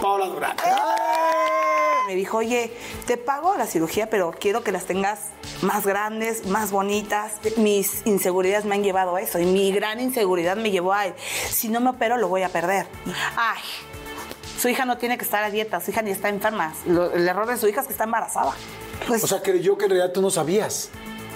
Paola 0.00 0.26
Durán. 0.26 0.56
Me 2.06 2.14
dijo, 2.16 2.38
oye, 2.38 2.72
te 3.06 3.16
pago 3.16 3.56
la 3.56 3.66
cirugía, 3.66 4.10
pero 4.10 4.32
quiero 4.32 4.64
que 4.64 4.72
las 4.72 4.84
tengas 4.84 5.20
más 5.62 5.86
grandes, 5.86 6.46
más 6.46 6.70
bonitas. 6.72 7.34
Mis 7.56 8.04
inseguridades 8.06 8.64
me 8.64 8.74
han 8.74 8.82
llevado 8.82 9.14
a 9.16 9.20
eso 9.20 9.38
y 9.38 9.46
mi 9.46 9.70
gran 9.72 10.00
inseguridad 10.00 10.56
me 10.56 10.70
llevó 10.70 10.92
a, 10.92 11.04
si 11.50 11.68
no 11.68 11.80
me 11.80 11.90
opero, 11.90 12.16
lo 12.16 12.28
voy 12.28 12.42
a 12.42 12.48
perder. 12.48 12.86
Ay, 13.36 13.60
su 14.58 14.68
hija 14.68 14.84
no 14.86 14.98
tiene 14.98 15.18
que 15.18 15.24
estar 15.24 15.44
a 15.44 15.50
dieta, 15.50 15.80
su 15.80 15.90
hija 15.92 16.02
ni 16.02 16.10
está 16.10 16.28
enferma. 16.28 16.74
Lo- 16.86 17.12
el 17.12 17.28
error 17.28 17.46
de 17.46 17.56
su 17.56 17.68
hija 17.68 17.80
es 17.82 17.86
que 17.86 17.92
está 17.92 18.04
embarazada. 18.04 18.54
Pues 19.06 19.22
O 19.22 19.26
sea, 19.28 19.40
creyó 19.40 19.78
que 19.78 19.84
en 19.84 19.90
realidad 19.92 20.12
tú 20.12 20.20
no 20.20 20.30
sabías. 20.30 20.90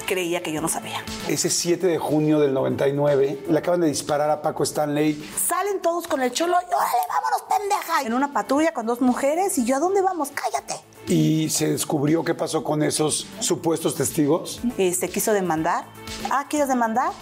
Creía 0.04 0.42
que 0.42 0.52
yo 0.52 0.60
no 0.60 0.68
sabía. 0.68 1.02
Ese 1.28 1.50
7 1.50 1.86
de 1.86 1.98
junio 1.98 2.38
del 2.38 2.54
99 2.54 3.44
le 3.48 3.58
acaban 3.58 3.80
de 3.80 3.88
disparar 3.88 4.30
a 4.30 4.42
Paco 4.42 4.62
Stanley. 4.62 5.30
Salen 5.36 5.80
todos 5.80 6.06
con 6.06 6.22
el 6.22 6.32
cholo 6.32 6.56
y 6.60 6.74
órale, 6.74 6.98
vámonos, 7.08 7.42
pendeja. 7.48 8.02
En 8.02 8.14
una 8.14 8.32
patrulla 8.32 8.72
con 8.72 8.86
dos 8.86 9.00
mujeres 9.00 9.56
y 9.58 9.64
yo, 9.64 9.76
¿a 9.76 9.80
dónde 9.80 10.02
vamos? 10.02 10.30
Cállate. 10.34 10.74
Y 11.06 11.50
se 11.50 11.70
descubrió 11.70 12.24
qué 12.24 12.34
pasó 12.34 12.64
con 12.64 12.82
esos 12.82 13.26
supuestos 13.40 13.94
testigos. 13.94 14.60
Y 14.78 14.94
se 14.94 15.08
quiso 15.08 15.32
demandar. 15.32 15.84
Ah, 16.30 16.46
¿quieres 16.48 16.68
demandar? 16.68 17.12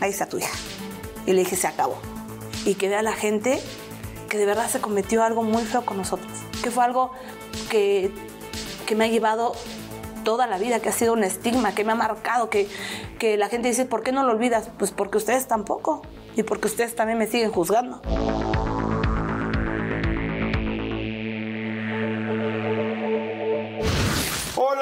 Ahí 0.00 0.10
está 0.10 0.26
tu 0.26 0.38
hija. 0.38 0.56
Y 1.26 1.32
le 1.32 1.40
dije, 1.40 1.56
se 1.56 1.66
acabó. 1.66 1.98
Y 2.64 2.74
que 2.74 2.88
vea 2.88 3.02
la 3.02 3.12
gente 3.12 3.62
que 4.28 4.38
de 4.38 4.46
verdad 4.46 4.68
se 4.68 4.80
cometió 4.80 5.22
algo 5.22 5.42
muy 5.42 5.64
feo 5.64 5.84
con 5.84 5.96
nosotros. 5.96 6.32
Que 6.62 6.70
fue 6.70 6.84
algo 6.84 7.12
que, 7.70 8.10
que 8.86 8.94
me 8.94 9.04
ha 9.04 9.08
llevado 9.08 9.52
toda 10.24 10.46
la 10.46 10.58
vida, 10.58 10.80
que 10.80 10.88
ha 10.88 10.92
sido 10.92 11.12
un 11.12 11.24
estigma, 11.24 11.74
que 11.74 11.84
me 11.84 11.92
ha 11.92 11.96
marcado, 11.96 12.50
que, 12.50 12.68
que 13.18 13.36
la 13.36 13.48
gente 13.48 13.68
dice, 13.68 13.84
¿por 13.84 14.02
qué 14.02 14.12
no 14.12 14.24
lo 14.24 14.32
olvidas? 14.32 14.70
Pues 14.78 14.90
porque 14.90 15.18
ustedes 15.18 15.46
tampoco. 15.46 16.02
Y 16.36 16.42
porque 16.44 16.68
ustedes 16.68 16.94
también 16.94 17.18
me 17.18 17.26
siguen 17.26 17.50
juzgando. 17.50 18.00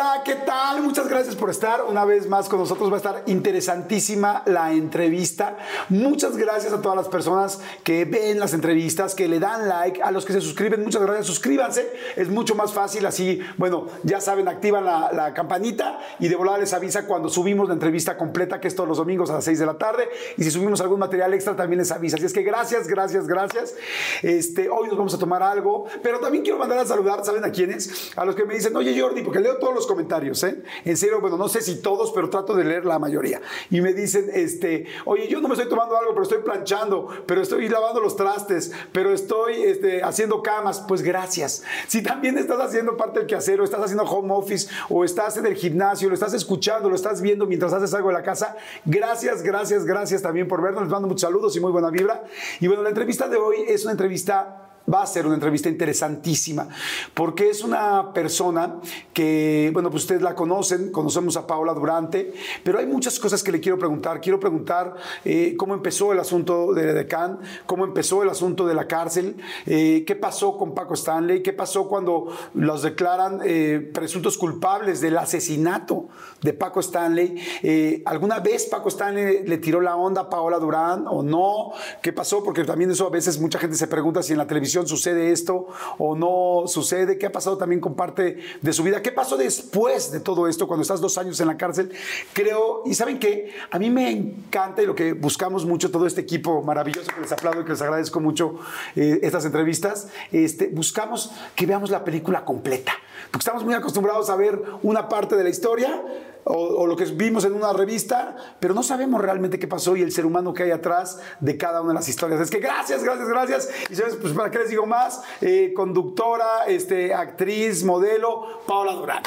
Hola, 0.01 0.23
¿qué 0.25 0.37
tal? 0.37 0.81
Muchas 0.81 1.09
gracias 1.09 1.35
por 1.35 1.51
estar 1.51 1.83
una 1.83 2.05
vez 2.05 2.29
más 2.29 2.49
con 2.49 2.61
nosotros. 2.61 2.89
Va 2.89 2.95
a 2.95 2.99
estar 2.99 3.23
interesantísima 3.27 4.45
la 4.47 4.73
entrevista. 4.73 5.59
Muchas 5.89 6.37
gracias 6.37 6.73
a 6.73 6.81
todas 6.81 6.97
las 6.97 7.09
personas 7.09 7.59
que 7.83 8.05
ven 8.05 8.39
las 8.39 8.55
entrevistas, 8.55 9.17
que 9.17 9.27
le 9.27 9.41
dan 9.41 9.69
like, 9.69 10.01
a 10.01 10.13
los 10.13 10.25
que 10.25 10.33
se 10.35 10.41
suscriben. 10.41 10.85
Muchas 10.85 11.03
gracias. 11.03 11.27
Suscríbanse. 11.27 11.91
Es 12.15 12.29
mucho 12.29 12.55
más 12.55 12.73
fácil 12.73 13.07
así. 13.07 13.41
Bueno, 13.57 13.89
ya 14.05 14.21
saben, 14.21 14.47
activan 14.47 14.85
la, 14.85 15.11
la 15.13 15.35
campanita 15.35 15.99
y 16.21 16.29
de 16.29 16.37
volada 16.37 16.59
les 16.59 16.73
avisa 16.75 17.05
cuando 17.05 17.29
subimos 17.29 17.67
la 17.67 17.75
entrevista 17.75 18.17
completa, 18.17 18.61
que 18.61 18.69
es 18.69 18.77
todos 18.77 18.89
los 18.89 18.99
domingos 18.99 19.31
a 19.31 19.33
las 19.33 19.45
6 19.47 19.59
de 19.59 19.67
la 19.67 19.79
tarde. 19.79 20.09
Y 20.37 20.45
si 20.45 20.53
subimos 20.53 20.81
algún 20.81 21.01
material 21.01 21.35
extra, 21.35 21.57
también 21.57 21.81
les 21.81 21.91
avisa. 21.91 22.19
Así 22.19 22.27
es 22.27 22.33
que 22.33 22.43
gracias, 22.43 22.87
gracias, 22.87 23.27
gracias. 23.27 23.75
Este, 24.23 24.69
hoy 24.71 24.87
nos 24.87 24.97
vamos 24.97 25.15
a 25.15 25.19
tomar 25.19 25.43
algo, 25.43 25.87
pero 26.05 26.21
también 26.21 26.45
quiero 26.45 26.57
mandar 26.57 26.79
a 26.79 26.87
saludar, 26.87 27.25
¿saben 27.25 27.45
a 27.45 27.51
quiénes? 27.51 28.13
A 28.15 28.25
los 28.25 28.37
que 28.37 28.45
me 28.45 28.55
dicen, 28.55 28.77
oye 28.77 28.97
Jordi, 28.97 29.23
porque 29.23 29.41
leo 29.41 29.57
todos 29.57 29.75
los 29.75 29.88
comentarios, 29.89 30.45
¿eh? 30.45 30.63
En 30.85 30.97
serio, 30.97 31.21
bueno, 31.21 31.37
no 31.37 31.49
sé 31.49 31.63
si 31.63 31.83
todos, 31.83 32.13
pero 32.13 32.31
trato 32.31 32.55
de 32.55 32.65
leer 32.65 32.85
la 32.85 33.01
mayoría. 33.01 33.41
Y 33.71 33.81
me 33.81 33.93
dicen, 33.93 34.31
este, 34.33 34.87
oye, 35.05 35.27
yo 35.27 35.41
no 35.41 35.49
me 35.49 35.55
estoy 35.55 35.69
tomando 35.69 35.97
algo, 35.97 36.13
pero 36.13 36.23
estoy 36.23 36.39
planchando, 36.39 37.09
pero 37.27 37.43
estoy 37.43 37.69
lavando 37.69 38.01
los 38.01 38.15
trastes, 38.15 38.71
pero 38.93 39.13
estoy 39.13 39.63
este, 39.63 40.03
haciendo 40.03 40.43
camas. 40.43 40.85
Pues 40.87 41.03
gracias. 41.03 41.65
Si 41.89 42.03
también 42.03 42.39
estás 42.39 42.61
haciendo 42.61 42.97
parte 42.97 43.19
del 43.19 43.27
quehacer, 43.27 43.61
o 43.61 43.65
estás 43.65 43.81
haciendo 43.81 44.05
home 44.05 44.33
office, 44.33 44.71
o 44.89 45.05
estás 45.05 45.37
en 45.39 45.47
el 45.47 45.55
gimnasio, 45.55 46.09
lo 46.09 46.15
estás 46.15 46.35
escuchando, 46.35 46.89
lo 46.89 46.95
estás 46.95 47.21
viendo 47.21 47.47
mientras 47.47 47.73
haces 47.73 47.93
algo 47.95 48.11
en 48.11 48.15
la 48.15 48.23
casa, 48.23 48.57
gracias, 48.85 49.43
gracias, 49.43 49.85
gracias 49.85 50.23
también 50.23 50.47
por 50.47 50.63
vernos. 50.63 50.83
Les 50.83 50.93
mando 50.93 51.09
muchos 51.09 51.23
saludos 51.23 51.57
y 51.57 51.61
muy 51.61 51.73
buena 51.73 51.91
vibra. 51.91 52.25
Y 52.61 52.67
bueno, 52.67 52.83
la 52.83 52.91
entrevista 52.91 53.29
de 53.29 53.37
hoy 53.37 53.57
es 53.67 53.83
una 53.85 53.93
entrevista 53.93 54.68
va 54.93 55.03
a 55.03 55.07
ser 55.07 55.27
una 55.27 55.35
entrevista 55.35 55.69
interesantísima, 55.69 56.69
porque 57.15 57.51
es 57.51 57.63
una 57.63 58.13
persona 58.13 58.81
que, 59.13 59.71
bueno, 59.73 59.91
pues 59.91 60.05
ustedes 60.05 60.23
la 60.23 60.35
conocen, 60.35 60.91
conocemos 60.93 61.37
a 61.37 61.47
Paola 61.47 61.75
Durante, 61.75 62.33
pero 62.63 62.79
hay 62.79 62.87
muchas 62.87 63.19
cosas 63.19 63.43
que 63.43 63.53
le 63.53 63.61
quiero 63.61 63.79
preguntar. 63.79 64.21
Quiero 64.21 64.41
preguntar 64.41 64.95
eh, 65.25 65.55
cómo 65.57 65.75
empezó 65.75 66.13
el 66.13 66.21
asunto 66.21 66.73
de 66.75 66.93
Decán, 66.93 67.39
cómo 67.67 67.85
empezó 67.85 68.23
el 68.23 68.29
asunto 68.29 68.67
de 68.67 68.75
la 68.75 68.87
cárcel, 68.87 69.37
eh, 69.67 70.05
qué 70.07 70.17
pasó 70.17 70.57
con 70.57 70.75
Paco 70.75 70.95
Stanley, 70.95 71.43
qué 71.43 71.53
pasó 71.53 71.89
cuando 71.89 72.29
los 72.55 72.83
declaran 72.83 73.41
eh, 73.45 73.91
presuntos 73.93 74.39
culpables 74.39 75.01
del 75.01 75.19
asesinato 75.19 76.09
de 76.41 76.53
Paco 76.53 76.81
Stanley. 76.81 77.37
Eh, 77.63 78.03
¿Alguna 78.07 78.41
vez 78.41 78.67
Paco 78.67 78.89
Stanley 78.89 79.47
le 79.47 79.59
tiró 79.59 79.81
la 79.81 79.97
onda 79.97 80.23
a 80.23 80.31
Paola 80.31 80.59
Durán 80.59 81.07
o 81.09 81.23
no? 81.23 81.73
¿Qué 82.03 82.13
pasó? 82.13 82.43
Porque 82.43 82.65
también 82.65 82.91
eso 82.91 83.07
a 83.07 83.11
veces 83.11 83.41
mucha 83.41 83.59
gente 83.59 83.77
se 83.77 83.87
pregunta 83.87 84.23
si 84.23 84.33
en 84.33 84.39
la 84.39 84.47
televisión 84.47 84.78
sucede 84.87 85.33
esto 85.33 85.67
o 85.99 86.15
no 86.15 86.67
sucede. 86.67 87.19
¿Qué 87.19 87.27
ha 87.27 87.33
pasado 87.33 87.59
también 87.59 87.81
con 87.81 87.95
parte 87.95 88.39
de 88.61 88.73
su 88.73 88.83
vida? 88.83 89.03
¿Qué 89.03 89.13
pasó 89.13 89.37
después 89.37 90.13
de 90.13 90.21
todo 90.21 90.49
esto 90.49 90.67
cuando 90.67 90.83
estás 90.83 91.01
dos 91.01 91.19
años 91.19 91.41
en 91.41 91.47
la 91.47 91.57
cárcel? 91.57 91.91
Creo, 92.33 92.83
y 92.87 92.95
saben 92.95 93.19
qué, 93.19 93.53
a 93.71 93.79
mí 93.79 93.91
me 93.91 94.11
encanta 94.11 94.83
y 94.83 94.87
lo 94.87 94.95
que 94.95 95.13
buscamos 95.13 95.65
mucho, 95.65 95.91
todo 95.91 96.07
este 96.07 96.21
equipo 96.21 96.63
maravilloso 96.63 97.11
que 97.15 97.21
les 97.21 97.33
aplaudo 97.33 97.63
y 97.63 97.65
que 97.65 97.71
les 97.71 97.83
agradezco 97.83 98.21
mucho 98.21 98.57
eh, 98.95 99.21
estas 99.23 99.45
entrevistas, 99.45 100.09
este, 100.33 100.69
buscamos 100.69 101.33
que 101.55 101.67
veamos 101.67 101.91
la 101.91 102.05
película 102.05 102.45
completa. 102.45 102.93
Porque 103.31 103.43
estamos 103.43 103.65
muy 103.65 103.75
acostumbrados 103.75 104.31
a 104.31 104.37
ver 104.37 104.63
una 104.83 105.09
parte 105.09 105.37
de 105.37 105.45
la 105.45 105.51
historia 105.51 106.03
o, 106.45 106.87
lo 106.87 106.97
que 106.97 107.05
vimos 107.05 107.45
en 107.45 107.53
una 107.53 107.73
revista, 107.73 108.37
pero 108.59 108.73
no 108.73 108.83
sabemos 108.83 109.21
realmente 109.21 109.59
qué 109.59 109.69
pasó 109.69 109.97
y 109.97 110.03
el 110.03 110.13
ser 110.13 110.25
humano 110.25 110.55
que 110.55 110.63
hay 110.63 110.71
atrás 110.71 111.21
de 111.41 111.59
cada 111.59 111.83
una 111.83 111.91
de 111.91 111.95
las 111.97 112.09
historias. 112.09 112.41
Es 112.41 112.51
que 112.51 112.59
gracias, 112.59 113.03
gracias, 113.03 113.29
gracias. 113.29 113.69
Y 113.91 113.95
sabes, 113.95 114.17
pues 114.17 114.33
para 114.33 114.51
qué 114.51 114.59
les 114.59 114.71
digo 114.71 114.87
más, 114.87 115.23
eh, 115.43 115.73
conductora, 115.75 116.65
este, 116.67 117.13
actriz, 117.13 117.85
modelo, 117.85 118.63
Paola 118.67 118.93
Durán. 118.93 119.23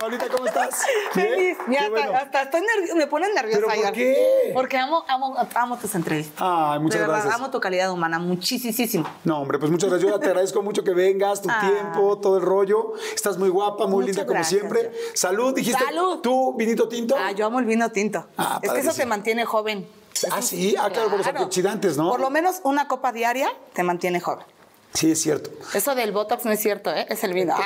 Paulita, 0.00 0.28
¿cómo 0.30 0.46
estás? 0.46 0.82
Feliz. 1.12 1.58
Ya, 1.68 1.80
hasta, 1.80 1.90
bueno. 1.90 2.12
hasta 2.16 2.42
estoy 2.42 2.62
me 2.96 3.06
ponen 3.06 3.34
nerviosa. 3.34 3.60
¿Pero 3.68 3.82
por 3.82 3.92
qué? 3.92 4.50
Porque 4.54 4.78
amo, 4.78 5.04
amo, 5.06 5.36
amo 5.54 5.76
tus 5.76 5.94
entrevistas. 5.94 6.38
Ay, 6.40 6.80
muchas 6.80 7.00
verdad, 7.00 7.16
gracias. 7.16 7.34
amo 7.34 7.50
tu 7.50 7.60
calidad 7.60 7.92
humana, 7.92 8.18
muchísimo. 8.18 9.06
No, 9.24 9.40
hombre, 9.42 9.58
pues 9.58 9.70
muchas 9.70 9.90
gracias. 9.90 10.10
Yo 10.10 10.18
te 10.18 10.26
agradezco 10.28 10.62
mucho 10.62 10.82
que 10.82 10.94
vengas, 10.94 11.42
tu 11.42 11.50
Ah. 11.50 11.60
tiempo, 11.60 12.18
todo 12.18 12.38
el 12.38 12.42
rollo. 12.42 12.94
Estás 13.14 13.36
muy 13.36 13.50
guapa, 13.50 13.86
muy 13.86 14.06
Muchas 14.06 14.16
linda 14.16 14.26
como 14.26 14.42
siempre. 14.42 14.90
Salud, 15.14 15.54
dijiste. 15.54 15.84
Salud. 15.84 16.20
¿Tú, 16.20 16.54
vinito 16.56 16.88
tinto? 16.88 17.14
Ah, 17.18 17.32
yo 17.32 17.44
amo 17.46 17.58
el 17.58 17.66
vino 17.66 17.90
tinto. 17.92 18.26
Ah, 18.38 18.58
es 18.62 18.72
que 18.72 18.80
eso 18.80 18.94
te 18.94 19.04
mantiene 19.04 19.44
joven. 19.44 19.86
Ah, 20.30 20.40
sí, 20.42 20.74
ah, 20.78 20.88
claro, 20.90 21.10
por 21.10 21.18
los 21.18 21.26
antioxidantes, 21.26 21.96
¿no? 21.96 22.08
Por 22.10 22.20
lo 22.20 22.30
menos 22.30 22.60
una 22.64 22.88
copa 22.88 23.12
diaria 23.12 23.50
te 23.74 23.82
mantiene 23.82 24.20
joven. 24.20 24.46
Sí, 24.92 25.12
es 25.12 25.22
cierto. 25.22 25.50
Eso 25.72 25.94
del 25.94 26.10
Botox 26.12 26.44
no 26.44 26.50
es 26.52 26.60
cierto, 26.60 26.90
¿eh? 26.90 27.06
Es 27.08 27.22
el 27.24 27.32
vino. 27.32 27.54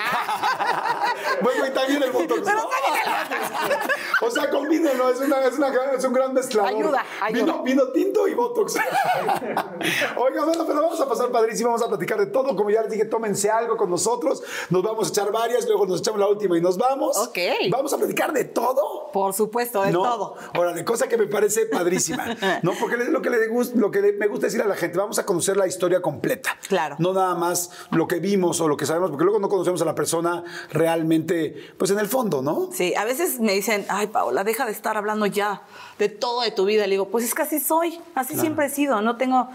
Bueno, 1.43 1.67
y 1.67 1.71
también 1.71 2.03
el 2.03 2.13
botox. 2.13 2.43
Pero 2.45 2.57
¿no? 2.59 2.69
también 2.69 3.81
O 4.23 4.31
sea, 4.31 4.49
combínenlo, 4.51 5.09
es, 5.11 5.19
una, 5.21 5.45
es, 5.45 5.55
una 5.59 5.69
gran- 5.71 5.95
es 5.97 6.05
un 6.05 6.13
gran 6.13 6.33
mezclador. 6.33 6.71
Ayuda, 6.71 7.05
ayuda. 7.21 7.41
Vino, 7.45 7.63
vino 7.63 7.89
tinto 7.89 8.29
y 8.29 8.35
botox. 8.35 8.77
Oiga, 10.17 10.45
bueno, 10.45 10.65
pero 10.67 10.83
vamos 10.83 11.01
a 11.01 11.09
pasar 11.09 11.31
padrísimo, 11.31 11.71
vamos 11.71 11.83
a 11.85 11.89
platicar 11.89 12.19
de 12.19 12.27
todo. 12.27 12.55
Como 12.57 12.71
ya 12.71 12.83
les 12.83 12.91
dije, 12.93 13.05
tómense 13.07 13.51
algo 13.51 13.77
con 13.77 13.91
nosotros. 13.91 14.43
Nos 14.71 14.83
vamos 14.83 15.09
a 15.09 15.11
echar 15.11 15.33
varias, 15.33 15.67
luego 15.67 15.87
nos 15.87 16.01
echamos 16.01 16.21
la 16.21 16.29
última 16.29 16.57
y 16.57 16.61
nos 16.61 16.79
vamos. 16.79 17.17
Ok. 17.19 17.39
Vamos 17.71 17.93
a 17.93 17.99
platicar 17.99 18.33
de 18.33 18.45
todo 18.45 19.11
Por 19.13 19.35
supuesto, 19.35 19.83
de 19.83 19.93
no. 19.93 20.03
todo. 20.03 20.37
Órale, 20.57 20.85
cosa 20.85 21.09
que 21.09 21.17
me 21.17 21.27
parece 21.27 21.67
padrísima. 21.67 22.25
No, 22.63 22.73
porque 22.79 22.97
es 22.97 23.09
lo 23.09 23.21
que, 23.23 23.31
le 23.31 23.49
gus- 23.49 23.75
lo 23.75 23.91
que 23.91 24.13
me 24.13 24.27
gusta 24.29 24.47
decir 24.47 24.63
a 24.63 24.67
la 24.67 24.77
gente, 24.77 24.99
vamos 24.99 25.19
a 25.19 25.27
conocer 25.27 25.57
la 25.57 25.67
historia 25.67 26.01
completa. 26.01 26.57
Claro. 26.69 26.97
No 26.99 27.13
nada 27.15 27.35
más 27.35 27.71
lo 27.91 28.07
que 28.07 28.19
vimos 28.21 28.61
o 28.61 28.69
lo 28.69 28.77
que 28.77 28.87
sabemos, 28.87 29.11
porque 29.11 29.25
luego 29.25 29.39
no 29.39 29.49
conocemos 29.49 29.81
a 29.83 29.85
la 29.85 29.95
persona 29.95 30.45
realmente, 30.71 31.73
pues 31.79 31.91
en 31.91 31.99
el 31.99 32.09
fondo, 32.09 32.43
¿no? 32.43 32.69
Sí, 32.73 32.95
a 32.95 33.05
veces 33.05 33.41
me 33.41 33.53
dicen, 33.53 33.87
ay, 33.89 34.09
Paola, 34.09 34.45
deja 34.45 34.67
de 34.67 34.73
estar 34.73 34.97
hablando 34.97 35.27
ya 35.27 35.63
de 35.99 36.09
todo 36.09 36.43
de 36.43 36.51
tu 36.51 36.65
vida. 36.65 36.87
Le 36.87 36.93
digo, 36.93 37.09
pues 37.09 37.25
es 37.25 37.35
que 37.35 37.43
así 37.43 37.61
soy, 37.61 38.01
así 38.15 38.37
siempre 38.37 38.67
he 38.67 38.71
sido, 38.71 39.01
no 39.01 39.17
tengo 39.17 39.49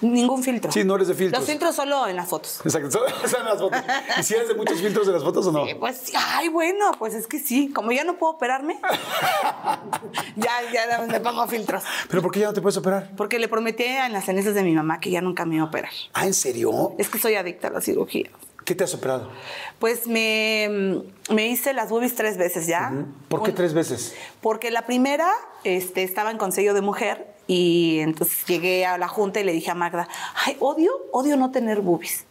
ningún 0.00 0.42
filtro. 0.42 0.70
Sí, 0.72 0.84
no 0.84 0.94
eres 0.96 1.08
de 1.08 1.14
filtros. 1.14 1.40
Los 1.40 1.48
filtros 1.50 1.74
solo 1.74 2.06
en 2.06 2.16
las 2.16 2.28
fotos. 2.28 2.60
Exacto, 2.64 2.90
son- 2.90 3.30
son 3.30 3.44
las 3.44 3.58
fotos. 3.60 3.80
¿Y 4.18 4.22
si 4.22 4.34
eres 4.34 4.48
de 4.48 4.54
muchos 4.54 4.80
filtros 4.80 5.06
de 5.06 5.12
las 5.12 5.22
fotos 5.22 5.46
o 5.46 5.52
no? 5.52 5.66
Eh, 5.66 5.76
Pues, 5.78 5.96
sí, 6.04 6.12
ay, 6.16 6.48
bueno, 6.48 6.90
pues 6.98 7.14
es 7.14 7.26
que 7.26 7.38
sí, 7.38 7.72
como 7.72 7.92
ya 7.92 8.04
no 8.04 8.16
puedo 8.18 8.32
operarme, 8.34 8.78
ya, 10.36 10.50
ya 10.72 10.98
me 11.06 11.20
pongo 11.20 11.46
filtros. 11.46 11.82
¿Pero 12.08 12.22
por 12.22 12.30
qué 12.32 12.40
ya 12.40 12.46
no 12.48 12.52
te 12.52 12.60
puedes 12.60 12.76
operar? 12.76 13.10
Porque 13.16 13.38
le 13.38 13.48
prometí 13.48 13.84
en 13.84 14.12
las 14.12 14.24
cenizas 14.24 14.54
de 14.54 14.62
mi 14.62 14.72
mamá 14.74 15.00
que 15.00 15.10
ya 15.10 15.20
nunca 15.20 15.44
me 15.44 15.56
iba 15.56 15.64
a 15.64 15.68
operar. 15.68 15.90
Ah, 16.12 16.26
¿en 16.26 16.34
serio? 16.34 16.92
Es 16.98 17.08
que 17.08 17.18
soy 17.18 17.34
adicta 17.34 17.68
a 17.68 17.70
la 17.70 17.80
cirugía. 17.80 18.30
¿Qué 18.64 18.74
te 18.74 18.82
has 18.82 18.94
operado? 18.94 19.30
Pues 19.78 20.08
me, 20.08 21.02
me 21.30 21.46
hice 21.46 21.72
las 21.72 21.88
boobies 21.88 22.16
tres 22.16 22.36
veces 22.36 22.66
ya. 22.66 22.92
¿Por 23.28 23.42
qué 23.44 23.50
Un- 23.50 23.56
tres 23.56 23.74
veces? 23.74 24.14
Porque 24.40 24.72
la 24.72 24.86
primera 24.86 25.30
este, 25.62 26.02
estaba 26.02 26.32
en 26.32 26.38
consejo 26.38 26.74
de 26.74 26.80
mujer 26.80 27.35
y 27.46 28.00
entonces 28.00 28.44
llegué 28.46 28.86
a 28.86 28.98
la 28.98 29.08
junta 29.08 29.40
y 29.40 29.44
le 29.44 29.52
dije 29.52 29.70
a 29.70 29.74
Magda, 29.74 30.08
ay, 30.44 30.56
odio, 30.60 30.90
odio 31.12 31.36
no 31.36 31.50
tener 31.50 31.80
boobies. 31.80 32.26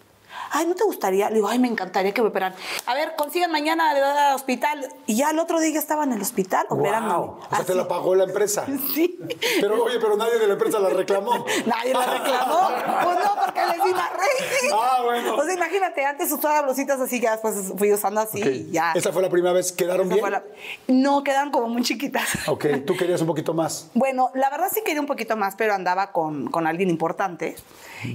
Ay, 0.52 0.66
¿no 0.68 0.76
te 0.76 0.84
gustaría? 0.84 1.30
Le 1.30 1.36
digo, 1.36 1.48
ay, 1.50 1.60
me 1.60 1.68
encantaría 1.68 2.14
que 2.14 2.22
me 2.22 2.30
operaran. 2.30 2.58
A 2.86 2.94
ver, 2.94 3.16
consigan 3.18 3.52
mañana 3.52 3.92
al 3.92 4.36
hospital. 4.36 4.88
Y 5.06 5.16
ya 5.16 5.32
el 5.32 5.40
otro 5.40 5.60
día 5.60 5.72
ya 5.74 5.80
estaba 5.80 6.04
en 6.04 6.14
el 6.14 6.22
hospital. 6.22 6.66
Wow. 6.70 7.40
O 7.50 7.56
sea, 7.56 7.66
te 7.66 7.76
la 7.76 7.88
pagó 7.88 8.16
la 8.16 8.24
empresa. 8.26 8.66
Sí. 8.96 9.20
Pero 9.60 9.84
oye, 9.84 10.00
pero 10.00 10.16
nadie 10.16 10.38
de 10.40 10.48
la 10.48 10.54
empresa 10.54 10.80
la 10.80 10.90
reclamó. 10.90 11.32
Nadie 11.66 11.94
la 11.94 12.06
reclamó. 12.06 12.70
Pues 13.04 13.18
no, 13.26 13.36
porque 13.44 13.60
les 13.66 13.84
di 13.84 13.92
más 13.92 14.10
rating. 14.12 14.70
Ah, 14.74 15.02
bueno. 15.04 15.36
O 15.36 15.44
sea, 15.44 15.54
imagínate, 15.54 16.06
antes 16.06 16.32
usaba 16.32 16.62
blusitas 16.62 17.00
así, 17.02 17.20
ya 17.20 17.32
después 17.32 17.56
fui 17.78 17.92
usando 17.92 18.22
así 18.22 18.42
Ok. 18.42 18.48
y 18.48 18.72
ya. 18.72 18.94
¿Esa 18.94 19.12
fue 19.12 19.22
la 19.22 19.30
primera 19.30 19.54
vez? 19.54 19.72
¿Quedaron 19.74 20.08
Esa 20.08 20.16
bien? 20.16 20.32
la- 20.32 20.44
No, 20.88 21.24
quedaron 21.24 21.52
como 21.52 21.68
muy 21.68 21.82
chiquitas. 21.84 22.48
Ok, 22.48 22.66
tú 22.86 22.96
querías 22.96 23.20
un 23.22 23.28
poquito 23.28 23.54
más. 23.54 23.90
Bueno, 23.94 24.32
la 24.36 24.50
verdad 24.50 24.68
sí 24.74 24.82
quería 24.86 25.02
un 25.02 25.08
poquito 25.08 25.36
más, 25.36 25.56
pero 25.56 25.74
andaba 25.74 26.12
con, 26.12 26.50
con 26.52 26.68
alguien 26.68 26.90
importante 26.90 27.56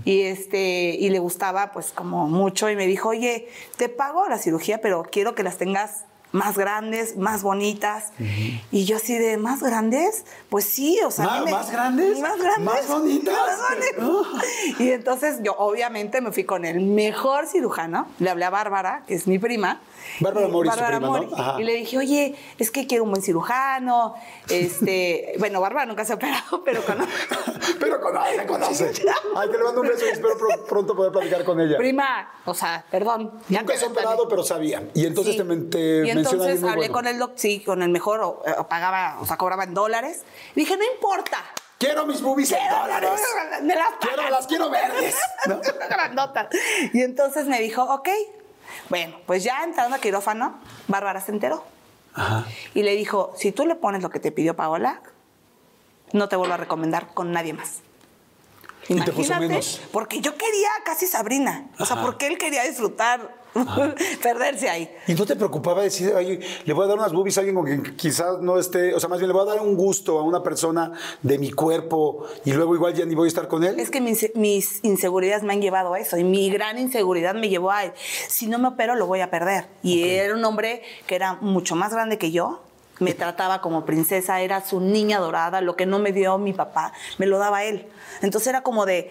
y 0.05 0.23
este 0.23 0.97
y 0.99 1.09
le 1.11 1.19
gustaba 1.19 1.73
pues 1.73 1.93
como 1.93 2.27
mucho 2.29 2.69
y 2.71 2.77
me 2.77 2.87
dijo, 2.87 3.11
oye, 3.11 3.49
te 3.77 3.89
pago 3.89 4.29
la 4.29 4.39
cirugía, 4.39 4.81
pero 4.81 5.03
quiero 5.11 5.35
que 5.35 5.43
las 5.43 5.57
tengas 5.59 6.05
más 6.33 6.57
grandes, 6.57 7.17
más 7.17 7.43
bonitas. 7.43 8.13
Y 8.71 8.85
yo 8.85 8.99
así 8.99 9.19
de, 9.19 9.37
¿más 9.37 9.61
grandes? 9.65 10.25
Pues 10.49 10.65
sí, 10.65 10.97
o 11.05 11.11
sea... 11.11 11.27
¿Más- 11.27 11.41
mí 11.41 11.45
me- 11.47 11.51
más 11.51 11.73
grandes? 11.73 12.21
Más 12.21 12.39
grandes. 12.39 12.65
¿Más 12.65 12.87
bonitas? 12.89 13.35
Más 13.99 13.99
bonitas. 13.99 14.45
Y 14.79 14.93
entonces 14.93 15.39
yo 15.43 15.57
obviamente 15.59 16.21
me 16.21 16.31
fui 16.31 16.45
con 16.45 16.65
el 16.65 16.83
mejor 16.83 17.49
cirujano, 17.49 18.07
le 18.21 18.31
hablé 18.31 18.45
a 18.45 18.51
Bárbara, 18.51 19.03
que 19.09 19.15
es 19.15 19.27
mi 19.27 19.41
prima. 19.41 19.81
Bárbara 20.21 20.49
Mori, 20.49 20.71
su 20.71 20.77
Bárbara. 20.77 21.01
Mori. 21.01 21.29
Y 21.59 21.65
le 21.65 21.75
dije, 21.75 21.99
oye, 21.99 22.35
es 22.59 22.71
que 22.71 22.87
quiero 22.87 23.05
un 23.05 23.11
buen 23.11 23.23
cirujano. 23.23 24.15
Este, 24.49 25.35
bueno, 25.39 25.61
Bárbara 25.61 25.87
nunca 25.87 26.05
se 26.05 26.13
ha 26.13 26.17
operado, 26.17 26.63
pero 26.65 26.83
con... 26.85 26.97
Pero 27.79 28.01
conoce, 28.01 28.47
conoce. 28.47 28.93
Ay, 29.37 29.49
que 29.51 29.57
le 29.59 29.65
mando 29.65 29.81
un 29.83 29.89
beso 29.89 30.05
y 30.07 30.09
espero 30.11 30.37
pro- 30.37 30.65
pronto 30.67 30.95
poder 30.97 31.13
platicar 31.13 31.45
con 31.45 31.61
ella. 31.61 31.77
Prima, 31.77 32.31
o 32.45 32.55
sea, 32.55 32.85
perdón. 32.91 33.33
Nunca 33.49 33.77
se 33.77 33.85
ha 33.85 33.89
operado, 33.89 34.29
pero 34.29 34.43
sabía. 34.43 34.83
Y 34.95 35.07
entonces 35.07 35.37
Sí. 35.37 35.43
te, 35.43 35.57
te 35.57 36.07
y 36.07 36.11
entonces 36.11 36.63
hablé 36.63 36.77
bueno. 36.89 36.93
con 36.95 37.07
el 37.07 37.19
doctor, 37.19 37.39
sí, 37.39 37.61
con 37.61 37.83
el 37.83 37.89
mejor, 37.91 38.21
o, 38.21 38.43
o 38.59 38.69
pagaba, 38.69 39.19
o 39.21 39.27
sea, 39.27 39.37
cobraba 39.37 39.65
en 39.65 39.75
dólares. 39.75 40.23
Y 40.55 40.61
dije, 40.61 40.77
no 40.77 40.85
importa. 40.95 41.39
Quiero 41.79 42.05
mis 42.07 42.21
boobies 42.21 42.53
en 42.53 42.59
Quiero- 42.59 42.77
dólares. 42.81 43.11
Me 43.63 43.75
las 43.75 43.89
Quiero, 44.01 44.31
las 44.31 44.47
quiero 44.47 44.71
verdes. 44.71 45.17
¿no? 45.47 45.61
Grandotas. 45.89 46.49
Y 46.93 47.01
entonces 47.03 47.47
me 47.47 47.61
dijo, 47.61 47.83
ok. 47.85 48.09
Bueno, 48.89 49.19
pues 49.27 49.45
ya 49.45 49.63
entrando 49.65 49.97
a 49.97 49.99
quirófano, 50.01 50.59
Bárbara 50.89 51.21
se 51.21 51.33
enteró. 51.33 51.65
Ajá. 52.15 52.45
Y 52.75 52.83
le 52.83 52.97
dijo, 52.97 53.33
si 53.37 53.53
tú 53.53 53.67
le 53.67 53.75
pones 53.75 54.03
lo 54.03 54.11
que 54.11 54.21
te 54.21 54.33
pidió 54.33 54.57
Paola, 54.57 55.01
no 56.13 56.29
te 56.29 56.37
vuelvo 56.37 56.55
a 56.55 56.57
recomendar 56.57 57.15
con 57.15 57.33
nadie 57.33 57.53
más. 57.53 57.81
Y 58.89 59.01
te 59.01 59.13
puso 59.13 59.39
menos. 59.39 59.81
porque 59.93 60.21
yo 60.21 60.37
quería 60.37 60.69
casi 60.85 61.07
Sabrina. 61.07 61.69
O 61.79 61.87
sea, 61.87 62.03
porque 62.03 62.27
él 62.27 62.39
quería 62.39 62.65
disfrutar, 62.65 63.40
perderse 64.23 64.69
ahí. 64.69 64.91
¿Y 65.07 65.15
no 65.15 65.27
te 65.27 65.37
preocupaba 65.37 65.83
decir, 65.83 66.13
oye, 66.15 66.41
le 66.65 66.73
voy 66.73 66.85
a 66.85 66.89
dar 66.89 66.99
unas 66.99 67.13
boobies 67.13 67.37
a 67.39 67.41
alguien 67.41 67.57
con 67.57 67.65
quien 67.65 67.97
quizás 67.97 68.41
no 68.41 68.59
esté, 68.59 68.95
o 68.95 69.01
sea, 69.01 69.09
más 69.09 69.19
bien 69.19 69.29
le 69.29 69.35
voy 69.35 69.43
a 69.43 69.55
dar 69.55 69.61
un 69.61 69.77
gusto 69.77 70.19
a 70.19 70.23
una 70.23 70.43
persona 70.43 70.93
de 71.23 71.39
mi 71.39 71.51
cuerpo 71.51 72.27
y 72.45 72.53
luego 72.53 72.75
igual 72.75 72.95
ya 72.95 73.05
ni 73.05 73.15
voy 73.15 73.27
a 73.27 73.29
estar 73.29 73.49
con 73.49 73.65
él? 73.65 73.79
Es 73.79 73.91
que 73.91 74.01
mis, 74.01 74.31
mis 74.35 74.85
inseguridades 74.85 75.43
me 75.43 75.53
han 75.53 75.61
llevado 75.61 75.95
a 75.95 76.01
eso 76.01 76.17
y 76.17 76.25
mi 76.25 76.51
gran 76.51 76.79
inseguridad 76.79 77.35
me 77.35 77.49
llevó 77.49 77.71
a. 77.71 77.93
Si 78.29 78.47
no 78.47 78.59
me 78.59 78.69
opero, 78.69 78.95
lo 78.95 79.07
voy 79.07 79.21
a 79.21 79.31
perder. 79.31 79.67
Y 79.83 80.05
era 80.05 80.35
un 80.35 80.45
hombre 80.45 80.83
que 81.07 81.15
era 81.15 81.35
mucho 81.35 81.77
más 81.77 81.93
grande 81.93 82.19
que 82.19 82.31
yo. 82.31 82.61
Me 82.99 83.15
trataba 83.15 83.63
como 83.63 83.87
princesa, 83.87 84.43
era 84.43 84.65
su 84.65 84.79
niña 84.79 85.19
dorada. 85.19 85.63
Lo 85.63 85.75
que 85.75 85.87
no 85.87 85.99
me 85.99 86.13
dio 86.13 86.37
mi 86.37 86.53
papá, 86.53 86.93
me 87.17 87.27
lo 87.27 87.39
daba 87.39 87.65
él. 87.65 87.87
Entonces 88.21 88.49
era 88.49 88.63
como 88.63 88.85
de, 88.85 89.11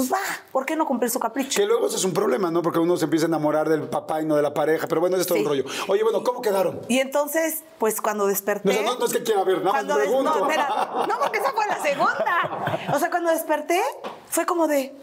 pues 0.00 0.12
va, 0.12 0.18
¿por 0.50 0.64
qué 0.64 0.76
no 0.76 0.86
cumplir 0.86 1.10
su 1.10 1.20
capricho? 1.20 1.60
Que 1.60 1.66
luego 1.66 1.86
eso 1.86 1.96
es 1.96 2.04
un 2.04 2.12
problema, 2.14 2.50
¿no? 2.50 2.62
Porque 2.62 2.78
uno 2.78 2.96
se 2.96 3.04
empieza 3.04 3.26
a 3.26 3.28
enamorar 3.28 3.68
del 3.68 3.82
papá 3.82 4.22
y 4.22 4.24
no 4.24 4.34
de 4.34 4.42
la 4.42 4.54
pareja. 4.54 4.86
Pero 4.86 5.00
bueno, 5.02 5.16
es 5.18 5.26
todo 5.26 5.36
Sí. 5.36 5.42
un 5.44 5.48
rollo. 5.50 5.64
Oye, 5.88 6.02
bueno, 6.02 6.24
¿cómo 6.24 6.40
quedaron? 6.40 6.80
Y 6.88 7.00
entonces, 7.00 7.62
pues 7.78 8.00
cuando 8.00 8.26
desperté. 8.26 8.68
No, 8.68 8.72
o 8.72 8.74
sea, 8.74 8.82
no- 8.92 8.98
no 8.98 9.04
es 9.06 9.12
que 9.12 9.22
quiera 9.22 9.44
ver, 9.44 9.62
nada 9.62 9.82
más 9.82 9.96
pregunto. 9.98 10.30
No, 10.38 10.46
espera, 10.48 10.68
no, 11.06 11.18
porque 11.18 11.38
esa 11.38 11.52
fue 11.52 11.66
la 11.66 11.82
segunda. 11.82 12.76
O 12.94 12.98
sea, 12.98 13.10
cuando 13.10 13.30
desperté, 13.30 13.80
fue 14.28 14.46
como 14.46 14.66
de. 14.66 14.94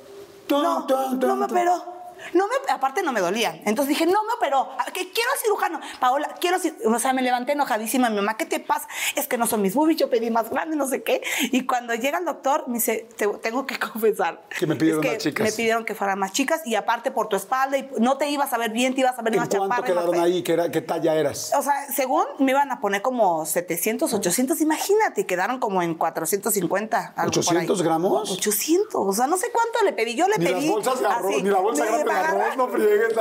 No, 0.50 0.88
no 0.88 1.36
me 1.36 1.46
operó. 1.46 1.97
No 2.34 2.48
me, 2.48 2.54
aparte 2.72 3.04
no 3.04 3.12
me 3.12 3.20
dolían. 3.22 3.62
Entonces 3.66 3.90
dije, 3.90 4.06
no 4.06 4.24
me 4.24 4.34
operó. 4.34 4.70
Que 4.94 5.12
quiero 5.12 5.30
cirujano. 5.44 5.80
Paola, 6.00 6.36
quiero 6.40 6.58
cir- 6.58 6.76
O 6.86 7.00
sea, 7.00 7.14
me 7.14 7.22
levanté 7.22 7.54
enojadísima. 7.54 8.10
Mi 8.10 8.18
mamá, 8.18 8.38
¿qué 8.38 8.46
te 8.46 8.60
pasa? 8.60 8.88
Es 9.16 9.28
que 9.28 9.38
no 9.38 9.48
son 9.48 9.62
mis 9.62 9.74
boobies, 9.76 9.98
yo 9.98 10.10
pedí 10.10 10.30
más 10.32 10.50
grande, 10.50 10.76
no 10.76 10.88
sé 10.88 11.04
qué. 11.04 11.22
Y 11.52 11.66
cuando 11.66 11.94
llega 11.96 12.18
el 12.20 12.26
doctor, 12.26 12.66
me 12.68 12.76
dice, 12.76 13.08
te 13.18 13.28
tengo 13.28 13.66
que 13.66 13.78
confesar. 13.80 14.42
Que 14.58 14.66
me 14.68 14.76
pidieron 14.76 15.04
es 15.06 15.12
más 15.14 15.18
chicas. 15.24 15.46
Me 15.46 15.52
pidieron 15.52 15.86
que 15.86 15.96
fueran 15.96 16.20
más 16.20 16.32
chicas 16.32 16.62
y 16.66 16.76
aparte 16.76 17.12
por 17.12 17.28
tu 17.30 17.36
espalda 17.36 17.78
y 17.78 17.90
no 18.00 18.18
te 18.18 18.30
ibas 18.30 18.52
a 18.54 18.58
ver 18.58 18.72
bien, 18.72 18.94
te 18.96 19.02
ibas 19.02 19.18
a 19.18 19.22
ver 19.22 19.34
¿En 19.34 19.40
más 19.40 19.50
cuánto 19.50 19.66
chaparra. 19.66 19.82
más 19.82 19.90
quedaron 20.06 20.20
ahí? 20.24 20.44
¿Qué, 20.44 20.54
era, 20.54 20.72
¿Qué 20.72 20.82
talla 20.82 21.16
eras? 21.16 21.52
O 21.58 21.62
sea, 21.62 21.74
según 21.94 22.24
me 22.40 22.52
iban 22.52 22.72
a 22.72 22.80
poner 22.80 23.02
como 23.02 23.46
700, 23.46 24.14
800, 24.14 24.60
imagínate, 24.62 25.26
quedaron 25.26 25.60
como 25.60 25.82
en 25.82 25.96
450. 25.96 27.14
algo 27.16 27.42
por 27.42 27.58
ahí. 27.58 27.68
¿800 27.68 27.82
gramos? 27.84 28.32
800, 28.32 28.88
o 28.96 29.14
sea, 29.14 29.28
no 29.28 29.38
sé 29.38 29.48
cuánto 29.52 29.84
le 29.86 29.94
pedí. 29.94 30.16
Yo 30.16 30.28
le 30.28 30.38
Ni 30.38 30.46
pedí. 30.46 30.66
las 30.68 30.72
bolsas 30.76 31.00
de 31.00 31.06
arroz, 31.08 31.32
así, 31.34 31.44
ni 31.44 31.50
la 31.50 31.60
bolsa 31.60 31.86
grande. 31.86 32.04
Arroz, 32.18 32.58
no 32.58 32.68
friegues. 32.68 33.14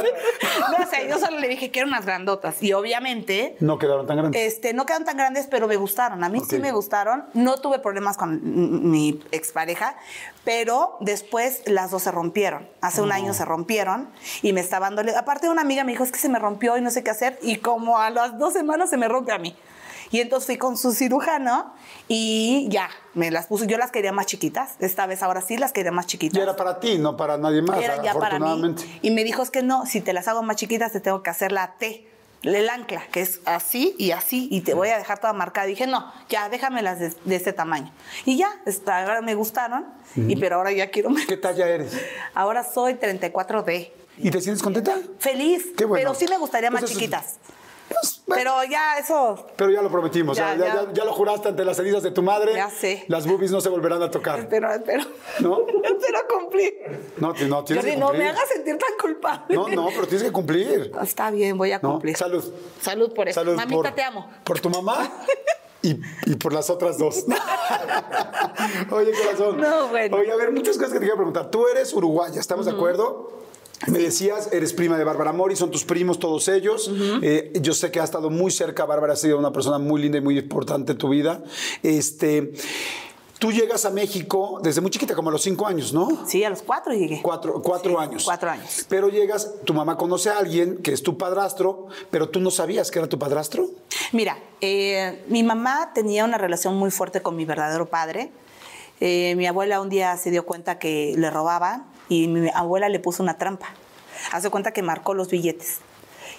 No 0.79 0.87
sé, 0.89 1.07
yo 1.09 1.19
solo 1.19 1.39
le 1.39 1.49
dije 1.49 1.71
que 1.71 1.81
eran 1.81 1.91
unas 1.91 2.05
grandotas. 2.07 2.63
Y 2.63 2.73
obviamente. 2.73 3.57
No 3.61 3.79
quedaron 3.79 4.07
tan 4.07 4.17
grandes. 4.17 4.41
Este, 4.55 4.73
no 4.75 4.87
quedaron 4.87 5.05
tan 5.07 5.17
grandes, 5.17 5.47
pero 5.47 5.69
me 5.69 5.77
gustaron. 5.77 6.25
A 6.25 6.29
mí 6.29 6.41
sí 6.49 6.57
Ok. 6.57 6.63
me 6.63 6.73
gustaron. 6.73 7.25
No 7.35 7.57
tuve 7.59 7.79
problemas 7.79 8.17
con 8.17 8.41
mi 8.91 9.23
expareja, 9.33 9.97
pero 10.45 10.97
después 11.01 11.63
las 11.67 11.91
dos 11.91 12.03
se 12.03 12.11
rompieron. 12.11 12.69
Hace 12.81 13.03
un 13.03 13.13
año 13.13 13.35
se 13.35 13.45
rompieron 13.45 14.09
y 14.43 14.53
me 14.53 14.61
estaban 14.61 14.97
doliendo. 14.97 15.21
Aparte, 15.21 15.49
una 15.49 15.63
amiga 15.63 15.85
me 15.85 15.93
dijo, 15.93 16.05
es 16.05 16.13
que 16.13 16.19
se 16.19 16.29
me 16.29 16.39
rompió 16.39 16.77
y 16.77 16.81
no 16.81 16.91
sé 16.91 17.03
qué 17.05 17.11
hacer. 17.11 17.39
Y 17.43 17.57
como 17.57 17.99
a 17.99 18.11
las 18.11 18.39
dos 18.39 18.53
semanas 18.53 18.91
se 18.91 18.97
me 18.97 19.09
rompe 19.09 19.33
a 19.33 19.39
mí. 19.39 19.57
Y 20.11 20.21
entonces 20.21 20.47
fui 20.47 20.57
con 20.57 20.77
su 20.77 20.93
cirujano 20.93 21.75
y 22.09 22.67
ya, 22.71 22.89
me 23.15 23.31
las 23.31 23.47
puso. 23.47 23.65
Yo 23.65 23.77
las 23.79 23.91
quería 23.91 24.13
más 24.13 24.27
chiquitas. 24.27 24.77
Esta 24.79 25.07
vez, 25.07 25.23
ahora 25.23 25.41
sí, 25.41 25.57
las 25.57 25.73
quería 25.73 25.93
más 25.93 26.07
chiquitas. 26.07 26.39
Y 26.39 26.41
era 26.43 26.55
para 26.57 26.79
ti, 26.81 26.99
no 26.99 27.17
para 27.17 27.37
nadie 27.39 27.63
más, 27.63 27.81
Era 27.83 28.03
ya 28.03 28.15
para 28.15 28.39
mí. 28.39 28.75
Y 29.03 29.11
me 29.11 29.25
dijo, 29.25 29.43
es 29.43 29.51
que 29.51 29.63
no, 29.63 29.87
si 29.87 30.01
te 30.01 30.13
las 30.13 30.29
hago 30.29 30.43
más 30.43 30.57
chiquitas, 30.57 30.93
te 30.93 31.01
tengo 31.01 31.23
que 31.23 31.31
hacer 31.31 31.51
la 31.53 31.75
T, 31.79 32.09
el 32.43 32.69
ancla, 32.69 33.03
que 33.11 33.23
es 33.23 33.41
así 33.45 33.97
y 33.99 34.13
así, 34.13 34.47
y 34.53 34.61
te 34.61 34.75
voy 34.75 34.89
a 34.91 34.99
dejar 34.99 35.19
toda 35.19 35.33
marcada. 35.33 35.67
dije, 35.67 35.87
no, 35.89 36.13
ya, 36.29 36.49
déjamelas 36.49 37.01
de, 37.01 37.13
de 37.25 37.35
este 37.37 37.53
tamaño. 37.53 37.91
Y 38.25 38.37
ya, 38.37 38.49
esta, 38.67 39.01
ahora 39.03 39.21
me 39.23 39.35
gustaron, 39.35 39.87
y, 40.15 40.37
pero 40.37 40.57
ahora 40.57 40.71
ya 40.71 40.91
quiero... 40.91 41.11
¿Qué 41.27 41.37
talla 41.37 41.67
eres? 41.69 41.93
Ahora 42.35 42.63
soy 42.63 42.95
34D. 42.95 43.91
¿Y 44.19 44.31
te 44.31 44.41
sientes 44.41 44.63
contenta? 44.63 44.97
Feliz, 45.19 45.67
Qué 45.77 45.85
bueno. 45.85 46.03
pero 46.03 46.15
sí 46.19 46.27
me 46.31 46.39
gustaría 46.39 46.71
más 46.71 46.81
Pues 46.83 46.93
es- 46.93 46.97
chiquitas. 46.99 47.37
Pues, 47.89 48.23
bueno, 48.27 48.43
Pero 48.57 48.71
ya 48.71 48.99
eso, 48.99 49.47
pero 49.57 49.71
ya 49.71 49.81
lo 49.81 49.91
prometimos, 49.91 50.37
ya, 50.37 50.57
Ya, 50.93 51.05
lo 51.05 51.13
juraste 51.13 51.49
ante 51.49 51.65
las 51.65 51.77
cenizas 51.77 52.03
de 52.03 52.11
tu 52.11 52.23
madre. 52.23 52.53
Ya 52.55 52.69
sé. 52.69 53.05
Las 53.09 53.27
boobies 53.27 53.53
no 53.53 53.61
se 53.61 53.69
volverán 53.69 54.03
a 54.03 54.11
tocar. 54.11 54.41
espero, 54.41 54.73
espero. 54.73 55.05
¿No? 55.41 55.61
espero 55.85 56.19
cumplir. 56.29 56.75
No, 57.19 57.29
no 57.29 57.65
tienes 57.65 57.85
Jordi, 57.85 57.91
que 57.91 57.97
no 57.97 58.07
cumplir. 58.07 58.25
me 58.25 58.31
hagas 58.31 58.49
sentir 58.49 58.77
tan 58.79 58.99
culpable. 59.01 59.55
No, 59.55 59.69
no, 59.69 59.89
pero 59.89 60.07
tienes 60.07 60.25
que 60.25 60.33
cumplir. 60.33 60.93
Está 61.01 61.31
bien, 61.31 61.57
voy 61.57 61.73
a 61.73 61.79
¿no? 61.79 61.93
cumplir. 61.93 62.17
Salud. 62.17 62.45
Salud 62.81 63.13
por 63.13 63.29
eso. 63.29 63.41
Salud 63.41 63.55
Mamita, 63.55 63.83
por, 63.83 63.91
te 63.93 64.03
amo. 64.03 64.31
Por 64.43 64.61
tu 64.61 64.69
mamá 64.71 65.11
y, 65.83 66.01
y 66.27 66.35
por 66.37 66.53
las 66.53 66.69
otras 66.69 66.99
dos. 66.99 67.25
Oye, 68.91 69.13
corazón. 69.13 69.61
No, 69.61 69.89
bueno. 69.89 70.17
Oye, 70.17 70.33
a 70.33 70.37
ver, 70.37 70.51
muchas 70.53 70.77
cosas 70.77 70.93
que 70.93 70.99
te 70.99 71.05
quiero 71.05 71.17
preguntar. 71.17 71.51
Tú 71.51 71.67
eres 71.69 71.93
uruguaya, 71.93 72.41
¿estamos 72.41 72.67
de 72.67 72.73
acuerdo? 72.73 73.46
Me 73.87 73.99
decías, 73.99 74.49
eres 74.53 74.73
prima 74.73 74.97
de 74.97 75.05
Bárbara 75.05 75.33
Mori, 75.33 75.55
son 75.55 75.71
tus 75.71 75.85
primos 75.85 76.19
todos 76.19 76.49
ellos. 76.49 76.91
Eh, 77.23 77.53
yo 77.61 77.75
sé 77.75 77.91
que 77.91 78.01
ha 78.01 78.05
estado 78.05 78.31
muy 78.31 78.51
cerca, 78.51 78.85
Bárbara 78.87 79.13
ha 79.13 79.17
sido 79.17 79.39
una 79.39 79.53
persona 79.53 79.79
muy 79.79 80.01
linda 80.01 80.19
y 80.19 80.23
muy 80.23 80.39
importante 80.39 80.93
en 80.93 80.99
tu 80.99 81.11
vida. 81.11 81.45
Este, 81.83 82.53
tú 83.39 83.53
llegas 83.53 83.85
a 83.85 83.91
México 83.91 84.61
desde 84.63 84.81
muy 84.81 84.91
chiquita, 84.91 85.15
como 85.15 85.29
a 85.29 85.33
los 85.33 85.43
cinco 85.43 85.67
años, 85.67 85.93
¿no? 85.93 86.09
Sí, 86.27 86.43
a 86.43 86.49
los 86.51 86.63
cuatro 86.63 86.95
llegué. 86.95 87.21
Cuatro, 87.23 87.61
cuatro 87.63 87.91
Sí, 87.93 87.97
años. 88.03 88.25
Cuatro 88.25 88.51
años. 88.51 88.87
Pero 88.89 89.09
llegas, 89.09 89.53
tu 89.65 89.75
mamá 89.75 89.99
conoce 89.99 90.31
a 90.31 90.39
alguien 90.39 90.79
que 90.79 90.93
es 90.93 91.03
tu 91.03 91.19
padrastro, 91.19 91.87
pero 92.11 92.31
tú 92.31 92.41
no 92.41 92.51
sabías 92.51 92.91
que 92.91 92.99
era 92.99 93.09
tu 93.09 93.19
padrastro. 93.19 93.69
Mira, 94.13 94.39
eh, 94.63 95.23
mi 95.29 95.43
mamá 95.43 95.93
tenía 95.95 96.25
una 96.25 96.39
relación 96.39 96.77
muy 96.77 96.91
fuerte 96.91 97.21
con 97.21 97.37
mi 97.37 97.45
verdadero 97.45 97.87
padre. 97.87 98.33
Eh, 99.01 99.35
mi 99.37 99.47
abuela 99.47 99.83
un 99.83 99.91
día 99.91 100.17
se 100.17 100.31
dio 100.31 100.47
cuenta 100.47 100.79
que 100.79 101.13
le 101.19 101.29
robaban 101.31 101.95
y 102.09 102.29
mi 102.29 102.51
abuela 102.55 102.89
le 102.89 103.01
puso 103.01 103.23
una 103.23 103.39
trampa. 103.39 103.67
Hace 104.33 104.51
cuenta 104.51 104.73
que 104.73 104.83
marcó 104.83 105.15
los 105.15 105.29
billetes. 105.29 105.79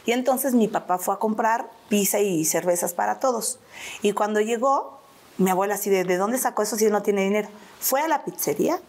Y 0.06 0.12
entonces 0.14 0.54
mi 0.54 0.68
papá 0.68 0.98
fue 0.98 1.14
a 1.14 1.18
comprar 1.18 1.70
pizza 1.90 2.20
y 2.20 2.46
cervezas 2.46 2.94
para 2.94 3.20
todos. 3.20 3.60
Y 4.02 4.14
cuando 4.14 4.40
llegó, 4.40 5.00
mi 5.38 5.50
abuela 5.50 5.76
así 5.76 5.90
de, 5.90 6.04
¿de 6.04 6.18
dónde 6.18 6.38
sacó 6.38 6.64
eso 6.64 6.78
si 6.78 6.86
él 6.86 6.92
no 6.92 7.02
tiene 7.02 7.24
dinero? 7.24 7.50
Fue 7.80 8.02
a 8.02 8.08
la 8.08 8.24
pizzería 8.24 8.80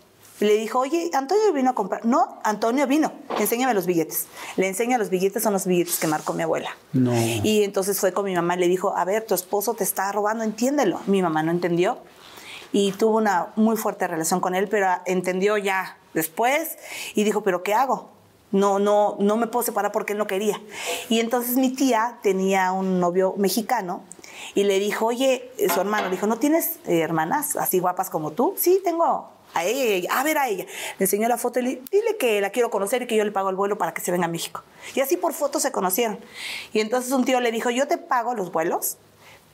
y 0.41 0.45
le 0.45 0.55
dijo, 0.55 0.79
oye, 0.79 1.11
Antonio 1.15 1.53
vino 1.53 1.71
a 1.71 1.75
comprar. 1.75 2.05
No, 2.05 2.39
Antonio 2.45 2.87
vino, 2.87 3.13
enséñame 3.39 3.75
los 3.75 3.87
billetes. 3.87 4.27
Le 4.57 4.69
enseña 4.69 4.97
los 4.97 5.11
billetes, 5.11 5.43
son 5.43 5.53
los 5.53 5.67
billetes 5.67 5.99
que 5.99 6.07
marcó 6.07 6.33
mi 6.33 6.45
abuela. 6.45 6.71
No. 6.93 7.13
Y 7.15 7.65
entonces 7.65 7.99
fue 7.99 8.13
con 8.13 8.25
mi 8.25 8.35
mamá 8.35 8.55
y 8.55 8.61
le 8.61 8.69
dijo, 8.69 8.97
a 8.97 9.05
ver, 9.05 9.25
tu 9.25 9.35
esposo 9.35 9.75
te 9.75 9.83
está 9.83 10.13
robando, 10.13 10.45
entiéndelo. 10.45 11.01
Mi 11.07 11.23
mamá 11.23 11.43
no 11.43 11.51
entendió 11.51 11.99
y 12.73 12.93
tuvo 12.93 13.17
una 13.17 13.49
muy 13.57 13.77
fuerte 13.77 14.07
relación 14.07 14.41
con 14.41 14.55
él, 14.55 14.69
pero 14.69 14.89
entendió 15.07 15.57
ya 15.57 15.97
después 16.15 16.79
y 17.15 17.25
dijo, 17.25 17.43
pero 17.43 17.63
¿qué 17.63 17.75
hago? 17.75 18.11
No, 18.51 18.79
no, 18.79 19.17
no 19.19 19.37
me 19.37 19.47
puedo 19.47 19.63
separar 19.65 19.93
porque 19.93 20.13
él 20.13 20.19
no 20.19 20.27
quería. 20.27 20.61
Y 21.09 21.21
entonces 21.21 21.57
mi 21.57 21.71
tía 21.71 22.19
tenía 22.23 22.73
un 22.73 22.99
novio 22.99 23.35
mexicano 23.37 24.03
y 24.55 24.65
le 24.65 24.79
dijo, 24.79 25.07
oye, 25.07 25.51
su 25.73 25.81
hermano, 25.81 26.07
le 26.07 26.13
dijo, 26.13 26.27
¿no 26.27 26.39
tienes 26.39 26.79
eh, 26.87 27.01
hermanas 27.01 27.57
así 27.57 27.79
guapas 27.79 28.09
como 28.09 28.33
tú? 28.33 28.55
Sí, 28.57 28.81
tengo 28.83 29.31
a 29.55 29.65
ella, 29.65 29.83
a 29.83 29.85
ella. 29.85 30.21
a 30.21 30.25
ver 30.25 30.39
a 30.39 30.49
ella. 30.49 30.65
Le 30.99 31.05
enseñó 31.05 31.29
la 31.29 31.37
foto 31.37 31.61
y 31.61 31.63
le 31.63 31.83
dile 31.91 32.17
que 32.19 32.41
la 32.41 32.51
quiero 32.51 32.71
conocer 32.71 33.03
y 33.03 33.07
que 33.07 33.17
yo 33.17 33.25
le 33.25 33.33
pago 33.33 33.51
el 33.51 33.57
vuelo 33.57 33.77
para 33.77 33.93
que 33.93 34.01
se 34.01 34.11
venga 34.11 34.27
a 34.27 34.31
México. 34.31 34.63
Y 34.95 35.01
así 35.01 35.17
por 35.17 35.35
foto 35.35 35.61
se 35.61 35.71
conocieron. 35.73 36.19
Y 36.73 36.81
entonces 36.81 37.13
un 37.13 37.25
tío 37.25 37.41
le 37.41 37.53
dijo, 37.53 37.71
yo 37.71 37.87
te 37.87 37.99
pago 37.99 38.35
los 38.35 38.53
vuelos, 38.53 38.97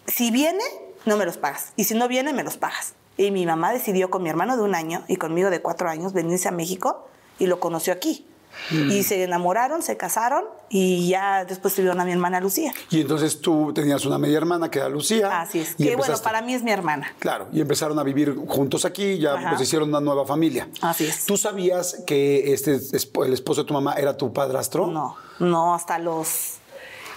si 0.06 0.30
viene, 0.30 0.64
no 1.04 1.16
me 1.16 1.24
los 1.24 1.36
pagas. 1.36 1.72
Y 1.76 1.84
si 1.84 1.94
no 1.94 2.08
viene, 2.08 2.32
me 2.32 2.42
los 2.44 2.56
pagas. 2.56 2.94
Y 3.16 3.30
mi 3.30 3.46
mamá 3.46 3.72
decidió 3.72 4.10
con 4.10 4.22
mi 4.22 4.30
hermano 4.30 4.56
de 4.56 4.62
un 4.62 4.74
año 4.74 5.04
y 5.08 5.16
conmigo 5.16 5.50
de 5.50 5.62
cuatro 5.62 5.88
años 5.88 6.12
venirse 6.12 6.48
a 6.48 6.52
México 6.52 7.06
y 7.38 7.46
lo 7.46 7.60
conoció 7.60 7.92
aquí. 7.92 8.26
Y 8.70 9.02
se 9.02 9.22
enamoraron, 9.24 9.82
se 9.82 9.96
casaron 9.96 10.44
y 10.68 11.08
ya 11.08 11.44
después 11.44 11.74
tuvieron 11.74 12.00
a 12.00 12.04
mi 12.04 12.12
hermana 12.12 12.40
Lucía. 12.40 12.72
Y 12.90 13.00
entonces 13.00 13.40
tú 13.40 13.72
tenías 13.74 14.06
una 14.06 14.16
media 14.16 14.38
hermana 14.38 14.70
que 14.70 14.78
era 14.78 14.88
Lucía. 14.88 15.40
Así 15.40 15.60
es. 15.60 15.74
Que 15.74 15.96
bueno, 15.96 16.16
para 16.22 16.40
mí 16.40 16.54
es 16.54 16.62
mi 16.62 16.70
hermana. 16.70 17.12
Claro, 17.18 17.48
y 17.52 17.60
empezaron 17.60 17.98
a 17.98 18.02
vivir 18.02 18.36
juntos 18.46 18.84
aquí, 18.84 19.18
ya 19.18 19.34
Ajá. 19.34 19.50
pues 19.50 19.62
hicieron 19.62 19.88
una 19.88 20.00
nueva 20.00 20.24
familia. 20.24 20.68
Así 20.80 21.04
es. 21.04 21.26
¿Tú 21.26 21.36
sabías 21.36 22.02
que 22.06 22.52
este 22.52 22.74
el 22.76 23.32
esposo 23.32 23.62
de 23.62 23.66
tu 23.66 23.74
mamá 23.74 23.94
era 23.94 24.16
tu 24.16 24.32
padrastro? 24.32 24.86
No, 24.86 25.16
no, 25.40 25.74
hasta 25.74 25.98
los 25.98 26.54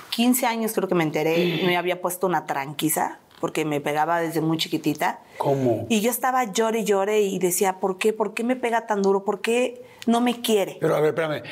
15 0.09 0.45
años 0.47 0.73
creo 0.73 0.87
que 0.87 0.95
me 0.95 1.03
enteré. 1.03 1.61
Me 1.65 1.77
había 1.77 2.01
puesto 2.01 2.27
una 2.27 2.45
tranquiza 2.45 3.19
porque 3.39 3.65
me 3.65 3.81
pegaba 3.81 4.19
desde 4.19 4.41
muy 4.41 4.57
chiquitita. 4.57 5.19
¿Cómo? 5.37 5.85
Y 5.89 6.01
yo 6.01 6.09
estaba 6.11 6.43
llore 6.45 6.79
y 6.79 6.83
llore 6.85 7.21
y 7.21 7.37
decía, 7.39 7.79
¿por 7.79 7.97
qué? 7.97 8.13
¿Por 8.13 8.33
qué 8.33 8.43
me 8.43 8.55
pega 8.55 8.87
tan 8.87 9.01
duro? 9.01 9.23
¿Por 9.23 9.41
qué 9.41 9.83
no 10.07 10.21
me 10.21 10.41
quiere? 10.41 10.77
Pero 10.79 10.95
a 10.95 10.99
ver, 10.99 11.09
espérame. 11.09 11.43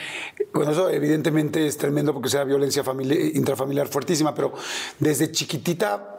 Bueno, 0.54 0.72
eso 0.72 0.89
evidentemente 0.89 1.68
es 1.68 1.77
tremendo 1.77 2.13
porque 2.13 2.30
sea 2.30 2.44
violencia 2.44 2.84
famili- 2.84 3.36
intrafamiliar 3.36 3.88
fuertísima, 3.88 4.34
pero 4.34 4.54
desde 5.00 5.32
chiquitita 5.32 6.12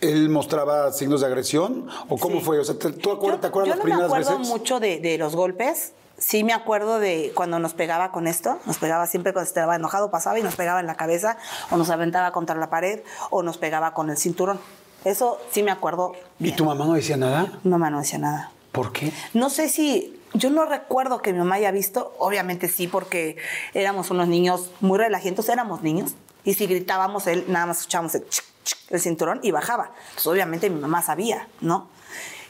él 0.00 0.28
mostraba 0.28 0.92
signos 0.92 1.20
de 1.22 1.26
agresión 1.28 1.86
o 2.08 2.18
cómo 2.18 2.40
Sí. 2.40 2.44
fue? 2.44 2.58
O 2.58 2.64
sea, 2.64 2.78
¿te- 2.78 2.90
¿tú 2.92 3.10
acuer- 3.10 3.32
Yo- 3.34 3.40
te 3.40 3.46
acuerdas 3.46 3.68
yo 3.68 3.76
las 3.76 3.78
no 3.78 3.84
me 3.84 3.90
primeras 3.90 4.10
acuerdo 4.12 4.38
veces? 4.38 4.48
mucho 4.52 4.80
de, 4.80 4.98
de 4.98 5.16
los 5.18 5.34
golpes. 5.34 5.92
Sí 6.18 6.44
me 6.44 6.52
acuerdo 6.52 7.00
de 7.00 7.32
cuando 7.34 7.58
nos 7.58 7.74
pegaba 7.74 8.12
con 8.12 8.26
esto. 8.28 8.58
Nos 8.66 8.78
pegaba 8.78 9.06
siempre 9.06 9.32
cuando 9.32 9.48
estaba 9.48 9.74
enojado, 9.76 10.10
pasaba 10.10 10.38
y 10.38 10.42
nos 10.42 10.54
pegaba 10.54 10.78
en 10.80 10.86
la 10.86 10.94
cabeza 10.96 11.38
o 11.70 11.76
nos 11.76 11.90
aventaba 11.90 12.30
contra 12.32 12.54
la 12.56 12.70
pared 12.70 13.00
o 13.30 13.42
nos 13.42 13.56
pegaba 13.58 13.94
con 13.94 14.10
el 14.10 14.16
cinturón. 14.16 14.60
Eso 15.04 15.38
sí 15.50 15.62
me 15.62 15.70
acuerdo. 15.70 16.12
¿Y 16.38 16.52
tu 16.52 16.64
mamá 16.64 16.86
no 16.86 16.94
decía 16.94 17.16
nada? 17.16 17.52
Mi 17.62 17.70
mamá 17.70 17.90
no 17.90 18.00
decía 18.00 18.18
nada. 18.18 18.50
¿Por 18.72 18.92
qué? 18.92 19.12
No 19.34 19.50
sé 19.50 19.68
si, 19.68 20.20
yo 20.32 20.50
no 20.50 20.64
recuerdo 20.64 21.22
que 21.22 21.32
mi 21.32 21.38
mamá 21.38 21.56
haya 21.56 21.70
visto, 21.70 22.14
obviamente 22.18 22.68
sí, 22.68 22.88
porque 22.88 23.36
éramos 23.72 24.10
unos 24.10 24.28
niños 24.28 24.70
muy 24.80 24.98
relajientos, 24.98 25.48
éramos 25.48 25.82
niños, 25.82 26.14
y 26.44 26.54
si 26.54 26.66
gritábamos, 26.66 27.26
él 27.26 27.44
nada 27.48 27.66
más 27.66 27.78
escuchábamos 27.78 28.14
el, 28.16 28.28
chic, 28.28 28.44
chic, 28.64 28.78
el 28.90 29.00
cinturón 29.00 29.40
y 29.42 29.50
bajaba. 29.50 29.92
Entonces, 30.08 30.26
obviamente 30.26 30.70
mi 30.70 30.80
mamá 30.80 31.02
sabía, 31.02 31.48
¿no? 31.60 31.88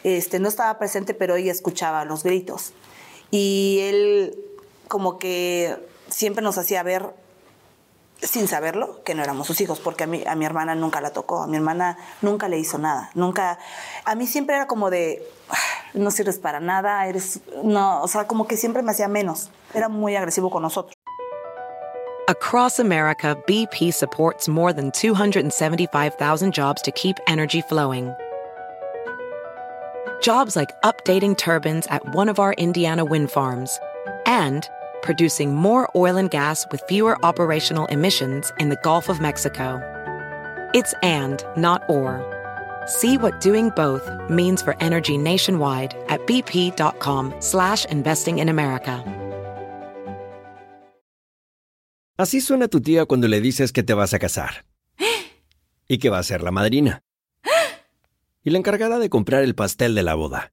Este, 0.02 0.38
no 0.38 0.49
estaba 0.49 0.78
presente, 0.78 1.14
pero 1.14 1.37
ella 1.37 1.52
escuchaba 1.52 2.04
los 2.04 2.23
gritos. 2.23 2.73
Y 3.30 3.78
él 3.82 4.38
como 4.88 5.18
que 5.18 5.76
siempre 6.08 6.42
nos 6.42 6.58
hacía 6.58 6.82
ver 6.82 7.06
sin 8.23 8.49
saberlo, 8.49 9.02
que 9.04 9.14
no 9.14 9.23
éramos 9.23 9.47
sus 9.47 9.61
hijos, 9.61 9.80
porque 9.80 10.04
a 10.04 10.06
mi, 10.06 10.25
a 10.26 10.35
mi 10.35 10.44
hermana 10.44 10.75
nunca 10.75 11.00
la 11.00 11.11
tocó, 11.11 11.42
a 11.42 11.47
mi 11.47 11.56
hermana 11.56 11.99
nunca 12.23 12.49
le 12.49 12.59
hizo 12.59 12.78
nada, 12.78 13.11
nunca, 13.14 13.59
a 14.04 14.14
mí 14.14 14.26
siempre 14.26 14.56
era 14.56 14.66
como 14.66 14.90
de, 14.90 15.26
"Ah, 15.50 15.56
no 15.94 16.11
sirves 16.11 16.38
para 16.38 16.61
nada, 16.61 17.06
eres, 17.06 17.40
no, 17.62 18.02
o 18.02 18.09
sea, 18.09 18.26
como 18.26 18.47
que 18.47 18.56
siempre 18.56 18.83
me 18.83 18.92
hacía 18.92 19.09
menos, 19.09 19.50
era 19.75 19.88
muy 19.88 20.16
agresivo 20.16 20.50
con 20.50 20.62
nosotros. 20.62 20.94
Across 22.26 22.80
America, 22.80 23.37
BP 23.47 23.92
supports 23.92 24.49
more 24.49 24.73
than 24.73 24.90
275,000 24.92 26.54
jobs 26.54 26.80
to 26.80 26.90
keep 26.90 27.18
energy 27.26 27.61
flowing. 27.61 28.14
Jobs 30.23 30.56
like 30.56 30.71
updating 30.83 31.37
turbines 31.37 31.87
at 31.88 32.14
one 32.14 32.30
of 32.30 32.38
our 32.38 32.54
Indiana 32.54 33.04
wind 33.04 33.30
farms 33.30 33.78
and 34.25 34.66
producing 35.04 35.54
more 35.54 35.88
oil 35.94 36.16
and 36.16 36.30
gas 36.30 36.66
with 36.73 36.80
fewer 36.88 37.16
operational 37.25 37.87
emissions 37.87 38.52
in 38.58 38.70
the 38.70 38.78
Gulf 38.82 39.08
of 39.08 39.20
Mexico. 39.20 39.80
It's 40.75 40.94
and, 41.02 41.44
not 41.56 41.82
or. 41.88 42.25
See 42.87 43.16
what 43.18 43.40
doing 43.40 43.70
both 43.76 44.02
means 44.28 44.62
for 44.62 44.75
energy 44.80 45.16
nationwide 45.16 45.94
at 46.08 46.26
bp.com 46.26 47.34
slash 47.40 47.84
investing 47.84 48.38
in 48.38 48.49
America. 48.49 49.04
Así 52.16 52.40
suena 52.40 52.68
tu 52.68 52.80
tía 52.80 53.06
cuando 53.06 53.26
le 53.26 53.40
dices 53.40 53.73
que 53.73 53.82
te 53.82 53.92
vas 53.92 54.14
a 54.14 54.18
casar. 54.18 54.64
Y 55.88 55.99
que 55.99 56.11
va 56.11 56.18
a 56.18 56.23
ser 56.23 56.42
la 56.42 56.50
madrina. 56.50 57.02
Y 58.44 58.50
la 58.50 58.58
encargada 58.58 58.99
de 58.99 59.11
comprar 59.11 59.42
el 59.42 59.54
pastel 59.54 59.94
de 59.94 60.02
la 60.02 60.14
boda. 60.14 60.52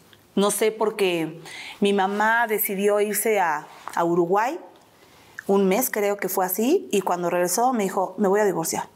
no 0.35 0.51
sé 0.51 0.71
porque 0.71 1.41
mi 1.79 1.93
mamá 1.93 2.47
decidió 2.47 2.99
irse 2.99 3.39
a, 3.39 3.67
a 3.95 4.03
Uruguay, 4.03 4.59
un 5.47 5.67
mes 5.67 5.89
creo 5.89 6.17
que 6.17 6.29
fue 6.29 6.45
así, 6.45 6.87
y 6.91 7.01
cuando 7.01 7.29
regresó 7.29 7.73
me 7.73 7.83
dijo, 7.83 8.15
me 8.17 8.27
voy 8.27 8.39
a 8.39 8.45
divorciar. 8.45 8.87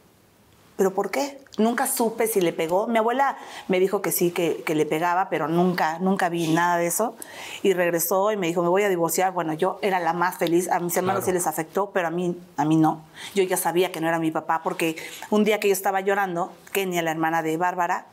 ¿Pero 0.78 0.94
por 0.94 1.10
qué? 1.10 1.40
Nunca 1.58 1.88
supe 1.88 2.28
si 2.28 2.42
le 2.42 2.52
pegó. 2.52 2.86
Mi 2.88 2.98
abuela 2.98 3.38
me 3.70 3.80
dijo 3.80 4.02
que 4.02 4.12
sí, 4.12 4.32
que, 4.32 4.62
que 4.66 4.76
le 4.76 4.86
pegaba, 4.86 5.30
pero 5.30 5.48
nunca, 5.48 6.00
nunca 6.00 6.28
vi 6.28 6.52
nada 6.54 6.78
de 6.78 6.88
eso. 6.88 7.16
Y 7.64 7.72
regresó 7.72 8.34
y 8.34 8.38
me 8.38 8.48
dijo, 8.48 8.62
me 8.62 8.68
voy 8.68 8.84
a 8.84 8.90
divorciar. 8.90 9.32
Bueno, 9.32 9.54
yo 9.54 9.80
era 9.82 10.02
la 10.02 10.12
más 10.12 10.38
feliz. 10.38 10.70
A 10.70 10.82
mis 10.82 10.98
hermanos 10.98 11.24
sí 11.24 11.32
les 11.32 11.48
afectó, 11.48 11.92
pero 11.92 12.08
a 12.10 12.12
mí, 12.12 12.38
a 12.58 12.66
mí 12.66 12.76
no. 12.76 13.06
Yo 13.36 13.44
ya 13.44 13.56
sabía 13.56 13.94
que 13.94 14.02
no 14.02 14.10
era 14.10 14.20
mi 14.20 14.32
papá, 14.32 14.64
porque 14.64 14.98
un 15.30 15.46
día 15.46 15.62
que 15.62 15.70
yo 15.70 15.74
estaba 15.74 16.02
llorando, 16.02 16.52
Kenia, 16.74 17.02
la 17.02 17.12
hermana 17.12 17.42
de 17.42 17.56
Bárbara, 17.56 18.08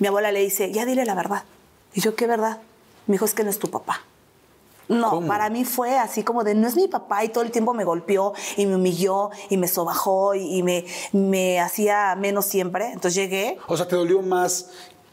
mi 0.00 0.08
abuela 0.08 0.32
le 0.32 0.40
dice, 0.40 0.72
ya 0.72 0.84
dile 0.84 1.04
la 1.04 1.14
verdad. 1.14 1.44
Y 1.94 2.00
yo, 2.00 2.14
¿qué 2.14 2.26
verdad? 2.26 2.60
Me 3.06 3.14
dijo, 3.14 3.24
es 3.24 3.34
que 3.34 3.44
no 3.44 3.50
es 3.50 3.58
tu 3.58 3.70
papá. 3.70 4.00
No, 4.86 5.10
¿Cómo? 5.10 5.28
para 5.28 5.48
mí 5.48 5.64
fue 5.64 5.96
así 5.98 6.22
como 6.22 6.44
de 6.44 6.54
no 6.54 6.68
es 6.68 6.76
mi 6.76 6.88
papá 6.88 7.24
y 7.24 7.30
todo 7.30 7.42
el 7.42 7.50
tiempo 7.50 7.72
me 7.72 7.84
golpeó 7.84 8.34
y 8.58 8.66
me 8.66 8.76
humilló 8.76 9.30
y 9.48 9.56
me 9.56 9.66
sobajó 9.66 10.34
y, 10.34 10.58
y 10.58 10.62
me, 10.62 10.84
me 11.12 11.58
hacía 11.58 12.14
menos 12.16 12.44
siempre. 12.44 12.88
Entonces 12.88 13.14
llegué, 13.14 13.56
O 13.66 13.76
sea, 13.78 13.88
¿te 13.88 13.96
dolió 13.96 14.20
más 14.20 14.68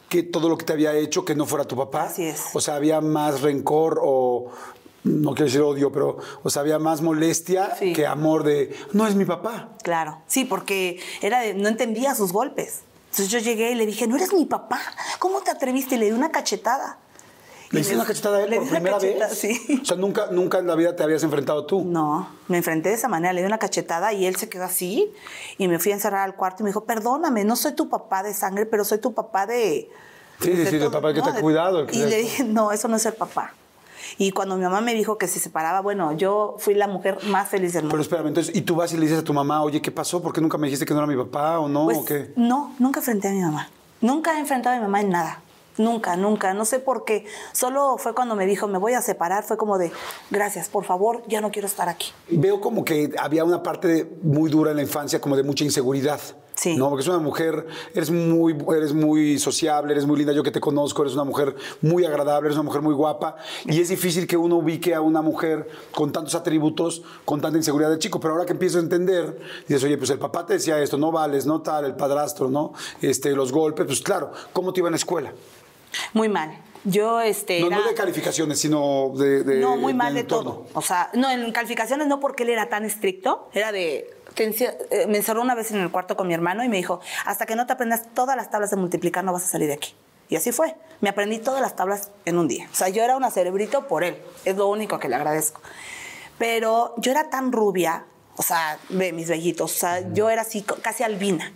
que 0.09 0.23
todo 0.23 0.49
lo 0.49 0.57
que 0.57 0.65
te 0.65 0.73
había 0.73 0.93
hecho 0.93 1.23
que 1.23 1.35
no 1.35 1.45
fuera 1.45 1.63
tu 1.63 1.77
papá? 1.77 2.03
Así 2.03 2.23
es. 2.25 2.47
O 2.53 2.59
sea, 2.59 2.75
había 2.75 2.99
más 2.99 3.39
rencor 3.41 4.01
o 4.03 4.51
no 5.05 5.29
quiero 5.31 5.45
decir 5.45 5.61
odio, 5.61 5.89
pero 5.89 6.17
o 6.43 6.49
sea, 6.49 6.63
había 6.63 6.77
más 6.77 7.01
molestia 7.01 7.73
Sí. 7.79 7.93
que 7.93 8.05
amor 8.05 8.43
de 8.43 8.75
no 8.91 9.07
es 9.07 9.15
mi 9.15 9.23
papá. 9.23 9.69
claro, 9.83 10.17
sí, 10.27 10.43
porque 10.43 10.99
era 11.21 11.39
de- 11.39 11.53
no 11.53 11.69
entendía 11.69 12.13
sus 12.13 12.33
golpes. 12.33 12.81
Entonces 13.11 13.29
yo 13.29 13.39
llegué 13.39 13.71
y 13.71 13.75
le 13.75 13.85
dije, 13.85 14.07
no 14.07 14.15
eres 14.15 14.33
mi 14.33 14.45
papá, 14.45 14.79
¿cómo 15.19 15.41
te 15.41 15.51
atreviste? 15.51 15.95
Y 15.95 15.97
le 15.97 16.05
di 16.05 16.11
una 16.13 16.31
cachetada. 16.31 16.97
¿Le 17.69 17.81
hiciste 17.81 17.97
una 17.97 18.05
cachetada 18.05 18.37
a 18.37 18.43
él 18.43 18.55
por 18.55 18.69
primera 18.69 18.99
vez? 18.99 19.37
Sí. 19.37 19.79
O 19.81 19.85
sea, 19.85 19.97
nunca, 19.97 20.27
nunca 20.31 20.59
en 20.59 20.67
la 20.67 20.75
vida 20.75 20.95
te 20.95 21.03
habías 21.03 21.21
enfrentado 21.23 21.65
tú. 21.65 21.83
No, 21.83 22.29
me 22.47 22.57
enfrenté 22.57 22.87
de 22.87 22.95
esa 22.95 23.09
manera, 23.09 23.33
le 23.33 23.41
di 23.41 23.47
una 23.47 23.57
cachetada 23.57 24.13
y 24.13 24.25
él 24.25 24.37
se 24.37 24.47
quedó 24.47 24.63
así 24.63 25.11
y 25.57 25.67
me 25.67 25.77
fui 25.77 25.91
a 25.91 25.95
encerrar 25.95 26.21
al 26.21 26.35
cuarto 26.37 26.57
y 26.59 26.63
me 26.63 26.69
dijo, 26.69 26.85
perdóname, 26.85 27.43
no 27.43 27.57
soy 27.57 27.73
tu 27.73 27.89
papá 27.89 28.23
de 28.23 28.33
sangre, 28.33 28.65
pero 28.65 28.85
soy 28.85 28.99
tu 28.99 29.13
papá 29.13 29.45
de... 29.45 29.89
Sí, 30.39 30.55
sí, 30.55 30.65
sí, 30.67 30.79
todo, 30.79 30.91
papá 30.91 31.13
que 31.13 31.21
te 31.21 31.29
ha 31.31 31.41
cuidado, 31.41 31.81
el 31.81 31.87
que 31.87 31.97
Y 31.97 32.05
le 32.05 32.15
dije, 32.15 32.45
no, 32.45 32.71
eso 32.71 32.87
no 32.87 32.95
es 32.95 33.05
el 33.05 33.13
papá. 33.13 33.53
Y 34.17 34.31
cuando 34.31 34.55
mi 34.57 34.63
mamá 34.63 34.81
me 34.81 34.93
dijo 34.93 35.17
que 35.17 35.27
se 35.27 35.39
separaba, 35.39 35.81
bueno, 35.81 36.13
yo 36.13 36.55
fui 36.59 36.73
la 36.73 36.87
mujer 36.87 37.17
más 37.27 37.49
feliz 37.49 37.73
del 37.73 37.83
mundo. 37.83 37.93
Pero 37.93 38.01
espérame, 38.01 38.27
entonces, 38.27 38.55
¿y 38.55 38.61
tú 38.61 38.75
vas 38.75 38.93
y 38.93 38.97
le 38.97 39.03
dices 39.03 39.19
a 39.19 39.23
tu 39.23 39.33
mamá, 39.33 39.63
oye, 39.63 39.81
¿qué 39.81 39.91
pasó? 39.91 40.21
¿Por 40.21 40.33
qué 40.33 40.41
nunca 40.41 40.57
me 40.57 40.67
dijiste 40.67 40.85
que 40.85 40.93
no 40.93 40.99
era 40.99 41.07
mi 41.07 41.15
papá 41.15 41.59
o 41.59 41.67
no? 41.67 41.85
Pues, 41.85 41.97
¿O 41.97 42.05
qué? 42.05 42.33
No, 42.35 42.73
nunca 42.79 42.99
enfrenté 42.99 43.29
a 43.29 43.31
mi 43.31 43.41
mamá. 43.41 43.69
Nunca 44.01 44.35
he 44.35 44.39
enfrentado 44.39 44.75
a 44.75 44.79
mi 44.79 44.85
mamá 44.85 45.01
en 45.01 45.09
nada. 45.09 45.41
Nunca, 45.77 46.15
nunca. 46.15 46.53
No 46.53 46.65
sé 46.65 46.79
por 46.79 47.05
qué. 47.05 47.25
Solo 47.53 47.97
fue 47.97 48.13
cuando 48.13 48.35
me 48.35 48.45
dijo, 48.45 48.67
me 48.67 48.77
voy 48.77 48.93
a 48.93 49.01
separar. 49.01 49.43
Fue 49.43 49.57
como 49.57 49.77
de, 49.77 49.91
gracias, 50.29 50.69
por 50.69 50.83
favor, 50.83 51.23
ya 51.27 51.41
no 51.41 51.51
quiero 51.51 51.67
estar 51.67 51.89
aquí. 51.89 52.11
Veo 52.29 52.59
como 52.59 52.83
que 52.83 53.11
había 53.17 53.43
una 53.43 53.63
parte 53.63 54.11
muy 54.21 54.49
dura 54.49 54.71
en 54.71 54.77
la 54.77 54.83
infancia, 54.83 55.21
como 55.21 55.35
de 55.35 55.43
mucha 55.43 55.63
inseguridad. 55.63 56.19
Sí. 56.53 56.75
No, 56.75 56.89
porque 56.89 57.01
es 57.01 57.07
una 57.07 57.19
mujer, 57.19 57.65
eres 57.93 58.11
muy, 58.11 58.55
eres 58.75 58.93
muy 58.93 59.39
sociable, 59.39 59.93
eres 59.93 60.05
muy 60.05 60.17
linda, 60.17 60.33
yo 60.33 60.43
que 60.43 60.51
te 60.51 60.59
conozco, 60.59 61.01
eres 61.01 61.13
una 61.13 61.23
mujer 61.23 61.55
muy 61.81 62.05
agradable, 62.05 62.47
eres 62.47 62.57
una 62.57 62.63
mujer 62.63 62.81
muy 62.81 62.93
guapa. 62.93 63.37
Y 63.65 63.79
es 63.79 63.89
difícil 63.89 64.27
que 64.27 64.37
uno 64.37 64.57
ubique 64.57 64.93
a 64.93 65.01
una 65.01 65.21
mujer 65.21 65.67
con 65.91 66.11
tantos 66.11 66.35
atributos, 66.35 67.01
con 67.25 67.41
tanta 67.41 67.57
inseguridad 67.57 67.89
de 67.89 67.99
chico. 67.99 68.19
Pero 68.19 68.33
ahora 68.33 68.45
que 68.45 68.53
empiezo 68.53 68.77
a 68.77 68.81
entender, 68.81 69.39
dices, 69.67 69.83
oye, 69.83 69.97
pues 69.97 70.09
el 70.09 70.19
papá 70.19 70.45
te 70.45 70.53
decía 70.53 70.79
esto, 70.79 70.97
no 70.97 71.11
vales, 71.11 71.45
no 71.45 71.61
tal, 71.61 71.85
el 71.85 71.95
padrastro, 71.95 72.49
¿no? 72.49 72.73
Este, 73.01 73.31
los 73.31 73.51
golpes, 73.51 73.85
pues 73.85 74.01
claro, 74.01 74.31
¿cómo 74.53 74.73
te 74.73 74.81
iba 74.81 74.89
en 74.89 74.93
la 74.93 74.97
escuela? 74.97 75.33
Muy 76.13 76.29
mal. 76.29 76.70
Yo, 76.83 77.21
este. 77.21 77.59
No, 77.61 77.67
era- 77.67 77.77
no 77.77 77.87
de 77.87 77.93
calificaciones, 77.93 78.59
sino 78.59 79.11
de. 79.15 79.43
de- 79.43 79.59
no, 79.59 79.77
muy 79.77 79.93
mal 79.93 80.13
de 80.13 80.23
todo. 80.23 80.65
O 80.73 80.81
sea, 80.81 81.09
no, 81.13 81.29
en 81.29 81.51
calificaciones 81.51 82.07
no 82.07 82.19
porque 82.19 82.43
él 82.43 82.49
era 82.49 82.69
tan 82.69 82.85
estricto, 82.85 83.49
era 83.53 83.71
de... 83.71 84.09
eh, 84.37 85.05
Me 85.07 85.17
encerró 85.17 85.41
una 85.41 85.53
vez 85.55 85.71
en 85.71 85.77
el 85.79 85.91
cuarto 85.91 86.15
con 86.17 86.27
mi 86.27 86.33
hermano 86.33 86.63
y 86.63 86.69
me 86.69 86.77
dijo, 86.77 86.99
hasta 87.25 87.45
que 87.45 87.55
no 87.55 87.67
te 87.67 87.73
aprendas 87.73 88.03
todas 88.13 88.35
las 88.35 88.49
tablas 88.49 88.71
de 88.71 88.77
multiplicar 88.77 89.23
no 89.23 89.31
vas 89.33 89.43
a 89.43 89.47
salir 89.47 89.67
de 89.67 89.73
aquí. 89.75 89.93
Y 90.29 90.37
así 90.37 90.51
fue. 90.51 90.75
Me 91.01 91.09
aprendí 91.09 91.39
todas 91.39 91.61
las 91.61 91.75
tablas 91.75 92.09
en 92.25 92.37
un 92.39 92.47
día. 92.47 92.67
O 92.71 92.75
sea, 92.75 92.87
yo 92.89 93.03
era 93.03 93.17
una 93.17 93.29
cerebrito 93.31 93.87
por 93.87 94.03
él. 94.03 94.17
Es 94.45 94.55
lo 94.55 94.67
único 94.67 94.97
que 94.97 95.09
le 95.09 95.15
agradezco. 95.15 95.61
Pero 96.37 96.93
yo 96.97 97.11
era 97.11 97.29
tan 97.29 97.51
rubia, 97.51 98.05
o 98.37 98.41
sea, 98.41 98.79
ve 98.89 99.11
mis 99.13 99.27
vellitos, 99.29 99.75
o 99.75 99.77
sea, 99.77 100.11
yo 100.13 100.29
era 100.29 100.41
así 100.43 100.63
casi 100.63 101.03
albina. 101.03 101.51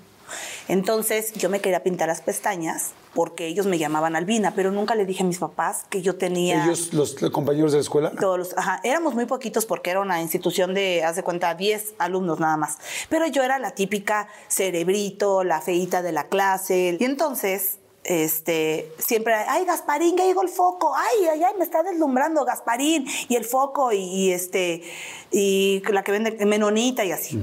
Entonces 0.67 1.33
yo 1.33 1.49
me 1.49 1.61
quería 1.61 1.83
pintar 1.83 2.07
las 2.07 2.21
pestañas 2.21 2.91
porque 3.13 3.47
ellos 3.47 3.65
me 3.65 3.77
llamaban 3.77 4.15
albina, 4.15 4.53
pero 4.55 4.71
nunca 4.71 4.93
le 4.93 5.05
dije 5.05 5.23
a 5.23 5.25
mis 5.25 5.39
papás 5.39 5.85
que 5.89 6.01
yo 6.01 6.17
tenía... 6.17 6.65
Ellos, 6.65 6.93
los, 6.93 7.21
los 7.21 7.31
compañeros 7.31 7.71
de 7.71 7.77
la 7.77 7.81
escuela. 7.81 8.11
Todos 8.11 8.37
los, 8.37 8.57
ajá, 8.57 8.81
éramos 8.83 9.15
muy 9.15 9.25
poquitos 9.25 9.65
porque 9.65 9.89
era 9.89 10.01
una 10.01 10.21
institución 10.21 10.73
de, 10.73 11.03
haz 11.03 11.15
de 11.15 11.23
cuenta, 11.23 11.55
10 11.55 11.95
alumnos 11.97 12.39
nada 12.39 12.57
más. 12.57 12.77
Pero 13.09 13.25
yo 13.27 13.41
era 13.41 13.57
la 13.57 13.71
típica 13.71 14.27
cerebrito, 14.49 15.43
la 15.45 15.61
feita 15.61 16.01
de 16.01 16.11
la 16.11 16.27
clase. 16.27 16.97
Y 16.99 17.03
entonces, 17.05 17.77
este, 18.03 18.91
siempre, 18.99 19.33
ay, 19.33 19.65
Gasparín, 19.65 20.15
que 20.15 20.25
llegó 20.25 20.41
el 20.41 20.49
foco. 20.49 20.93
Ay, 20.95 21.27
ay, 21.31 21.43
ay, 21.43 21.53
me 21.57 21.63
está 21.63 21.83
deslumbrando 21.83 22.43
Gasparín. 22.43 23.07
Y 23.29 23.35
el 23.35 23.45
foco, 23.45 23.93
y, 23.93 23.99
y 23.99 24.31
este, 24.31 24.83
y 25.31 25.81
la 25.89 26.03
que 26.03 26.11
vende 26.11 26.45
menonita 26.45 27.05
y 27.05 27.11
así. 27.11 27.39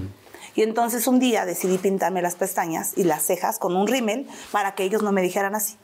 Y 0.54 0.62
entonces 0.62 1.06
un 1.06 1.18
día 1.18 1.46
decidí 1.46 1.78
pintarme 1.78 2.22
las 2.22 2.34
pestañas 2.34 2.92
y 2.96 3.04
las 3.04 3.22
cejas 3.22 3.58
con 3.58 3.76
un 3.76 3.86
rímel 3.86 4.28
para 4.50 4.74
que 4.74 4.84
ellos 4.84 5.02
no 5.02 5.12
me 5.12 5.22
dijeran 5.22 5.54
así. 5.54 5.76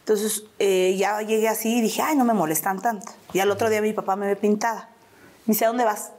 Entonces 0.00 0.44
eh, 0.58 0.96
ya 0.98 1.20
llegué 1.22 1.48
así 1.48 1.78
y 1.78 1.80
dije, 1.80 2.02
ay, 2.02 2.16
no 2.16 2.24
me 2.24 2.34
molestan 2.34 2.80
tanto. 2.80 3.12
Y 3.32 3.40
al 3.40 3.50
otro 3.50 3.70
día 3.70 3.80
mi 3.80 3.92
papá 3.92 4.16
me 4.16 4.26
ve 4.26 4.36
pintada. 4.36 4.88
Me 5.46 5.52
dice, 5.52 5.64
¿a 5.64 5.68
dónde 5.68 5.84
vas? 5.84 6.10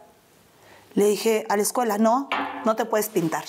Le 0.94 1.06
dije, 1.06 1.46
a 1.50 1.56
la 1.56 1.64
escuela, 1.64 1.98
no, 1.98 2.30
no 2.66 2.76
te 2.76 2.86
puedes 2.86 3.10
pintar. 3.10 3.44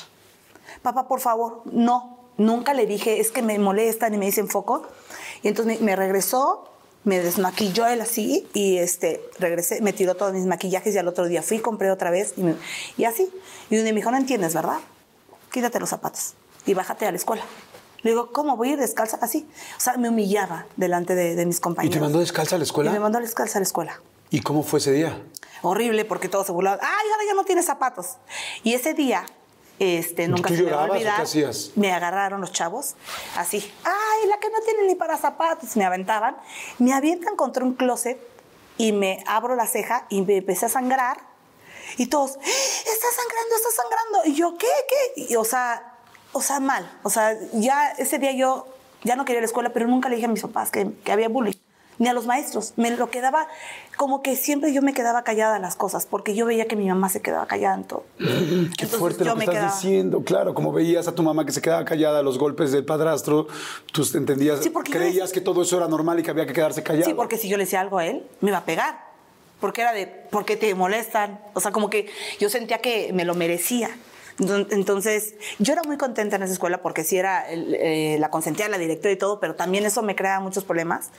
Papá, 0.83 1.09
por 1.09 1.21
favor, 1.21 1.63
no. 1.65 2.19
Nunca 2.39 2.75
le 2.75 2.87
dije, 2.87 3.21
es 3.21 3.31
que 3.31 3.43
me 3.43 3.59
molestan 3.59 4.15
y 4.15 4.19
me 4.19 4.27
dicen 4.27 4.49
foco. 4.49 4.87
Y 5.43 5.49
entonces 5.49 5.81
me, 5.81 5.87
me 5.87 5.97
regresó, 5.97 6.72
me 7.05 7.19
desmaquilló 7.21 7.87
él 7.87 8.01
así 8.01 8.47
y 8.55 8.79
este, 8.79 9.21
regresé, 9.39 9.81
me 9.81 9.93
tiró 9.93 10.15
todos 10.15 10.33
mis 10.35 10.47
maquillajes 10.47 10.95
y 10.95 10.99
al 10.99 11.09
otro 11.09 11.27
día 11.27 11.43
fui, 11.43 11.59
compré 11.59 11.91
otra 11.91 12.11
vez 12.11 12.35
y, 12.37 12.43
me- 12.43 12.55
y 12.97 13.05
así. 13.05 13.29
Y 13.71 13.79
un 13.79 13.85
me 13.85 13.93
dijo, 13.93 14.11
no 14.11 14.17
entiendes, 14.17 14.55
¿verdad? 14.55 14.79
Quítate 15.51 15.81
los 15.81 15.89
zapatos 15.89 16.35
y 16.67 16.75
bájate 16.75 17.07
a 17.07 17.11
la 17.11 17.17
escuela. 17.17 17.43
Le 18.03 18.11
digo, 18.11 18.33
¿cómo 18.33 18.57
voy 18.57 18.71
a 18.71 18.73
ir 18.73 18.79
descalza? 18.79 19.19
Así. 19.21 19.47
O 19.77 19.81
sea, 19.81 19.97
me 19.97 20.09
humillaba 20.09 20.67
delante 20.77 21.15
de, 21.15 21.35
de 21.37 21.47
mis 21.47 21.59
¿Y 21.59 21.61
compañeros. 21.61 21.95
te 21.95 22.01
mandó 22.01 22.19
descalza 22.21 22.57
a 22.57 22.59
la 22.59 22.65
Y 22.65 22.67
escuela? 22.67 22.91
me 22.93 22.99
mandó 23.01 23.19
descalza 23.21 23.59
a 23.59 23.61
la 23.61 23.65
escuela. 23.67 24.01
¿Y 24.31 24.41
cómo 24.41 24.63
fue 24.63 24.79
ese 24.79 24.93
día? 24.93 25.21
Horrible 25.63 26.05
porque 26.05 26.29
todos 26.29 26.47
se 26.47 26.53
burlaban. 26.53 26.81
¡Ay, 26.83 27.07
ahora 27.13 27.25
ya 27.29 27.35
no 27.35 27.45
tienes 27.45 27.67
zapatos! 27.67 28.17
Y 28.65 28.75
ese 28.75 28.95
día, 28.95 29.25
este, 29.83 30.29
nunca 30.29 30.49
¿Tú 30.49 30.55
se 30.55 30.63
me 30.63 30.71
va 30.71 30.85
a 30.85 30.87
llorabas 30.87 30.91
o 30.91 30.93
olvidar. 30.95 31.17
qué 31.17 31.23
hacías? 31.23 31.73
Me 31.75 31.93
agarraron 31.93 32.41
los 32.41 32.53
chavos, 32.53 32.95
así. 33.37 33.59
¡Ay, 33.85 34.29
la 34.29 34.39
que 34.39 34.49
no 34.49 34.61
tiene 34.61 34.87
ni 34.87 34.95
para 34.95 35.17
zapatos! 35.17 35.77
Me 35.77 35.85
aventaban. 35.85 36.37
Me 36.79 36.93
avientan 36.93 37.35
contra 37.35 37.65
un 37.65 37.75
closet 37.75 38.17
y 38.79 38.93
me 38.93 39.25
abro 39.27 39.57
la 39.57 39.67
ceja 39.67 40.07
y 40.09 40.23
me 40.23 40.37
empecé 40.37 40.67
a 40.67 40.69
sangrar. 40.69 41.19
Y 41.97 42.07
todos, 42.07 42.37
¡Ah! 42.37 42.41
¡está 42.41 43.07
sangrando, 43.11 43.57
está 43.57 43.83
sangrando! 43.83 44.19
Y 44.27 44.35
yo, 44.35 44.57
¿qué, 44.57 44.69
qué? 44.89 45.23
Y, 45.33 45.37
o 45.37 45.45
sea, 45.45 45.97
o 46.33 46.41
sea, 46.41 46.61
mal. 46.61 46.89
O 47.03 47.11
sea, 47.11 47.37
ya 47.53 47.91
ese 47.99 48.19
día 48.19 48.33
yo 48.33 48.67
ya 49.03 49.17
no 49.17 49.25
quería 49.25 49.39
ir 49.39 49.41
a 49.41 49.43
la 49.43 49.47
escuela, 49.47 49.73
pero 49.73 49.89
nunca 49.89 50.09
le 50.09 50.15
dije 50.15 50.27
a 50.27 50.31
mis 50.31 50.43
papás 50.43 50.71
que, 50.71 50.93
que 51.05 51.11
había 51.11 51.29
bullying. 51.29 51.53
Ni 51.99 52.09
a 52.09 52.13
los 52.15 52.27
maestros. 52.27 52.73
Me 52.77 52.91
lo 52.91 53.11
quedaba, 53.11 53.47
como 53.97 54.23
que 54.23 54.35
siempre 54.35 54.73
yo 54.73 54.83
me 54.83 54.93
quedaba 54.95 55.23
callada 55.25 55.57
en 55.57 55.63
las 55.63 55.77
cosas, 55.77 56.07
porque 56.07 56.35
yo 56.35 56.47
veía 56.47 56.67
que 56.67 56.75
mi 56.75 56.89
mamá 56.89 57.09
se 57.09 57.21
quedaba 57.21 57.47
callada 57.47 57.75
en 57.77 57.85
todo. 57.85 58.05
Qué 58.19 58.25
Entonces, 58.25 58.97
fuerte 58.99 59.25
yo 59.25 59.27
lo 59.27 59.33
que 59.35 59.39
me 59.39 59.45
estás 59.45 59.57
quedaba- 59.59 59.75
diciendo, 59.75 60.23
claro, 60.25 60.55
como 60.55 60.73
veías 60.73 61.07
a 61.07 61.15
tu 61.15 61.23
mamá 61.23 61.45
que 61.47 61.53
se 61.53 61.61
quedaba 61.61 61.85
callada 61.85 62.19
a 62.21 62.23
los 62.23 62.39
golpes 62.39 62.73
del 62.73 62.85
padrastro, 62.85 63.47
tú 63.93 64.05
entendías, 64.15 64.61
Sí, 64.63 64.71
creías 64.71 65.15
decía- 65.29 65.33
que 65.35 65.41
todo 65.43 65.63
eso 65.63 65.77
era 65.77 65.87
normal 65.87 66.19
y 66.19 66.23
que 66.23 66.31
había 66.31 66.47
que 66.47 66.53
quedarse 66.55 66.83
callado. 66.83 67.05
Sí, 67.07 67.15
porque 67.15 67.37
si 67.39 67.49
yo 67.49 67.57
le 67.57 67.65
decía 67.65 67.81
algo 67.81 67.99
a 67.99 68.07
él, 68.07 68.27
me 68.41 68.49
iba 68.51 68.59
a 68.59 68.65
pegar. 68.65 69.13
Porque 69.61 69.81
era 69.83 69.93
de, 69.93 70.09
¿por 70.09 70.45
qué 70.45 70.57
te 70.57 70.75
molestan? 70.75 71.39
O 71.55 71.61
sea, 71.61 71.71
como 71.71 71.89
que 71.89 72.11
yo 72.41 72.49
sentía 72.49 72.79
que 72.79 73.13
me 73.13 73.25
lo 73.25 73.35
merecía. 73.35 73.91
Enton- 74.39 74.67
Entonces, 74.71 75.35
yo 75.59 75.73
era 75.73 75.83
muy 75.83 75.97
contenta 75.97 76.37
en 76.37 76.43
esa 76.43 76.53
escuela 76.53 76.83
porque 76.83 77.05
sí 77.05 77.17
era 77.19 77.45
eh, 77.49 78.17
la 78.19 78.31
consentía 78.31 78.65
de 78.67 78.71
la 78.71 78.79
directora 78.79 79.13
y 79.13 79.17
todo, 79.17 79.41
pero 79.41 79.55
también 79.55 79.85
eso 79.85 80.03
me 80.03 80.15
creaba 80.17 80.41
muchos 80.41 80.65
problemas. 80.65 81.11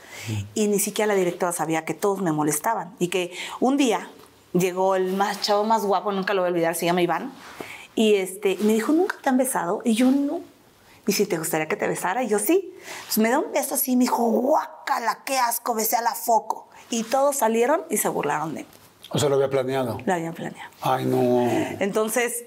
Y 0.54 0.66
ni 0.68 0.78
siquiera 0.78 1.06
la 1.12 1.18
directora 1.18 1.52
sabía 1.52 1.84
que 1.84 1.94
todos 1.94 2.20
me 2.22 2.32
molestaban. 2.32 2.94
Y 2.98 3.08
que 3.08 3.32
un 3.60 3.76
día 3.76 4.08
llegó 4.52 4.94
el 4.96 5.12
más 5.14 5.40
chavo 5.42 5.64
más 5.64 5.84
guapo, 5.84 6.12
nunca 6.12 6.34
lo 6.34 6.42
voy 6.42 6.48
a 6.48 6.52
olvidar, 6.52 6.74
se 6.74 6.86
llama 6.86 7.02
Iván. 7.02 7.32
Y 7.94 8.14
este, 8.16 8.56
me 8.60 8.72
dijo, 8.72 8.92
¿nunca 8.92 9.16
te 9.22 9.28
han 9.28 9.36
besado? 9.36 9.80
Y 9.84 9.94
yo, 9.94 10.10
no. 10.10 10.40
Y 11.06 11.12
si 11.12 11.26
te 11.26 11.36
gustaría 11.38 11.68
que 11.68 11.76
te 11.76 11.86
besara, 11.86 12.22
y 12.24 12.28
yo 12.28 12.38
sí. 12.38 12.74
Pues 13.06 13.18
me 13.18 13.28
da 13.30 13.38
un 13.38 13.52
beso 13.52 13.74
así 13.74 13.92
y 13.92 13.96
me 13.96 14.04
dijo, 14.04 14.24
guácala, 14.24 15.20
qué 15.24 15.38
asco, 15.38 15.74
besé 15.74 15.96
a 15.96 16.02
la 16.02 16.14
foco. 16.14 16.68
Y 16.90 17.04
todos 17.04 17.36
salieron 17.36 17.82
y 17.90 17.98
se 17.98 18.08
burlaron 18.08 18.54
de 18.54 18.62
mí. 18.62 18.68
O 19.10 19.18
sea, 19.18 19.28
lo 19.28 19.36
había 19.36 19.50
planeado. 19.50 19.98
La 20.06 20.14
habían 20.14 20.34
planeado. 20.34 20.70
Ay, 20.80 21.04
no. 21.04 21.46
Entonces, 21.78 22.44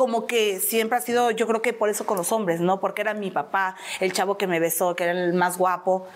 como 0.00 0.26
que 0.26 0.60
siempre 0.60 0.96
ha 0.96 1.02
sido, 1.02 1.30
yo 1.30 1.46
creo 1.46 1.60
que 1.60 1.74
por 1.74 1.90
eso 1.90 2.06
con 2.06 2.16
los 2.16 2.32
hombres, 2.32 2.58
¿no? 2.58 2.80
Porque 2.80 3.02
era 3.02 3.12
mi 3.12 3.30
papá, 3.30 3.76
el 4.00 4.14
chavo 4.14 4.38
que 4.38 4.46
me 4.46 4.58
besó, 4.58 4.96
que 4.96 5.04
era 5.04 5.12
el 5.12 5.34
más 5.34 5.58
guapo. 5.58 6.06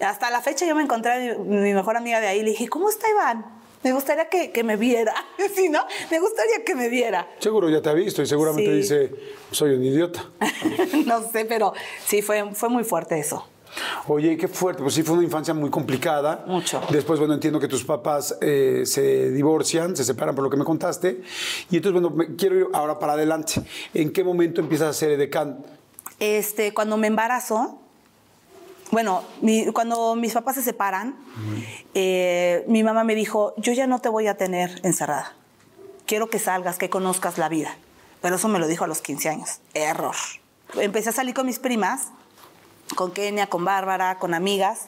Hasta 0.00 0.30
la 0.30 0.42
fecha 0.42 0.66
yo 0.66 0.74
me 0.74 0.82
encontré 0.82 1.12
a 1.12 1.36
mi, 1.38 1.44
mi 1.62 1.72
mejor 1.72 1.96
amiga 1.96 2.20
de 2.20 2.26
ahí 2.26 2.40
y 2.40 2.42
le 2.42 2.50
dije, 2.50 2.68
¿cómo 2.68 2.90
está 2.90 3.08
Iván? 3.08 3.46
Me 3.82 3.92
gustaría 3.94 4.28
que, 4.28 4.52
que 4.52 4.62
me 4.64 4.76
viera. 4.76 5.14
Sí, 5.56 5.70
¿no? 5.70 5.80
Me 6.10 6.20
gustaría 6.20 6.62
que 6.62 6.74
me 6.74 6.90
viera. 6.90 7.26
Seguro 7.38 7.70
ya 7.70 7.80
te 7.80 7.88
ha 7.88 7.94
visto 7.94 8.20
y 8.20 8.26
seguramente 8.26 8.70
Sí. 8.70 8.76
dice, 8.76 9.14
soy 9.50 9.70
un 9.76 9.82
idiota. 9.82 10.26
no 11.06 11.22
sé, 11.30 11.46
pero 11.46 11.72
sí, 12.04 12.20
fue, 12.20 12.54
fue 12.54 12.68
muy 12.68 12.84
fuerte 12.84 13.18
eso. 13.18 13.48
Oye, 14.08 14.36
qué 14.36 14.48
fuerte, 14.48 14.82
pues 14.82 14.94
sí 14.94 15.02
fue 15.02 15.14
una 15.14 15.24
infancia 15.24 15.54
muy 15.54 15.70
complicada. 15.70 16.44
Mucho. 16.46 16.80
Después, 16.90 17.18
bueno, 17.18 17.34
entiendo 17.34 17.58
que 17.60 17.68
tus 17.68 17.84
papás 17.84 18.36
eh, 18.40 18.82
se 18.84 19.30
divorcian, 19.30 19.96
se 19.96 20.04
separan 20.04 20.34
por 20.34 20.44
lo 20.44 20.50
que 20.50 20.56
me 20.56 20.64
contaste. 20.64 21.22
Y 21.70 21.76
entonces, 21.76 22.00
bueno, 22.00 22.10
me- 22.14 22.36
quiero 22.36 22.56
ir 22.56 22.66
ahora 22.72 22.98
para 22.98 23.14
adelante. 23.14 23.62
¿En 23.94 24.12
qué 24.12 24.24
momento 24.24 24.60
empiezas 24.60 24.88
a 24.90 24.92
ser 24.92 25.10
edecán? 25.12 25.64
Este, 26.20 26.74
cuando 26.74 26.96
me 26.96 27.06
embarazo, 27.06 27.78
bueno, 28.90 29.22
mi- 29.40 29.72
cuando 29.72 30.14
mis 30.16 30.34
papás 30.34 30.56
se 30.56 30.62
separan, 30.62 31.16
eh, 31.94 32.64
mi 32.68 32.82
mamá 32.82 33.04
me 33.04 33.14
dijo, 33.14 33.54
yo 33.56 33.72
ya 33.72 33.86
no 33.86 34.00
te 34.00 34.08
voy 34.08 34.26
a 34.26 34.36
tener 34.36 34.80
encerrada. 34.82 35.32
Quiero 36.06 36.28
que 36.28 36.38
salgas, 36.38 36.76
que 36.78 36.90
conozcas 36.90 37.38
la 37.38 37.48
vida. 37.48 37.76
Pero 38.20 38.36
eso 38.36 38.48
me 38.48 38.58
lo 38.58 38.66
dijo 38.68 38.84
a 38.84 38.86
los 38.86 39.00
15 39.00 39.28
años. 39.30 39.60
Error. 39.74 40.14
Empecé 40.78 41.08
a 41.08 41.12
salir 41.12 41.34
con 41.34 41.46
mis 41.46 41.58
primas, 41.58 42.08
con 42.94 43.12
Kenia, 43.12 43.46
con 43.46 43.64
Bárbara, 43.64 44.18
con 44.18 44.34
amigas. 44.34 44.86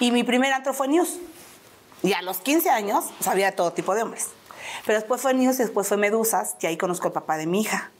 Y 0.00 0.10
mi 0.12 0.24
primer 0.24 0.52
antro 0.52 0.72
fue 0.72 0.88
News. 0.88 1.18
Y 2.02 2.12
a 2.12 2.22
los 2.22 2.38
15 2.38 2.70
años 2.70 3.04
sabía 3.20 3.54
todo 3.54 3.72
tipo 3.72 3.94
de 3.94 4.02
hombres. 4.02 4.28
Pero 4.86 4.98
después 4.98 5.20
fue 5.20 5.34
News 5.34 5.56
y 5.56 5.62
después 5.62 5.86
fue 5.86 5.96
Medusas, 5.96 6.56
y 6.60 6.66
ahí 6.66 6.76
conozco 6.76 7.08
al 7.08 7.12
papá 7.12 7.36
de 7.36 7.46
mi 7.46 7.62
hija. 7.62 7.90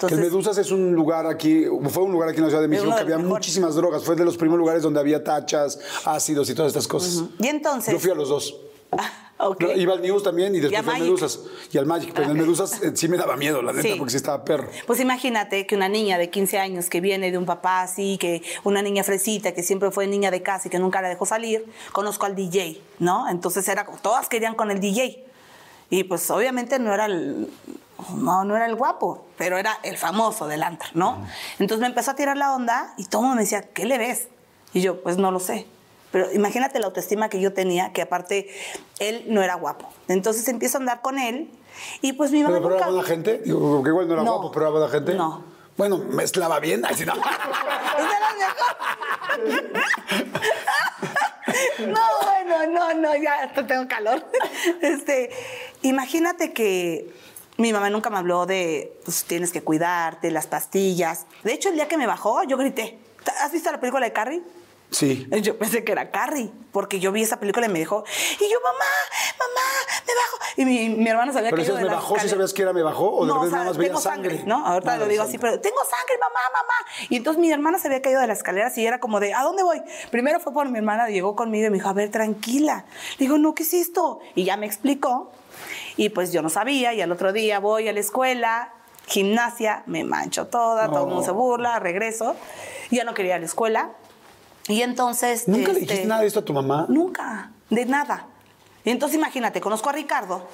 que 0.00 0.14
el 0.14 0.20
Medusas 0.20 0.56
es 0.58 0.70
un 0.70 0.92
lugar 0.92 1.26
aquí, 1.26 1.66
fue 1.90 2.02
un 2.04 2.12
lugar 2.12 2.28
aquí 2.28 2.38
en 2.38 2.44
la 2.44 2.50
Ciudad 2.50 2.62
de 2.62 2.68
México 2.68 2.94
que 2.94 3.00
había 3.00 3.16
mejores. 3.16 3.28
muchísimas 3.28 3.74
drogas. 3.74 4.04
Fue 4.04 4.14
de 4.16 4.24
los 4.24 4.36
primeros 4.36 4.60
lugares 4.60 4.82
donde 4.82 5.00
había 5.00 5.24
tachas, 5.24 5.78
ácidos 6.04 6.48
y 6.50 6.54
todas 6.54 6.70
estas 6.70 6.86
cosas. 6.86 7.24
Y 7.38 7.48
entonces... 7.48 7.92
Yo 7.92 7.98
fui 7.98 8.10
a 8.10 8.14
los 8.14 8.28
dos. 8.28 8.56
No, 9.48 9.72
Iba 9.72 9.92
al 9.94 10.02
News 10.02 10.22
también 10.22 10.54
y 10.54 10.60
después 10.60 10.82
Y 10.82 10.86
Magic. 10.86 11.02
Medusas. 11.04 11.40
Y 11.72 11.78
al 11.78 11.86
Magic. 11.86 12.12
Pero 12.12 12.24
en 12.24 12.30
el 12.32 12.36
Ok. 12.36 12.42
Medusas 12.42 12.82
eh, 12.82 12.92
sí 12.94 13.08
me 13.08 13.16
daba 13.16 13.36
miedo, 13.36 13.62
la 13.62 13.72
neta, 13.72 13.88
Sí. 13.88 13.94
porque 13.98 14.10
sí 14.10 14.16
estaba 14.16 14.44
perro. 14.44 14.68
Pues 14.86 15.00
imagínate 15.00 15.66
que 15.66 15.74
una 15.74 15.88
niña 15.88 16.18
de 16.18 16.30
15 16.30 16.58
años 16.58 16.90
que 16.90 17.00
viene 17.00 17.30
de 17.30 17.38
un 17.38 17.46
papá 17.46 17.82
así, 17.82 18.18
que 18.18 18.42
una 18.64 18.82
niña 18.82 19.04
fresita, 19.04 19.52
que 19.52 19.62
siempre 19.62 19.90
fue 19.90 20.06
niña 20.06 20.30
de 20.30 20.42
casa 20.42 20.68
y 20.68 20.70
que 20.70 20.78
nunca 20.78 21.02
la 21.02 21.08
dejó 21.08 21.26
salir, 21.26 21.64
conozco 21.92 22.26
al 22.26 22.34
DJ, 22.34 22.80
¿no? 22.98 23.28
Entonces 23.28 23.66
era 23.68 23.84
como, 23.86 23.98
todas 23.98 24.28
querían 24.28 24.54
con 24.54 24.70
el 24.70 24.80
DJ. 24.80 25.24
Y 25.90 26.04
pues 26.04 26.30
obviamente 26.30 26.78
no 26.78 26.92
era 26.94 27.06
el, 27.06 27.48
no, 28.16 28.44
no 28.44 28.56
era 28.56 28.66
el 28.66 28.74
guapo, 28.74 29.26
pero 29.36 29.58
era 29.58 29.78
el 29.82 29.96
famoso 29.96 30.46
del 30.48 30.62
antro, 30.62 30.88
¿no? 30.94 31.26
Entonces 31.58 31.80
me 31.80 31.86
empezó 31.86 32.12
a 32.12 32.16
tirar 32.16 32.36
la 32.36 32.54
onda 32.54 32.94
y 32.96 33.04
todo 33.04 33.20
el 33.22 33.26
mundo 33.28 33.36
me 33.36 33.42
decía, 33.42 33.62
¿qué 33.62 33.84
le 33.84 33.98
ves? 33.98 34.28
Y 34.72 34.80
yo, 34.80 35.00
pues 35.02 35.18
no 35.18 35.30
lo 35.30 35.38
sé. 35.40 35.66
Pero 36.14 36.30
imagínate 36.32 36.78
la 36.78 36.86
autoestima 36.86 37.28
que 37.28 37.40
yo 37.40 37.52
tenía, 37.52 37.92
que 37.92 38.00
aparte 38.02 38.46
él 39.00 39.24
no 39.26 39.42
era 39.42 39.56
guapo. 39.56 39.88
Entonces 40.06 40.46
empiezo 40.46 40.78
a 40.78 40.80
andar 40.80 41.00
con 41.02 41.18
él 41.18 41.50
y 42.02 42.12
pues 42.12 42.30
mi 42.30 42.44
mamá 42.44 42.58
Pero, 42.58 42.68
pero 42.68 42.76
era 42.76 42.86
nunca- 42.86 42.94
buena 43.02 43.08
gente. 43.08 43.38
Digo, 43.44 43.82
que 43.82 43.88
igual 43.88 44.06
no 44.06 44.14
era 44.14 44.22
No. 44.22 44.32
guapo, 44.34 44.52
pero 44.52 44.66
era 44.66 44.70
buena 44.70 44.88
gente. 44.88 45.14
No. 45.14 45.42
Bueno, 45.76 45.98
mezclaba 45.98 46.60
bien. 46.60 46.84
Ay, 46.86 46.94
sí, 46.94 47.04
no. 47.04 47.14
Era. 47.14 47.24
No, 51.78 52.00
bueno, 52.22 52.66
no, 52.72 52.94
no, 52.94 53.16
ya 53.16 53.42
hasta 53.44 53.66
tengo 53.66 53.86
calor. 53.88 54.24
Este, 54.80 55.30
imagínate 55.82 56.52
que 56.52 57.12
mi 57.58 57.72
mamá 57.72 57.90
nunca 57.90 58.10
me 58.10 58.18
habló 58.18 58.46
de, 58.46 58.96
pues 59.04 59.24
tienes 59.24 59.52
que 59.52 59.62
cuidarte, 59.62 60.30
las 60.30 60.46
pastillas. 60.46 61.26
De 61.42 61.52
hecho, 61.52 61.68
el 61.68 61.74
día 61.76 61.88
que 61.88 61.96
me 61.96 62.06
bajó, 62.06 62.42
yo 62.44 62.56
grité. 62.56 62.98
¿Has 63.42 63.52
visto 63.52 63.70
la 63.70 63.80
película 63.80 64.04
de 64.06 64.12
Carrie? 64.12 64.42
Sí. 64.94 65.26
Yo 65.42 65.58
pensé 65.58 65.82
que 65.82 65.92
era 65.92 66.10
Carrie, 66.10 66.50
porque 66.70 67.00
yo 67.00 67.10
vi 67.10 67.22
esa 67.22 67.40
película 67.40 67.66
y 67.66 67.68
me 67.68 67.80
dijo, 67.80 68.04
y 68.38 68.50
yo, 68.50 68.60
mamá, 68.60 68.84
mamá, 69.38 70.04
me 70.06 70.12
bajo. 70.14 70.38
Y 70.56 70.64
mi, 70.64 71.02
mi 71.02 71.08
hermano 71.08 71.32
sabía 71.32 71.50
Pero 71.50 71.62
que 71.62 71.68
decías, 71.68 71.82
¿me 71.82 71.94
bajó? 71.94 72.18
¿Sí 72.20 72.28
sabías 72.28 72.54
que 72.54 72.62
era 72.62 72.72
me 72.72 72.82
bajó? 72.82 73.10
¿O 73.10 73.26
de 73.26 73.32
no, 73.32 73.34
repente 73.34 73.46
o 73.46 73.50
sea, 73.50 73.58
nada 73.58 73.70
más 73.70 73.86
tengo 73.86 74.00
sangre, 74.00 74.30
sangre? 74.30 74.48
¿no? 74.48 74.64
Ahorita 74.64 74.92
Nada 74.92 75.04
lo 75.04 75.10
digo 75.10 75.24
así, 75.24 75.38
pero 75.38 75.60
tengo 75.60 75.78
sangre, 75.78 76.16
mamá, 76.20 76.40
mamá. 76.52 77.08
Y 77.10 77.16
entonces 77.16 77.40
mi 77.40 77.50
hermana 77.50 77.78
se 77.78 77.88
había 77.88 78.02
caído 78.02 78.20
de 78.20 78.28
las 78.28 78.38
escaleras 78.38 78.78
y 78.78 78.86
era 78.86 79.00
como 79.00 79.18
de, 79.18 79.34
¿a 79.34 79.42
dónde 79.42 79.64
voy? 79.64 79.82
Primero 80.12 80.38
fue 80.38 80.52
por 80.52 80.68
mi 80.68 80.78
hermana, 80.78 81.08
llegó 81.08 81.34
conmigo 81.34 81.66
y 81.66 81.70
me 81.70 81.78
dijo, 81.78 81.88
a 81.88 81.92
ver, 81.92 82.10
tranquila. 82.10 82.84
Le 83.18 83.26
digo, 83.26 83.36
no, 83.36 83.54
¿qué 83.54 83.64
es 83.64 83.74
esto? 83.74 84.20
Y 84.36 84.44
ya 84.44 84.56
me 84.56 84.66
explicó. 84.66 85.32
Y 85.96 86.10
pues 86.10 86.32
yo 86.32 86.40
no 86.40 86.50
sabía, 86.50 86.94
y 86.94 87.00
al 87.00 87.10
otro 87.10 87.32
día 87.32 87.58
voy 87.58 87.88
a 87.88 87.92
la 87.92 88.00
escuela, 88.00 88.72
gimnasia, 89.06 89.82
me 89.86 90.04
mancho 90.04 90.46
toda, 90.46 90.88
todo 90.88 91.02
el 91.02 91.08
mundo 91.08 91.24
se 91.24 91.32
burla, 91.32 91.78
regreso. 91.80 92.36
Ya 92.90 93.04
no 93.04 93.14
quería 93.14 93.32
ir 93.32 93.36
a 93.36 93.38
la 93.40 93.46
escuela. 93.46 93.90
Y 94.68 94.82
entonces... 94.82 95.48
¿Nunca 95.48 95.72
le 95.72 95.80
este, 95.80 95.80
dijiste 95.80 96.06
nada 96.06 96.22
de 96.22 96.26
esto 96.26 96.40
a 96.40 96.44
tu 96.44 96.52
mamá? 96.52 96.86
Nunca, 96.88 97.50
de 97.70 97.84
nada. 97.86 98.26
Y 98.84 98.90
entonces 98.90 99.16
imagínate, 99.16 99.60
conozco 99.60 99.88
a 99.88 99.92
Ricardo 99.92 100.46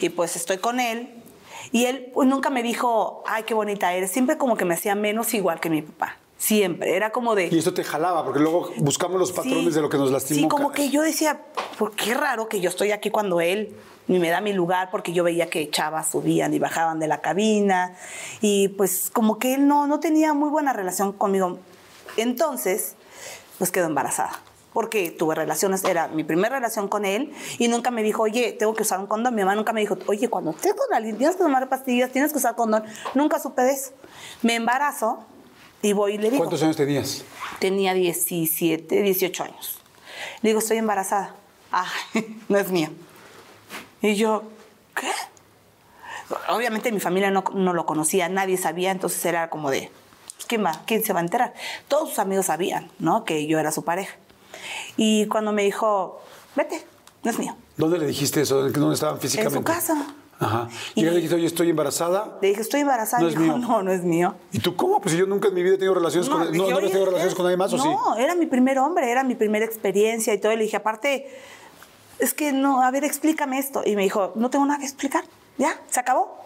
y 0.00 0.10
pues 0.10 0.36
estoy 0.36 0.58
con 0.58 0.80
él 0.80 1.22
y 1.70 1.86
él 1.86 2.10
pues, 2.12 2.28
nunca 2.28 2.50
me 2.50 2.62
dijo, 2.62 3.22
ay, 3.26 3.44
qué 3.44 3.54
bonita 3.54 3.92
eres. 3.94 4.10
Siempre 4.10 4.36
como 4.36 4.56
que 4.56 4.64
me 4.64 4.74
hacía 4.74 4.94
menos 4.94 5.32
igual 5.34 5.60
que 5.60 5.70
mi 5.70 5.82
papá. 5.82 6.16
Siempre. 6.36 6.96
Era 6.96 7.10
como 7.10 7.36
de... 7.36 7.48
Y 7.52 7.58
esto 7.58 7.72
te 7.72 7.84
jalaba, 7.84 8.24
porque 8.24 8.40
luego 8.40 8.70
buscamos 8.78 9.18
los 9.18 9.30
patrones 9.30 9.66
Sí. 9.66 9.70
de 9.70 9.80
lo 9.80 9.88
que 9.88 9.96
nos 9.96 10.10
lastimó. 10.10 10.40
Sí, 10.40 10.48
como 10.48 10.70
caray. 10.70 10.86
que 10.88 10.92
yo 10.92 11.02
decía, 11.02 11.40
¿por 11.78 11.92
qué 11.94 12.14
raro 12.14 12.48
que 12.48 12.60
yo 12.60 12.68
estoy 12.68 12.90
aquí 12.90 13.10
cuando 13.10 13.40
él 13.40 13.76
ni 14.08 14.18
me 14.18 14.28
da 14.28 14.40
mi 14.40 14.52
lugar? 14.52 14.90
Porque 14.90 15.12
yo 15.12 15.22
veía 15.22 15.48
que 15.48 15.70
chavas 15.70 16.10
subían 16.10 16.52
y 16.52 16.58
bajaban 16.58 16.98
de 16.98 17.06
la 17.06 17.20
cabina. 17.20 17.94
Y 18.40 18.68
pues 18.68 19.08
como 19.12 19.38
que 19.38 19.54
él 19.54 19.68
no, 19.68 19.86
no 19.86 20.00
tenía 20.00 20.34
muy 20.34 20.50
buena 20.50 20.72
relación 20.72 21.12
conmigo. 21.12 21.60
Entonces, 22.16 22.96
pues 23.62 23.70
quedó 23.70 23.86
embarazada. 23.86 24.32
Porque 24.72 25.12
tuve 25.12 25.36
relaciones, 25.36 25.84
era 25.84 26.08
mi 26.08 26.24
primera 26.24 26.56
relación 26.56 26.88
con 26.88 27.04
él 27.04 27.32
y 27.60 27.68
nunca 27.68 27.92
me 27.92 28.02
dijo, 28.02 28.24
oye, 28.24 28.50
tengo 28.50 28.74
que 28.74 28.82
usar 28.82 28.98
un 28.98 29.06
condón. 29.06 29.36
Mi 29.36 29.42
mamá 29.42 29.54
nunca 29.54 29.72
me 29.72 29.82
dijo, 29.82 29.96
oye, 30.08 30.28
cuando 30.28 30.50
estés 30.50 30.74
con 30.74 30.92
alguien 30.92 31.16
tienes 31.16 31.36
que 31.36 31.44
tomar 31.44 31.68
pastillas, 31.68 32.10
tienes 32.10 32.32
que 32.32 32.38
usar 32.38 32.56
condón. 32.56 32.82
Nunca 33.14 33.38
supe 33.38 33.62
de 33.62 33.70
eso. 33.70 33.92
Me 34.42 34.56
embarazo 34.56 35.24
y 35.80 35.92
voy 35.92 36.14
y 36.14 36.18
le 36.18 36.30
digo. 36.30 36.38
¿Cuántos 36.38 36.60
años 36.64 36.74
tenías? 36.74 37.22
Tenía 37.60 37.94
17, 37.94 39.00
18 39.00 39.44
años. 39.44 39.78
Le 40.40 40.48
digo, 40.50 40.58
estoy 40.58 40.78
embarazada. 40.78 41.36
Ay, 41.70 42.36
no 42.48 42.58
es 42.58 42.68
mío. 42.68 42.88
Y 44.00 44.16
yo, 44.16 44.42
¿qué? 44.96 45.06
Obviamente 46.48 46.90
mi 46.90 46.98
familia 46.98 47.30
no, 47.30 47.44
no 47.54 47.72
lo 47.74 47.86
conocía, 47.86 48.28
nadie 48.28 48.56
sabía, 48.56 48.90
entonces 48.90 49.24
era 49.24 49.50
como 49.50 49.70
de, 49.70 49.92
¿quién 50.46 50.64
va? 50.64 50.82
¿Quién 50.86 51.02
se 51.04 51.12
va 51.12 51.20
a 51.20 51.22
enterar? 51.22 51.54
Todos 51.88 52.10
sus 52.10 52.18
amigos 52.18 52.46
sabían, 52.46 52.90
¿no? 52.98 53.24
Que 53.24 53.46
yo 53.46 53.58
era 53.58 53.72
su 53.72 53.84
pareja. 53.84 54.14
Y 54.96 55.26
cuando 55.26 55.52
me 55.52 55.62
dijo, 55.62 56.20
vete, 56.56 56.84
no 57.22 57.30
es 57.30 57.38
mío. 57.38 57.56
¿Dónde 57.76 57.98
le 57.98 58.06
dijiste 58.06 58.40
eso? 58.42 58.68
¿Dónde 58.70 58.94
estaban 58.94 59.18
físicamente? 59.20 59.58
En 59.58 59.64
su 59.64 59.72
casa. 59.72 60.06
Ajá. 60.40 60.68
Y- 60.94 61.00
Y, 61.00 61.04
le 61.04 61.12
dijiste, 61.12 61.36
oye, 61.36 61.46
estoy 61.46 61.70
embarazada. 61.70 62.38
Le 62.42 62.48
dije, 62.48 62.60
estoy 62.62 62.80
embarazada. 62.80 63.22
No 63.22 63.28
es 63.28 63.38
dijo, 63.38 63.56
mío. 63.56 63.58
no, 63.68 63.82
no 63.82 63.92
es 63.92 64.02
mío. 64.02 64.34
¿Y 64.52 64.58
tú 64.58 64.74
cómo? 64.74 65.00
Pues 65.00 65.14
yo 65.14 65.24
nunca 65.26 65.48
en 65.48 65.54
mi 65.54 65.62
vida 65.62 65.74
he 65.74 65.78
tenido 65.78 65.94
relaciones 65.94 66.28
con... 66.28 66.40
¿No, 66.40 66.46
dije, 66.46 66.58
¿no 66.58 66.64
habías 66.64 66.78
"Oye, 66.78 66.88
tenido 66.88 67.04
relaciones 67.06 67.32
es- 67.32 67.36
con 67.36 67.44
nadie 67.44 67.56
más 67.56 67.72
o 67.72 67.78
sí? 67.78 67.88
No, 67.88 68.16
era 68.16 68.34
mi 68.34 68.46
primer 68.46 68.78
hombre, 68.80 69.10
era 69.10 69.22
mi 69.22 69.34
primera 69.36 69.64
experiencia 69.64 70.34
y 70.34 70.38
todo. 70.38 70.52
Y 70.52 70.56
le 70.56 70.64
dije, 70.64 70.76
aparte, 70.76 71.32
es 72.18 72.34
que 72.34 72.52
no, 72.52 72.82
a 72.82 72.90
ver, 72.90 73.04
explícame 73.04 73.58
esto. 73.58 73.82
Y 73.86 73.94
me 73.94 74.02
dijo, 74.02 74.32
no 74.34 74.50
tengo 74.50 74.66
nada 74.66 74.80
que 74.80 74.84
explicar. 74.86 75.24
Ya, 75.58 75.80
se 75.88 76.00
acabó. 76.00 76.41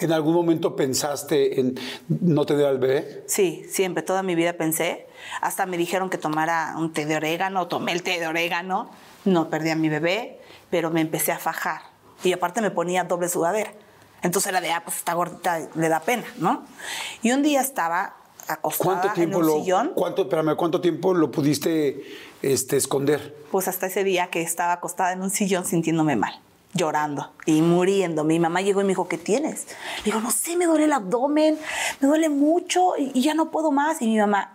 ¿En 0.00 0.12
algún 0.12 0.34
momento 0.34 0.76
pensaste 0.76 1.60
en 1.60 1.78
no 2.08 2.46
tener 2.46 2.66
al 2.66 2.78
bebé? 2.78 3.24
Sí, 3.26 3.64
siempre, 3.68 4.02
toda 4.02 4.22
mi 4.22 4.34
vida 4.34 4.54
pensé. 4.54 5.06
Hasta 5.40 5.66
me 5.66 5.76
dijeron 5.76 6.08
que 6.10 6.18
tomara 6.18 6.74
un 6.78 6.92
té 6.92 7.06
de 7.06 7.16
orégano, 7.16 7.68
tomé 7.68 7.92
el 7.92 8.02
té 8.02 8.18
de 8.18 8.26
orégano, 8.26 8.90
no 9.24 9.50
perdí 9.50 9.70
a 9.70 9.76
mi 9.76 9.88
bebé, 9.88 10.40
pero 10.70 10.90
me 10.90 11.00
empecé 11.00 11.32
a 11.32 11.38
fajar. 11.38 11.82
Y 12.24 12.32
aparte 12.32 12.60
me 12.60 12.70
ponía 12.70 13.04
doble 13.04 13.28
sudadera. 13.28 13.72
Entonces 14.22 14.50
era 14.50 14.60
de, 14.60 14.70
ah, 14.70 14.82
pues 14.84 14.98
esta 14.98 15.14
gordita 15.14 15.68
le 15.74 15.88
da 15.88 16.00
pena, 16.00 16.24
¿no? 16.38 16.64
Y 17.22 17.32
un 17.32 17.42
día 17.42 17.60
estaba 17.60 18.16
acostada 18.48 19.00
¿Cuánto 19.00 19.14
tiempo 19.14 19.38
en 19.38 19.44
un 19.44 19.46
lo... 19.46 19.60
sillón. 19.60 19.92
¿cuánto, 19.94 20.22
espérame, 20.22 20.56
¿cuánto 20.56 20.80
tiempo 20.80 21.14
lo 21.14 21.30
pudiste 21.30 22.02
este, 22.42 22.76
esconder? 22.76 23.34
Pues 23.50 23.68
hasta 23.68 23.86
ese 23.86 24.04
día 24.04 24.28
que 24.28 24.42
estaba 24.42 24.72
acostada 24.72 25.12
en 25.12 25.22
un 25.22 25.30
sillón 25.30 25.64
sintiéndome 25.64 26.16
mal, 26.16 26.40
llorando 26.72 27.32
y 27.46 27.62
muriendo. 27.62 28.24
Mi 28.24 28.38
mamá 28.38 28.60
llegó 28.60 28.80
y 28.80 28.84
me 28.84 28.88
dijo, 28.90 29.08
¿qué 29.08 29.18
tienes? 29.18 29.66
Le 29.98 30.04
digo, 30.04 30.20
no 30.20 30.30
sé, 30.30 30.56
me 30.56 30.66
duele 30.66 30.84
el 30.84 30.92
abdomen, 30.92 31.58
me 32.00 32.08
duele 32.08 32.28
mucho 32.28 32.92
y, 32.96 33.20
ya 33.20 33.34
no 33.34 33.50
puedo 33.50 33.70
más. 33.72 34.00
Y 34.02 34.06
mi 34.06 34.18
mamá, 34.18 34.52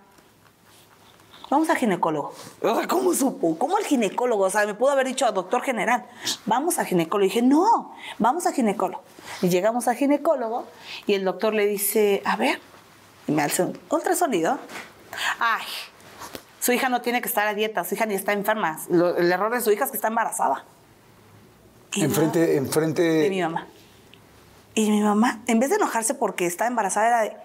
vamos 1.50 1.70
al 1.70 1.78
ginecólogo. 1.78 2.34
O 2.62 2.76
sea, 2.76 2.88
¿Cómo 2.88 3.14
supo? 3.14 3.58
¿Cómo 3.58 3.78
el 3.78 3.86
ginecólogo? 3.86 4.46
O 4.46 4.50
sea, 4.50 4.66
me 4.66 4.74
pudo 4.74 4.92
haber 4.92 5.08
dicho 5.08 5.30
doctor 5.32 5.62
general, 5.62 6.06
vamos 6.46 6.80
al 6.80 6.86
ginecólogo. 6.86 7.26
Y 7.26 7.30
dije, 7.30 7.42
no, 7.42 7.94
vamos 8.18 8.46
al 8.46 8.54
ginecólogo. 8.54 9.04
Y 9.42 9.50
llegamos 9.50 9.88
al 9.88 9.96
ginecólogo 9.96 10.66
y 11.08 11.14
el 11.14 11.26
doctor 11.26 11.54
le 11.54 11.66
dice, 11.68 12.22
a 12.26 12.36
ver, 12.36 12.60
y 13.28 13.32
me 13.32 13.42
hace 13.44 13.64
un 13.64 13.78
ultrasonido. 13.90 14.58
Ay, 15.40 15.64
su 16.60 16.72
hija 16.72 16.90
no 16.90 17.02
tiene 17.02 17.22
que 17.22 17.28
estar 17.28 17.48
a 17.48 17.54
dieta, 17.54 17.84
su 17.84 17.96
hija 17.96 18.06
ni 18.06 18.16
está 18.16 18.34
enferma. 18.34 18.80
Lo- 18.90 19.16
el 19.18 19.32
error 19.32 19.52
de 19.54 19.62
su 19.62 19.72
hija 19.72 19.86
es 19.86 19.92
que 19.92 19.98
está 19.98 20.08
embarazada. 20.08 20.64
Enfrente, 22.04 22.58
enfrente... 22.58 23.02
de 23.02 23.30
mi 23.30 23.42
mamá. 23.42 23.68
Y 24.74 24.90
mi 24.90 25.02
mamá, 25.02 25.42
en 25.48 25.60
vez 25.60 25.70
de 25.70 25.78
enojarse 25.78 26.14
porque 26.14 26.46
está 26.46 26.68
embarazada, 26.68 27.08
era 27.08 27.22
de, 27.22 27.38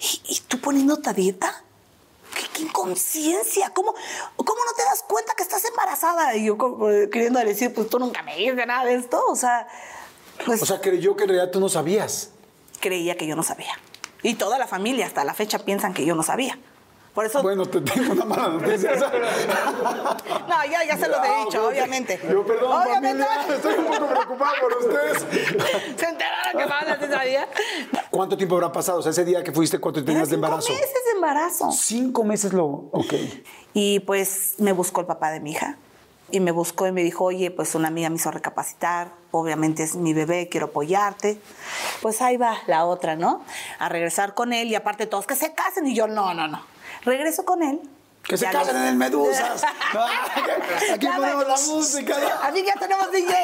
¿y, 0.00 0.20
y 0.28 0.40
tú 0.46 0.60
poniéndote 0.60 1.10
a 1.10 1.12
dieta? 1.12 1.64
¿Qué, 2.34 2.46
qué 2.52 2.62
inconsciencia? 2.62 3.70
¿Cómo, 3.70 3.92
¿Cómo 4.36 4.64
no 4.64 4.72
te 4.76 4.82
das 4.84 5.02
cuenta 5.08 5.32
que 5.36 5.42
estás 5.42 5.64
embarazada? 5.64 6.36
Y 6.36 6.44
yo 6.44 6.56
como, 6.56 6.86
queriendo 7.10 7.40
decir, 7.40 7.74
pues 7.74 7.88
tú 7.88 7.98
nunca 7.98 8.22
me 8.22 8.36
dices 8.36 8.64
nada 8.66 8.84
de 8.84 8.94
esto. 8.94 9.20
O 9.28 9.34
sea, 9.34 9.66
pues 10.44 10.62
O 10.62 10.66
sea, 10.66 10.80
creyó 10.80 11.16
que 11.16 11.24
en 11.24 11.30
realidad 11.30 11.50
tú 11.50 11.58
no 11.58 11.68
sabías. 11.68 12.30
creía 12.80 13.16
que 13.16 13.26
yo 13.26 13.34
no 13.34 13.42
sabía. 13.42 13.72
Y 14.22 14.34
toda 14.34 14.58
la 14.58 14.66
familia 14.68 15.06
hasta 15.06 15.24
la 15.24 15.34
fecha 15.34 15.60
piensan 15.60 15.94
que 15.94 16.04
yo 16.04 16.14
no 16.14 16.22
sabía. 16.22 16.58
Por 17.18 17.26
eso... 17.26 17.42
Bueno, 17.42 17.66
te 17.66 17.80
tengo 17.80 18.12
una 18.12 18.24
mala 18.24 18.46
noticia. 18.50 18.92
no, 20.48 20.64
ya, 20.70 20.84
ya 20.86 20.96
se 20.96 21.08
los 21.08 21.18
he 21.18 21.28
Ah, 21.28 21.42
dicho, 21.44 21.66
obviamente. 21.66 22.20
Yo, 22.30 22.46
perdón, 22.46 22.80
Obviamente. 22.80 23.24
familia, 23.24 23.56
estoy 23.56 23.74
un 23.74 23.86
poco 23.86 24.06
preocupado 24.06 24.52
por 24.60 24.72
ustedes. 24.76 25.26
¿Se 25.98 26.06
enteraron 26.06 26.58
que 26.62 26.64
Pablo 26.68 26.94
sí 27.00 27.06
sabía? 27.12 27.48
¿Cuánto 28.12 28.36
tiempo 28.36 28.54
habrá 28.54 28.70
pasado? 28.70 29.00
O 29.00 29.02
sea, 29.02 29.10
ese 29.10 29.24
día 29.24 29.42
que 29.42 29.50
fuiste, 29.50 29.80
¿cuánto 29.80 30.04
tenías 30.04 30.28
de 30.28 30.36
Cinco 30.36 30.46
embarazo? 30.46 30.72
meses 30.72 30.94
de 31.06 31.10
embarazo. 31.16 31.72
Cinco 31.72 32.22
meses 32.22 32.52
lo... 32.52 32.66
Ok. 32.92 33.14
Y 33.74 33.98
pues 33.98 34.54
me 34.58 34.70
buscó 34.70 35.00
el 35.00 35.08
papá 35.08 35.32
de 35.32 35.40
mi 35.40 35.50
hija. 35.50 35.76
Y 36.30 36.38
me 36.38 36.52
buscó 36.52 36.86
y 36.86 36.92
me 36.92 37.02
dijo, 37.02 37.24
oye, 37.24 37.50
pues 37.50 37.74
una 37.74 37.88
amiga 37.88 38.10
me 38.10 38.14
hizo 38.14 38.30
recapacitar, 38.30 39.08
obviamente 39.32 39.82
es 39.82 39.96
mi 39.96 40.14
bebé, 40.14 40.48
quiero 40.48 40.66
apoyarte. 40.66 41.40
Pues 42.00 42.22
ahí 42.22 42.36
va 42.36 42.58
la 42.68 42.84
otra, 42.84 43.16
¿no? 43.16 43.42
A 43.80 43.88
regresar 43.88 44.34
con 44.34 44.52
él 44.52 44.68
y 44.68 44.76
aparte 44.76 45.06
todos 45.06 45.26
que 45.26 45.34
se 45.34 45.52
casen 45.52 45.84
y 45.88 45.96
yo, 45.96 46.06
no, 46.06 46.32
no, 46.32 46.46
no. 46.46 46.77
Regreso 47.08 47.44
con 47.44 47.62
él. 47.62 47.80
Que 48.22 48.36
se 48.36 48.44
casen 48.50 48.76
en 48.76 48.82
el 48.88 48.96
Medusas. 48.96 49.62
Aquí 50.92 51.06
Ya 51.06 51.16
ponemos 51.16 51.44
me- 51.46 51.48
la 51.52 51.74
música. 51.74 52.14
Así 52.42 52.60
que 52.60 52.66
ya 52.66 52.74
tenemos 52.74 53.10
DJ. 53.10 53.34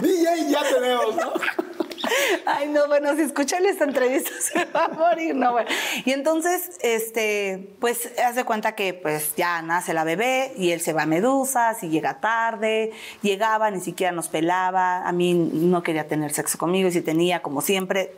DJ 0.00 0.50
ya 0.50 0.62
tenemos, 0.62 1.14
¿no? 1.16 1.32
Ay, 2.46 2.68
no, 2.68 2.86
bueno, 2.86 3.14
si 3.16 3.20
escuchan 3.22 3.66
esta 3.66 3.84
entrevista 3.84 4.30
se 4.40 4.64
va 4.66 4.86
a 4.86 4.88
morir, 4.88 5.34
no, 5.34 5.52
bueno. 5.52 5.68
Y 6.06 6.12
entonces, 6.12 6.78
este, 6.80 7.76
pues, 7.80 8.08
haz 8.24 8.34
de 8.34 8.44
cuenta 8.44 8.74
que, 8.74 8.94
pues, 8.94 9.34
ya 9.36 9.60
nace 9.60 9.92
la 9.92 10.04
bebé 10.04 10.54
y 10.56 10.70
él 10.70 10.80
se 10.80 10.94
va 10.94 11.02
a 11.02 11.06
Medusas 11.06 11.82
y 11.82 11.90
llega 11.90 12.20
tarde, 12.20 12.92
llegaba, 13.20 13.70
ni 13.70 13.80
siquiera 13.80 14.12
nos 14.12 14.28
pelaba, 14.28 15.06
a 15.06 15.12
mí 15.12 15.34
no 15.34 15.82
quería 15.82 16.08
tener 16.08 16.32
sexo 16.32 16.56
conmigo 16.56 16.88
y 16.88 16.92
si 16.92 17.02
tenía, 17.02 17.42
como 17.42 17.60
siempre, 17.60 18.14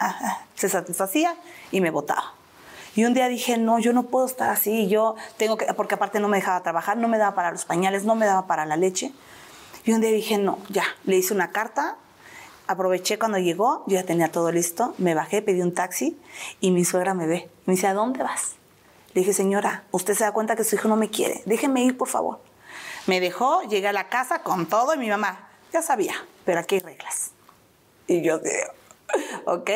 se 0.54 0.68
satisfacía 0.68 1.34
y 1.72 1.80
me 1.80 1.90
botaba. 1.90 2.34
Y 3.00 3.06
un 3.06 3.14
día 3.14 3.28
dije, 3.28 3.56
no, 3.56 3.78
yo 3.78 3.94
no 3.94 4.02
puedo 4.02 4.26
estar 4.26 4.50
así, 4.50 4.86
yo 4.86 5.14
tengo 5.38 5.56
que, 5.56 5.64
porque 5.72 5.94
aparte 5.94 6.20
no 6.20 6.28
me 6.28 6.36
dejaba 6.36 6.62
trabajar, 6.62 6.98
no 6.98 7.08
me 7.08 7.16
daba 7.16 7.34
para 7.34 7.50
los 7.50 7.64
pañales, 7.64 8.04
no 8.04 8.14
me 8.14 8.26
daba 8.26 8.46
para 8.46 8.66
la 8.66 8.76
leche. 8.76 9.14
Y 9.86 9.92
un 9.92 10.02
día 10.02 10.10
dije, 10.10 10.36
no, 10.36 10.58
ya, 10.68 10.84
le 11.04 11.16
hice 11.16 11.32
una 11.32 11.50
carta, 11.50 11.96
aproveché 12.66 13.18
cuando 13.18 13.38
llegó, 13.38 13.84
yo 13.86 13.94
ya 13.94 14.04
tenía 14.04 14.30
todo 14.30 14.52
listo, 14.52 14.94
me 14.98 15.14
bajé, 15.14 15.40
pedí 15.40 15.62
un 15.62 15.72
taxi 15.72 16.20
y 16.60 16.72
mi 16.72 16.84
suegra 16.84 17.14
me 17.14 17.26
ve. 17.26 17.48
Me 17.64 17.72
dice, 17.72 17.86
¿a 17.86 17.94
dónde 17.94 18.22
vas? 18.22 18.56
Le 19.14 19.22
dije, 19.22 19.32
señora, 19.32 19.84
usted 19.92 20.12
se 20.12 20.24
da 20.24 20.32
cuenta 20.32 20.54
que 20.54 20.64
su 20.64 20.74
hijo 20.74 20.86
no 20.88 20.96
me 20.96 21.08
quiere, 21.08 21.40
déjeme 21.46 21.82
ir, 21.82 21.96
por 21.96 22.08
favor. 22.08 22.38
Me 23.06 23.18
dejó, 23.18 23.62
llegué 23.62 23.88
a 23.88 23.94
la 23.94 24.10
casa 24.10 24.42
con 24.42 24.66
todo 24.66 24.92
y 24.92 24.98
mi 24.98 25.08
mamá, 25.08 25.48
ya 25.72 25.80
sabía, 25.80 26.16
pero 26.44 26.60
aquí 26.60 26.74
hay 26.74 26.80
reglas. 26.82 27.30
Y 28.06 28.20
yo 28.20 28.40
digo, 28.40 28.74
ok, 29.46 29.70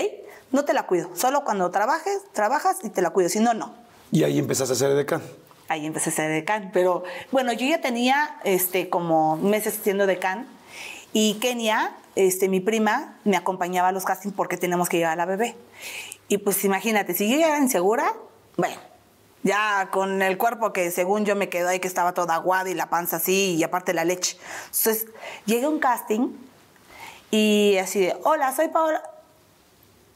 no 0.54 0.64
te 0.64 0.72
la 0.72 0.84
cuido, 0.84 1.10
solo 1.14 1.42
cuando 1.42 1.72
trabajes, 1.72 2.22
trabajas 2.32 2.78
y 2.84 2.88
te 2.88 3.02
la 3.02 3.10
cuido, 3.10 3.28
si 3.28 3.40
no, 3.40 3.54
no. 3.54 3.74
Y 4.12 4.22
ahí 4.22 4.38
empezaste 4.38 4.72
a 4.72 4.76
ser 4.76 4.94
decán. 4.94 5.20
Ahí 5.66 5.84
empecé 5.84 6.10
a 6.10 6.12
ser 6.12 6.30
decán. 6.30 6.70
Pero 6.72 7.02
bueno, 7.32 7.52
yo 7.52 7.66
ya 7.66 7.80
tenía 7.80 8.36
este, 8.44 8.88
como 8.88 9.36
meses 9.36 9.80
siendo 9.82 10.06
decán 10.06 10.46
y 11.12 11.34
Kenia, 11.40 11.96
este, 12.14 12.48
mi 12.48 12.60
prima, 12.60 13.18
me 13.24 13.36
acompañaba 13.36 13.88
a 13.88 13.92
los 13.92 14.04
castings 14.04 14.32
porque 14.32 14.56
teníamos 14.56 14.88
que 14.88 14.98
llevar 14.98 15.14
a 15.14 15.16
la 15.16 15.26
bebé. 15.26 15.56
Y 16.28 16.38
pues 16.38 16.64
imagínate, 16.64 17.14
si 17.14 17.28
yo 17.28 17.36
ya 17.36 17.48
era 17.48 17.58
insegura, 17.58 18.14
bueno, 18.56 18.76
ya 19.42 19.88
con 19.90 20.22
el 20.22 20.38
cuerpo 20.38 20.72
que 20.72 20.92
según 20.92 21.24
yo 21.24 21.34
me 21.34 21.48
quedó 21.48 21.70
ahí 21.70 21.80
que 21.80 21.88
estaba 21.88 22.14
toda 22.14 22.36
aguada 22.36 22.70
y 22.70 22.74
la 22.74 22.90
panza 22.90 23.16
así 23.16 23.56
y 23.56 23.64
aparte 23.64 23.92
la 23.92 24.04
leche. 24.04 24.38
Entonces, 24.66 25.06
llegué 25.46 25.64
a 25.64 25.68
un 25.68 25.80
casting 25.80 26.28
y 27.32 27.76
así 27.78 27.98
de, 27.98 28.16
hola, 28.22 28.54
soy 28.54 28.68
Paola. 28.68 29.02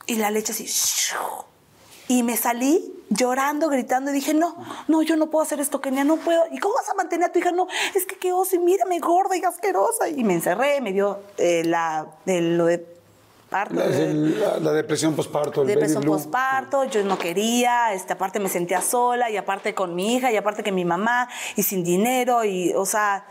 Y 0.09 0.17
la 0.17 0.31
leche 0.33 0.53
así. 0.53 0.67
Y 2.09 2.23
me 2.23 2.37
salí 2.37 2.93
llorando, 3.11 3.69
gritando, 3.69 4.11
y 4.11 4.15
dije, 4.15 4.33
no, 4.35 4.57
no, 4.89 5.03
yo 5.03 5.17
no 5.17 5.29
puedo 5.31 5.43
hacer 5.45 5.61
esto, 5.61 5.81
Kenia, 5.81 6.05
no 6.05 6.17
puedo. 6.17 6.43
¿Y 6.51 6.59
cómo 6.59 6.75
vas 6.75 6.89
a 6.89 6.95
mantener 6.95 7.29
a 7.29 7.33
tu 7.33 7.39
hija? 7.39 7.53
No, 7.53 7.69
es 7.95 8.07
que 8.07 8.17
qué 8.19 8.33
oso, 8.33 8.57
y 8.57 8.59
mírame 8.59 8.99
gorda 8.99 9.37
y 9.37 9.45
asquerosa. 9.45 10.09
Y 10.09 10.25
me 10.25 10.33
encerré, 10.35 10.81
me 10.81 10.93
dio 10.93 11.21
eh, 11.37 11.63
la, 11.67 12.07
lo 12.25 12.65
de 12.67 12.85
parto. 13.51 13.75
La, 13.75 13.85
el- 13.85 14.41
la- 14.41 14.59
la 14.59 14.73
depresión 14.73 15.15
posparto, 15.15 15.65
depresión 15.65 16.03
posparto, 16.03 16.85
yo 16.85 17.05
no 17.05 17.19
quería, 17.19 17.93
este, 17.93 18.15
aparte 18.15 18.41
me 18.41 18.49
sentía 18.49 18.81
sola 18.81 19.31
y 19.31 19.37
aparte 19.37 19.75
con 19.75 19.95
mi 19.95 20.15
hija 20.17 20.33
y 20.33 20.37
aparte 20.37 20.63
que 20.63 20.73
mi 20.73 20.85
mamá 20.87 21.29
y 21.57 21.63
sin 21.63 21.85
dinero 21.85 22.45
y, 22.45 22.73
o 22.75 22.85
sea, 22.87 23.25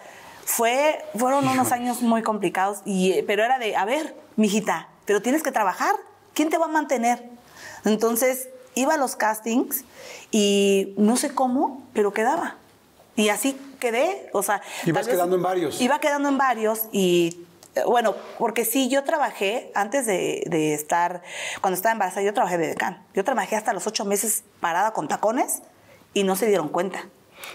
fue, 0.45 1.03
fueron 1.17 1.47
unos 1.47 1.71
años 1.71 2.01
muy 2.01 2.21
complicados, 2.23 2.79
y, 2.85 3.11
eh, 3.13 3.23
pero 3.27 3.43
era 3.43 3.59
de, 3.59 3.75
a 3.75 3.85
ver, 3.85 4.15
mijita, 4.37 4.87
pero 5.05 5.21
tienes 5.21 5.43
que 5.43 5.51
trabajar, 5.51 5.93
¿quién 6.37 6.51
te 6.51 6.59
va 6.59 6.65
a 6.65 6.69
mantener? 6.69 7.23
Entonces 7.83 8.49
iba 8.75 8.93
a 8.93 8.97
los 8.97 9.15
castings 9.15 9.83
y 10.29 10.93
no 10.95 11.17
sé 11.17 11.33
cómo, 11.33 11.83
pero 11.93 12.13
quedaba. 12.13 12.57
Y 13.15 13.29
así 13.29 13.59
quedé, 13.79 14.29
o 14.33 14.43
sea... 14.43 14.61
Ibas 14.85 15.07
quedando 15.07 15.35
en 15.35 15.41
varios. 15.41 15.81
Iba 15.81 15.99
quedando 15.99 16.29
en 16.29 16.37
varios 16.37 16.83
y 16.91 17.43
eh, 17.73 17.81
bueno, 17.87 18.15
porque 18.37 18.65
sí, 18.65 18.87
yo 18.87 19.03
trabajé 19.03 19.71
antes 19.73 20.05
de, 20.05 20.43
de 20.45 20.75
estar, 20.75 21.23
cuando 21.61 21.75
estaba 21.75 21.93
embarazada, 21.93 22.21
yo 22.21 22.35
trabajé 22.35 22.59
de 22.59 22.67
decán. 22.67 23.03
Yo 23.15 23.23
trabajé 23.23 23.55
hasta 23.55 23.73
los 23.73 23.87
ocho 23.87 24.05
meses 24.05 24.43
parada 24.59 24.93
con 24.93 25.07
tacones 25.07 25.63
y 26.13 26.23
no 26.23 26.35
se 26.35 26.45
dieron 26.45 26.69
cuenta. 26.69 27.09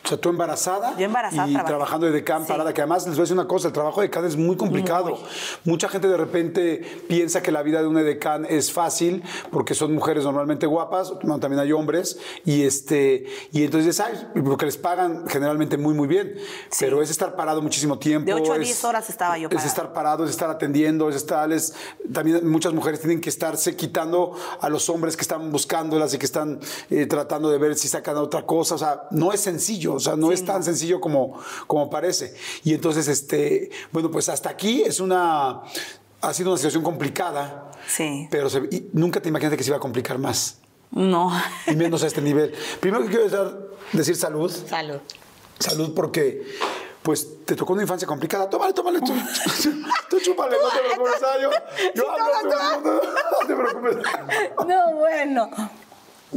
O 0.04 0.08
sea, 0.08 0.18
tú 0.18 0.28
embarazada, 0.28 0.96
Yo 0.98 1.04
embarazada 1.06 1.48
y 1.48 1.52
trabajé. 1.52 1.68
trabajando 1.68 2.06
de 2.06 2.12
Sí. 2.42 2.48
parada, 2.48 2.72
que 2.74 2.80
además 2.80 3.04
les 3.06 3.14
voy 3.16 3.20
a 3.20 3.24
decir 3.24 3.36
una 3.36 3.46
cosa, 3.48 3.68
el 3.68 3.72
trabajo 3.74 4.00
de 4.00 4.08
decán 4.08 4.24
es 4.24 4.36
muy 4.36 4.56
complicado. 4.56 5.18
Mucha 5.64 5.88
gente 5.88 6.08
de 6.08 6.16
repente 6.16 6.78
piensa 7.08 7.42
que 7.42 7.52
la 7.52 7.62
vida 7.62 7.80
de 7.80 7.86
un 7.86 7.94
decán 7.94 8.46
es 8.48 8.72
fácil 8.72 9.22
porque 9.50 9.74
son 9.74 9.94
mujeres 9.94 10.24
normalmente 10.24 10.66
guapas, 10.66 11.12
bueno, 11.14 11.38
también 11.38 11.60
hay 11.60 11.72
hombres, 11.72 12.18
y 12.44 12.62
este 12.64 13.26
y 13.52 13.64
entonces. 13.64 14.02
Porque 14.44 14.66
les 14.66 14.76
pagan 14.76 15.28
generalmente 15.28 15.76
muy, 15.76 15.94
muy 15.94 16.08
bien. 16.08 16.34
Pero 16.78 17.02
es 17.02 17.10
estar 17.10 17.36
parado 17.36 17.60
muchísimo 17.62 17.98
tiempo. 17.98 18.26
De 18.26 18.34
ocho 18.34 18.52
a 18.52 18.56
es- 18.56 18.62
diez 18.62 18.84
horas 18.84 19.08
estaba 19.10 19.36
yo 19.38 19.48
Es 19.48 19.54
parada. 19.54 19.68
estar 19.68 19.92
parado, 19.92 20.24
es 20.24 20.30
estar 20.30 20.50
atendiendo, 20.50 21.08
es 21.08 21.16
estar... 21.16 21.50
es- 21.52 21.74
también 22.12 22.48
muchas 22.48 22.72
mujeres 22.72 23.00
tienen 23.00 23.20
que 23.20 23.28
estarse 23.28 23.76
quitando 23.76 24.34
a 24.60 24.68
los 24.68 24.88
hombres 24.88 25.16
que 25.16 25.22
están 25.22 25.50
buscándolas 25.52 26.14
y 26.14 26.18
que 26.18 26.26
están 26.26 26.60
eh, 26.90 27.06
tratando 27.06 27.50
de 27.50 27.58
ver 27.58 27.76
si 27.76 27.88
sacan 27.88 28.16
otra 28.16 28.42
cosa. 28.46 28.74
O 28.74 28.78
sea, 28.78 29.02
no 29.10 29.32
es 29.32 29.40
sencillo, 29.40 29.81
o 29.86 30.00
sea, 30.00 30.16
no 30.16 30.32
es 30.32 30.44
tan 30.44 30.62
sencillo 30.62 31.00
como, 31.00 31.38
como 31.66 31.88
parece. 31.90 32.34
Y 32.64 32.74
entonces, 32.74 33.08
este, 33.08 33.70
bueno, 33.92 34.10
pues 34.10 34.28
hasta 34.28 34.50
aquí 34.50 34.82
es 34.82 35.00
una... 35.00 35.60
Ha 36.20 36.32
sido 36.32 36.50
una 36.50 36.56
situación 36.58 36.84
complicada, 36.84 37.70
Sí. 37.88 38.28
pero 38.30 38.48
se- 38.48 38.68
y 38.70 38.88
nunca 38.92 39.20
te 39.20 39.28
imaginaste 39.28 39.56
que 39.56 39.64
se 39.64 39.70
iba 39.70 39.76
a 39.78 39.80
complicar 39.80 40.18
más, 40.18 40.58
No. 40.92 41.32
y 41.66 41.74
menos 41.74 42.04
a 42.04 42.06
este 42.06 42.20
nivel. 42.22 42.54
Primero 42.78 43.02
que 43.02 43.10
quiero 43.10 43.28
dar- 43.28 43.58
decir 43.92 44.14
salud. 44.14 44.48
Salud. 44.68 45.00
Salud 45.58 45.92
porque 45.94 46.44
pues 47.02 47.44
te 47.44 47.56
tocó 47.56 47.72
una 47.72 47.82
infancia 47.82 48.06
complicada. 48.06 48.48
Tómale, 48.48 48.72
tómale 48.72 49.00
tú. 49.00 49.12
tú 50.10 50.20
chúpale, 50.20 50.56
no 50.62 50.68
te 50.68 50.78
preocupes. 50.78 51.20
Yo, 51.42 51.50
yo 51.96 52.10
hablo, 52.10 52.24
tú, 52.42 52.48
no, 52.48 52.94
no 52.94 53.46
te 53.48 53.54
preocupes. 53.56 53.96
No, 54.68 54.94
bueno. 54.94 55.50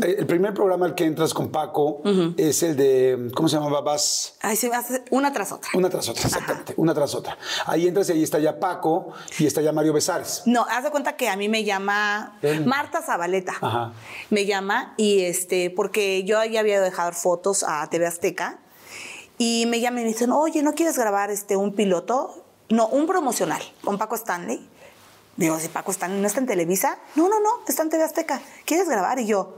Eh, 0.02 0.16
El 0.20 0.26
primer 0.28 0.54
programa 0.54 0.86
al 0.86 0.96
que 0.96 1.06
entras 1.06 1.34
con 1.34 1.50
Paco 1.50 2.02
es 2.38 2.64
el 2.64 2.76
de, 2.76 3.32
¿cómo 3.36 3.48
se 3.48 3.58
llama? 3.58 3.80
Vas 3.82 4.36
Ay, 4.42 4.56
se 4.56 4.68
hace 4.74 5.04
una 5.12 5.32
tras 5.32 5.52
otra. 5.52 5.70
una 5.74 5.90
tras 5.90 6.10
otra, 6.10 6.24
exactamente, 6.24 6.74
una 6.78 6.94
tras 6.94 7.16
otra. 7.16 7.38
Ahí 7.66 7.88
entras 7.88 8.10
y 8.10 8.14
ahí 8.14 8.24
está 8.24 8.40
ya 8.40 8.60
Paco 8.60 9.14
y 9.40 9.46
está 9.46 9.62
ya 9.62 9.72
Mario 9.72 9.94
Besares. 9.94 10.44
No, 10.46 10.66
haz 10.70 10.84
de 10.84 10.92
cuenta 10.92 11.16
que 11.16 11.30
a 11.30 11.36
mí 11.38 11.48
me 11.50 11.64
llama 11.64 12.38
Él. 12.42 12.66
Marta 12.66 13.02
Zabaleta. 13.02 13.54
Ajá. 13.62 13.94
Me 14.30 14.46
llama 14.46 14.94
y 14.98 15.22
este, 15.22 15.70
porque 15.70 16.24
yo 16.24 16.44
ya 16.44 16.60
había 16.60 16.82
dejado 16.82 17.12
fotos 17.14 17.64
a 17.68 17.88
TV 17.90 18.06
Azteca 18.06 18.60
y 19.38 19.66
me 19.68 19.80
llaman 19.80 20.02
y 20.02 20.04
me 20.04 20.10
dicen, 20.10 20.32
oye, 20.32 20.62
¿no 20.64 20.74
quieres 20.74 20.98
grabar 20.98 21.30
este 21.32 21.56
un 21.56 21.74
piloto? 21.74 22.44
No, 22.70 22.88
un 22.88 23.06
promocional 23.08 23.62
con 23.84 23.98
Paco 23.98 24.16
Stanley. 24.16 24.68
Digo, 25.38 25.60
si 25.60 25.68
Paco 25.68 25.92
Stanley 25.92 26.20
no 26.22 26.28
está 26.28 26.40
en 26.40 26.46
Televisa, 26.48 26.98
no, 27.16 27.28
no, 27.28 27.40
no, 27.42 27.50
está 27.68 27.84
en 27.84 27.90
TV 27.90 28.04
Azteca. 28.04 28.42
¿Quieres 28.66 28.88
grabar? 28.88 29.20
Y 29.20 29.26
yo, 29.28 29.58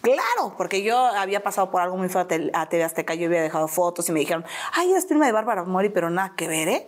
claro, 0.00 0.54
porque 0.56 0.82
yo 0.82 0.96
había 0.98 1.42
pasado 1.42 1.70
por 1.70 1.82
algo 1.82 1.96
muy 1.96 2.08
feo 2.08 2.22
a 2.54 2.68
TV 2.68 2.84
Azteca, 2.84 3.14
yo 3.14 3.26
había 3.26 3.42
dejado 3.42 3.68
fotos 3.68 4.08
y 4.08 4.12
me 4.12 4.20
dijeron, 4.20 4.44
ay, 4.72 4.90
eres 4.92 5.06
prima 5.06 5.26
de 5.26 5.32
Bárbara 5.32 5.64
Mori, 5.64 5.88
pero 5.88 6.10
nada 6.10 6.34
que 6.36 6.48
ver, 6.48 6.68
¿eh? 6.68 6.86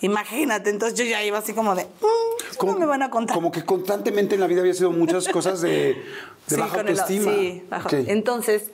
Imagínate, 0.00 0.70
entonces 0.70 0.98
yo 0.98 1.04
ya 1.04 1.22
iba 1.22 1.38
así 1.38 1.52
como 1.52 1.74
de, 1.76 1.84
"Mm, 1.84 2.66
no 2.66 2.74
me 2.78 2.86
van 2.86 3.02
a 3.02 3.10
contar. 3.10 3.34
Como 3.36 3.52
que 3.52 3.64
constantemente 3.64 4.34
en 4.34 4.40
la 4.40 4.48
vida 4.48 4.60
había 4.60 4.74
sido 4.74 4.90
muchas 4.90 5.28
cosas 5.28 5.60
de, 5.60 5.70
de 5.70 6.04
Sí, 6.48 6.56
baja 6.56 6.76
con 6.78 6.88
el- 6.88 6.98
autoestima. 6.98 7.32
sí, 7.32 7.64
bajo-. 7.70 7.88
Entonces, 7.92 8.64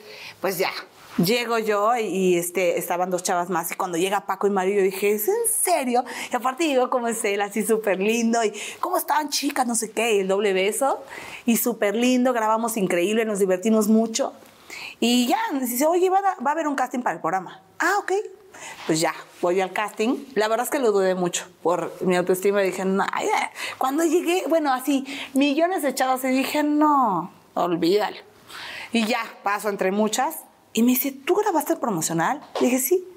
pues 0.41 0.57
ya, 0.57 0.71
llego 1.17 1.59
yo 1.59 1.95
y, 1.97 2.05
y, 2.05 2.37
este, 2.37 2.77
estaban 2.77 3.09
dos 3.09 3.23
chavas 3.23 3.49
más 3.49 3.71
y 3.71 3.75
cuando 3.75 3.97
llega 3.97 4.25
Paco 4.25 4.47
y 4.47 4.49
Mario 4.49 4.75
yo 4.75 4.83
dije, 4.83 5.11
¿es 5.11 5.27
en 5.27 5.47
serio? 5.51 6.03
Y 6.31 6.35
aparte 6.35 6.67
llegó 6.67 6.89
como 6.89 7.07
es 7.07 7.23
él, 7.25 7.41
así 7.41 7.65
súper 7.65 7.99
lindo 7.99 8.43
y 8.43 8.53
¿cómo 8.79 8.97
estaban 8.97 9.29
chicas? 9.29 9.67
No 9.67 9.75
sé 9.75 9.91
qué, 9.91 10.15
y 10.15 10.19
el 10.19 10.27
doble 10.27 10.53
beso 10.53 11.03
y 11.45 11.57
súper 11.57 11.95
lindo, 11.95 12.33
grabamos 12.33 12.77
increíble, 12.77 13.25
nos 13.25 13.39
divertimos 13.39 13.87
mucho. 13.87 14.33
Y 14.99 15.27
ya, 15.27 15.39
nos 15.53 15.69
dice, 15.69 15.85
oye, 15.85 16.09
va 16.09 16.19
a, 16.19 16.43
va 16.43 16.51
a 16.51 16.53
haber 16.53 16.67
un 16.67 16.75
casting 16.75 16.99
para 16.99 17.15
el 17.15 17.21
programa. 17.21 17.61
Ah, 17.79 17.93
ok. 17.99 18.11
pues 18.85 18.99
ya, 18.99 19.13
voy 19.41 19.61
al 19.61 19.71
casting. 19.71 20.25
La 20.35 20.47
verdad 20.47 20.65
es 20.65 20.69
que 20.69 20.79
lo 20.79 20.91
dudé 20.91 21.15
mucho 21.15 21.45
por 21.63 21.93
mi 22.01 22.15
autoestima. 22.17 22.59
Dije, 22.61 22.83
no, 22.83 23.03
eh". 23.03 23.49
cuando 23.77 24.03
llegué, 24.03 24.43
bueno, 24.49 24.73
así, 24.73 25.05
millones 25.33 25.81
de 25.83 25.95
chavas, 25.95 26.23
y 26.25 26.27
dije, 26.27 26.63
no, 26.63 27.31
olvídalo. 27.53 28.17
Y 28.91 29.05
ya, 29.05 29.21
paso 29.43 29.69
entre 29.69 29.91
muchas. 29.91 30.35
Y 30.73 30.83
me 30.83 30.89
dice, 30.89 31.11
¿tú 31.11 31.35
grabaste 31.35 31.73
el 31.73 31.79
promocional? 31.79 32.41
Le 32.61 32.67
dije, 32.67 32.79
sí. 32.79 33.07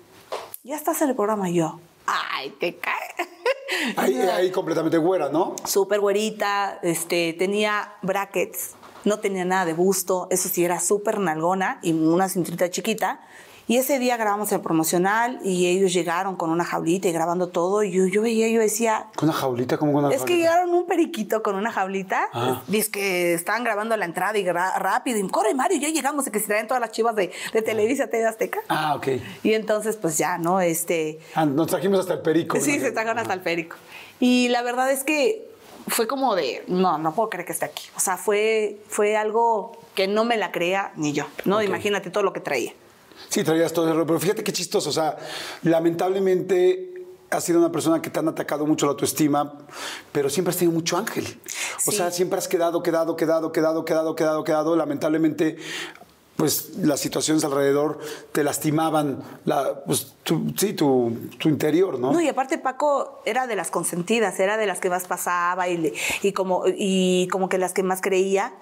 Ya 0.62 0.76
estás 0.76 1.02
en 1.02 1.10
el 1.10 1.16
programa. 1.16 1.50
Y 1.50 1.54
yo, 1.54 1.80
ay, 2.06 2.50
te 2.58 2.76
cae. 2.76 2.94
Ahí, 3.96 4.14
ahí 4.14 4.50
completamente 4.50 4.98
güera, 4.98 5.30
¿no? 5.30 5.56
súper 5.64 5.98
güerita, 5.98 6.78
este, 6.82 7.32
tenía 7.32 7.94
brackets, 8.02 8.72
no 9.04 9.18
tenía 9.18 9.44
nada 9.44 9.64
de 9.64 9.72
busto, 9.72 10.28
eso 10.30 10.48
sí, 10.48 10.62
era 10.64 10.78
súper 10.78 11.18
nalgona 11.18 11.80
y 11.82 11.92
una 11.92 12.28
cinturita 12.28 12.70
chiquita. 12.70 13.20
Y 13.68 13.76
ese 13.76 13.98
día 13.98 14.16
grabamos 14.16 14.50
el 14.52 14.60
promocional 14.60 15.38
y 15.44 15.66
ellos 15.66 15.92
llegaron 15.92 16.36
con 16.36 16.50
una 16.50 16.64
jaulita 16.64 17.08
y 17.08 17.12
grabando 17.12 17.48
todo. 17.48 17.82
Y 17.82 17.92
yo, 17.92 18.06
yo 18.06 18.22
veía, 18.22 18.48
yo 18.48 18.60
decía, 18.60 19.06
Con 19.16 19.28
una 19.28 19.38
jaulita, 19.38 19.78
como 19.78 19.92
con 19.92 20.04
una 20.04 20.14
es 20.14 20.22
que 20.22 20.28
jaulita. 20.32 20.50
llegaron 20.50 20.74
un 20.74 20.86
periquito 20.86 21.42
con 21.42 21.54
una 21.54 21.70
jaulita. 21.70 22.28
Ah. 22.32 22.62
Dice 22.66 22.90
que 22.90 23.34
estaban 23.34 23.62
grabando 23.64 23.96
la 23.96 24.04
entrada 24.04 24.36
y 24.36 24.44
rápido. 24.50 25.18
Y 25.18 25.28
corre, 25.28 25.54
Mario, 25.54 25.78
ya 25.78 25.88
llegamos. 25.88 26.26
Y 26.26 26.30
que 26.30 26.40
se 26.40 26.46
traen 26.46 26.66
todas 26.66 26.80
las 26.80 26.90
chivas 26.90 27.14
de, 27.14 27.32
de 27.52 27.62
Televisa, 27.62 28.08
TV 28.08 28.26
Azteca. 28.26 28.60
Ah, 28.68 28.94
ok. 28.96 29.08
Y 29.42 29.54
entonces, 29.54 29.96
pues 29.96 30.18
ya, 30.18 30.38
¿no? 30.38 30.60
Este. 30.60 31.20
Ah, 31.34 31.46
nos 31.46 31.68
trajimos 31.68 32.00
hasta 32.00 32.14
el 32.14 32.20
perico. 32.20 32.58
Sí, 32.60 32.80
se 32.80 32.90
trajeron 32.90 33.18
hasta 33.18 33.34
el 33.34 33.40
férico. 33.40 33.76
Y 34.18 34.48
la 34.48 34.62
verdad 34.62 34.90
es 34.90 35.04
que 35.04 35.48
fue 35.88 36.06
como 36.06 36.34
de, 36.34 36.64
no, 36.68 36.98
no 36.98 37.14
puedo 37.14 37.30
creer 37.30 37.46
que 37.46 37.52
esté 37.52 37.64
aquí. 37.66 37.84
O 37.96 38.00
sea, 38.00 38.16
fue, 38.16 38.78
fue 38.88 39.16
algo 39.16 39.72
que 39.94 40.06
no 40.08 40.24
me 40.24 40.36
la 40.36 40.52
creía 40.52 40.92
ni 40.96 41.12
yo, 41.12 41.26
¿no? 41.44 41.62
Imagínate 41.62 42.10
todo 42.10 42.22
lo 42.22 42.32
que 42.32 42.40
traía. 42.40 42.72
Sí, 43.32 43.42
traías 43.44 43.72
todo 43.72 43.88
el 43.88 43.94
rollo, 43.94 44.06
pero 44.06 44.20
fíjate 44.20 44.44
qué 44.44 44.52
chistoso, 44.52 44.90
o 44.90 44.92
sea, 44.92 45.16
lamentablemente 45.62 47.06
has 47.30 47.42
sido 47.42 47.60
una 47.60 47.72
persona 47.72 48.02
que 48.02 48.10
te 48.10 48.18
han 48.18 48.28
atacado 48.28 48.66
mucho 48.66 48.84
la 48.84 48.92
autoestima, 48.92 49.58
pero 50.12 50.28
siempre 50.28 50.50
has 50.50 50.58
tenido 50.58 50.74
mucho 50.74 50.98
ángel. 50.98 51.26
O 51.86 51.92
sea, 51.92 52.10
siempre 52.10 52.38
has 52.38 52.46
quedado, 52.46 52.82
quedado, 52.82 53.16
quedado, 53.16 53.50
quedado, 53.50 53.86
quedado, 53.86 54.14
quedado, 54.14 54.44
quedado. 54.44 54.76
Lamentablemente, 54.76 55.56
pues 56.36 56.76
las 56.76 57.00
situaciones 57.00 57.42
alrededor 57.42 58.00
te 58.32 58.44
lastimaban, 58.44 59.22
la, 59.46 59.82
pues, 59.86 60.12
tu, 60.24 60.52
sí, 60.58 60.74
tu, 60.74 61.16
tu 61.38 61.48
interior, 61.48 61.98
¿no? 61.98 62.12
No, 62.12 62.20
y 62.20 62.28
aparte 62.28 62.58
Paco 62.58 63.22
era 63.24 63.46
de 63.46 63.56
las 63.56 63.70
consentidas, 63.70 64.38
era 64.40 64.58
de 64.58 64.66
las 64.66 64.78
que 64.78 64.90
más 64.90 65.06
pasaba 65.06 65.70
y, 65.70 66.32
como, 66.34 66.64
y 66.66 67.28
como 67.28 67.48
que 67.48 67.56
las 67.56 67.72
que 67.72 67.82
más 67.82 68.02
creía. 68.02 68.52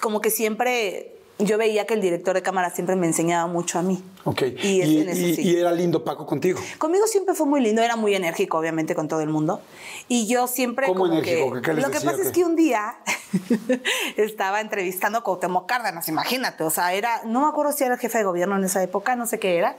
Como 0.00 0.20
que 0.20 0.30
siempre, 0.30 1.16
yo 1.38 1.58
veía 1.58 1.84
que 1.86 1.94
el 1.94 2.00
director 2.00 2.34
de 2.34 2.42
cámara 2.42 2.70
siempre 2.70 2.94
me 2.96 3.06
enseñaba 3.06 3.46
mucho 3.48 3.78
a 3.78 3.82
mí. 3.82 4.02
Ok. 4.24 4.42
Y, 4.42 4.82
Y, 4.82 5.00
y- 5.00 5.34
sí. 5.34 5.42
y 5.42 5.56
era 5.56 5.72
lindo 5.72 6.04
Paco 6.04 6.26
contigo. 6.26 6.60
Conmigo 6.78 7.06
siempre 7.08 7.34
fue 7.34 7.46
muy 7.46 7.60
lindo, 7.60 7.82
era 7.82 7.96
muy 7.96 8.14
enérgico, 8.14 8.58
obviamente, 8.58 8.94
con 8.94 9.08
todo 9.08 9.20
el 9.20 9.28
mundo. 9.28 9.60
Y 10.08 10.26
yo 10.28 10.46
siempre. 10.46 10.86
¿Cómo 10.86 11.00
como 11.00 11.12
enérgico? 11.12 11.52
que- 11.54 11.62
¿Qué 11.62 11.72
les 11.74 11.84
Lo 11.84 11.90
que 11.90 12.00
pasa 12.00 12.16
qué? 12.16 12.22
es 12.22 12.30
que 12.32 12.44
un 12.44 12.54
día 12.54 12.96
estaba 14.16 14.60
entrevistando 14.60 15.18
a 15.18 15.22
Cuauhtémoc 15.22 15.66
Cárdenas, 15.66 16.08
imagínate. 16.08 16.62
O 16.64 16.70
sea, 16.70 16.92
era. 16.94 17.22
No 17.24 17.40
me 17.40 17.48
acuerdo 17.48 17.72
si 17.72 17.84
era 17.84 17.94
el 17.94 18.00
jefe 18.00 18.18
de 18.18 18.24
gobierno 18.24 18.56
en 18.56 18.64
esa 18.64 18.82
época, 18.82 19.16
no 19.16 19.26
sé 19.26 19.38
qué 19.40 19.56
era. 19.58 19.76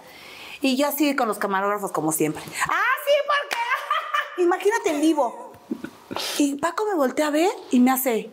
Y 0.62 0.76
yo 0.78 0.88
así 0.88 1.15
con 1.15 1.28
los 1.28 1.38
camarógrafos, 1.38 1.91
como 1.91 2.12
siempre. 2.12 2.41
¡Ah, 2.68 2.82
sí, 3.06 3.12
porque! 3.28 4.44
imagínate 4.44 4.89
en 4.89 5.02
vivo. 5.02 5.54
Y 6.38 6.56
Paco 6.56 6.86
me 6.86 6.96
voltea 6.96 7.28
a 7.28 7.32
ver 7.32 7.50
y 7.72 7.80
me 7.80 7.91
hace. 7.91 8.30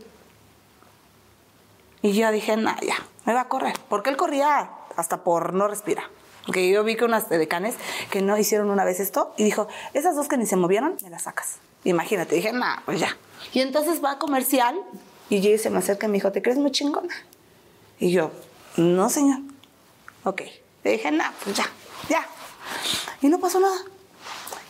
Y 2.02 2.12
yo 2.12 2.30
dije, 2.32 2.56
nah, 2.56 2.76
ya, 2.80 2.96
me 3.24 3.32
va 3.32 3.42
a 3.42 3.48
correr. 3.48 3.74
Porque 3.88 4.10
él 4.10 4.16
corría 4.16 4.70
hasta 4.96 5.24
por 5.24 5.54
no 5.54 5.68
respirar. 5.68 6.04
Porque 6.46 6.68
yo 6.70 6.82
vi 6.82 6.96
que 6.96 7.04
unas 7.04 7.28
decanes 7.28 7.76
que 8.10 8.20
no 8.20 8.36
hicieron 8.36 8.70
una 8.70 8.84
vez 8.84 9.00
esto 9.00 9.32
y 9.36 9.44
dijo, 9.44 9.68
esas 9.94 10.16
dos 10.16 10.28
que 10.28 10.36
ni 10.36 10.46
se 10.46 10.56
movieron, 10.56 10.96
me 11.02 11.10
las 11.10 11.22
sacas. 11.22 11.56
Imagínate, 11.84 12.34
dije, 12.34 12.52
nah, 12.52 12.80
pues 12.84 13.00
ya. 13.00 13.16
Y 13.52 13.60
entonces 13.60 14.02
va 14.02 14.12
a 14.12 14.18
comercial 14.18 14.80
y 15.28 15.40
yo 15.40 15.56
se 15.58 15.70
me 15.70 15.78
acerca 15.78 16.06
y 16.06 16.10
me 16.10 16.14
dijo, 16.14 16.32
¿te 16.32 16.42
crees 16.42 16.58
muy 16.58 16.70
chingona? 16.70 17.14
Y 17.98 18.10
yo, 18.10 18.32
no, 18.76 19.08
señor. 19.08 19.38
Ok. 20.24 20.42
Le 20.84 20.92
dije, 20.92 21.10
nah, 21.10 21.30
pues 21.44 21.56
ya, 21.56 21.66
ya. 22.08 22.26
Y 23.20 23.28
no 23.28 23.38
pasó 23.38 23.60
nada. 23.60 23.78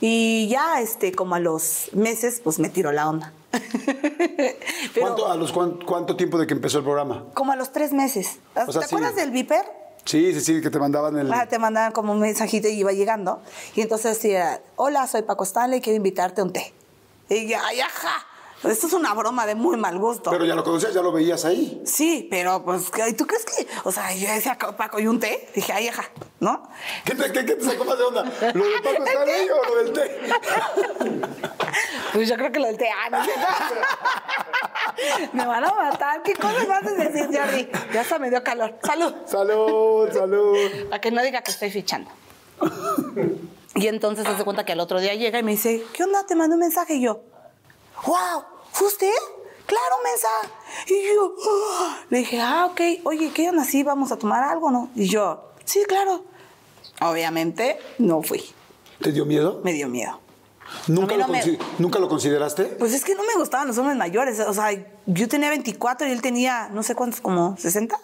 Y 0.01 0.49
ya, 0.49 0.81
este, 0.81 1.13
como 1.13 1.35
a 1.35 1.41
los 1.41 1.91
meses, 1.93 2.41
pues 2.43 2.59
me 2.59 2.69
tiró 2.69 2.93
la 2.93 3.09
onda. 3.09 3.33
Pero 4.95 5.07
¿Cuánto, 5.07 5.31
¿A 5.31 5.37
los 5.37 5.53
cuán- 5.53 5.79
cuánto 5.87 6.17
tiempo 6.17 6.39
de 6.39 6.47
que 6.47 6.55
empezó 6.55 6.79
el 6.79 6.85
programa? 6.85 7.25
como 7.35 7.53
a 7.53 7.57
los 7.57 7.73
tres 7.73 7.93
meses. 7.93 8.39
O 8.55 8.73
sea, 8.73 8.81
¿Te 8.83 8.89
sí. 8.89 8.95
acuerdas 8.95 9.17
del 9.17 9.31
Viper? 9.31 9.65
Sí, 10.05 10.33
sí, 10.35 10.41
sí, 10.41 10.61
que 10.61 10.71
te 10.71 10.79
mandaban 10.81 11.17
el... 11.17 11.33
Ah, 11.33 11.47
te 11.49 11.59
mandaban 11.61 11.93
como 11.93 12.13
un 12.13 12.19
mensajito 12.21 12.67
y 12.69 12.73
iba 12.73 12.91
llegando. 12.93 13.41
Y 13.77 13.83
entonces 13.83 14.17
decía, 14.17 14.61
hola, 14.77 15.07
soy 15.07 15.23
Paco 15.23 15.45
Stanley, 15.45 15.81
quiero 15.81 15.97
invitarte 15.97 16.41
a 16.41 16.45
un 16.45 16.53
té. 16.53 16.73
Y 17.29 17.47
yo, 17.49 17.57
ay, 17.65 17.81
ajá. 17.81 18.27
Esto 18.65 18.87
es 18.87 18.93
una 18.93 19.13
broma 19.15 19.45
de 19.47 19.55
muy 19.57 19.77
mal 19.77 19.99
gusto. 19.99 20.31
Pero 20.31 20.45
ya 20.45 20.55
lo 20.55 20.63
conocías, 20.63 20.95
ya 20.95 21.03
lo 21.03 21.11
veías 21.13 21.45
ahí. 21.45 21.83
Sí, 21.85 22.29
pero 22.31 22.65
pues, 22.65 22.91
¿y 23.09 23.13
¿tú 23.15 23.27
crees 23.27 23.45
que? 23.45 23.67
O 23.85 23.91
sea, 23.93 24.15
yo 24.15 24.29
decía, 24.33 24.57
Paco, 24.77 25.01
¿y 25.01 25.07
un 25.09 25.19
té? 25.19 25.49
Dije, 25.55 25.73
ay, 25.73 25.89
ajá, 25.89 26.05
¿no? 26.41 26.69
¿Qué 27.05 27.15
te, 27.15 27.33
qué- 27.33 27.45
qué 27.45 27.55
te 27.57 27.65
sacó 27.65 27.85
más 27.85 27.99
de 27.99 28.05
onda? 28.05 28.23
¿Lo 28.55 28.65
de 28.65 28.81
Paco 28.83 29.05
está 29.05 29.23
ahí 29.23 29.49
o 29.51 29.75
lo 29.75 29.83
del 29.83 29.93
té? 29.93 30.21
Pues 32.13 32.29
yo 32.29 32.37
creo 32.37 32.53
que 32.53 32.61
lo 32.61 32.67
del 32.67 32.77
té, 32.79 32.89
ah, 32.91 33.11
no. 33.11 33.19
Me 35.33 35.47
van 35.47 35.65
a 35.65 35.73
matar. 35.75 36.23
¿Qué 36.23 36.35
cosas 36.35 36.67
vas 36.69 36.87
a 36.87 36.91
decir, 36.93 37.27
Jordi? 37.37 37.69
Ya 37.93 38.03
hasta 38.03 38.19
me 38.19 38.31
dio 38.31 38.43
calor. 38.45 38.79
Salud. 38.85 39.13
Salud, 39.27 40.09
salud. 40.13 40.57
Para 40.91 41.01
que 41.01 41.11
no 41.11 41.23
diga 41.23 41.43
que 41.43 41.51
estoy 41.51 41.71
fichando. 41.71 42.11
Y 43.75 43.87
entonces 43.89 44.25
se 44.27 44.31
hace 44.33 44.45
cuenta 44.45 44.65
que 44.65 44.73
al 44.73 44.81
otro 44.81 45.01
día 45.01 45.15
llega 45.15 45.39
y 45.39 45.43
me 45.43 45.53
dice, 45.53 45.83
¿qué 45.95 46.05
onda? 46.05 46.25
Te 46.27 46.35
mandé 46.35 46.55
un 46.55 46.61
mensaje. 46.61 46.95
Y 46.95 47.03
yo, 47.03 47.23
wow, 48.07 48.45
¿fue 48.73 48.87
usted? 48.89 49.13
Claro, 49.67 49.97
mensa. 50.05 50.29
Y 50.89 51.15
yo, 51.15 51.35
"Ah". 51.49 51.99
le 52.11 52.19
dije, 52.19 52.41
ah, 52.41 52.67
ok. 52.71 52.81
Oye, 53.05 53.31
¿qué 53.33 53.49
onda? 53.49 53.65
¿Sí 53.65 53.83
vamos 53.83 54.13
a 54.13 54.19
tomar 54.19 54.43
algo, 54.43 54.71
no? 54.71 54.91
Y 54.95 55.07
yo, 55.09 55.53
sí, 55.65 55.83
claro. 55.87 56.25
Obviamente 57.01 57.79
no 57.99 58.23
fui. 58.23 58.45
¿Te 59.01 59.13
dio 59.13 59.25
miedo? 59.25 59.61
Me 59.65 59.73
dio 59.73 59.89
miedo. 59.89 60.21
¿Nunca, 60.87 61.17
lo, 61.17 61.29
me- 61.29 61.59
¿Nunca 61.79 61.99
lo 61.99 62.09
consideraste? 62.09 62.65
Pues 62.65 62.93
es 62.95 63.05
que 63.05 63.15
no 63.15 63.23
me 63.25 63.35
gustaban 63.35 63.69
los 63.69 63.77
hombres 63.79 63.97
mayores. 63.97 64.41
O 64.41 64.55
sea, 64.55 64.71
yo 65.07 65.29
tenía 65.29 65.51
24 65.51 66.07
y 66.09 66.13
él 66.13 66.23
tenía, 66.23 66.69
no 66.71 66.83
sé 66.83 66.95
cuántos, 66.95 67.21
como 67.21 67.57
60. 67.59 67.99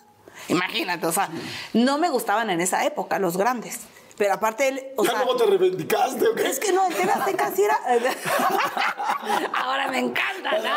Imagínate, 0.49 1.07
o 1.07 1.13
sea, 1.13 1.31
no 1.73 1.99
me 1.99 2.11
gustaban 2.11 2.51
en 2.51 2.61
esa 2.61 2.85
época 2.85 3.19
los 3.19 3.37
grandes. 3.37 3.81
Pero 4.19 4.35
aparte 4.35 4.69
él, 4.69 4.83
o 4.97 5.05
¿Ya 5.05 5.13
sea, 5.13 5.21
cómo 5.21 5.37
te 5.37 5.47
reivindicaste 5.47 6.27
o 6.27 6.35
qué? 6.35 6.49
es 6.49 6.59
que 6.59 6.73
no, 6.73 6.85
en 6.87 6.93
TV 6.93 7.13
Azteca 7.13 7.53
sí 7.55 7.63
era. 7.63 7.79
Ahora 9.55 9.87
me 9.89 10.01
encantan, 10.01 10.63
¿no? 10.65 10.71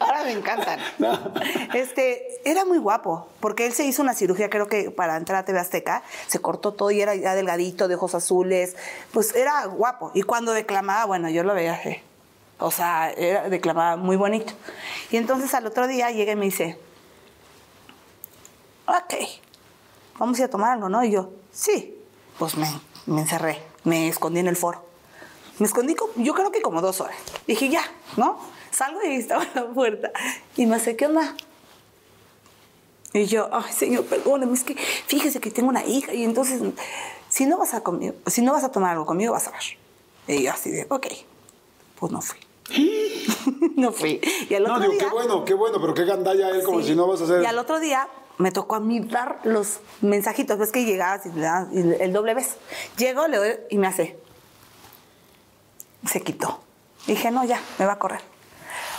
Ahora 0.00 0.24
me 0.24 0.32
encantan. 0.32 0.80
Este, 1.74 2.40
era 2.44 2.64
muy 2.64 2.78
guapo, 2.78 3.28
porque 3.38 3.66
él 3.66 3.72
se 3.72 3.84
hizo 3.84 4.02
una 4.02 4.14
cirugía, 4.14 4.50
creo 4.50 4.66
que 4.66 4.90
para 4.90 5.16
entrar 5.16 5.38
a 5.38 5.44
TV 5.44 5.60
Azteca, 5.60 6.02
se 6.26 6.40
cortó 6.40 6.74
todo 6.74 6.90
y 6.90 7.00
era 7.00 7.14
ya 7.14 7.36
delgadito, 7.36 7.86
de 7.86 7.94
ojos 7.94 8.16
azules. 8.16 8.74
Pues 9.12 9.36
era 9.36 9.64
guapo. 9.66 10.10
Y 10.14 10.22
cuando 10.22 10.52
declamaba, 10.52 11.04
bueno, 11.04 11.30
yo 11.30 11.44
lo 11.44 11.54
veía 11.54 11.74
así. 11.74 11.98
O 12.58 12.72
sea, 12.72 13.12
era, 13.12 13.48
declamaba 13.48 13.96
muy 13.96 14.16
bonito. 14.16 14.52
Y 15.12 15.18
entonces 15.18 15.54
al 15.54 15.66
otro 15.66 15.86
día 15.86 16.10
llega 16.10 16.32
y 16.32 16.36
me 16.36 16.46
dice, 16.46 16.78
ok, 18.86 19.14
vamos 20.18 20.38
a 20.38 20.42
ir 20.42 20.44
a 20.46 20.50
tomar 20.50 20.72
algo, 20.72 20.88
¿no? 20.88 21.02
Y 21.04 21.10
yo, 21.10 21.30
sí. 21.52 21.94
Pues 22.38 22.56
me, 22.56 22.68
me 23.06 23.20
encerré, 23.22 23.60
me 23.84 24.08
escondí 24.08 24.40
en 24.40 24.48
el 24.48 24.56
foro. 24.56 24.84
Me 25.58 25.66
escondí, 25.66 25.94
como- 25.94 26.12
yo 26.16 26.34
creo 26.34 26.52
que 26.52 26.62
como 26.62 26.80
dos 26.80 27.00
horas. 27.00 27.16
Dije, 27.46 27.68
ya, 27.68 27.82
¿no? 28.16 28.38
Salgo 28.70 29.00
y 29.02 29.16
estaba 29.16 29.42
en 29.42 29.50
la 29.54 29.66
puerta. 29.68 30.12
Y 30.56 30.66
me 30.66 30.76
hace, 30.76 30.94
¿qué 30.96 31.06
onda? 31.06 31.34
Y 33.12 33.24
yo, 33.24 33.48
ay, 33.52 33.72
señor, 33.72 34.04
perdóneme, 34.04 34.52
es 34.52 34.62
que 34.64 34.74
fíjese 34.76 35.40
que 35.40 35.50
tengo 35.50 35.68
una 35.70 35.84
hija 35.84 36.12
y 36.12 36.24
entonces, 36.24 36.60
si 37.28 37.46
no 37.46 37.56
vas 37.56 37.72
a, 37.74 37.82
conmigo, 37.82 38.14
si 38.26 38.42
no 38.42 38.52
vas 38.52 38.64
a 38.64 38.70
tomar 38.70 38.92
algo 38.92 39.06
conmigo, 39.06 39.32
vas 39.32 39.48
a 39.48 39.50
ver. 39.52 39.62
Y 40.28 40.42
yo 40.44 40.52
así 40.52 40.70
de, 40.70 40.86
ok, 40.90 41.06
pues 41.98 42.12
no 42.12 42.20
fui. 42.20 42.38
no 43.76 43.92
fui. 43.92 44.20
Y 44.50 44.54
al 44.54 44.64
No, 44.64 44.74
otro 44.74 44.82
digo, 44.82 44.92
día... 44.92 45.08
qué 45.08 45.14
bueno, 45.14 45.44
qué 45.46 45.54
bueno, 45.54 45.80
pero 45.80 45.94
qué 45.94 46.04
gandalla 46.04 46.50
él, 46.50 46.62
como 46.62 46.80
Sí. 46.82 46.88
si 46.88 46.94
no 46.94 47.06
vas 47.08 47.22
a 47.22 47.24
hacer... 47.24 47.42
Y 47.42 47.46
al 47.46 47.58
otro 47.58 47.80
día 47.80 48.06
me 48.38 48.52
tocó 48.52 48.76
a 48.76 48.80
mí 48.80 49.00
dar 49.00 49.40
los 49.42 49.80
mensajitos. 50.00 50.58
Ves 50.58 50.72
que 50.72 50.84
llegabas 50.84 51.26
y 51.26 51.78
el 51.78 52.12
doble 52.12 52.34
vez. 52.34 52.56
Llego, 52.96 53.26
le 53.26 53.36
doy 53.36 53.56
y 53.68 53.78
me 53.78 53.88
hace. 53.88 54.18
Se 56.06 56.22
quitó. 56.22 56.60
Dije, 57.06 57.30
no, 57.30 57.44
ya, 57.44 57.60
me 57.78 57.84
va 57.84 57.94
a 57.94 57.98
correr. 57.98 58.20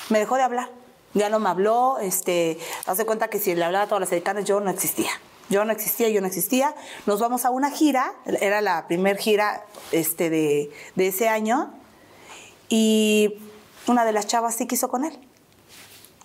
Me 0.09 0.19
dejó 0.19 0.35
de 0.35 0.43
hablar. 0.43 0.69
Ya 1.13 1.29
no 1.29 1.39
me 1.39 1.49
habló. 1.49 1.97
Este, 1.99 2.59
hace 2.85 3.05
cuenta 3.05 3.29
que 3.29 3.39
si 3.39 3.55
le 3.55 3.63
hablaba 3.63 3.85
a 3.85 3.87
todas 3.87 4.01
las 4.01 4.09
dedicadas, 4.09 4.43
yo 4.43 4.59
no 4.59 4.69
existía. 4.69 5.11
Yo 5.49 5.63
no 5.65 5.71
existía, 5.71 6.09
yo 6.09 6.19
no 6.19 6.27
existía. 6.27 6.75
Nos 7.05 7.21
vamos 7.21 7.45
a 7.45 7.49
una 7.49 7.71
gira. 7.71 8.13
Era 8.25 8.61
la 8.61 8.87
primer 8.87 9.17
gira 9.17 9.63
este, 9.91 10.29
de, 10.29 10.71
de 10.95 11.07
ese 11.07 11.29
año. 11.29 11.73
Y 12.67 13.35
una 13.87 14.03
de 14.03 14.11
las 14.11 14.27
chavas 14.27 14.55
sí 14.55 14.67
quiso 14.67 14.89
con 14.89 15.05
él. 15.05 15.17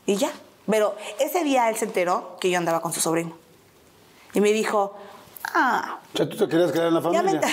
Y 0.05 0.17
ya. 0.17 0.33
Pero 0.69 0.95
ese 1.19 1.45
día 1.45 1.69
él 1.69 1.77
se 1.77 1.85
enteró 1.85 2.37
que 2.41 2.51
yo 2.51 2.59
andaba 2.59 2.81
con 2.81 2.93
su 2.93 3.01
sobrino. 3.01 3.37
Y 4.33 4.41
me 4.41 4.53
dijo, 4.53 4.95
Ah, 5.53 6.01
O 6.13 6.17
sea, 6.17 6.29
tú 6.29 6.37
te 6.37 6.49
querías 6.49 6.73
quedar 6.73 6.89
en 6.89 6.95
la 6.95 7.01
ya 7.01 7.11
me 7.11 7.19
familia. 7.19 7.41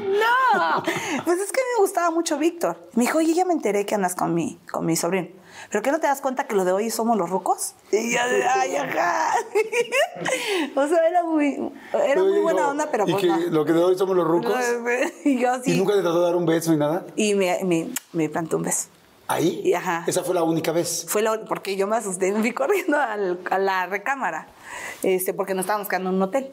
no, 0.00 0.82
pues 1.24 1.40
es 1.40 1.52
que 1.52 1.60
me 1.76 1.80
gustaba 1.80 2.10
mucho 2.10 2.38
Víctor. 2.38 2.76
Me 2.94 3.04
dijo, 3.04 3.18
oye, 3.18 3.34
ya 3.34 3.44
me 3.44 3.52
enteré 3.52 3.86
que 3.86 3.94
andas 3.94 4.14
con 4.14 4.34
mi, 4.34 4.58
con 4.70 4.84
mi 4.84 4.96
sobrino. 4.96 5.28
¿Pero 5.70 5.82
qué 5.82 5.92
no 5.92 6.00
te 6.00 6.06
das 6.06 6.20
cuenta 6.20 6.44
que 6.44 6.54
lo 6.54 6.64
de 6.64 6.72
hoy 6.72 6.90
somos 6.90 7.16
los 7.16 7.30
rucos? 7.30 7.74
Y 7.90 8.10
de, 8.10 8.18
ay, 8.18 8.76
ajá. 8.76 9.34
o 10.76 10.86
sea, 10.88 11.08
era 11.08 11.22
muy, 11.22 11.72
era 12.06 12.22
muy 12.22 12.40
buena 12.40 12.68
onda, 12.68 12.88
pero 12.90 13.04
y 13.06 13.12
pues 13.12 13.22
que 13.22 13.28
no. 13.28 13.38
lo 13.38 13.64
que 13.64 13.72
de 13.72 13.82
hoy 13.82 13.96
somos 13.96 14.16
los 14.16 14.26
rucos. 14.26 14.54
Y 15.24 15.38
yo 15.38 15.52
así. 15.52 15.72
¿Y 15.72 15.78
nunca 15.78 15.94
te 15.94 16.02
trató 16.02 16.20
de 16.20 16.26
dar 16.26 16.36
un 16.36 16.44
beso 16.44 16.70
ni 16.72 16.76
nada? 16.76 17.06
Y 17.16 17.34
me, 17.34 17.58
me, 17.64 17.88
me 18.12 18.28
plantó 18.28 18.56
un 18.56 18.64
beso. 18.64 18.88
¿Ahí? 19.26 19.62
Y 19.64 19.72
ajá. 19.72 20.04
Esa 20.06 20.22
fue 20.22 20.34
la 20.34 20.42
única 20.42 20.70
vez. 20.72 21.06
Fue 21.08 21.22
la- 21.22 21.44
porque 21.46 21.76
yo 21.76 21.86
me 21.86 21.96
asusté, 21.96 22.30
me 22.32 22.40
fui 22.42 22.52
corriendo 22.52 22.98
al- 22.98 23.40
a 23.50 23.58
la 23.58 23.86
recámara, 23.86 24.48
este, 25.02 25.32
porque 25.32 25.54
nos 25.54 25.64
estábamos 25.64 25.88
quedando 25.88 26.10
en 26.10 26.16
un 26.16 26.22
hotel. 26.22 26.52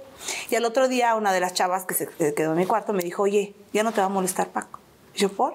Y 0.50 0.56
al 0.56 0.64
otro 0.66 0.88
día 0.88 1.16
una 1.16 1.34
de 1.34 1.40
las 1.42 1.54
chavas 1.54 1.86
que 1.86 1.94
se 1.94 2.08
que 2.08 2.34
quedó 2.34 2.52
en 2.52 2.58
mi 2.58 2.66
cuarto 2.66 2.94
me 2.94 3.04
dijo, 3.04 3.24
oye, 3.24 3.54
ya 3.74 3.84
no 3.84 3.92
te 3.92 4.00
va 4.00 4.06
a 4.06 4.10
molestar 4.10 4.48
Paco. 4.50 4.80
Y 5.14 5.20
yo, 5.20 5.30
¿por? 5.30 5.54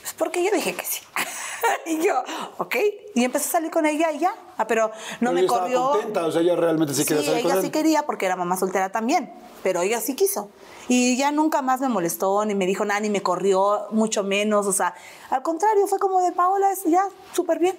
Pues 0.00 0.14
porque 0.16 0.44
yo 0.44 0.50
dije 0.52 0.72
que 0.74 0.84
sí. 0.84 1.00
y 1.86 2.00
yo, 2.04 2.22
ok. 2.58 2.76
Y 3.16 3.24
empecé 3.24 3.48
a 3.48 3.52
salir 3.52 3.72
con 3.72 3.84
ella 3.86 4.12
y 4.12 4.20
ya. 4.20 4.32
Ah, 4.56 4.68
pero 4.68 4.86
no 4.86 4.92
Pero 5.18 5.32
me 5.32 5.40
ella 5.40 5.46
estaba 5.46 5.62
corrió. 5.62 5.90
contenta, 5.90 6.26
o 6.26 6.30
sea, 6.30 6.42
ella 6.42 6.54
realmente 6.54 6.94
sí, 6.94 7.02
Sí, 7.02 7.08
quería 7.08 7.24
salir 7.24 7.42
con 7.42 7.50
ella 7.50 7.58
él. 7.60 7.66
sí 7.66 7.70
quería 7.72 8.06
porque 8.06 8.24
era 8.26 8.36
mamá 8.36 8.56
soltera 8.56 8.90
también, 8.92 9.32
pero 9.64 9.80
ella 9.82 10.00
sí 10.00 10.14
quiso. 10.14 10.48
Y 10.88 11.16
ya 11.16 11.32
nunca 11.32 11.62
más 11.62 11.80
me 11.80 11.88
molestó, 11.88 12.44
ni 12.44 12.54
me 12.54 12.66
dijo 12.66 12.84
nada, 12.84 13.00
ni 13.00 13.10
me 13.10 13.22
corrió, 13.22 13.86
mucho 13.90 14.22
menos. 14.22 14.66
O 14.66 14.72
sea, 14.72 14.94
al 15.30 15.42
contrario, 15.42 15.86
fue 15.86 15.98
como 15.98 16.20
de 16.20 16.32
Paola, 16.32 16.70
es 16.70 16.84
ya 16.84 17.04
súper 17.32 17.58
bien. 17.58 17.76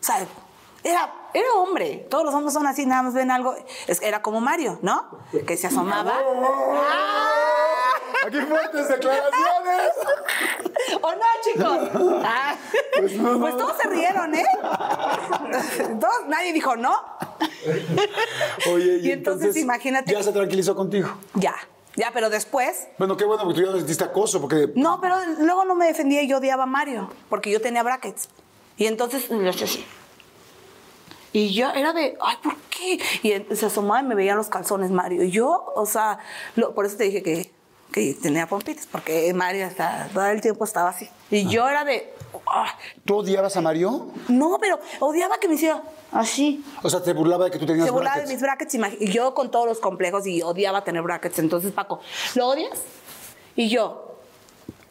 O 0.00 0.04
sea, 0.04 0.24
era, 0.84 1.12
era 1.32 1.52
hombre. 1.56 2.06
Todos 2.10 2.24
los 2.24 2.34
hombres 2.34 2.52
son 2.54 2.66
así, 2.66 2.86
nada 2.86 3.02
más 3.02 3.14
ven 3.14 3.30
algo. 3.30 3.54
Es- 3.86 4.02
era 4.02 4.22
como 4.22 4.40
Mario, 4.40 4.78
¿no? 4.82 5.04
Que 5.46 5.56
se 5.56 5.66
asomaba. 5.66 6.12
Aquí 8.26 8.40
fuertes 8.40 8.88
declaraciones. 8.88 9.90
¿O 11.02 11.10
no, 11.12 11.24
chicos? 11.42 12.22
Ah, 12.24 12.54
Pues 12.98 13.12
no, 13.16 13.32
no. 13.34 13.40
pues 13.40 13.56
todos 13.56 13.76
se 13.82 13.88
rieron, 13.88 14.34
¿eh? 14.34 14.44
Todos, 16.00 16.26
nadie 16.28 16.52
dijo 16.52 16.76
no. 16.76 16.94
Oye, 18.72 18.98
y, 19.02 19.08
Y 19.08 19.12
entonces, 19.12 19.56
imagínate- 19.56 20.12
Ya 20.12 20.22
se 20.22 20.32
tranquilizó 20.32 20.74
contigo. 20.74 21.10
Ya, 21.34 21.54
ya, 21.96 22.10
pero 22.12 22.30
después 22.30 22.88
Bueno, 22.98 23.16
qué 23.16 23.24
bueno, 23.24 23.44
porque 23.44 23.60
tú 23.60 23.66
ya 23.66 23.72
no 23.72 23.78
sentiste 23.78 24.04
acoso, 24.04 24.40
porque 24.40 24.70
No, 24.74 25.00
pero 25.00 25.16
luego 25.38 25.64
no 25.64 25.74
me 25.74 25.86
defendía 25.86 26.22
y 26.22 26.28
yo 26.28 26.38
odiaba 26.38 26.64
a 26.64 26.66
Mario, 26.66 27.10
porque 27.28 27.50
yo 27.50 27.60
tenía 27.60 27.82
brackets. 27.82 28.28
Y 28.76 28.86
entonces 28.86 29.30
así. 29.30 29.84
Y 31.32 31.52
yo 31.52 31.70
era 31.70 31.92
de, 31.92 32.16
ay, 32.20 32.36
¿por 32.42 32.56
qué? 32.70 33.00
Y 33.22 33.56
se 33.56 33.66
asomaba 33.66 34.00
y 34.00 34.04
me 34.04 34.14
veía 34.14 34.34
los 34.36 34.48
calzones 34.48 34.90
Mario. 34.90 35.24
Y 35.24 35.30
yo, 35.30 35.72
o 35.74 35.84
sea, 35.86 36.18
lo- 36.54 36.74
por 36.74 36.86
eso 36.86 36.96
te 36.96 37.04
dije 37.04 37.22
que, 37.22 37.50
que 37.92 38.14
tenía 38.14 38.46
pompitas, 38.46 38.86
porque 38.86 39.32
Mario 39.34 39.66
hasta, 39.66 40.08
todo 40.12 40.26
el 40.26 40.40
tiempo 40.40 40.64
estaba 40.64 40.90
así. 40.90 41.08
Y 41.30 41.46
yo 41.48 41.68
era 41.68 41.84
de, 41.84 42.12
"Ah". 42.46 42.72
¿tú 43.04 43.16
odiabas 43.16 43.56
a 43.56 43.60
Mario? 43.60 44.08
no, 44.28 44.58
pero 44.60 44.78
odiaba 45.00 45.38
que 45.38 45.48
me 45.48 45.54
hiciera 45.54 45.82
así. 46.14 46.64
O 46.82 46.88
sea, 46.90 47.02
te 47.02 47.12
burlaba 47.12 47.44
de 47.46 47.50
que 47.50 47.58
tú 47.58 47.66
tenías 47.66 47.84
Se 47.86 47.90
burlaba 47.90 48.16
de 48.16 48.22
brackets. 48.22 48.68
mis 48.70 48.78
brackets 48.80 49.00
y 49.02 49.10
yo 49.12 49.34
con 49.34 49.50
todos 49.50 49.66
los 49.66 49.78
complejos 49.80 50.26
y 50.26 50.42
odiaba 50.42 50.84
tener 50.84 51.02
brackets. 51.02 51.38
Entonces, 51.38 51.72
Paco, 51.72 52.00
¿lo 52.34 52.48
odias? 52.48 52.80
Y 53.56 53.68
yo, 53.68 54.16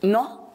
no. 0.01 0.49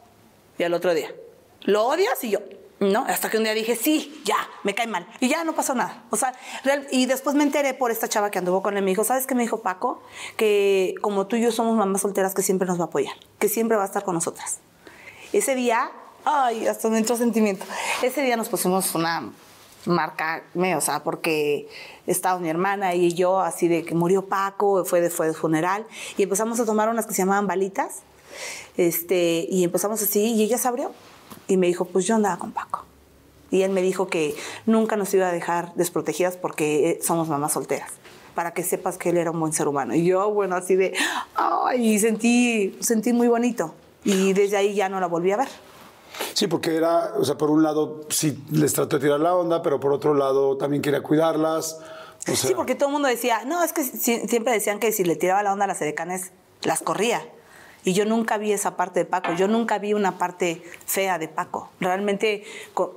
Y 0.57 0.63
al 0.63 0.73
otro 0.73 0.93
día, 0.93 1.13
¿lo 1.61 1.85
odias? 1.87 2.23
Y 2.23 2.31
yo, 2.31 2.39
no. 2.79 3.05
Hasta 3.07 3.29
que 3.29 3.37
un 3.37 3.43
día 3.43 3.53
dije, 3.53 3.75
sí, 3.75 4.21
ya, 4.25 4.35
me 4.63 4.73
cae 4.75 4.87
mal. 4.87 5.07
Y 5.19 5.27
ya 5.29 5.43
no 5.43 5.53
pasó 5.53 5.73
nada. 5.75 6.03
O 6.09 6.15
sea, 6.17 6.33
real- 6.63 6.87
y 6.91 7.05
después 7.05 7.35
me 7.35 7.43
enteré 7.43 7.73
por 7.73 7.91
esta 7.91 8.07
chava 8.07 8.31
que 8.31 8.39
anduvo 8.39 8.61
con 8.63 8.77
él. 8.77 8.83
Me 8.83 8.91
dijo, 8.91 9.03
¿sabes 9.03 9.27
qué 9.27 9.35
me 9.35 9.43
dijo 9.43 9.61
Paco? 9.61 10.01
Que 10.37 10.95
como 11.01 11.27
tú 11.27 11.35
y 11.35 11.41
yo 11.41 11.51
somos 11.51 11.75
mamás 11.77 12.01
solteras, 12.01 12.33
que 12.33 12.41
siempre 12.41 12.67
nos 12.67 12.79
va 12.79 12.83
a 12.83 12.87
apoyar, 12.87 13.13
que 13.37 13.49
siempre 13.49 13.75
va 13.77 13.83
a 13.83 13.85
estar 13.85 14.03
con 14.03 14.15
nosotras. 14.15 14.59
Ese 15.33 15.55
día, 15.55 15.91
ay, 16.25 16.67
hasta 16.67 16.89
me 16.89 16.97
entró 16.97 17.15
sentimiento. 17.15 17.65
Ese 18.01 18.21
día 18.21 18.35
nos 18.37 18.49
pusimos 18.49 18.95
una 18.95 19.29
marca, 19.85 20.43
me, 20.53 20.75
o 20.75 20.81
sea, 20.81 21.03
porque 21.03 21.67
estaba 22.07 22.39
mi 22.39 22.49
hermana 22.49 22.95
y 22.95 23.13
yo, 23.13 23.39
así 23.39 23.67
de 23.67 23.83
que 23.83 23.95
murió 23.95 24.25
Paco, 24.25 24.83
fue 24.85 25.01
de, 25.01 25.09
fue 25.09 25.27
de 25.27 25.33
funeral, 25.33 25.85
y 26.17 26.23
empezamos 26.23 26.59
a 26.59 26.65
tomar 26.65 26.89
unas 26.89 27.05
que 27.05 27.13
se 27.13 27.21
llamaban 27.21 27.47
balitas, 27.47 28.03
este, 28.77 29.47
y 29.49 29.63
empezamos 29.63 30.01
así, 30.01 30.33
y 30.33 30.43
ella 30.43 30.57
se 30.57 30.67
abrió, 30.67 30.91
y 31.47 31.57
me 31.57 31.67
dijo, 31.67 31.85
pues 31.85 32.05
yo 32.05 32.15
andaba 32.15 32.37
con 32.37 32.51
Paco. 32.51 32.85
Y 33.51 33.63
él 33.63 33.71
me 33.71 33.81
dijo 33.81 34.07
que 34.07 34.35
nunca 34.65 34.95
nos 34.95 35.13
iba 35.13 35.27
a 35.27 35.31
dejar 35.31 35.73
desprotegidas 35.73 36.37
porque 36.37 36.91
eh, 36.91 36.99
somos 37.01 37.29
mamás 37.29 37.53
solteras, 37.53 37.91
para 38.35 38.53
que 38.53 38.63
sepas 38.63 38.97
que 38.97 39.09
él 39.09 39.17
era 39.17 39.31
un 39.31 39.39
buen 39.39 39.53
ser 39.53 39.67
humano. 39.67 39.95
Y 39.95 40.05
yo, 40.05 40.31
bueno, 40.31 40.55
así 40.55 40.75
de, 40.75 40.93
ay, 41.35 41.97
sentí, 41.97 42.77
sentí 42.79 43.11
muy 43.11 43.27
bonito. 43.27 43.73
Y 44.03 44.33
desde 44.33 44.57
ahí 44.57 44.75
ya 44.75 44.87
no 44.87 44.99
la 44.99 45.07
volví 45.07 45.31
a 45.31 45.37
ver. 45.37 45.49
Sí, 46.33 46.47
porque 46.47 46.75
era, 46.75 47.13
o 47.17 47.23
sea, 47.25 47.37
por 47.37 47.49
un 47.49 47.63
lado 47.63 48.01
sí 48.09 48.41
les 48.51 48.73
trató 48.73 48.97
de 48.97 49.03
tirar 49.05 49.19
la 49.19 49.35
onda, 49.35 49.61
pero 49.61 49.79
por 49.79 49.93
otro 49.93 50.13
lado 50.13 50.57
también 50.57 50.81
quería 50.81 51.01
cuidarlas. 51.01 51.79
O 52.21 52.21
sea, 52.25 52.35
sí, 52.35 52.53
porque 52.55 52.75
todo 52.75 52.89
el 52.89 52.93
mundo 52.93 53.07
decía, 53.07 53.43
no, 53.45 53.63
es 53.63 53.73
que 53.73 53.83
si- 53.83 54.27
siempre 54.27 54.53
decían 54.53 54.79
que 54.79 54.91
si 54.91 55.03
le 55.03 55.15
tiraba 55.15 55.41
la 55.43 55.53
onda 55.53 55.65
a 55.65 55.67
las 55.67 55.81
edecanes, 55.81 56.31
las 56.63 56.81
corría. 56.81 57.21
Y 57.85 57.93
yo 57.93 58.03
nunca 58.03 58.37
vi 58.37 58.51
esa 58.51 58.75
parte 58.75 58.99
de 58.99 59.05
Paco, 59.05 59.31
yo 59.33 59.47
nunca 59.47 59.77
vi 59.79 59.93
una 59.93 60.17
parte 60.17 60.61
fea 60.85 61.17
de 61.17 61.29
Paco. 61.29 61.69
Realmente, 61.79 62.43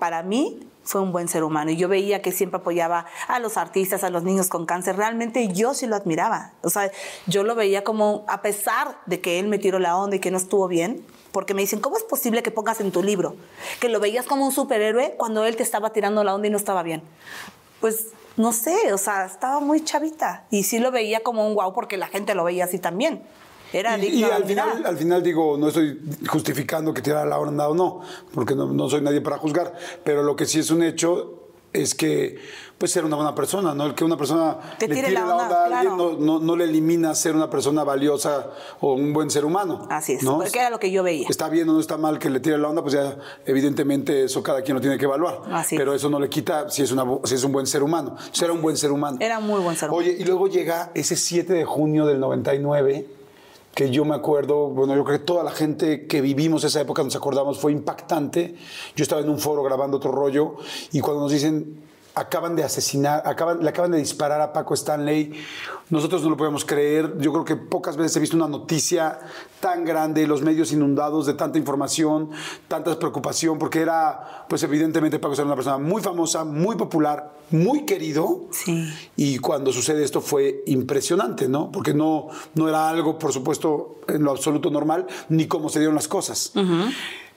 para 0.00 0.24
mí, 0.24 0.58
fue 0.82 1.00
un 1.00 1.12
buen 1.12 1.28
ser 1.28 1.44
humano. 1.44 1.70
Y 1.70 1.76
yo 1.76 1.86
veía 1.88 2.20
que 2.20 2.32
siempre 2.32 2.58
apoyaba 2.58 3.06
a 3.28 3.38
los 3.38 3.56
artistas, 3.56 4.02
a 4.02 4.10
los 4.10 4.24
niños 4.24 4.48
con 4.48 4.66
cáncer. 4.66 4.96
Realmente 4.96 5.46
yo 5.52 5.74
sí 5.74 5.86
lo 5.86 5.94
admiraba. 5.94 6.50
O 6.62 6.70
sea, 6.70 6.90
yo 7.28 7.44
lo 7.44 7.54
veía 7.54 7.84
como, 7.84 8.24
a 8.26 8.42
pesar 8.42 8.98
de 9.06 9.20
que 9.20 9.38
él 9.38 9.46
me 9.46 9.58
tiró 9.60 9.78
la 9.78 9.96
onda 9.96 10.16
y 10.16 10.18
que 10.18 10.32
no 10.32 10.36
estuvo 10.38 10.66
bien, 10.66 11.06
porque 11.32 11.54
me 11.54 11.62
dicen, 11.62 11.80
¿cómo 11.80 11.96
es 11.96 12.04
posible 12.04 12.42
que 12.42 12.50
pongas 12.50 12.80
en 12.80 12.92
tu 12.92 13.02
libro 13.02 13.34
que 13.80 13.88
lo 13.88 13.98
veías 14.00 14.26
como 14.26 14.44
un 14.44 14.52
superhéroe 14.52 15.14
cuando 15.16 15.44
él 15.44 15.56
te 15.56 15.62
estaba 15.62 15.90
tirando 15.90 16.22
la 16.22 16.34
onda 16.34 16.46
y 16.46 16.50
no 16.50 16.58
estaba 16.58 16.82
bien? 16.82 17.02
Pues 17.80 18.08
no 18.36 18.52
sé, 18.52 18.92
o 18.92 18.98
sea, 18.98 19.24
estaba 19.26 19.60
muy 19.60 19.82
chavita 19.82 20.46
y 20.50 20.62
sí 20.62 20.78
lo 20.78 20.90
veía 20.90 21.22
como 21.22 21.46
un 21.46 21.54
guau 21.54 21.72
porque 21.72 21.96
la 21.96 22.06
gente 22.06 22.34
lo 22.34 22.44
veía 22.44 22.64
así 22.64 22.78
también. 22.78 23.22
Era 23.72 23.96
Y, 23.96 24.20
y 24.20 24.24
al, 24.24 24.44
final, 24.44 24.84
al 24.84 24.96
final 24.98 25.22
digo, 25.22 25.56
no 25.56 25.68
estoy 25.68 25.98
justificando 26.28 26.92
que 26.92 27.00
tirara 27.00 27.24
la 27.24 27.38
onda 27.38 27.68
o 27.68 27.74
no, 27.74 28.02
porque 28.34 28.54
no, 28.54 28.66
no 28.66 28.88
soy 28.88 29.00
nadie 29.00 29.22
para 29.22 29.38
juzgar, 29.38 29.74
pero 30.04 30.22
lo 30.22 30.36
que 30.36 30.44
sí 30.44 30.58
es 30.58 30.70
un 30.70 30.82
hecho 30.82 31.38
es 31.72 31.94
que 31.94 32.38
pues 32.82 32.90
ser 32.90 33.04
una 33.04 33.14
buena 33.14 33.32
persona, 33.32 33.76
¿no? 33.76 33.86
El 33.86 33.94
que 33.94 34.02
una 34.02 34.16
persona 34.16 34.58
Te 34.76 34.88
le 34.88 34.96
tire 34.96 35.06
tire 35.06 35.20
la 35.20 35.36
onda, 35.36 35.44
onda, 35.44 35.56
a 35.56 35.64
alguien 35.66 35.94
claro. 35.94 36.16
no, 36.18 36.40
no, 36.40 36.40
no 36.40 36.56
le 36.56 36.64
elimina 36.64 37.14
ser 37.14 37.36
una 37.36 37.48
persona 37.48 37.84
valiosa 37.84 38.50
o 38.80 38.94
un 38.94 39.12
buen 39.12 39.30
ser 39.30 39.44
humano. 39.44 39.86
Así 39.88 40.14
es, 40.14 40.24
¿no? 40.24 40.38
porque 40.38 40.58
era 40.58 40.68
lo 40.68 40.80
que 40.80 40.90
yo 40.90 41.04
veía. 41.04 41.28
Está 41.28 41.48
bien 41.48 41.68
o 41.68 41.74
no 41.74 41.78
está 41.78 41.96
mal 41.96 42.18
que 42.18 42.28
le 42.28 42.40
tire 42.40 42.58
la 42.58 42.68
onda, 42.68 42.82
pues 42.82 42.94
ya 42.94 43.16
evidentemente 43.46 44.24
eso 44.24 44.42
cada 44.42 44.62
quien 44.62 44.74
lo 44.74 44.80
tiene 44.80 44.98
que 44.98 45.04
evaluar. 45.04 45.42
Así 45.52 45.76
pero 45.76 45.94
es. 45.94 46.00
eso 46.00 46.10
no 46.10 46.18
le 46.18 46.28
quita 46.28 46.70
si 46.70 46.82
es, 46.82 46.90
una, 46.90 47.04
si 47.22 47.36
es 47.36 47.44
un 47.44 47.52
buen 47.52 47.68
ser 47.68 47.84
humano. 47.84 48.16
Entonces, 48.18 48.42
era 48.42 48.52
un 48.52 48.60
buen 48.60 48.76
ser 48.76 48.90
humano. 48.90 49.18
Era 49.20 49.38
muy 49.38 49.60
buen 49.60 49.76
ser 49.76 49.88
humano. 49.88 50.04
Oye, 50.04 50.16
y 50.18 50.24
luego 50.24 50.48
llega 50.48 50.90
ese 50.92 51.14
7 51.14 51.52
de 51.52 51.64
junio 51.64 52.04
del 52.04 52.18
99, 52.18 53.06
que 53.76 53.90
yo 53.90 54.04
me 54.04 54.16
acuerdo, 54.16 54.70
bueno, 54.70 54.96
yo 54.96 55.04
creo 55.04 55.20
que 55.20 55.24
toda 55.24 55.44
la 55.44 55.52
gente 55.52 56.08
que 56.08 56.20
vivimos 56.20 56.64
esa 56.64 56.80
época 56.80 57.04
nos 57.04 57.14
acordamos, 57.14 57.60
fue 57.60 57.70
impactante. 57.70 58.56
Yo 58.96 59.04
estaba 59.04 59.20
en 59.20 59.28
un 59.28 59.38
foro 59.38 59.62
grabando 59.62 59.98
otro 59.98 60.10
rollo 60.10 60.56
y 60.90 60.98
cuando 60.98 61.22
nos 61.22 61.30
dicen, 61.30 61.81
acaban 62.14 62.56
de 62.56 62.64
asesinar, 62.64 63.22
acaban, 63.26 63.62
le 63.62 63.68
acaban 63.68 63.90
de 63.90 63.98
disparar 63.98 64.40
a 64.40 64.52
Paco 64.52 64.74
Stanley, 64.74 65.32
nosotros 65.90 66.22
no 66.22 66.30
lo 66.30 66.36
podemos 66.36 66.64
creer. 66.64 67.18
Yo 67.18 67.32
creo 67.32 67.44
que 67.44 67.56
pocas 67.56 67.96
veces 67.96 68.16
he 68.16 68.20
visto 68.20 68.36
una 68.36 68.48
noticia 68.48 69.18
tan 69.60 69.84
grande, 69.84 70.26
los 70.26 70.42
medios 70.42 70.72
inundados 70.72 71.26
de 71.26 71.34
tanta 71.34 71.58
información, 71.58 72.30
tanta 72.68 72.98
preocupación, 72.98 73.58
porque 73.58 73.80
era, 73.80 74.46
pues 74.48 74.62
evidentemente 74.62 75.18
Paco 75.18 75.32
Stanley 75.34 75.52
era 75.52 75.54
una 75.54 75.56
persona 75.56 75.78
muy 75.78 76.02
famosa, 76.02 76.44
muy 76.44 76.76
popular, 76.76 77.32
muy 77.50 77.84
querido. 77.84 78.46
Sí. 78.50 78.92
Y 79.16 79.38
cuando 79.38 79.72
sucede 79.72 80.04
esto 80.04 80.20
fue 80.20 80.62
impresionante, 80.66 81.48
¿no? 81.48 81.70
Porque 81.70 81.94
no, 81.94 82.28
no 82.54 82.68
era 82.68 82.88
algo, 82.88 83.18
por 83.18 83.32
supuesto, 83.32 84.00
en 84.08 84.22
lo 84.22 84.30
absoluto 84.30 84.70
normal, 84.70 85.06
ni 85.28 85.46
cómo 85.46 85.68
se 85.68 85.78
dieron 85.78 85.94
las 85.94 86.08
cosas. 86.08 86.52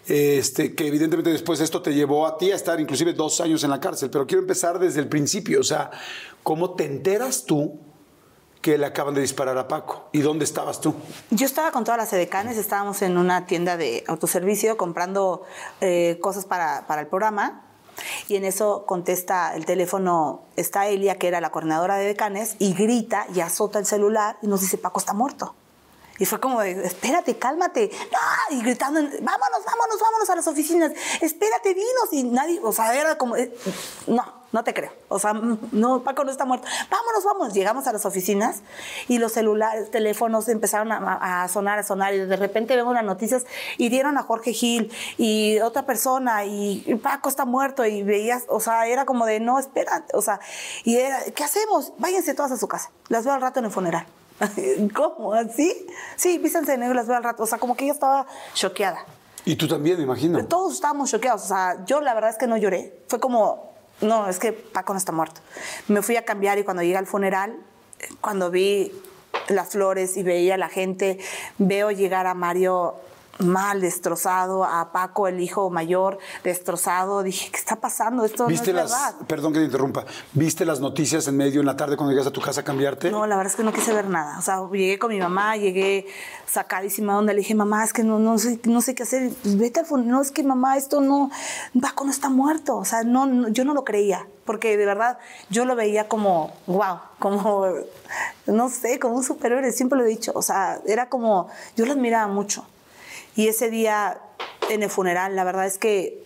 Este, 0.07 0.75
que 0.75 0.87
evidentemente 0.87 1.31
después 1.31 1.59
esto 1.59 1.81
te 1.81 1.93
llevó 1.93 2.27
a 2.27 2.37
ti 2.37 2.51
a 2.51 2.55
estar 2.55 2.79
inclusive 2.79 3.13
dos 3.13 3.41
años 3.41 3.63
en 3.63 3.71
la 3.71 3.79
cárcel. 3.79 4.09
Pero 4.09 4.27
quiero 4.27 4.41
empezar 4.41 4.77
desde 4.79 4.99
el 4.99 5.07
principio. 5.07 5.59
O 5.59 5.63
sea, 5.63 5.91
¿cómo 6.43 6.75
te 6.75 6.85
enteras 6.85 7.45
tú 7.45 7.79
que 8.61 8.77
le 8.77 8.85
acaban 8.85 9.13
de 9.13 9.21
disparar 9.21 9.57
a 9.57 9.67
Paco? 9.67 10.09
¿Y 10.11 10.19
dónde 10.19 10.45
estabas 10.45 10.79
tú? 10.79 10.95
Yo 11.31 11.45
estaba 11.45 11.71
con 11.71 11.83
todas 11.83 11.97
las 11.97 12.13
edecanes, 12.13 12.57
estábamos 12.57 13.01
en 13.01 13.17
una 13.17 13.45
tienda 13.45 13.77
de 13.77 14.03
autoservicio 14.07 14.77
comprando 14.77 15.43
eh, 15.81 16.19
cosas 16.21 16.45
para, 16.45 16.85
para 16.87 17.01
el 17.01 17.07
programa. 17.07 17.63
Y 18.27 18.35
en 18.35 18.43
eso 18.43 18.85
contesta 18.85 19.55
el 19.55 19.65
teléfono, 19.65 20.43
está 20.55 20.87
Elia, 20.87 21.17
que 21.17 21.27
era 21.27 21.39
la 21.41 21.51
coordinadora 21.51 21.95
de 21.95 22.05
decanes, 22.05 22.57
y 22.59 22.73
grita 22.73 23.25
y 23.33 23.39
azota 23.39 23.79
el 23.79 23.85
celular 23.85 24.37
y 24.41 24.47
nos 24.47 24.61
dice, 24.61 24.77
Paco 24.77 24.99
está 24.99 25.13
muerto. 25.13 25.55
Y 26.18 26.26
fue 26.26 26.39
como 26.39 26.61
de, 26.61 26.86
espérate, 26.86 27.38
cálmate. 27.38 27.91
Y 28.51 28.61
gritando, 28.61 29.01
vámonos, 29.01 29.66
vámonos, 29.66 29.99
vámonos 29.99 30.30
a 30.30 30.36
las 30.36 30.47
oficinas. 30.47 30.91
Espérate, 31.22 31.74
dinos. 31.74 32.09
Y 32.11 32.24
nadie, 32.24 32.59
o 32.63 32.72
sea, 32.72 32.95
era 32.95 33.18
como, 33.18 33.36
eh, 33.36 33.53
no, 34.07 34.24
no 34.53 34.63
te 34.63 34.74
creo. 34.74 34.93
O 35.09 35.20
sea, 35.20 35.34
no, 35.34 36.03
Paco 36.03 36.24
no 36.24 36.32
está 36.32 36.45
muerto. 36.45 36.68
Vámonos, 36.89 37.24
vamos. 37.26 37.53
Llegamos 37.53 37.88
a 37.88 37.91
las 37.91 38.05
oficinas 38.05 38.61
y 39.09 39.18
los 39.18 39.34
celulares, 39.34 39.91
teléfonos 39.91 40.47
empezaron 40.47 40.93
a, 40.93 41.43
a 41.43 41.47
sonar, 41.49 41.80
a 41.80 41.84
sonar. 41.84 42.13
Y 42.13 42.20
de 42.20 42.36
repente 42.38 42.78
vemos 42.78 42.93
las 42.93 43.03
noticias 43.03 43.45
y 43.78 43.89
dieron 43.89 44.18
a 44.18 44.24
Jorge 44.24 44.53
Gil 44.53 44.93
y 45.18 45.59
otra 45.59 45.86
persona 45.86 46.45
y, 46.45 46.84
y 46.86 46.95
Paco 46.95 47.28
está 47.28 47.43
muerto. 47.43 47.86
Y 47.86 48.03
veías, 48.03 48.45
o 48.47 48.61
sea, 48.61 48.88
era 48.88 49.03
como 49.03 49.26
de, 49.26 49.41
no, 49.41 49.59
espérate. 49.59 50.16
O 50.16 50.22
sea, 50.22 50.39
y 50.86 50.95
era, 50.95 51.22
¿qué 51.36 51.43
hacemos? 51.43 51.91
Váyanse 51.97 52.34
todas 52.34 52.53
a 52.53 52.57
su 52.57 52.70
casa. 52.70 52.91
Las 53.09 53.26
veo 53.26 53.34
al 53.34 53.41
rato 53.41 53.59
en 53.59 53.66
el 53.66 53.72
funeral. 53.72 54.07
¿Cómo? 54.93 55.33
¿Así? 55.33 55.88
Sí, 56.15 56.38
vístanse 56.38 56.73
de 56.73 56.77
negro 56.77 56.93
y 56.93 56.97
las 56.97 57.07
veo 57.07 57.17
al 57.17 57.23
rato. 57.23 57.43
O 57.43 57.47
sea, 57.47 57.57
como 57.57 57.75
que 57.75 57.86
ella 57.86 57.93
estaba 57.93 58.25
choqueada. 58.53 59.05
Y 59.45 59.55
tú 59.55 59.67
también, 59.67 59.97
me 59.97 60.03
imagino. 60.03 60.43
Todos 60.45 60.73
estábamos 60.73 61.11
choqueados. 61.11 61.43
O 61.43 61.47
sea, 61.47 61.86
yo 61.86 62.01
la 62.01 62.13
verdad 62.13 62.31
es 62.31 62.38
que 62.38 62.47
no 62.47 62.57
lloré. 62.57 62.99
Fue 63.07 63.19
como, 63.19 63.73
no, 64.01 64.27
es 64.27 64.39
que 64.39 64.51
Paco 64.51 64.93
no 64.93 64.97
está 64.97 65.11
muerto. 65.11 65.41
Me 65.88 66.01
fui 66.01 66.15
a 66.17 66.25
cambiar 66.25 66.57
y 66.57 66.63
cuando 66.63 66.83
llegué 66.83 66.97
al 66.97 67.07
funeral, 67.07 67.55
cuando 68.21 68.49
vi 68.49 68.91
las 69.47 69.69
flores 69.69 70.17
y 70.17 70.23
veía 70.23 70.55
a 70.55 70.57
la 70.57 70.69
gente, 70.69 71.19
veo 71.57 71.91
llegar 71.91 72.25
a 72.27 72.33
Mario 72.33 72.95
mal, 73.39 73.81
destrozado, 73.81 74.63
a 74.63 74.91
Paco, 74.91 75.27
el 75.27 75.39
hijo 75.39 75.69
mayor, 75.69 76.17
destrozado. 76.43 77.23
Dije, 77.23 77.51
¿qué 77.51 77.57
está 77.57 77.75
pasando? 77.77 78.25
Esto 78.25 78.43
no 78.43 78.49
es 78.49 78.53
¿Viste 78.53 78.73
las, 78.73 78.91
verdad. 78.91 79.15
perdón 79.27 79.53
que 79.53 79.59
te 79.59 79.65
interrumpa, 79.65 80.05
¿viste 80.33 80.65
las 80.65 80.79
noticias 80.79 81.27
en 81.27 81.38
medio 81.38 81.59
en 81.59 81.65
la 81.65 81.75
tarde 81.75 81.97
cuando 81.97 82.11
llegas 82.11 82.27
a 82.27 82.31
tu 82.31 82.41
casa 82.41 82.61
a 82.61 82.63
cambiarte? 82.63 83.11
No, 83.11 83.27
la 83.27 83.36
verdad 83.36 83.51
es 83.51 83.57
que 83.57 83.63
no 83.63 83.73
quise 83.73 83.93
ver 83.93 84.09
nada. 84.09 84.39
O 84.39 84.41
sea, 84.41 84.61
llegué 84.71 84.99
con 84.99 85.11
mi 85.11 85.19
mamá, 85.19 85.57
llegué 85.57 86.07
sacadísima 86.45 87.13
donde 87.13 87.33
le 87.33 87.39
dije, 87.39 87.55
mamá, 87.55 87.83
es 87.83 87.93
que 87.93 88.03
no, 88.03 88.19
no, 88.19 88.38
sé, 88.38 88.59
no 88.63 88.81
sé 88.81 88.95
qué 88.95 89.03
hacer. 89.03 89.31
Pues 89.41 89.57
vete 89.57 89.81
al 89.81 89.86
funeral. 89.86 90.11
No, 90.11 90.21
es 90.21 90.31
que 90.31 90.43
mamá, 90.43 90.77
esto 90.77 91.01
no, 91.01 91.29
Paco 91.81 92.05
no 92.05 92.11
está 92.11 92.29
muerto. 92.29 92.77
O 92.77 92.86
sea, 92.86 93.03
no, 93.03 93.25
no, 93.25 93.49
yo 93.49 93.65
no 93.65 93.73
lo 93.73 93.83
creía. 93.83 94.27
Porque 94.45 94.77
de 94.77 94.86
verdad 94.86 95.17
yo 95.49 95.65
lo 95.65 95.75
veía 95.75 96.07
como, 96.07 96.53
wow, 96.67 96.99
como, 97.19 97.67
no 98.45 98.69
sé, 98.69 98.99
como 98.99 99.15
un 99.15 99.23
superhéroe. 99.23 99.71
Siempre 99.71 99.97
lo 99.97 100.05
he 100.05 100.07
dicho. 100.07 100.31
O 100.36 100.41
sea, 100.41 100.79
era 100.86 101.09
como, 101.09 101.49
yo 101.75 101.86
lo 101.86 101.93
admiraba 101.93 102.27
mucho. 102.27 102.65
Y 103.36 103.47
ese 103.47 103.69
día 103.69 104.19
en 104.69 104.83
el 104.83 104.89
funeral, 104.89 105.36
la 105.36 105.43
verdad 105.43 105.65
es 105.65 105.77
que 105.77 106.23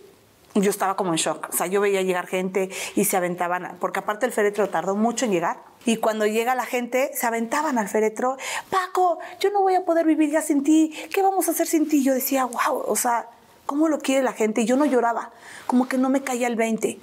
yo 0.54 0.70
estaba 0.70 0.96
como 0.96 1.10
en 1.12 1.16
shock. 1.16 1.48
O 1.50 1.56
sea, 1.56 1.66
yo 1.66 1.80
veía 1.80 2.02
llegar 2.02 2.26
gente 2.26 2.70
y 2.96 3.04
se 3.04 3.16
aventaban, 3.16 3.76
porque 3.80 4.00
aparte 4.00 4.26
el 4.26 4.32
féretro 4.32 4.68
tardó 4.68 4.96
mucho 4.96 5.24
en 5.24 5.30
llegar. 5.32 5.58
Y 5.86 5.96
cuando 5.96 6.26
llega 6.26 6.54
la 6.54 6.66
gente, 6.66 7.10
se 7.14 7.26
aventaban 7.26 7.78
al 7.78 7.88
féretro. 7.88 8.36
Paco, 8.68 9.18
yo 9.40 9.50
no 9.50 9.60
voy 9.62 9.74
a 9.74 9.84
poder 9.84 10.04
vivir 10.06 10.30
ya 10.30 10.42
sin 10.42 10.62
ti. 10.64 10.92
¿Qué 11.14 11.22
vamos 11.22 11.48
a 11.48 11.52
hacer 11.52 11.66
sin 11.66 11.88
ti? 11.88 12.02
Yo 12.02 12.12
decía, 12.12 12.44
wow, 12.46 12.82
o 12.86 12.96
sea, 12.96 13.28
¿cómo 13.66 13.88
lo 13.88 13.98
quiere 14.00 14.22
la 14.22 14.32
gente? 14.32 14.62
Y 14.62 14.66
yo 14.66 14.76
no 14.76 14.84
lloraba, 14.84 15.30
como 15.66 15.88
que 15.88 15.96
no 15.98 16.08
me 16.10 16.22
caía 16.22 16.48
el 16.48 16.56
20. 16.56 16.98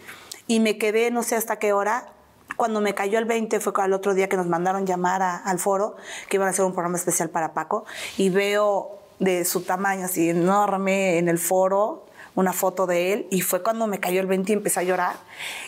Y 0.48 0.60
me 0.60 0.78
quedé 0.78 1.10
no 1.12 1.24
sé 1.24 1.36
hasta 1.36 1.58
qué 1.58 1.74
hora. 1.74 2.08
Cuando 2.56 2.82
me 2.82 2.94
cayó 2.96 3.18
el 3.20 3.26
20 3.26 3.60
fue 3.60 3.74
al 3.78 3.94
otro 3.94 4.14
día 4.14 4.30
que 4.30 4.38
nos 4.38 4.48
mandaron 4.48 4.86
llamar 4.86 5.22
a- 5.22 5.38
al 5.38 5.60
foro, 5.60 5.96
que 6.30 6.38
iban 6.38 6.48
a 6.48 6.52
hacer 6.52 6.66
un 6.66 6.74
programa 6.74 6.98
especial 6.98 7.30
para 7.30 7.54
Paco. 7.54 7.86
Y 8.18 8.30
veo 8.30 9.00
de 9.20 9.46
su 9.46 9.62
tamaño 9.62 10.06
así 10.06 10.30
enorme 10.30 11.18
en 11.18 11.28
el 11.28 11.40
foro 11.40 12.08
una 12.38 12.54
foto 12.54 12.86
de 12.86 13.14
él 13.14 13.28
y 13.32 13.42
fue 13.42 13.64
cuando 13.64 13.88
me 13.88 14.00
cayó 14.00 14.22
el 14.22 14.28
20 14.28 14.52
y 14.52 14.56
empecé 14.56 14.80
a 14.80 14.84
llorar 14.84 15.16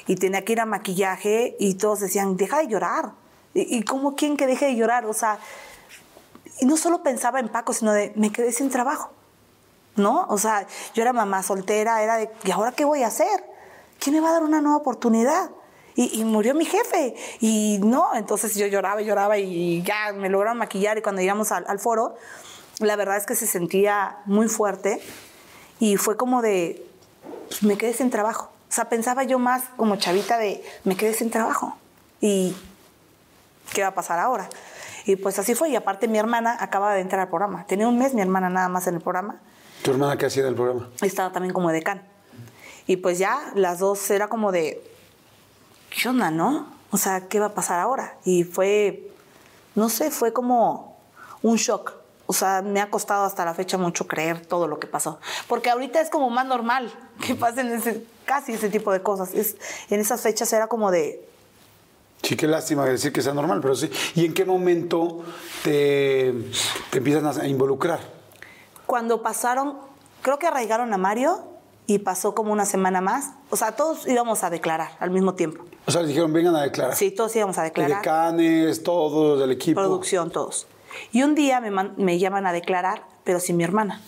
y 0.06 0.16
tenía 0.16 0.46
que 0.46 0.54
ir 0.54 0.60
a 0.60 0.68
maquillaje 0.68 1.56
y 1.60 1.74
todos 1.74 2.00
decían, 2.00 2.38
deja 2.38 2.60
de 2.60 2.68
llorar. 2.68 3.14
¿Y, 3.56 3.78
y 3.78 3.82
cómo 3.82 4.16
quién 4.16 4.38
que 4.38 4.46
deje 4.46 4.68
de 4.68 4.76
llorar? 4.76 5.08
O 5.08 5.14
sea, 5.14 5.40
y 6.60 6.68
no 6.68 6.78
solo 6.78 7.02
pensaba 7.02 7.40
en 7.40 7.50
Paco, 7.50 7.74
sino 7.74 7.92
de, 7.92 8.14
me 8.16 8.32
quedé 8.32 8.52
sin 8.52 8.70
trabajo, 8.70 9.10
¿no? 9.96 10.28
O 10.30 10.38
sea, 10.38 10.68
yo 10.94 11.02
era 11.02 11.12
mamá 11.12 11.42
soltera, 11.42 12.04
era 12.04 12.18
de, 12.18 12.30
¿y 12.44 12.52
ahora 12.52 12.72
qué 12.72 12.86
voy 12.86 13.02
a 13.02 13.08
hacer? 13.08 13.44
¿Quién 13.98 14.16
me 14.16 14.22
va 14.22 14.30
a 14.30 14.34
dar 14.34 14.44
una 14.44 14.62
nueva 14.62 14.78
oportunidad? 14.78 15.50
Y, 15.96 16.22
y 16.22 16.24
murió 16.24 16.54
mi 16.54 16.66
jefe. 16.66 17.16
Y 17.40 17.80
no, 17.82 18.14
entonces 18.14 18.54
yo 18.54 18.68
lloraba 18.68 19.02
y 19.02 19.06
lloraba 19.06 19.40
y 19.40 19.82
ya 19.82 20.14
me 20.14 20.30
lograron 20.30 20.60
maquillar 20.60 21.00
y 21.00 21.02
cuando 21.02 21.22
llegamos 21.22 21.52
al, 21.52 21.66
al 21.68 21.80
foro, 21.80 22.16
la 22.80 22.96
verdad 22.96 23.18
es 23.18 23.26
que 23.26 23.36
se 23.36 23.48
sentía 23.48 24.18
muy 24.26 24.48
fuerte 24.48 25.02
y 25.80 25.98
fue 25.98 26.18
como 26.18 26.42
de, 26.42 26.86
pues, 27.48 27.64
me 27.64 27.78
quedé 27.78 27.94
sin 27.94 28.10
trabajo. 28.10 28.52
O 28.70 28.72
sea, 28.72 28.90
pensaba 28.90 29.24
yo 29.24 29.40
más 29.40 29.64
como 29.78 29.96
chavita 29.96 30.38
de, 30.38 30.64
me 30.84 30.96
quedé 30.96 31.14
sin 31.14 31.32
trabajo. 31.32 31.78
Y, 32.22 32.56
¿qué 33.74 33.82
va 33.82 33.90
a 33.90 33.96
pasar 33.96 34.20
ahora? 34.20 34.50
Y 35.06 35.16
pues 35.16 35.40
así 35.40 35.56
fue. 35.56 35.70
Y 35.70 35.76
aparte 35.76 36.08
mi 36.08 36.18
hermana 36.18 36.56
acaba 36.60 36.94
de 36.94 37.02
entrar 37.02 37.22
al 37.22 37.30
programa. 37.30 37.66
Tenía 37.66 37.88
un 37.88 37.98
mes 37.98 38.14
mi 38.14 38.22
hermana 38.22 38.50
nada 38.50 38.70
más 38.70 38.88
en 38.88 38.96
el 38.96 39.02
programa. 39.02 39.40
¿Tu 39.82 39.92
hermana 39.92 40.18
qué 40.18 40.26
hacía 40.26 40.44
del 40.44 40.56
programa? 40.56 40.90
Estaba 41.02 41.32
también 41.32 41.54
como 41.54 41.72
decán. 41.72 42.04
Y 42.86 42.98
pues 42.98 43.18
ya 43.18 43.40
las 43.56 43.80
dos 43.80 44.10
era 44.12 44.28
como 44.28 44.52
de, 44.52 44.82
¿qué 45.90 46.10
onda, 46.10 46.32
no? 46.32 46.68
O 46.92 46.98
sea, 46.98 47.28
¿qué 47.28 47.40
va 47.40 47.48
a 47.48 47.54
pasar 47.54 47.80
ahora? 47.80 48.16
Y 48.26 48.44
fue, 48.44 49.12
no 49.76 49.90
sé, 49.90 50.12
fue 50.12 50.34
como 50.34 50.98
un 51.42 51.56
shock. 51.56 51.94
O 52.30 52.34
sea, 52.34 52.62
me 52.62 52.80
ha 52.80 52.92
costado 52.92 53.26
hasta 53.26 53.44
la 53.44 53.56
fecha 53.56 53.80
mucho 53.80 54.06
creer 54.06 54.46
todo 54.46 54.68
lo 54.68 54.80
que 54.80 54.86
pasó. 54.86 55.20
Porque 55.48 55.72
ahorita 55.72 56.00
es 56.00 56.12
como 56.12 56.30
más 56.30 56.46
normal 56.46 56.92
que 57.26 57.34
pasen 57.34 57.72
ese, 57.72 58.06
casi 58.26 58.54
ese 58.54 58.70
tipo 58.70 58.92
de 58.92 59.02
cosas. 59.02 59.34
Es, 59.34 59.56
en 59.90 60.00
esas 60.00 60.22
fechas 60.22 60.54
era 60.54 60.68
como 60.68 60.92
de, 60.92 61.26
Sí, 62.22 62.36
qué 62.36 62.48
lástima 62.48 62.86
decir 62.86 63.14
que 63.14 63.22
sea 63.22 63.34
normal, 63.34 63.62
pero 63.62 63.74
sí. 63.76 63.90
¿Y 64.14 64.26
en 64.26 64.34
qué 64.34 64.44
momento 64.44 65.24
te, 65.64 66.34
te 66.92 66.98
empiezan 66.98 67.26
a 67.26 67.48
involucrar? 67.48 68.20
cuando 68.90 69.22
pasaron, 69.22 69.78
creo 70.24 70.40
que 70.40 70.48
arraigaron 70.48 70.92
a 70.94 70.98
Mario 70.98 71.44
y 71.86 72.00
pasó 72.00 72.34
como 72.34 72.52
una 72.52 72.66
semana 72.66 73.02
más. 73.02 73.34
O 73.52 73.56
sea, 73.56 73.76
todos 73.76 74.08
íbamos 74.08 74.44
a 74.44 74.50
declarar 74.50 74.94
al 75.00 75.12
mismo 75.12 75.36
tiempo. 75.36 75.64
O 75.86 75.92
sea, 75.92 76.02
les 76.02 76.10
dijeron, 76.10 76.34
vengan 76.34 76.56
a 76.56 76.64
declarar. 76.64 76.96
Sí, 76.96 77.12
todos 77.12 77.36
íbamos 77.36 77.60
a 77.60 77.64
declarar. 77.64 78.00
Decanes, 78.00 78.82
todos 78.82 79.40
del 79.40 79.52
equipo. 79.52 79.80
producción, 79.80 80.32
todos. 80.32 80.66
Y 81.12 81.24
un 81.24 81.36
día 81.36 81.60
me, 81.62 81.72
me 81.72 82.20
llaman 82.20 82.48
a 82.48 82.54
declarar, 82.54 83.04
pero 83.24 83.40
sin 83.40 83.58
mi 83.58 83.64
hermana. 83.64 84.02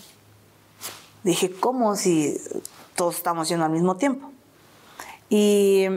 Dije, 1.24 1.52
¿cómo 1.52 1.96
si 1.96 2.38
todos 2.96 3.18
estamos 3.18 3.48
yendo 3.50 3.66
al 3.66 3.72
mismo 3.72 3.98
tiempo? 3.98 4.32
Y 5.30 5.88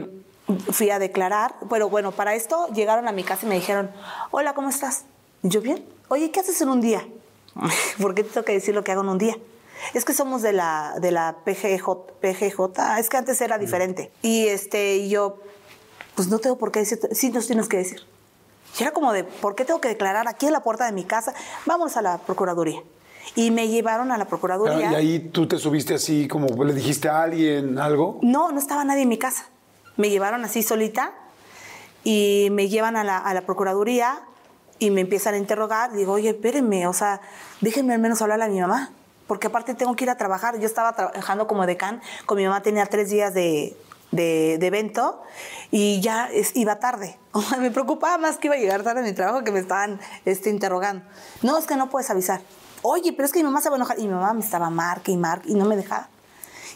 fui 0.71 0.89
a 0.91 0.99
declarar, 0.99 1.55
pero 1.69 1.89
bueno, 1.89 2.11
para 2.11 2.35
esto 2.35 2.67
llegaron 2.73 3.07
a 3.07 3.11
mi 3.11 3.23
casa 3.23 3.45
y 3.45 3.49
me 3.49 3.55
dijeron, 3.55 3.91
hola, 4.31 4.53
¿cómo 4.53 4.69
estás? 4.69 5.05
Yo, 5.41 5.61
bien. 5.61 5.83
Oye, 6.07 6.31
¿qué 6.31 6.39
haces 6.39 6.61
en 6.61 6.69
un 6.69 6.81
día? 6.81 7.07
¿Por 8.01 8.13
qué 8.13 8.23
te 8.23 8.29
tengo 8.29 8.45
que 8.45 8.53
decir 8.53 8.75
lo 8.75 8.83
que 8.83 8.91
hago 8.91 9.01
en 9.01 9.09
un 9.09 9.17
día? 9.17 9.37
Es 9.93 10.05
que 10.05 10.13
somos 10.13 10.41
de 10.41 10.53
la, 10.53 10.95
de 11.01 11.11
la 11.11 11.37
PGJ, 11.43 11.87
PGJ, 12.21 12.99
es 12.99 13.09
que 13.09 13.17
antes 13.17 13.41
era 13.41 13.57
diferente. 13.57 14.11
Y 14.21 14.47
este, 14.47 15.09
yo, 15.09 15.39
pues 16.15 16.27
no 16.27 16.39
tengo 16.39 16.57
por 16.57 16.71
qué 16.71 16.79
decir, 16.79 16.99
sí 17.11 17.29
nos 17.29 17.47
tienes 17.47 17.67
que 17.67 17.77
decir. 17.77 18.05
Y 18.77 18.83
era 18.83 18.91
como 18.91 19.13
de, 19.13 19.23
¿por 19.23 19.55
qué 19.55 19.65
tengo 19.65 19.79
que 19.79 19.87
declarar 19.87 20.27
aquí 20.27 20.47
en 20.47 20.53
la 20.53 20.61
puerta 20.61 20.85
de 20.85 20.91
mi 20.91 21.05
casa? 21.05 21.33
Vamos 21.65 21.95
a 21.97 22.01
la 22.01 22.17
Procuraduría. 22.17 22.81
Y 23.35 23.51
me 23.51 23.67
llevaron 23.67 24.11
a 24.11 24.17
la 24.17 24.25
Procuraduría. 24.25 24.91
Y 24.91 24.95
ahí 24.95 25.19
tú 25.19 25.47
te 25.47 25.57
subiste 25.57 25.95
así, 25.95 26.27
como 26.27 26.63
le 26.63 26.73
dijiste 26.73 27.09
a 27.09 27.23
alguien 27.23 27.79
algo. 27.79 28.19
No, 28.21 28.51
no 28.51 28.59
estaba 28.59 28.83
nadie 28.83 29.03
en 29.03 29.09
mi 29.09 29.17
casa. 29.17 29.45
Me 29.97 30.09
llevaron 30.09 30.43
así 30.43 30.61
solita 30.61 31.13
y 32.03 32.49
me 32.51 32.67
llevan 32.67 32.97
a 32.97 33.03
la, 33.03 33.17
a 33.17 33.33
la 33.33 33.41
Procuraduría 33.41 34.19
y 34.77 34.91
me 34.91 35.01
empiezan 35.01 35.35
a 35.35 35.37
interrogar. 35.37 35.93
Digo, 35.93 36.13
oye, 36.13 36.29
espérenme, 36.29 36.87
o 36.87 36.93
sea, 36.93 37.21
déjenme 37.61 37.93
al 37.93 38.01
menos 38.01 38.21
hablarle 38.21 38.45
a 38.45 38.49
mi 38.49 38.59
mamá. 38.59 38.91
Porque 39.27 39.47
aparte 39.47 39.73
tengo 39.73 39.95
que 39.95 40.03
ir 40.03 40.09
a 40.09 40.17
trabajar. 40.17 40.59
Yo 40.59 40.65
estaba 40.65 40.93
trabajando 40.93 41.47
como 41.47 41.65
decán, 41.65 42.01
con 42.25 42.37
mi 42.37 42.43
mamá 42.43 42.61
tenía 42.61 42.85
tres 42.85 43.09
días 43.09 43.33
de, 43.33 43.75
de, 44.11 44.57
de 44.59 44.67
evento 44.67 45.21
y 45.71 45.99
ya 46.01 46.29
es- 46.31 46.55
iba 46.55 46.79
tarde. 46.79 47.17
Me 47.59 47.71
preocupaba 47.71 48.17
más 48.17 48.37
que 48.37 48.47
iba 48.47 48.55
a 48.55 48.59
llegar 48.59 48.83
tarde 48.83 49.01
a 49.01 49.03
mi 49.03 49.13
trabajo 49.13 49.43
que 49.43 49.51
me 49.51 49.59
estaban 49.59 49.99
este, 50.25 50.49
interrogando. 50.49 51.03
No, 51.41 51.57
es 51.57 51.65
que 51.65 51.75
no 51.75 51.89
puedes 51.89 52.09
avisar. 52.09 52.41
Oye, 52.81 53.13
pero 53.13 53.25
es 53.25 53.31
que 53.31 53.39
mi 53.39 53.43
mamá 53.45 53.61
se 53.61 53.69
va 53.69 53.75
a 53.75 53.77
enojar. 53.77 53.99
Y 53.99 54.03
mi 54.03 54.13
mamá 54.13 54.33
me 54.33 54.41
estaba 54.41 54.69
marque 54.69 55.11
y 55.11 55.17
marque 55.17 55.49
y 55.49 55.55
no 55.55 55.65
me 55.65 55.75
dejaba. 55.75 56.09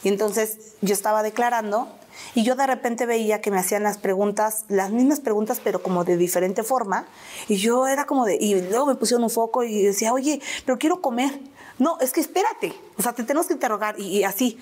Y 0.04 0.08
entonces 0.10 0.76
yo 0.82 0.94
estaba 0.94 1.24
declarando 1.24 1.88
y 2.34 2.44
yo 2.44 2.56
de 2.56 2.66
repente 2.68 3.06
veía 3.06 3.42
que 3.42 3.52
me 3.52 3.60
hacían 3.60 3.84
las 3.84 3.98
preguntas, 3.98 4.66
las 4.70 4.92
mismas 4.92 5.20
preguntas, 5.20 5.62
pero 5.64 5.84
como 5.84 6.04
de 6.06 6.18
diferente 6.18 6.64
forma. 6.64 7.06
Y 7.48 7.58
yo 7.58 7.86
era 7.88 8.06
como 8.06 8.26
de. 8.26 8.36
Y 8.40 8.60
luego 8.70 8.86
me 8.86 8.96
pusieron 8.96 9.24
un 9.24 9.30
foco 9.30 9.64
y 9.64 9.82
decía, 9.84 10.12
oye, 10.14 10.42
pero 10.66 10.78
quiero 10.78 11.02
comer. 11.02 11.40
No, 11.78 11.98
es 12.00 12.12
que 12.12 12.22
espérate. 12.22 12.74
O 12.98 13.02
sea, 13.02 13.14
te 13.14 13.24
tenemos 13.24 13.48
que 13.48 13.54
interrogar. 13.54 14.00
Y 14.00 14.24
así. 14.24 14.58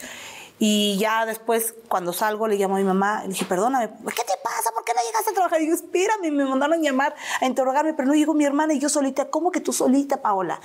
Y 0.59 0.97
ya 0.97 1.25
después, 1.27 1.75
cuando 1.87 2.13
salgo, 2.13 2.47
le 2.47 2.55
llamo 2.55 2.77
a 2.77 2.79
mi 2.79 2.83
mamá 2.83 3.19
y 3.23 3.27
le 3.27 3.33
dije, 3.33 3.45
perdóname, 3.45 3.89
¿qué 3.89 4.23
te 4.23 4.33
pasa? 4.43 4.71
¿Por 4.73 4.83
qué 4.83 4.93
no 4.93 4.99
llegas 5.01 5.07
llegaste 5.07 5.29
a 5.29 5.33
trabajar? 5.33 5.61
Y 5.61 5.67
yo, 5.67 5.75
espérame, 5.75 6.31
me 6.31 6.45
mandaron 6.45 6.81
llamar 6.81 7.13
a 7.41 7.45
interrogarme, 7.45 7.93
pero 7.93 8.07
no 8.07 8.15
llegó 8.15 8.33
mi 8.33 8.43
hermana 8.43 8.73
y 8.73 8.79
yo 8.79 8.89
solita. 8.89 9.29
¿Cómo 9.29 9.51
que 9.51 9.59
tú 9.59 9.71
solita, 9.71 10.21
Paola? 10.21 10.59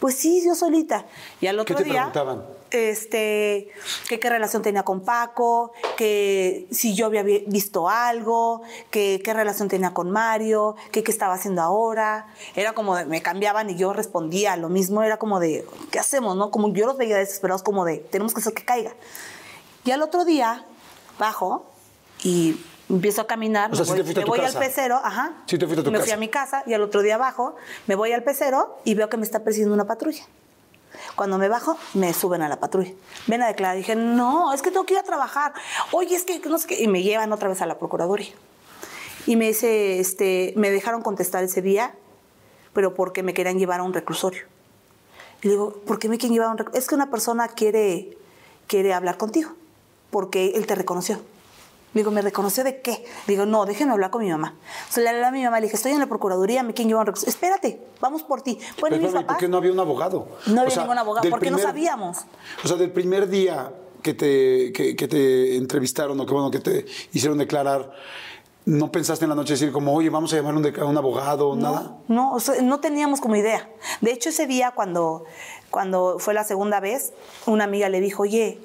Pues 0.00 0.16
sí, 0.16 0.42
yo 0.44 0.54
solita. 0.54 1.06
Y 1.40 1.46
al 1.46 1.58
otro 1.58 1.76
¿Qué 1.76 1.82
te 1.82 1.88
día, 1.88 2.10
preguntaban? 2.12 2.44
este, 2.70 3.70
que 4.08 4.20
qué 4.20 4.28
relación 4.28 4.60
tenía 4.62 4.82
con 4.82 5.00
Paco, 5.00 5.72
que 5.96 6.66
si 6.70 6.94
yo 6.94 7.06
había 7.06 7.22
vi- 7.22 7.44
visto 7.46 7.88
algo, 7.88 8.60
que 8.90 9.22
qué 9.24 9.32
relación 9.32 9.68
tenía 9.68 9.94
con 9.94 10.10
Mario, 10.10 10.76
que 10.92 11.02
qué 11.02 11.10
estaba 11.10 11.32
haciendo 11.34 11.62
ahora. 11.62 12.26
Era 12.54 12.74
como 12.74 12.96
de, 12.96 13.06
me 13.06 13.22
cambiaban 13.22 13.70
y 13.70 13.76
yo 13.76 13.94
respondía 13.94 14.56
lo 14.58 14.68
mismo, 14.68 15.02
era 15.02 15.16
como 15.18 15.40
de, 15.40 15.64
¿qué 15.90 15.98
hacemos, 15.98 16.36
no? 16.36 16.50
Como 16.50 16.72
yo 16.74 16.84
los 16.86 16.98
veía 16.98 17.16
desesperados, 17.16 17.62
como 17.62 17.86
de, 17.86 17.96
tenemos 17.98 18.34
que 18.34 18.40
hacer 18.40 18.52
que 18.52 18.64
caiga. 18.66 18.92
Y 19.84 19.90
al 19.90 20.02
otro 20.02 20.24
día, 20.24 20.64
bajo 21.18 21.66
y 22.22 22.60
empiezo 22.88 23.22
a 23.22 23.26
caminar, 23.26 23.70
O 23.72 23.76
sea, 23.76 23.84
me 23.84 23.90
voy, 23.90 23.98
te 23.98 24.04
fuiste 24.04 24.20
a 24.20 24.22
me 24.22 24.24
tu 24.26 24.30
voy 24.32 24.40
casa. 24.40 24.58
al 24.58 24.64
pecero, 24.64 25.00
ajá. 25.02 25.32
Sí 25.46 25.58
te 25.58 25.66
fuiste 25.66 25.80
a 25.82 25.84
tu 25.84 25.90
me 25.90 25.98
casa. 25.98 26.04
fui 26.06 26.12
a 26.12 26.16
mi 26.16 26.28
casa 26.28 26.62
y 26.66 26.74
al 26.74 26.82
otro 26.82 27.02
día 27.02 27.16
bajo, 27.18 27.56
me 27.86 27.94
voy 27.94 28.12
al 28.12 28.22
pecero 28.22 28.78
y 28.84 28.94
veo 28.94 29.08
que 29.08 29.16
me 29.16 29.24
está 29.24 29.40
persiguiendo 29.44 29.74
una 29.74 29.86
patrulla. 29.86 30.24
Cuando 31.16 31.38
me 31.38 31.48
bajo, 31.48 31.76
me 31.94 32.12
suben 32.14 32.42
a 32.42 32.48
la 32.48 32.58
patrulla. 32.58 32.90
Ven 33.26 33.42
a 33.42 33.46
declarar. 33.46 33.76
Dije, 33.76 33.94
no, 33.94 34.52
es 34.52 34.62
que 34.62 34.70
tengo 34.70 34.84
que 34.86 34.94
ir 34.94 35.00
a 35.00 35.02
trabajar. 35.04 35.52
Oye, 35.92 36.16
es 36.16 36.24
que 36.24 36.40
no 36.48 36.58
sé 36.58 36.66
qué. 36.66 36.82
Y 36.82 36.88
me 36.88 37.02
llevan 37.02 37.32
otra 37.32 37.48
vez 37.48 37.60
a 37.60 37.66
la 37.66 37.78
Procuraduría. 37.78 38.32
Y 39.26 39.36
me 39.36 39.48
dice, 39.48 40.00
este, 40.00 40.54
me 40.56 40.70
dejaron 40.70 41.02
contestar 41.02 41.44
ese 41.44 41.60
día, 41.60 41.94
pero 42.72 42.94
porque 42.94 43.22
me 43.22 43.34
querían 43.34 43.58
llevar 43.58 43.80
a 43.80 43.82
un 43.82 43.92
reclusorio. 43.92 44.42
Y 45.42 45.48
le 45.48 45.52
digo, 45.52 45.72
¿por 45.86 45.98
qué 45.98 46.08
me 46.08 46.16
quieren 46.16 46.32
llevar 46.32 46.48
a 46.48 46.52
un 46.52 46.58
reclusorio? 46.58 46.80
Es 46.82 46.88
que 46.88 46.94
una 46.94 47.10
persona 47.10 47.48
quiere, 47.48 48.16
quiere 48.66 48.94
hablar 48.94 49.18
contigo, 49.18 49.50
porque 50.10 50.52
él 50.54 50.66
te 50.66 50.74
reconoció. 50.74 51.20
Le 51.94 52.02
digo, 52.02 52.10
¿me 52.10 52.20
reconoció 52.20 52.64
de 52.64 52.82
qué? 52.82 53.04
Le 53.26 53.32
digo, 53.32 53.46
no, 53.46 53.64
déjenme 53.64 53.92
hablar 53.92 54.10
con 54.10 54.22
mi 54.22 54.30
mamá. 54.30 54.54
O 54.88 54.92
sea, 54.92 55.02
le 55.02 55.08
hablé 55.08 55.24
a 55.24 55.30
mi 55.30 55.42
mamá, 55.42 55.58
le 55.58 55.66
dije, 55.66 55.76
estoy 55.76 55.92
en 55.92 56.00
la 56.00 56.06
Procuraduría, 56.06 56.62
me 56.62 56.74
quieren 56.74 56.90
llevar 56.90 57.08
un. 57.08 57.14
Espérate, 57.26 57.80
vamos 58.00 58.22
por 58.22 58.42
ti. 58.42 58.58
Bueno, 58.78 58.96
¿y 58.96 58.98
mis 58.98 59.06
espérame, 59.06 59.26
¿por 59.26 59.26
papás? 59.26 59.40
qué 59.40 59.48
no 59.48 59.56
había 59.56 59.72
un 59.72 59.80
abogado? 59.80 60.28
No 60.46 60.60
había 60.60 60.68
O 60.68 60.70
sea, 60.70 60.82
ningún 60.82 60.98
abogado, 60.98 61.30
porque 61.30 61.50
no 61.50 61.58
sabíamos. 61.58 62.18
O 62.62 62.68
sea, 62.68 62.76
del 62.76 62.92
primer 62.92 63.28
día 63.28 63.72
que 64.02 64.12
te, 64.12 64.72
que, 64.72 64.94
que 64.96 65.08
te 65.08 65.56
entrevistaron 65.56 66.20
o 66.20 66.26
que, 66.26 66.32
bueno, 66.34 66.50
que 66.50 66.60
te 66.60 66.84
hicieron 67.12 67.38
declarar, 67.38 67.90
¿no 68.68 68.92
pensaste 68.92 69.24
en 69.24 69.30
la 69.30 69.34
noche 69.34 69.54
decir 69.54 69.72
como, 69.72 69.94
oye, 69.94 70.10
vamos 70.10 70.30
a 70.34 70.36
llamar 70.36 70.54
a 70.54 70.84
un, 70.84 70.96
abogado 70.98 71.48
o 71.48 71.56
nada? 71.56 71.96
No, 72.06 72.34
o 72.34 72.40
sea, 72.40 72.60
no 72.60 72.80
teníamos 72.80 73.20
como 73.20 73.34
idea. 73.34 73.70
De 74.02 74.12
hecho, 74.12 74.28
ese 74.28 74.46
día 74.46 74.72
cuando, 74.72 75.24
cuando 75.70 76.18
fue 76.18 76.34
la 76.34 76.44
segunda 76.44 76.78
vez, 76.78 77.14
una 77.46 77.64
amiga 77.64 77.88
le 77.88 78.00
dijo, 78.00 78.24
oye, 78.24 78.58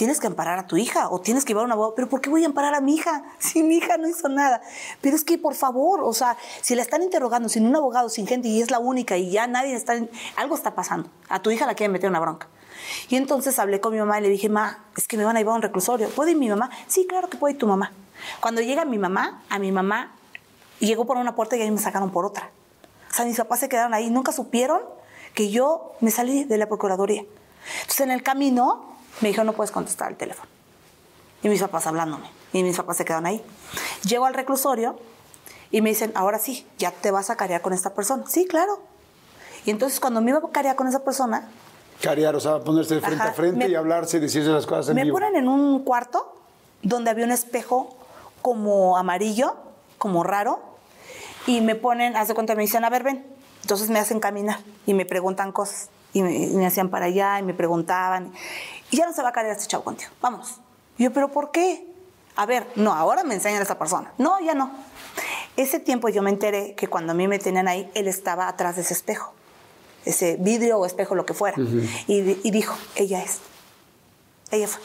tienes 0.00 0.18
que 0.18 0.26
amparar 0.28 0.58
a 0.58 0.66
tu 0.66 0.78
hija 0.78 1.10
o 1.10 1.20
tienes 1.20 1.44
que 1.44 1.50
llevar 1.50 1.64
a 1.64 1.66
un 1.66 1.72
abogado. 1.72 1.94
¿Pero 1.94 2.08
por 2.08 2.22
qué 2.22 2.30
voy 2.30 2.42
a 2.42 2.46
amparar 2.46 2.74
a 2.74 2.80
mi 2.80 2.94
hija? 2.94 3.22
Si 3.38 3.62
mi 3.62 3.76
hija 3.76 3.98
no 3.98 4.08
hizo 4.08 4.30
nada. 4.30 4.62
Pero 5.02 5.14
es 5.14 5.24
que, 5.24 5.36
por 5.36 5.54
favor, 5.54 6.00
o 6.02 6.14
sea, 6.14 6.38
si 6.62 6.74
la 6.74 6.80
están 6.80 7.02
interrogando 7.02 7.50
sin 7.50 7.66
un 7.66 7.76
abogado, 7.76 8.08
sin 8.08 8.26
gente 8.26 8.48
y 8.48 8.62
es 8.62 8.70
la 8.70 8.78
única 8.78 9.18
y 9.18 9.30
ya 9.30 9.46
nadie 9.46 9.74
está... 9.74 9.94
en- 9.96 10.08
Algo 10.36 10.54
está 10.54 10.74
pasando. 10.74 11.10
A 11.28 11.42
tu 11.42 11.50
hija 11.50 11.66
la 11.66 11.74
quieren 11.74 11.92
meter 11.92 12.08
una 12.08 12.18
bronca. 12.18 12.48
Y 13.10 13.16
entonces 13.16 13.58
hablé 13.58 13.78
con 13.82 13.92
mi 13.92 13.98
mamá 13.98 14.18
y 14.18 14.22
le 14.22 14.30
dije, 14.30 14.48
ma, 14.48 14.82
es 14.96 15.06
que 15.06 15.18
me 15.18 15.24
van 15.26 15.36
a 15.36 15.40
llevar 15.40 15.52
a 15.52 15.56
un 15.56 15.62
reclusorio. 15.62 16.08
¿Puede 16.08 16.30
ir 16.30 16.38
mi 16.38 16.48
mamá? 16.48 16.70
Sí, 16.86 17.06
claro 17.06 17.28
que 17.28 17.36
puede 17.36 17.52
ir 17.52 17.58
tu 17.58 17.66
mamá. 17.66 17.92
Cuando 18.40 18.62
llega 18.62 18.86
mi 18.86 18.96
mamá, 18.96 19.42
a 19.50 19.58
mi 19.58 19.70
mamá 19.70 20.12
llegó 20.78 21.04
por 21.04 21.18
una 21.18 21.34
puerta 21.36 21.56
y 21.58 21.60
a 21.60 21.64
mí 21.66 21.72
me 21.72 21.78
sacaron 21.78 22.10
por 22.10 22.24
otra. 22.24 22.50
O 23.10 23.14
sea, 23.14 23.26
mis 23.26 23.36
papás 23.36 23.60
se 23.60 23.68
quedaron 23.68 23.92
ahí, 23.92 24.08
nunca 24.08 24.32
supieron 24.32 24.80
que 25.34 25.50
yo 25.50 25.92
me 26.00 26.10
salí 26.10 26.44
de 26.44 26.56
la 26.56 26.68
Procuraduría. 26.68 27.22
Entonces, 27.82 28.00
en 28.00 28.10
el 28.12 28.22
camino, 28.22 28.96
me 29.20 29.28
dijeron, 29.28 29.46
no 29.46 29.52
puedes 29.52 29.70
contestar 29.70 30.08
al 30.08 30.16
teléfono. 30.16 30.48
Y 31.42 31.48
mis 31.48 31.60
papás 31.60 31.86
hablándome. 31.86 32.30
Y 32.52 32.62
mis 32.62 32.76
papás 32.76 32.96
se 32.96 33.04
quedaron 33.04 33.26
ahí. 33.26 33.42
Llego 34.04 34.26
al 34.26 34.34
reclusorio 34.34 34.98
y 35.70 35.80
me 35.82 35.90
dicen, 35.90 36.12
ahora 36.14 36.38
sí, 36.38 36.66
ya 36.78 36.90
te 36.90 37.10
vas 37.10 37.30
a 37.30 37.36
carear 37.36 37.62
con 37.62 37.72
esta 37.72 37.94
persona. 37.94 38.24
Sí, 38.28 38.46
claro. 38.46 38.80
Y 39.64 39.70
entonces, 39.70 40.00
cuando 40.00 40.20
me 40.20 40.30
iba 40.30 40.38
a 40.38 40.50
carear 40.50 40.76
con 40.76 40.86
esa 40.88 41.00
persona, 41.04 41.48
Carear, 42.02 42.34
o 42.34 42.40
sea, 42.40 42.60
ponerse 42.60 42.94
de 42.94 43.02
frente 43.02 43.20
Ajá, 43.22 43.30
a 43.32 43.34
frente 43.34 43.58
me- 43.66 43.68
y 43.70 43.74
hablarse 43.74 44.16
y 44.16 44.20
decirse 44.20 44.48
las 44.48 44.64
cosas 44.66 44.88
en 44.88 44.94
me 44.96 45.04
vivo. 45.04 45.18
ponen 45.18 45.36
en 45.36 45.48
un 45.48 45.84
cuarto 45.84 46.34
donde 46.82 47.10
había 47.10 47.26
un 47.26 47.30
espejo 47.30 47.94
como 48.40 48.96
amarillo, 48.96 49.54
como 49.98 50.22
raro, 50.24 50.60
y 51.46 51.60
me 51.60 51.74
ponen, 51.74 52.16
hace 52.16 52.32
cuenta, 52.32 52.54
me 52.54 52.62
dicen, 52.62 52.84
a 52.86 52.90
ver, 52.90 53.02
ven. 53.02 53.26
Entonces 53.60 53.90
me 53.90 53.98
hacen 53.98 54.18
caminar 54.18 54.60
y 54.86 54.94
me 54.94 55.04
preguntan 55.04 55.52
cosas. 55.52 55.90
Y 56.14 56.22
me, 56.22 56.34
y 56.38 56.54
me 56.56 56.66
hacían 56.66 56.88
para 56.88 57.04
allá 57.04 57.38
y 57.38 57.42
me 57.42 57.52
preguntaban. 57.52 58.32
Y 58.90 58.96
ya 58.96 59.06
no 59.06 59.12
se 59.12 59.22
va 59.22 59.28
a 59.28 59.32
caer 59.32 59.46
este 59.50 59.66
chavo 59.66 59.84
contigo. 59.84 60.10
Vámonos. 60.20 60.56
Y 60.98 61.04
yo, 61.04 61.12
¿pero 61.12 61.30
por 61.30 61.50
qué? 61.50 61.86
A 62.36 62.46
ver, 62.46 62.66
no, 62.76 62.92
ahora 62.92 63.24
me 63.24 63.34
enseñan 63.34 63.58
a 63.60 63.62
esta 63.62 63.78
persona. 63.78 64.12
No, 64.18 64.40
ya 64.40 64.54
no. 64.54 64.70
Ese 65.56 65.78
tiempo 65.80 66.08
yo 66.08 66.22
me 66.22 66.30
enteré 66.30 66.74
que 66.74 66.88
cuando 66.88 67.12
a 67.12 67.14
mí 67.14 67.28
me 67.28 67.38
tenían 67.38 67.68
ahí, 67.68 67.90
él 67.94 68.08
estaba 68.08 68.48
atrás 68.48 68.76
de 68.76 68.82
ese 68.82 68.94
espejo. 68.94 69.32
Ese 70.04 70.36
vidrio 70.38 70.78
o 70.78 70.86
espejo, 70.86 71.14
lo 71.14 71.26
que 71.26 71.34
fuera. 71.34 71.58
y, 72.06 72.38
y 72.42 72.50
dijo, 72.50 72.74
ella 72.94 73.22
es. 73.22 73.40
Ella 74.50 74.66
fue. 74.68 74.80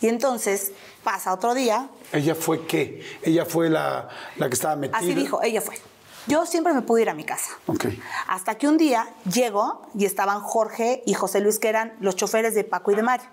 Y 0.00 0.08
entonces 0.08 0.72
pasa 1.02 1.32
otro 1.32 1.54
día, 1.54 1.88
¿Ella 2.12 2.34
fue 2.34 2.66
qué? 2.66 3.02
Ella 3.22 3.44
fue 3.44 3.68
la, 3.70 4.08
la 4.36 4.48
que 4.48 4.54
estaba 4.54 4.76
metida. 4.76 4.98
así 4.98 5.14
dijo, 5.14 5.42
ella 5.42 5.60
fue. 5.60 5.76
Yo 6.26 6.44
siempre 6.44 6.72
me 6.72 6.82
pude 6.82 7.02
ir 7.02 7.10
a 7.10 7.14
mi 7.14 7.24
casa. 7.24 7.50
Ok. 7.66 7.86
Hasta 8.26 8.56
que 8.56 8.66
un 8.66 8.78
día 8.78 9.08
llego 9.30 9.82
y 9.94 10.04
estaban 10.04 10.40
Jorge 10.40 11.02
y 11.06 11.14
José 11.14 11.40
Luis, 11.40 11.58
que 11.58 11.68
eran 11.68 11.94
los 12.00 12.16
choferes 12.16 12.54
de 12.54 12.64
Paco 12.64 12.90
y 12.90 12.96
de 12.96 13.02
Mario. 13.02 13.28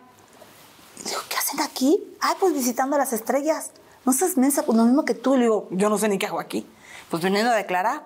Y 1.01 1.09
digo, 1.09 1.21
¿qué 1.27 1.37
hacen 1.37 1.59
aquí? 1.61 2.03
Ay, 2.19 2.35
pues 2.39 2.53
visitando 2.53 2.97
las 2.97 3.13
estrellas. 3.13 3.71
No 4.05 4.13
seas 4.13 4.37
mensa, 4.37 4.63
pues 4.63 4.77
lo 4.77 4.83
mismo 4.85 5.05
que 5.05 5.15
tú. 5.15 5.35
Le 5.35 5.43
digo, 5.43 5.67
yo 5.71 5.89
no 5.89 5.97
sé 5.97 6.07
ni 6.07 6.19
qué 6.19 6.27
hago 6.27 6.39
aquí. 6.39 6.67
Pues 7.09 7.23
viniendo 7.23 7.51
a 7.51 7.55
declarar. 7.55 8.03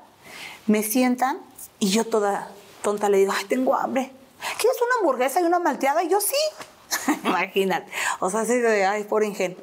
Me 0.68 0.84
sientan 0.84 1.40
y 1.80 1.90
yo 1.90 2.06
toda 2.06 2.50
tonta 2.82 3.10
le 3.10 3.18
digo, 3.18 3.34
ay, 3.36 3.46
tengo 3.46 3.76
hambre. 3.76 4.12
¿Quieres 4.58 4.78
una 4.82 4.96
hamburguesa 5.00 5.42
y 5.42 5.44
una 5.44 5.60
malteada? 5.60 6.04
Y 6.04 6.10
yo, 6.10 6.20
sí. 6.22 7.12
Imagínate. 7.26 7.92
O 8.20 8.30
sea, 8.30 8.42
así 8.42 8.58
de, 8.58 8.86
ay, 8.86 9.04
por 9.04 9.24
ingenuo. 9.24 9.58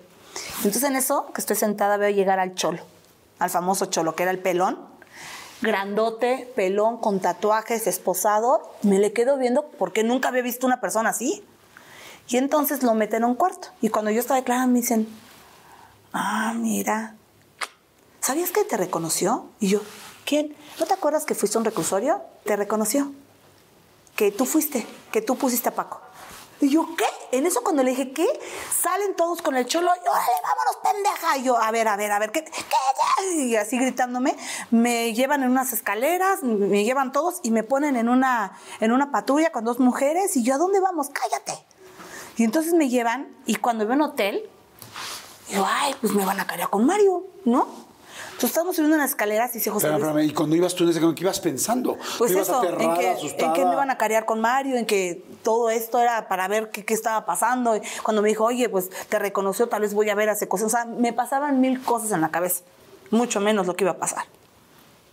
Entonces 0.58 0.82
en 0.82 0.96
eso, 0.96 1.30
que 1.32 1.40
estoy 1.40 1.56
sentada, 1.56 1.96
veo 1.96 2.10
llegar 2.10 2.40
al 2.40 2.54
cholo, 2.54 2.82
al 3.38 3.50
famoso 3.50 3.86
cholo, 3.86 4.14
que 4.14 4.24
era 4.24 4.32
el 4.32 4.40
pelón, 4.40 4.78
grandote, 5.64 6.52
pelón, 6.54 6.98
con 6.98 7.18
tatuajes, 7.18 7.88
esposado. 7.88 8.70
Me 8.82 9.00
le 9.00 9.12
quedo 9.12 9.36
viendo 9.36 9.66
porque 9.78 10.04
nunca 10.04 10.28
había 10.28 10.42
visto 10.42 10.66
una 10.66 10.80
persona 10.80 11.10
así. 11.10 11.42
Y 12.28 12.36
entonces 12.36 12.82
lo 12.82 12.94
meten 12.94 13.24
en 13.24 13.30
un 13.30 13.34
cuarto. 13.34 13.68
Y 13.80 13.88
cuando 13.88 14.10
yo 14.12 14.20
estaba 14.20 14.38
declarando, 14.38 14.72
me 14.72 14.80
dicen, 14.80 15.08
ah, 16.12 16.54
mira, 16.54 17.16
¿sabías 18.20 18.50
que 18.50 18.64
te 18.64 18.76
reconoció? 18.76 19.46
Y 19.58 19.68
yo, 19.68 19.80
¿quién? 20.24 20.54
¿No 20.78 20.86
te 20.86 20.94
acuerdas 20.94 21.24
que 21.24 21.34
fuiste 21.34 21.58
a 21.58 21.60
un 21.60 21.64
reclusorio? 21.64 22.22
Te 22.44 22.56
reconoció. 22.56 23.12
Que 24.14 24.30
tú 24.30 24.44
fuiste, 24.44 24.86
que 25.10 25.22
tú 25.22 25.36
pusiste 25.36 25.70
a 25.70 25.74
Paco. 25.74 26.03
Y 26.64 26.70
yo, 26.70 26.88
¿qué? 26.96 27.04
En 27.36 27.44
eso 27.44 27.60
cuando 27.62 27.82
le 27.82 27.90
dije, 27.90 28.12
¿qué? 28.12 28.26
Salen 28.74 29.14
todos 29.16 29.42
con 29.42 29.54
el 29.54 29.66
cholo, 29.66 29.90
y, 29.94 30.08
órale, 30.08 30.32
vámonos, 30.42 30.76
pendeja. 30.82 31.36
Y 31.36 31.42
yo, 31.42 31.58
a 31.58 31.70
ver, 31.70 31.88
a 31.88 31.96
ver, 31.96 32.10
a 32.10 32.18
ver, 32.18 32.32
¿qué? 32.32 32.42
¿qué? 32.42 33.34
Y 33.34 33.56
así 33.56 33.78
gritándome, 33.78 34.34
me 34.70 35.12
llevan 35.12 35.42
en 35.42 35.50
unas 35.50 35.74
escaleras, 35.74 36.42
me 36.42 36.84
llevan 36.84 37.12
todos 37.12 37.40
y 37.42 37.50
me 37.50 37.64
ponen 37.64 37.96
en 37.96 38.08
una, 38.08 38.58
en 38.80 38.92
una 38.92 39.10
patrulla 39.10 39.52
con 39.52 39.64
dos 39.64 39.78
mujeres. 39.78 40.36
Y 40.36 40.42
yo, 40.42 40.54
¿a 40.54 40.58
dónde 40.58 40.80
vamos? 40.80 41.10
Cállate. 41.10 41.52
Y 42.38 42.44
entonces 42.44 42.72
me 42.72 42.88
llevan 42.88 43.28
y 43.44 43.56
cuando 43.56 43.86
veo 43.86 43.96
un 43.96 44.02
hotel, 44.02 44.48
digo, 45.50 45.66
ay, 45.68 45.94
pues 46.00 46.14
me 46.14 46.24
van 46.24 46.40
a 46.40 46.46
cargar 46.46 46.70
con 46.70 46.86
Mario, 46.86 47.26
¿no? 47.44 47.68
Entonces 48.44 48.58
estamos 48.58 48.76
subiendo 48.76 48.96
unas 48.96 49.08
escaleras 49.08 49.50
y 49.52 49.54
dice 49.54 49.70
José 49.70 49.88
Luis, 49.88 50.02
espérame, 50.02 50.28
Y 50.28 50.34
cuando 50.34 50.54
ibas 50.54 50.74
tú 50.74 50.84
en 50.84 50.90
ese 50.90 51.00
camino, 51.00 51.14
¿qué 51.14 51.22
ibas 51.22 51.40
pensando? 51.40 51.96
pues 52.18 52.30
¿Tú 52.30 52.36
ibas 52.36 52.48
eso, 52.48 52.58
aterrada, 52.58 52.84
en 52.84 53.00
que, 53.00 53.08
asustada? 53.08 53.46
en 53.46 53.52
que 53.54 53.64
me 53.64 53.72
iban 53.72 53.90
a 53.90 53.96
carear 53.96 54.26
con 54.26 54.42
Mario, 54.42 54.76
en 54.76 54.84
que 54.84 55.24
todo 55.42 55.70
esto 55.70 55.98
era 55.98 56.28
para 56.28 56.46
ver 56.46 56.68
qué, 56.68 56.84
qué 56.84 56.92
estaba 56.92 57.24
pasando. 57.24 57.74
Y 57.74 57.80
Cuando 58.02 58.20
me 58.20 58.28
dijo, 58.28 58.44
oye, 58.44 58.68
pues 58.68 58.90
te 59.08 59.18
reconoció, 59.18 59.70
tal 59.70 59.80
vez 59.80 59.94
voy 59.94 60.10
a 60.10 60.14
ver 60.14 60.28
hace 60.28 60.46
cosas. 60.46 60.66
O 60.66 60.68
sea, 60.68 60.84
me 60.84 61.14
pasaban 61.14 61.62
mil 61.62 61.82
cosas 61.82 62.12
en 62.12 62.20
la 62.20 62.30
cabeza, 62.30 62.64
mucho 63.10 63.40
menos 63.40 63.66
lo 63.66 63.76
que 63.76 63.84
iba 63.84 63.92
a 63.92 63.96
pasar. 63.96 64.26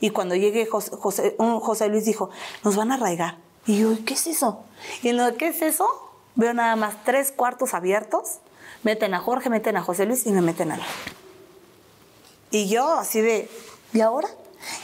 Y 0.01 0.09
cuando 0.09 0.36
llegué, 0.36 0.65
José, 0.65 0.91
José, 0.99 1.38
José 1.38 1.88
Luis 1.88 2.03
dijo, 2.03 2.32
nos 2.65 2.75
van 2.75 2.91
a 2.91 2.95
arraigar. 2.95 3.38
Y 3.65 3.79
yo, 3.79 3.91
¿qué 4.05 4.15
es 4.15 4.27
eso? 4.27 4.65
Y 5.03 5.07
en 5.07 5.15
lo 5.15 5.38
que 5.38 5.47
es 5.47 5.61
eso, 5.61 5.88
veo 6.36 6.53
nada 6.53 6.75
más 6.75 6.95
tres 7.05 7.32
cuartos 7.32 7.75
abiertos, 7.75 8.39
meten 8.84 9.13
a 9.13 9.19
Jorge, 9.19 9.49
meten 9.49 9.77
a 9.77 9.84
José 9.84 10.05
Luis 10.05 10.25
y 10.25 10.34
me 10.34 10.41
meten 10.41 10.73
a 10.73 10.75
mí. 10.75 10.84
Y 12.52 12.68
yo 12.68 12.93
así 12.93 13.22
de, 13.22 13.49
¿y 13.93 14.02
ahora? 14.02 14.28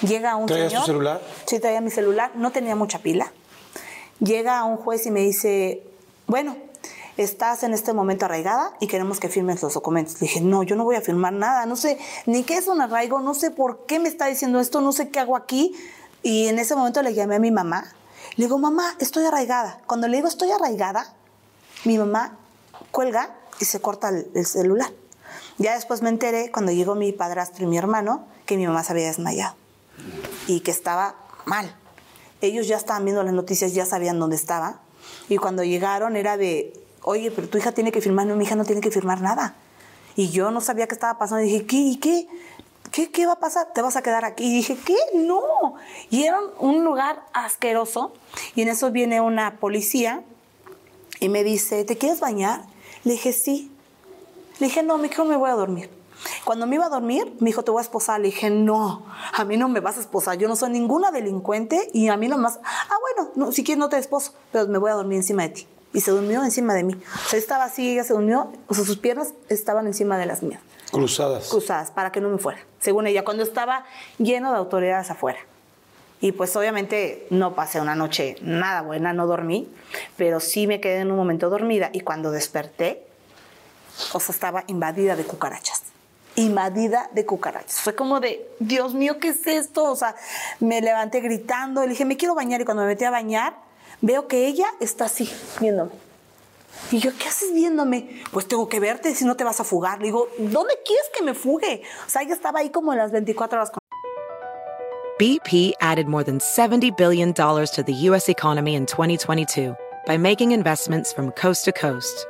Llega 0.01 0.35
un 0.35 0.47
¿Traías 0.47 0.67
tu 0.67 0.71
señor. 0.71 0.85
celular? 0.85 1.21
Sí, 1.45 1.59
traía 1.59 1.81
mi 1.81 1.91
celular, 1.91 2.31
no 2.35 2.51
tenía 2.51 2.75
mucha 2.75 2.99
pila. 2.99 3.31
Llega 4.19 4.63
un 4.63 4.77
juez 4.77 5.05
y 5.05 5.11
me 5.11 5.19
dice, 5.19 5.83
bueno, 6.25 6.57
estás 7.17 7.63
en 7.63 7.73
este 7.73 7.93
momento 7.93 8.25
arraigada 8.25 8.73
y 8.79 8.87
queremos 8.87 9.19
que 9.19 9.29
firmes 9.29 9.61
los 9.61 9.73
documentos. 9.73 10.15
Le 10.15 10.27
dije, 10.27 10.41
no, 10.41 10.63
yo 10.63 10.75
no 10.75 10.83
voy 10.83 10.95
a 10.95 11.01
firmar 11.01 11.33
nada, 11.33 11.65
no 11.65 11.75
sé 11.75 11.99
ni 12.25 12.43
qué 12.43 12.55
es 12.57 12.67
un 12.67 12.81
arraigo, 12.81 13.19
no 13.19 13.33
sé 13.33 13.51
por 13.51 13.85
qué 13.85 13.99
me 13.99 14.09
está 14.09 14.27
diciendo 14.27 14.59
esto, 14.59 14.81
no 14.81 14.91
sé 14.91 15.09
qué 15.09 15.19
hago 15.19 15.35
aquí. 15.35 15.75
Y 16.23 16.47
en 16.47 16.57
ese 16.57 16.75
momento 16.75 17.01
le 17.03 17.13
llamé 17.13 17.35
a 17.35 17.39
mi 17.39 17.51
mamá. 17.51 17.93
Le 18.35 18.45
digo, 18.45 18.57
mamá, 18.57 18.95
estoy 18.99 19.25
arraigada. 19.25 19.79
Cuando 19.85 20.07
le 20.07 20.17
digo 20.17 20.27
estoy 20.27 20.51
arraigada, 20.51 21.13
mi 21.85 21.97
mamá 21.97 22.37
cuelga 22.91 23.35
y 23.59 23.65
se 23.65 23.79
corta 23.79 24.09
el, 24.09 24.27
el 24.33 24.45
celular. 24.45 24.91
Ya 25.57 25.73
después 25.73 26.01
me 26.01 26.09
enteré, 26.09 26.51
cuando 26.51 26.71
llegó 26.71 26.95
mi 26.95 27.11
padrastro 27.11 27.65
y 27.65 27.67
mi 27.67 27.77
hermano, 27.77 28.25
que 28.45 28.57
mi 28.57 28.67
mamá 28.67 28.83
se 28.83 28.93
había 28.93 29.07
desmayado 29.07 29.55
y 30.47 30.61
que 30.61 30.71
estaba 30.71 31.15
mal. 31.45 31.75
Ellos 32.41 32.67
ya 32.67 32.77
estaban 32.77 33.03
viendo 33.05 33.23
las 33.23 33.33
noticias, 33.33 33.73
ya 33.73 33.85
sabían 33.85 34.19
dónde 34.19 34.35
estaba. 34.35 34.79
Y 35.29 35.37
cuando 35.37 35.63
llegaron 35.63 36.15
era 36.15 36.37
de, 36.37 36.73
oye, 37.01 37.31
pero 37.31 37.49
tu 37.49 37.57
hija 37.57 37.71
tiene 37.71 37.91
que 37.91 38.01
firmar, 38.01 38.27
mi 38.27 38.43
hija 38.43 38.55
no 38.55 38.65
tiene 38.65 38.81
que 38.81 38.91
firmar 38.91 39.21
nada. 39.21 39.55
Y 40.15 40.29
yo 40.29 40.51
no 40.51 40.61
sabía 40.61 40.87
qué 40.87 40.95
estaba 40.95 41.17
pasando. 41.17 41.43
Y 41.43 41.51
dije, 41.51 41.65
¿qué? 41.65 41.77
¿Y 41.77 41.97
qué? 41.97 42.27
¿Qué, 42.91 43.11
¿Qué 43.11 43.25
va 43.25 43.33
a 43.33 43.39
pasar? 43.39 43.67
¿Te 43.73 43.81
vas 43.81 43.95
a 43.95 44.01
quedar 44.01 44.25
aquí? 44.25 44.45
Y 44.45 44.53
dije, 44.53 44.77
¿qué? 44.85 44.97
No. 45.13 45.75
Y 46.09 46.23
era 46.23 46.39
un 46.59 46.83
lugar 46.83 47.23
asqueroso. 47.33 48.13
Y 48.55 48.61
en 48.61 48.69
eso 48.69 48.91
viene 48.91 49.21
una 49.21 49.59
policía 49.59 50.23
y 51.19 51.29
me 51.29 51.43
dice, 51.43 51.83
¿te 51.83 51.97
quieres 51.97 52.19
bañar? 52.19 52.63
Le 53.03 53.13
dije, 53.13 53.33
sí. 53.33 53.71
Le 54.59 54.67
dije, 54.67 54.83
no, 54.83 54.97
mejor 54.97 55.25
me 55.27 55.35
voy 55.35 55.49
a 55.49 55.53
dormir. 55.53 55.89
Cuando 56.43 56.65
me 56.65 56.75
iba 56.75 56.85
a 56.85 56.89
dormir, 56.89 57.33
me 57.39 57.47
dijo, 57.47 57.63
te 57.63 57.71
voy 57.71 57.79
a 57.79 57.83
esposar. 57.83 58.19
Le 58.19 58.27
dije, 58.27 58.49
no, 58.49 59.05
a 59.33 59.45
mí 59.45 59.57
no 59.57 59.69
me 59.69 59.79
vas 59.79 59.97
a 59.97 60.01
esposar. 60.01 60.37
Yo 60.37 60.47
no 60.47 60.55
soy 60.55 60.71
ninguna 60.71 61.11
delincuente 61.11 61.89
y 61.93 62.07
a 62.07 62.17
mí 62.17 62.27
nomás, 62.27 62.59
ah, 62.63 62.95
bueno, 63.01 63.31
no, 63.35 63.51
si 63.51 63.63
quieres 63.63 63.79
no 63.79 63.89
te 63.89 63.97
esposo, 63.97 64.33
pero 64.51 64.67
me 64.67 64.77
voy 64.77 64.91
a 64.91 64.95
dormir 64.95 65.17
encima 65.17 65.43
de 65.43 65.49
ti. 65.49 65.67
Y 65.93 66.01
se 66.01 66.11
durmió 66.11 66.43
encima 66.43 66.73
de 66.73 66.83
mí. 66.83 66.93
O 66.93 67.29
sea, 67.29 67.39
estaba 67.39 67.65
así, 67.65 67.93
ella 67.93 68.03
se 68.03 68.13
durmió, 68.13 68.51
o 68.67 68.73
sea, 68.73 68.83
sus 68.83 68.97
piernas 68.97 69.33
estaban 69.49 69.87
encima 69.87 70.17
de 70.17 70.25
las 70.25 70.43
mías. 70.43 70.61
Cruzadas. 70.91 71.49
Cruzadas, 71.49 71.91
para 71.91 72.11
que 72.11 72.21
no 72.21 72.29
me 72.29 72.37
fuera, 72.37 72.59
según 72.79 73.07
ella, 73.07 73.23
cuando 73.23 73.43
estaba 73.43 73.85
lleno 74.17 74.51
de 74.51 74.57
autoridades 74.57 75.09
afuera. 75.11 75.39
Y 76.19 76.31
pues 76.31 76.55
obviamente 76.55 77.27
no 77.29 77.53
pasé 77.53 77.79
una 77.79 77.95
noche 77.95 78.35
nada 78.41 78.81
buena, 78.81 79.13
no 79.13 79.27
dormí, 79.27 79.69
pero 80.17 80.39
sí 80.39 80.65
me 80.65 80.81
quedé 80.81 81.01
en 81.01 81.11
un 81.11 81.17
momento 81.17 81.49
dormida 81.49 81.89
y 81.93 81.99
cuando 81.99 82.31
desperté, 82.31 83.06
o 84.13 84.19
sea, 84.19 84.33
estaba 84.33 84.63
invadida 84.67 85.15
de 85.15 85.23
cucarachas. 85.23 85.83
Invadida 86.35 87.09
de 87.13 87.25
cucarachas. 87.25 87.81
Fue 87.81 87.95
como 87.95 88.19
de, 88.19 88.47
Dios 88.59 88.93
mío, 88.93 89.19
¿qué 89.19 89.29
es 89.29 89.47
esto? 89.47 89.85
O 89.85 89.95
sea, 89.95 90.15
me 90.59 90.81
levanté 90.81 91.19
gritando, 91.19 91.81
le 91.81 91.89
dije, 91.89 92.05
me 92.05 92.17
quiero 92.17 92.35
bañar 92.35 92.61
y 92.61 92.65
cuando 92.65 92.83
me 92.83 92.89
metí 92.89 93.05
a 93.05 93.11
bañar, 93.11 93.57
veo 94.01 94.27
que 94.27 94.47
ella 94.47 94.67
está 94.79 95.05
así, 95.05 95.31
viéndome. 95.59 95.91
Y 96.91 96.99
yo, 96.99 97.11
¿qué 97.17 97.27
haces 97.27 97.53
viéndome? 97.53 98.21
Pues 98.31 98.47
tengo 98.47 98.69
que 98.69 98.79
verte, 98.79 99.13
si 99.15 99.25
no 99.25 99.35
te 99.35 99.43
vas 99.43 99.59
a 99.59 99.63
fugar. 99.63 99.99
Le 99.99 100.05
digo, 100.05 100.27
¿dónde 100.37 100.75
quieres 100.85 101.05
que 101.15 101.23
me 101.23 101.33
fugue? 101.33 101.81
O 102.05 102.09
sea, 102.09 102.21
ella 102.21 102.33
estaba 102.33 102.59
ahí 102.59 102.69
como 102.69 102.93
en 102.93 102.99
las 102.99 103.11
24 103.11 103.57
horas. 103.57 103.71
BP 105.19 105.73
added 105.81 106.07
more 106.07 106.23
than 106.23 106.37
$70 106.37 106.95
billion 106.95 107.33
to 107.33 107.83
the 107.83 107.93
U.S. 108.09 108.29
economy 108.29 108.75
in 108.75 108.85
2022 108.85 109.75
by 110.05 110.15
making 110.15 110.51
investments 110.51 111.11
from 111.11 111.31
coast 111.31 111.65
to 111.65 111.71
coast. 111.71 112.27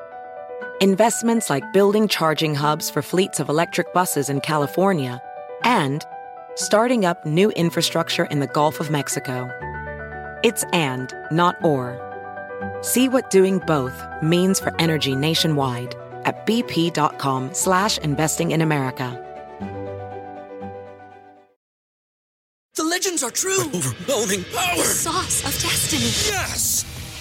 Investments 0.81 1.49
like 1.49 1.73
building 1.73 2.07
charging 2.07 2.53
hubs 2.53 2.87
for 2.87 3.01
fleets 3.01 3.39
of 3.39 3.49
electric 3.49 3.91
buses 3.95 4.29
in 4.29 4.41
California 4.41 5.19
and 5.63 6.05
starting 6.53 7.03
up 7.03 7.25
new 7.25 7.49
infrastructure 7.53 8.25
in 8.25 8.41
the 8.41 8.45
Gulf 8.45 8.79
of 8.79 8.91
Mexico. 8.91 9.49
It's 10.43 10.63
and, 10.73 11.11
not 11.31 11.55
or. 11.63 11.97
See 12.81 13.09
what 13.09 13.31
doing 13.31 13.57
both 13.65 14.05
means 14.21 14.59
for 14.59 14.71
energy 14.79 15.15
nationwide 15.15 15.95
at 16.25 16.45
bp.com 16.45 17.55
slash 17.55 17.97
investing 17.97 18.51
in 18.51 18.61
America. 18.61 19.23
The 22.75 22.83
legends 22.83 23.23
are 23.23 23.31
true. 23.31 23.63
Overwhelming 23.63 24.43
power! 24.53 24.83
Sauce 24.83 25.39
of 25.43 25.59
destiny. 25.59 26.11
Yes! 26.31 26.96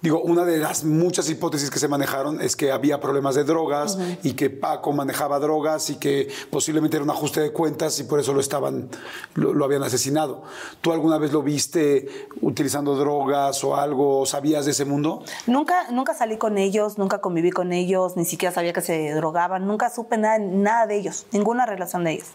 Digo, 0.00 0.20
una 0.20 0.44
de 0.44 0.58
las 0.58 0.84
muchas 0.84 1.28
hipótesis 1.28 1.70
que 1.70 1.80
se 1.80 1.88
manejaron 1.88 2.40
es 2.40 2.54
que 2.54 2.70
había 2.70 3.00
problemas 3.00 3.34
de 3.34 3.42
drogas 3.42 3.98
y 4.22 4.34
que 4.34 4.48
Paco 4.48 4.92
manejaba 4.92 5.40
drogas 5.40 5.90
y 5.90 5.96
que 5.96 6.28
posiblemente 6.50 6.96
era 6.96 7.02
un 7.02 7.10
ajuste 7.10 7.40
de 7.40 7.52
cuentas 7.52 7.98
y 7.98 8.04
por 8.04 8.20
eso 8.20 8.32
lo 8.32 8.38
estaban, 8.38 8.88
lo, 9.34 9.52
lo 9.52 9.64
habían 9.64 9.82
asesinado. 9.82 10.44
¿Tú 10.82 10.92
alguna 10.92 11.18
vez 11.18 11.32
lo 11.32 11.42
viste 11.42 12.28
utilizando 12.40 12.94
drogas 12.94 13.64
o 13.64 13.74
algo? 13.74 14.24
¿Sabías 14.24 14.66
de 14.66 14.70
ese 14.70 14.84
mundo? 14.84 15.24
Nunca, 15.48 15.90
nunca 15.90 16.14
salí 16.14 16.36
con 16.36 16.58
ellos, 16.58 16.96
nunca 16.96 17.20
conviví 17.20 17.50
con 17.50 17.72
ellos, 17.72 18.16
ni 18.16 18.24
siquiera 18.24 18.54
sabía 18.54 18.72
que 18.72 18.82
se 18.82 19.10
drogaban, 19.14 19.66
nunca 19.66 19.90
supe 19.90 20.16
nada, 20.16 20.38
nada 20.38 20.86
de 20.86 20.96
ellos, 20.96 21.26
ninguna 21.32 21.66
relación 21.66 22.04
de 22.04 22.12
ellos. 22.12 22.28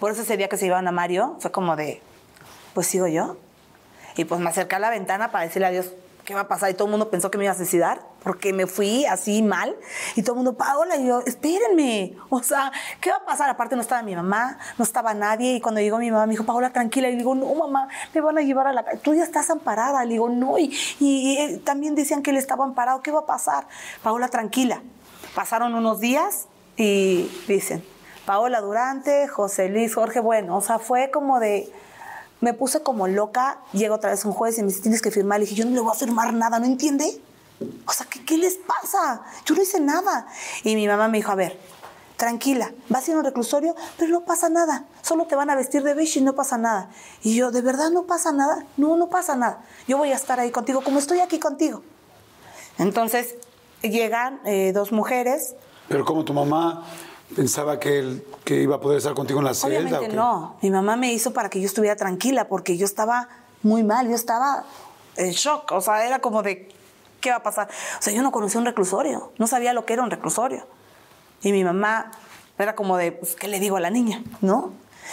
Por 0.00 0.12
eso 0.12 0.22
ese 0.22 0.38
día 0.38 0.48
que 0.48 0.56
se 0.56 0.64
iban 0.64 0.88
a 0.88 0.92
Mario 0.92 1.36
fue 1.40 1.52
como 1.52 1.76
de, 1.76 2.00
pues 2.72 2.86
sigo 2.86 3.06
yo. 3.06 3.36
Y 4.16 4.24
pues 4.24 4.40
me 4.40 4.48
acerqué 4.48 4.76
a 4.76 4.78
la 4.78 4.90
ventana 4.90 5.30
para 5.30 5.44
decirle 5.44 5.66
a 5.66 5.70
Dios, 5.70 5.86
¿qué 6.24 6.34
va 6.34 6.42
a 6.42 6.48
pasar? 6.48 6.70
Y 6.70 6.74
todo 6.74 6.86
el 6.86 6.90
mundo 6.90 7.10
pensó 7.10 7.30
que 7.30 7.38
me 7.38 7.44
iba 7.44 7.52
a 7.52 7.56
suicidar 7.56 8.00
porque 8.22 8.52
me 8.52 8.66
fui 8.66 9.04
así 9.06 9.42
mal. 9.42 9.76
Y 10.14 10.22
todo 10.22 10.32
el 10.32 10.36
mundo, 10.36 10.54
Paola, 10.54 10.96
y 10.96 11.06
yo, 11.06 11.20
espérenme. 11.20 12.16
O 12.30 12.42
sea, 12.42 12.72
¿qué 13.00 13.10
va 13.10 13.16
a 13.16 13.24
pasar? 13.24 13.50
Aparte 13.50 13.74
no 13.74 13.82
estaba 13.82 14.02
mi 14.02 14.14
mamá, 14.14 14.58
no 14.78 14.84
estaba 14.84 15.14
nadie. 15.14 15.54
Y 15.54 15.60
cuando 15.60 15.80
llegó 15.80 15.98
mi 15.98 16.10
mamá 16.10 16.26
me 16.26 16.32
dijo, 16.32 16.44
Paola, 16.44 16.72
tranquila. 16.72 17.08
Y 17.08 17.16
digo, 17.16 17.34
no, 17.34 17.52
mamá, 17.54 17.88
me 18.14 18.20
van 18.20 18.38
a 18.38 18.42
llevar 18.42 18.66
a 18.68 18.72
la... 18.72 18.84
Tú 19.02 19.14
ya 19.14 19.24
estás 19.24 19.50
amparada. 19.50 20.04
Le 20.04 20.12
digo, 20.12 20.28
no. 20.28 20.58
Y, 20.58 20.76
y, 21.00 21.38
y 21.38 21.56
también 21.58 21.94
decían 21.94 22.22
que 22.22 22.30
él 22.30 22.36
estaba 22.36 22.64
amparado. 22.64 23.02
¿Qué 23.02 23.10
va 23.10 23.20
a 23.20 23.26
pasar? 23.26 23.66
Paola, 24.02 24.28
tranquila. 24.28 24.82
Pasaron 25.34 25.74
unos 25.74 26.00
días 26.00 26.46
y 26.76 27.30
dicen, 27.48 27.84
Paola 28.24 28.60
Durante, 28.60 29.26
José 29.28 29.68
Luis, 29.68 29.94
Jorge, 29.94 30.20
bueno, 30.20 30.56
o 30.56 30.60
sea, 30.60 30.78
fue 30.78 31.10
como 31.10 31.40
de 31.40 31.72
me 32.42 32.52
puse 32.52 32.82
como 32.82 33.06
loca, 33.06 33.60
llega 33.72 33.94
otra 33.94 34.10
vez 34.10 34.24
un 34.24 34.32
juez 34.32 34.58
y 34.58 34.62
me 34.62 34.68
dice, 34.68 34.82
tienes 34.82 35.00
que 35.00 35.12
firmar. 35.12 35.38
Le 35.38 35.46
dije, 35.46 35.56
yo 35.56 35.64
no 35.64 35.70
le 35.70 35.80
voy 35.80 35.92
a 35.92 35.94
firmar 35.94 36.34
nada, 36.34 36.58
¿no 36.58 36.66
entiende? 36.66 37.22
O 37.86 37.92
sea, 37.92 38.04
¿qué, 38.10 38.24
qué 38.24 38.36
les 38.36 38.56
pasa? 38.56 39.22
Yo 39.46 39.54
no 39.54 39.62
hice 39.62 39.80
nada. 39.80 40.26
Y 40.64 40.74
mi 40.74 40.88
mamá 40.88 41.06
me 41.06 41.18
dijo, 41.18 41.30
a 41.30 41.36
ver, 41.36 41.56
tranquila, 42.16 42.72
vas 42.88 43.06
a 43.06 43.12
ir 43.12 43.16
a 43.16 43.20
un 43.20 43.24
reclusorio, 43.24 43.76
pero 43.96 44.10
no 44.10 44.24
pasa 44.24 44.48
nada. 44.48 44.86
Solo 45.02 45.26
te 45.26 45.36
van 45.36 45.50
a 45.50 45.54
vestir 45.54 45.84
de 45.84 45.94
beige 45.94 46.18
y 46.18 46.22
no 46.22 46.34
pasa 46.34 46.58
nada. 46.58 46.90
Y 47.22 47.36
yo, 47.36 47.52
¿de 47.52 47.62
verdad 47.62 47.90
no 47.90 48.02
pasa 48.04 48.32
nada? 48.32 48.66
No, 48.76 48.96
no 48.96 49.08
pasa 49.08 49.36
nada. 49.36 49.64
Yo 49.86 49.96
voy 49.96 50.10
a 50.10 50.16
estar 50.16 50.40
ahí 50.40 50.50
contigo 50.50 50.82
como 50.82 50.98
estoy 50.98 51.20
aquí 51.20 51.38
contigo. 51.38 51.84
Entonces, 52.78 53.36
llegan 53.82 54.40
eh, 54.44 54.72
dos 54.74 54.90
mujeres. 54.90 55.54
Pero 55.88 56.04
como 56.04 56.24
tu 56.24 56.32
mamá 56.32 56.84
pensaba 57.34 57.78
que 57.78 57.98
él 57.98 58.24
que 58.44 58.60
iba 58.60 58.76
a 58.76 58.80
poder 58.80 58.98
estar 58.98 59.14
contigo 59.14 59.40
en 59.40 59.46
la 59.46 59.54
celda. 59.54 59.76
¿o 59.76 59.80
Obviamente 59.80 60.08
qué? 60.08 60.16
no. 60.16 60.56
Mi 60.62 60.70
mamá 60.70 60.96
me 60.96 61.12
hizo 61.12 61.32
para 61.32 61.48
que 61.50 61.60
yo 61.60 61.66
estuviera 61.66 61.96
tranquila 61.96 62.48
porque 62.48 62.76
yo 62.76 62.84
estaba 62.84 63.28
muy 63.62 63.82
mal, 63.82 64.08
yo 64.08 64.14
estaba 64.14 64.64
en 65.16 65.30
shock. 65.30 65.72
O 65.72 65.80
sea, 65.80 66.06
era 66.06 66.20
como 66.20 66.42
de, 66.42 66.68
¿qué 67.20 67.30
va 67.30 67.36
a 67.36 67.42
pasar? 67.42 67.68
O 67.98 68.02
sea, 68.02 68.12
yo 68.12 68.22
no 68.22 68.32
conocía 68.32 68.60
un 68.60 68.66
reclusorio, 68.66 69.32
no 69.38 69.46
sabía 69.46 69.72
lo 69.72 69.84
que 69.84 69.92
era 69.94 70.02
un 70.02 70.10
reclusorio. 70.10 70.66
Y 71.42 71.52
mi 71.52 71.64
mamá 71.64 72.10
era 72.58 72.74
como 72.74 72.96
de, 72.96 73.12
pues, 73.12 73.34
¿qué 73.34 73.48
le 73.48 73.58
digo 73.60 73.76
a 73.76 73.80
la 73.80 73.90
niña? 73.90 74.22
¿No? 74.40 74.72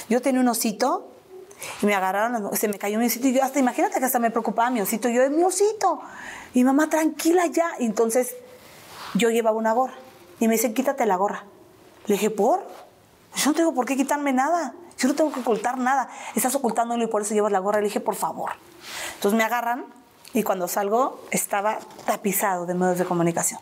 Yo 0.09 0.21
tenía 0.21 0.41
un 0.41 0.47
osito 0.47 1.07
y 1.81 1.85
me 1.85 1.95
agarraron, 1.95 2.55
se 2.55 2.67
me 2.67 2.77
cayó 2.77 2.99
mi 2.99 3.07
osito 3.07 3.27
y 3.27 3.33
yo 3.33 3.43
hasta, 3.43 3.59
imagínate 3.59 3.99
que 3.99 4.05
hasta 4.05 4.19
me 4.19 4.31
preocupaba 4.31 4.69
mi 4.69 4.81
osito. 4.81 5.09
Yo, 5.09 5.23
es 5.23 5.31
mi 5.31 5.43
osito. 5.43 6.01
Y 6.53 6.63
mamá, 6.63 6.89
tranquila 6.89 7.45
ya. 7.47 7.71
Y 7.79 7.85
entonces 7.85 8.35
yo 9.15 9.29
llevaba 9.29 9.57
una 9.57 9.73
gorra 9.73 9.95
y 10.39 10.47
me 10.47 10.53
dicen, 10.53 10.73
quítate 10.73 11.05
la 11.05 11.15
gorra. 11.15 11.45
Le 12.09 12.15
dije, 12.15 12.31
¿por? 12.31 12.65
Yo 13.35 13.51
no 13.51 13.53
tengo 13.53 13.71
por 13.75 13.85
qué 13.85 13.95
quitarme 13.95 14.33
nada. 14.33 14.73
Yo 14.97 15.07
no 15.07 15.13
tengo 15.13 15.31
que 15.31 15.41
ocultar 15.41 15.77
nada. 15.77 16.09
Estás 16.35 16.55
ocultándolo 16.55 17.03
y 17.03 17.07
por 17.07 17.21
eso 17.21 17.35
llevas 17.35 17.51
la 17.51 17.59
gorra. 17.59 17.81
Le 17.81 17.85
dije, 17.85 17.99
por 17.99 18.15
favor. 18.15 18.49
Entonces 19.13 19.37
me 19.37 19.43
agarran 19.43 19.85
y 20.33 20.41
cuando 20.41 20.67
salgo 20.67 21.21
estaba 21.29 21.77
tapizado 22.07 22.65
de 22.65 22.73
medios 22.73 22.97
de 22.97 23.05
comunicación. 23.05 23.59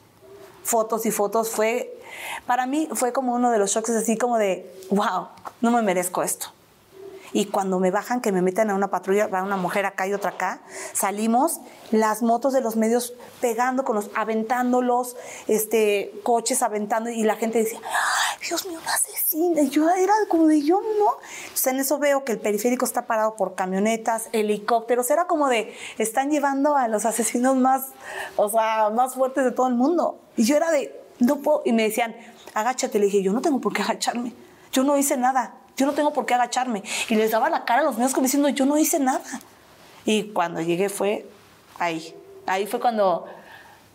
Fotos 0.64 1.06
y 1.06 1.12
fotos. 1.12 1.50
Fue, 1.50 2.02
para 2.46 2.66
mí 2.68 2.88
fue 2.94 3.12
como 3.12 3.36
uno 3.36 3.52
de 3.52 3.58
los 3.58 3.72
shocks 3.72 3.90
así 3.90 4.18
como 4.18 4.38
de, 4.38 4.74
wow, 4.92 5.28
no 5.60 5.72
me 5.72 5.82
merezco 5.82 6.24
esto. 6.24 6.48
Y 7.34 7.46
cuando 7.46 7.80
me 7.80 7.92
bajan, 7.92 8.22
que 8.22 8.32
me 8.32 8.42
meten 8.42 8.70
a 8.70 8.76
una 8.76 8.90
patrulla, 8.90 9.28
va 9.28 9.44
una 9.44 9.58
mujer 9.58 9.86
acá 9.86 10.08
y 10.08 10.14
otra 10.14 10.32
acá, 10.32 10.62
salimos, 10.94 11.60
las 11.92 12.22
motos 12.22 12.54
de 12.54 12.62
los 12.62 12.76
medios 12.76 13.14
pegando 13.42 13.84
con 13.84 13.96
los, 13.96 14.10
aventándolos, 14.16 15.16
este, 15.48 16.14
coches 16.24 16.62
aventando, 16.62 17.10
y 17.10 17.24
la 17.24 17.36
gente 17.36 17.60
decía, 17.60 17.80
¡ay, 17.84 18.48
Dios 18.48 18.66
mío, 18.66 18.80
una 18.82 18.94
asesina! 18.94 19.62
Y 19.62 19.70
yo 19.70 19.90
era 19.90 20.14
como 20.30 20.48
de, 20.48 20.62
yo 20.64 20.82
no. 20.82 21.18
Entonces 21.44 21.68
en 21.68 21.80
eso 21.80 22.00
veo 22.00 22.24
que 22.24 22.34
el 22.34 22.40
periférico 22.40 22.86
está 22.86 23.06
parado 23.08 23.36
por 23.36 23.56
camionetas, 23.56 24.30
helicópteros, 24.32 25.10
era 25.12 25.28
como 25.28 25.50
de, 25.50 25.74
están 25.98 26.32
llevando 26.32 26.76
a 26.76 26.88
los 26.88 27.06
asesinos 27.06 27.56
más, 27.56 27.88
o 28.36 28.50
sea, 28.50 28.90
más 28.90 29.16
fuertes 29.16 29.44
de 29.44 29.52
todo 29.52 29.68
el 29.68 29.76
mundo. 29.76 30.20
Y 30.38 30.44
yo 30.44 30.56
era 30.56 30.72
de, 30.72 30.98
no 31.20 31.38
puedo, 31.38 31.62
y 31.66 31.74
me 31.74 31.84
decían, 31.84 32.16
agáchate, 32.54 33.00
le 33.00 33.06
dije, 33.06 33.22
yo 33.22 33.34
no 33.34 33.42
tengo 33.42 33.60
por 33.60 33.74
qué 33.74 33.82
agacharme, 33.82 34.34
yo 34.72 34.84
no 34.84 34.98
hice 34.98 35.18
nada 35.18 35.56
Yo 35.78 35.86
no 35.86 35.94
tengo 35.94 36.12
por 36.12 36.26
qué 36.26 36.34
agacharme. 36.34 36.84
Y 37.08 37.16
les 37.16 37.32
daba 37.32 37.50
la 37.50 37.64
cara 37.64 37.82
a 37.82 37.84
los 37.84 37.98
míos 37.98 38.14
como 38.14 38.26
diciendo, 38.26 38.50
yo 38.50 38.66
no 38.66 38.78
hice 38.78 39.00
nada. 39.00 39.24
Y 40.06 40.32
cuando 40.32 40.62
llegué 40.62 40.90
fue 40.90 41.28
ahí. 41.80 42.16
Ahí 42.48 42.66
fue 42.66 42.80
cuando 42.80 43.26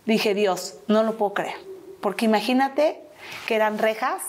dije, 0.06 0.34
Dios, 0.34 0.76
no 0.86 1.02
lo 1.02 1.18
puedo 1.18 1.34
creer. 1.34 1.56
Porque 2.00 2.24
imagínate 2.24 3.02
que 3.46 3.56
eran 3.56 3.78
rejas, 3.78 4.22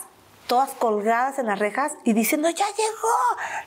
todas 0.46 0.70
colgadas 0.70 1.38
en 1.38 1.46
las 1.46 1.58
rejas 1.58 1.92
y 2.04 2.12
diciendo, 2.12 2.48
ya 2.50 2.66
llegó, 2.66 3.16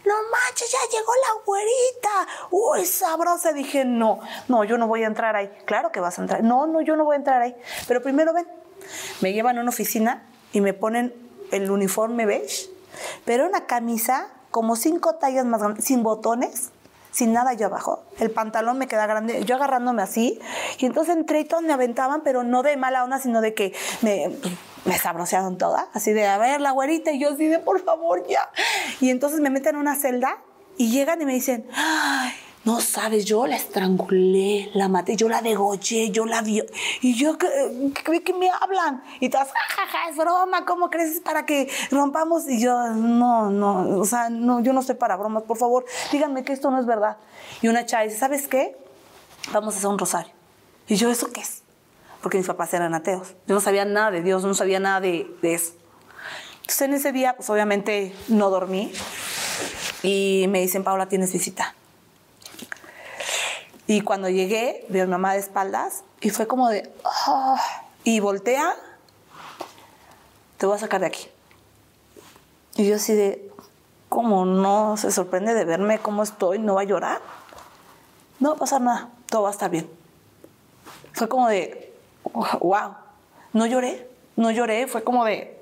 no 0.05 0.13
manches, 0.31 0.71
ya 0.71 0.97
llegó 0.97 1.11
la 1.15 1.43
güerita. 1.45 2.27
Uy, 2.51 2.85
sabrosa. 2.85 3.53
Dije, 3.53 3.85
no, 3.85 4.19
no, 4.47 4.63
yo 4.63 4.77
no 4.77 4.87
voy 4.87 5.03
a 5.03 5.07
entrar 5.07 5.35
ahí. 5.35 5.49
Claro 5.65 5.91
que 5.91 5.99
vas 5.99 6.17
a 6.19 6.21
entrar. 6.21 6.43
No, 6.43 6.67
no, 6.67 6.81
yo 6.81 6.95
no 6.95 7.05
voy 7.05 7.15
a 7.15 7.17
entrar 7.17 7.41
ahí. 7.41 7.55
Pero 7.87 8.01
primero 8.01 8.33
ven, 8.33 8.47
me 9.21 9.33
llevan 9.33 9.57
a 9.57 9.61
una 9.61 9.69
oficina 9.69 10.27
y 10.51 10.61
me 10.61 10.73
ponen 10.73 11.13
el 11.51 11.69
uniforme 11.71 12.25
beige, 12.25 12.69
pero 13.25 13.45
una 13.45 13.65
camisa 13.65 14.27
como 14.51 14.75
cinco 14.75 15.15
tallas 15.15 15.45
más 15.45 15.61
grande, 15.61 15.81
sin 15.81 16.03
botones, 16.03 16.71
sin 17.11 17.33
nada 17.33 17.53
yo 17.53 17.65
abajo. 17.67 18.03
El 18.19 18.31
pantalón 18.31 18.77
me 18.77 18.87
queda 18.87 19.07
grande, 19.07 19.43
yo 19.43 19.55
agarrándome 19.55 20.01
así. 20.03 20.39
Y 20.77 20.85
entonces 20.85 21.15
entré 21.15 21.39
y 21.39 21.45
todos 21.45 21.63
me 21.63 21.73
aventaban, 21.73 22.21
pero 22.21 22.43
no 22.43 22.63
de 22.63 22.77
mala 22.77 23.03
onda, 23.03 23.19
sino 23.19 23.41
de 23.41 23.53
que 23.53 23.73
me, 24.01 24.35
me 24.85 24.97
sabrosearon 24.97 25.57
toda. 25.57 25.87
Así 25.93 26.13
de, 26.13 26.27
a 26.27 26.37
ver, 26.37 26.61
la 26.61 26.71
güerita. 26.71 27.11
Y 27.11 27.19
yo 27.19 27.31
así 27.33 27.47
de, 27.47 27.59
por 27.59 27.83
favor, 27.83 28.25
ya. 28.27 28.49
Y 29.01 29.09
entonces 29.09 29.39
me 29.39 29.49
meten 29.49 29.75
en 29.75 29.81
una 29.81 29.95
celda 29.95 30.37
y 30.77 30.91
llegan 30.91 31.21
y 31.21 31.25
me 31.25 31.33
dicen, 31.33 31.67
ay, 31.73 32.31
no 32.67 32.81
sabes, 32.81 33.23
yo 33.23 33.47
la 33.47 33.55
estrangulé, 33.55 34.69
la 34.73 34.89
maté, 34.89 35.15
yo 35.15 35.29
la 35.29 35.41
degollé, 35.41 36.11
yo 36.11 36.25
la 36.25 36.41
vi. 36.41 36.61
Y 37.01 37.15
yo, 37.15 37.37
¿qué, 37.37 37.47
qué- 38.05 38.21
qué 38.23 38.33
me 38.33 38.49
hablan? 38.49 39.01
Y 39.21 39.29
todas, 39.29 39.47
jajaja, 39.53 40.09
es 40.09 40.17
broma, 40.17 40.65
¿cómo 40.65 40.89
crees? 40.89 41.15
Es 41.15 41.19
para 41.21 41.45
que 41.45 41.69
rompamos. 41.91 42.47
Y 42.49 42.59
yo, 42.61 42.77
no, 42.89 43.49
no, 43.49 43.99
o 43.99 44.03
sea, 44.05 44.29
no, 44.29 44.59
yo 44.59 44.73
no 44.73 44.81
estoy 44.81 44.95
para 44.95 45.15
bromas, 45.15 45.43
por 45.43 45.57
favor, 45.57 45.85
díganme 46.11 46.43
que 46.43 46.51
esto 46.51 46.69
no 46.69 46.77
es 46.77 46.85
verdad. 46.85 47.15
Y 47.61 47.69
una 47.69 47.85
chava 47.85 48.03
dice, 48.03 48.17
¿sabes 48.17 48.49
qué? 48.49 48.77
Vamos 49.53 49.73
a 49.73 49.77
hacer 49.77 49.89
un 49.89 49.97
rosario. 49.97 50.33
Y 50.89 50.95
yo, 50.97 51.09
¿eso 51.09 51.31
qué 51.31 51.39
es? 51.39 51.63
Porque 52.21 52.37
mis 52.37 52.47
papás 52.47 52.73
eran 52.73 52.93
ateos. 52.93 53.29
Yo 53.47 53.55
no 53.55 53.61
sabía 53.61 53.85
nada 53.85 54.11
de 54.11 54.21
Dios, 54.23 54.43
no 54.43 54.53
sabía 54.53 54.81
nada 54.81 54.99
de, 54.99 55.25
de 55.41 55.53
eso. 55.53 55.71
Entonces 56.63 56.81
en 56.81 56.93
ese 56.95 57.11
día, 57.13 57.37
pues 57.37 57.49
obviamente 57.49 58.13
no 58.27 58.49
dormí. 58.49 58.91
Y 60.03 60.47
me 60.49 60.59
dicen, 60.59 60.83
Paula, 60.83 61.07
tienes 61.07 61.31
visita. 61.31 61.75
Y 63.87 64.01
cuando 64.01 64.29
llegué, 64.29 64.85
veo 64.89 65.03
a 65.03 65.05
mi 65.05 65.11
mamá 65.11 65.33
de 65.33 65.39
espaldas 65.39 66.03
y 66.19 66.29
fue 66.29 66.45
como 66.45 66.67
de, 66.69 66.91
"Ah", 67.05 67.55
y 68.03 68.19
voltea, 68.19 68.75
te 70.57 70.65
voy 70.65 70.75
a 70.75 70.79
sacar 70.79 70.99
de 71.01 71.07
aquí. 71.07 71.29
Y 72.75 72.87
yo 72.87 72.95
así 72.95 73.13
de, 73.13 73.49
¿cómo 74.09 74.45
no? 74.45 74.97
Se 74.97 75.11
sorprende 75.11 75.53
de 75.53 75.65
verme 75.65 75.99
cómo 75.99 76.23
estoy, 76.23 76.59
no 76.59 76.75
va 76.75 76.81
a 76.81 76.85
llorar. 76.85 77.21
No 78.39 78.49
va 78.49 78.55
a 78.55 78.59
pasar 78.59 78.81
nada, 78.81 79.09
todo 79.29 79.43
va 79.43 79.49
a 79.49 79.51
estar 79.51 79.69
bien. 79.69 79.89
Fue 81.13 81.27
como 81.27 81.47
de, 81.47 81.93
wow, 82.59 82.95
no 83.53 83.65
lloré, 83.65 84.07
no 84.35 84.51
lloré, 84.51 84.87
fue 84.87 85.03
como 85.03 85.25
de, 85.25 85.59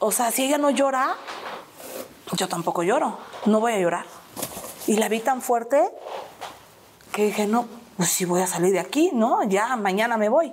o 0.00 0.10
sea, 0.10 0.32
si 0.32 0.44
ella 0.44 0.58
no 0.58 0.70
llora, 0.70 1.14
yo 2.32 2.48
tampoco 2.48 2.82
lloro, 2.82 3.18
no 3.46 3.60
voy 3.60 3.74
a 3.74 3.78
llorar. 3.78 4.06
Y 4.86 4.96
la 4.96 5.08
vi 5.08 5.20
tan 5.20 5.40
fuerte 5.42 5.88
que 7.12 7.24
dije, 7.26 7.46
no, 7.46 7.66
pues 7.96 8.10
sí 8.10 8.24
voy 8.24 8.42
a 8.42 8.46
salir 8.46 8.72
de 8.72 8.80
aquí, 8.80 9.10
¿no? 9.12 9.42
Ya, 9.44 9.76
mañana 9.76 10.16
me 10.16 10.28
voy. 10.28 10.52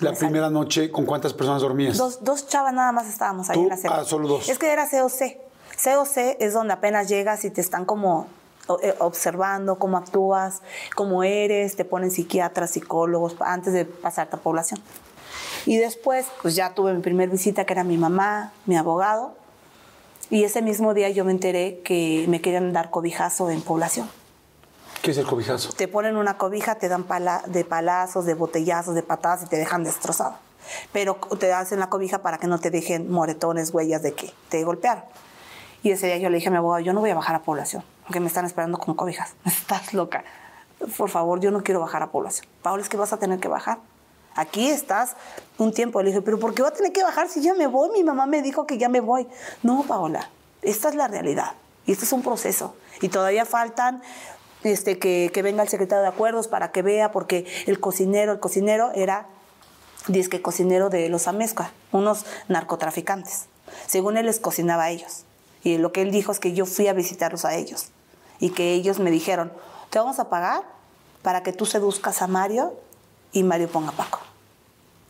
La 0.00 0.12
primera 0.12 0.50
noche, 0.50 0.90
¿con 0.90 1.04
cuántas 1.06 1.32
personas 1.32 1.62
dormías? 1.62 1.96
Dos, 1.96 2.22
dos 2.22 2.46
chavas 2.46 2.72
nada 2.72 2.92
más 2.92 3.08
estábamos 3.08 3.50
ahí 3.50 3.56
¿Tú? 3.56 3.62
en 3.62 3.68
la 3.68 3.76
celda. 3.76 4.00
Ah, 4.00 4.04
solo 4.04 4.28
dos. 4.28 4.48
Es 4.48 4.58
que 4.58 4.70
era 4.70 4.88
COC. 4.88 5.36
COC 5.82 6.36
es 6.38 6.52
donde 6.52 6.72
apenas 6.72 7.08
llegas 7.08 7.44
y 7.44 7.50
te 7.50 7.60
están 7.60 7.84
como 7.84 8.26
eh, 8.82 8.94
observando 8.98 9.78
cómo 9.78 9.96
actúas, 9.96 10.62
cómo 10.94 11.22
eres, 11.22 11.76
te 11.76 11.84
ponen 11.84 12.10
psiquiatras, 12.10 12.70
psicólogos 12.70 13.36
antes 13.40 13.72
de 13.72 13.84
pasarte 13.84 14.36
a 14.36 14.38
población. 14.40 14.80
Y 15.66 15.76
después, 15.76 16.26
pues 16.42 16.54
ya 16.54 16.74
tuve 16.74 16.94
mi 16.94 17.00
primer 17.00 17.28
visita, 17.28 17.64
que 17.64 17.72
era 17.72 17.84
mi 17.84 17.96
mamá, 17.96 18.52
mi 18.66 18.76
abogado, 18.76 19.34
y 20.30 20.44
ese 20.44 20.62
mismo 20.62 20.94
día 20.94 21.10
yo 21.10 21.24
me 21.24 21.30
enteré 21.30 21.80
que 21.84 22.24
me 22.28 22.40
querían 22.40 22.72
dar 22.72 22.90
cobijazo 22.90 23.50
en 23.50 23.60
población. 23.62 24.08
¿Qué 25.06 25.12
es 25.12 25.18
el 25.18 25.26
cobijazo? 25.28 25.72
Te 25.72 25.86
ponen 25.86 26.16
una 26.16 26.36
cobija, 26.36 26.74
te 26.74 26.88
dan 26.88 27.04
pala- 27.04 27.44
de 27.46 27.64
palazos, 27.64 28.26
de 28.26 28.34
botellazos, 28.34 28.96
de 28.96 29.04
patadas 29.04 29.44
y 29.44 29.46
te 29.46 29.56
dejan 29.56 29.84
destrozado. 29.84 30.34
Pero 30.92 31.14
te 31.38 31.52
hacen 31.52 31.78
la 31.78 31.88
cobija 31.88 32.18
para 32.22 32.38
que 32.38 32.48
no 32.48 32.58
te 32.58 32.72
dejen 32.72 33.08
moretones, 33.08 33.72
huellas 33.72 34.02
de 34.02 34.14
que 34.14 34.34
te 34.48 34.64
golpearon. 34.64 35.04
Y 35.84 35.92
ese 35.92 36.06
día 36.08 36.16
yo 36.16 36.28
le 36.28 36.38
dije 36.38 36.48
a 36.48 36.50
mi 36.50 36.56
abogado, 36.56 36.80
yo 36.80 36.92
no 36.92 36.98
voy 36.98 37.10
a 37.10 37.14
bajar 37.14 37.36
a 37.36 37.42
población, 37.42 37.84
porque 38.02 38.18
me 38.18 38.26
están 38.26 38.46
esperando 38.46 38.78
con 38.78 38.96
cobijas. 38.96 39.34
Estás 39.44 39.94
loca. 39.94 40.24
Por 40.96 41.08
favor, 41.08 41.38
yo 41.38 41.52
no 41.52 41.62
quiero 41.62 41.78
bajar 41.78 42.02
a 42.02 42.10
población. 42.10 42.48
Paola, 42.62 42.82
es 42.82 42.88
que 42.88 42.96
vas 42.96 43.12
a 43.12 43.18
tener 43.18 43.38
que 43.38 43.46
bajar. 43.46 43.78
Aquí 44.34 44.68
estás 44.68 45.14
un 45.56 45.72
tiempo. 45.72 46.02
Le 46.02 46.08
dije, 46.08 46.20
pero 46.20 46.40
¿por 46.40 46.52
qué 46.52 46.62
voy 46.62 46.72
a 46.72 46.74
tener 46.74 46.90
que 46.92 47.04
bajar 47.04 47.28
si 47.28 47.42
ya 47.42 47.54
me 47.54 47.68
voy? 47.68 47.90
Mi 47.92 48.02
mamá 48.02 48.26
me 48.26 48.42
dijo 48.42 48.66
que 48.66 48.76
ya 48.76 48.88
me 48.88 48.98
voy. 49.00 49.28
No, 49.62 49.84
Paola, 49.84 50.28
esta 50.62 50.88
es 50.88 50.96
la 50.96 51.06
realidad. 51.06 51.52
Y 51.86 51.92
este 51.92 52.04
es 52.06 52.12
un 52.12 52.22
proceso. 52.22 52.74
Y 53.00 53.08
todavía 53.08 53.44
faltan 53.46 54.02
este, 54.66 54.98
que, 54.98 55.30
venga 55.42 55.62
el 55.62 55.68
secretario 55.68 56.02
de 56.02 56.08
acuerdos 56.08 56.48
para 56.48 56.72
que 56.72 56.82
vea, 56.82 57.12
porque 57.12 57.46
el 57.66 57.80
cocinero, 57.80 58.32
el 58.32 58.40
cocinero 58.40 58.90
era 58.94 59.26
disque 60.08 60.42
cocinero 60.42 60.90
de 60.90 61.08
los 61.08 61.26
Amezcua, 61.26 61.72
unos 61.92 62.26
narcotraficantes. 62.48 63.46
Según 63.86 64.16
él 64.16 64.26
les 64.26 64.40
cocinaba 64.40 64.84
a 64.84 64.90
ellos. 64.90 65.24
Y 65.62 65.78
lo 65.78 65.92
que 65.92 66.02
él 66.02 66.10
dijo 66.10 66.32
es 66.32 66.38
que 66.38 66.52
yo 66.52 66.66
fui 66.66 66.86
a 66.88 66.92
visitarlos 66.92 67.44
a 67.44 67.54
ellos. 67.54 67.86
Y 68.38 68.50
que 68.50 68.74
ellos 68.74 68.98
me 68.98 69.10
dijeron, 69.10 69.52
te 69.90 69.98
vamos 69.98 70.18
a 70.18 70.28
pagar 70.28 70.62
para 71.22 71.42
que 71.42 71.52
tú 71.52 71.66
seduzcas 71.66 72.22
a 72.22 72.26
Mario 72.26 72.74
y 73.32 73.42
Mario 73.42 73.68
ponga 73.68 73.88
a 73.90 73.92
Paco. 73.92 74.20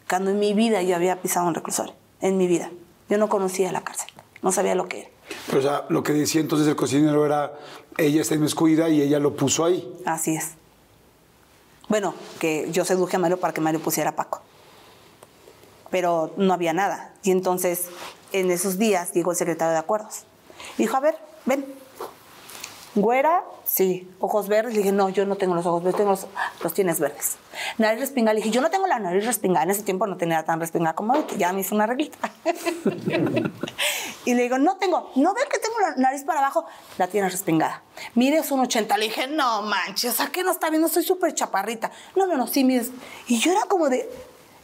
Cuando 0.08 0.30
en 0.30 0.38
mi 0.38 0.54
vida 0.54 0.82
yo 0.82 0.96
había 0.96 1.20
pisado 1.20 1.46
un 1.46 1.54
reclusorio. 1.54 1.94
En 2.20 2.36
mi 2.38 2.46
vida. 2.46 2.70
Yo 3.08 3.18
no 3.18 3.28
conocía 3.28 3.72
la 3.72 3.82
cárcel. 3.82 4.08
No 4.40 4.52
sabía 4.52 4.74
lo 4.74 4.88
que 4.88 5.00
era. 5.00 5.10
Pero, 5.46 5.58
o 5.58 5.62
sea, 5.62 5.84
lo 5.88 6.02
que 6.02 6.12
decía 6.12 6.40
entonces 6.40 6.66
el 6.68 6.76
cocinero 6.76 7.26
era, 7.26 7.52
ella 7.98 8.22
está 8.22 8.34
inmiscuida 8.34 8.88
y 8.88 9.00
ella 9.00 9.18
lo 9.18 9.34
puso 9.36 9.64
ahí. 9.64 9.86
Así 10.04 10.34
es. 10.34 10.52
Bueno, 11.88 12.14
que 12.40 12.68
yo 12.70 12.84
seduje 12.84 13.16
a 13.16 13.18
Mario 13.18 13.38
para 13.38 13.54
que 13.54 13.60
Mario 13.60 13.80
pusiera 13.80 14.10
a 14.10 14.16
Paco. 14.16 14.42
Pero 15.90 16.32
no 16.36 16.52
había 16.52 16.72
nada. 16.72 17.14
Y 17.22 17.30
entonces, 17.30 17.86
en 18.32 18.50
esos 18.50 18.76
días, 18.78 19.12
llegó 19.12 19.30
el 19.30 19.36
secretario 19.36 19.72
de 19.72 19.78
acuerdos. 19.78 20.24
Dijo, 20.78 20.96
a 20.96 21.00
ver, 21.00 21.16
ven. 21.44 21.64
Güera, 22.94 23.44
sí. 23.66 24.08
Ojos 24.20 24.48
verdes. 24.48 24.72
Le 24.72 24.78
dije, 24.78 24.92
no, 24.92 25.08
yo 25.08 25.26
no 25.26 25.36
tengo 25.36 25.54
los 25.54 25.66
ojos 25.66 25.82
verdes, 25.82 25.98
tengo 25.98 26.10
los, 26.10 26.26
los 26.62 26.72
tienes 26.72 27.00
verdes. 27.00 27.36
Nariz 27.78 28.00
respingada. 28.00 28.34
Le 28.34 28.40
dije, 28.40 28.50
yo 28.50 28.60
no 28.60 28.70
tengo 28.70 28.86
la 28.86 28.98
nariz 28.98 29.26
respingada. 29.26 29.64
En 29.64 29.70
ese 29.70 29.82
tiempo 29.82 30.06
no 30.06 30.16
tenía 30.16 30.44
tan 30.44 30.60
respingada 30.60 30.94
como 30.94 31.14
ahorita. 31.14 31.36
Ya 31.36 31.52
me 31.52 31.60
hizo 31.60 31.74
una 31.74 31.86
reglita. 31.86 32.30
y 34.24 34.34
le 34.34 34.42
digo, 34.42 34.58
no 34.58 34.76
tengo. 34.76 35.10
¿No 35.16 35.34
ven 35.34 35.44
que 35.50 35.58
tengo 35.58 35.78
la 35.80 35.96
nariz 35.96 36.24
para 36.24 36.40
abajo? 36.40 36.64
La 36.98 37.08
tienes 37.08 37.32
respingada. 37.32 37.82
Mire, 38.14 38.38
es 38.38 38.50
un 38.50 38.60
80. 38.60 38.96
Le 38.96 39.06
dije, 39.06 39.26
no 39.26 39.62
manches, 39.62 40.14
sea, 40.14 40.28
que 40.28 40.42
no 40.42 40.52
está 40.52 40.70
viendo? 40.70 40.88
Soy 40.88 41.02
súper 41.02 41.34
chaparrita. 41.34 41.90
No, 42.14 42.26
no, 42.26 42.36
no, 42.36 42.46
sí, 42.46 42.64
mires. 42.64 42.90
Y 43.26 43.38
yo 43.38 43.52
era 43.52 43.62
como 43.62 43.88
de... 43.88 44.08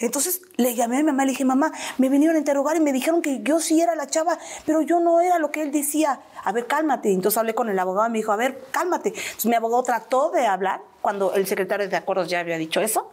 Entonces 0.07 0.43
le 0.57 0.75
llamé 0.75 0.97
a 0.97 0.99
mi 1.01 1.05
mamá 1.05 1.23
y 1.23 1.27
le 1.27 1.31
dije, 1.33 1.45
mamá, 1.45 1.73
me 1.99 2.09
vinieron 2.09 2.37
a 2.37 2.39
interrogar 2.39 2.77
y 2.77 2.81
me 2.81 2.93
dijeron 2.93 3.23
que 3.23 3.41
yo 3.43 3.61
sí 3.61 3.81
era 3.81 3.95
la 3.95 4.07
chava, 4.07 4.39
pero 4.67 4.83
yo 4.83 5.01
no 5.01 5.21
era 5.21 5.39
lo 5.39 5.51
que 5.51 5.63
él 5.63 5.73
decía. 5.73 6.21
A 6.45 6.53
ver, 6.53 6.67
cálmate. 6.67 7.13
Entonces 7.13 7.39
hablé 7.39 7.55
con 7.55 7.69
el 7.69 7.79
abogado 7.79 8.09
y 8.09 8.13
me 8.13 8.19
dijo, 8.19 8.33
a 8.33 8.37
ver, 8.37 8.63
cálmate. 8.71 9.11
Entonces 9.11 9.47
mi 9.47 9.55
abogado 9.55 9.83
trató 9.83 10.31
de 10.31 10.47
hablar 10.47 10.81
cuando 11.01 11.35
el 11.35 11.47
secretario 11.47 11.89
de 11.89 11.97
acuerdos 11.97 12.29
ya 12.29 12.41
había 12.41 12.59
dicho 12.59 12.81
eso. 12.81 13.11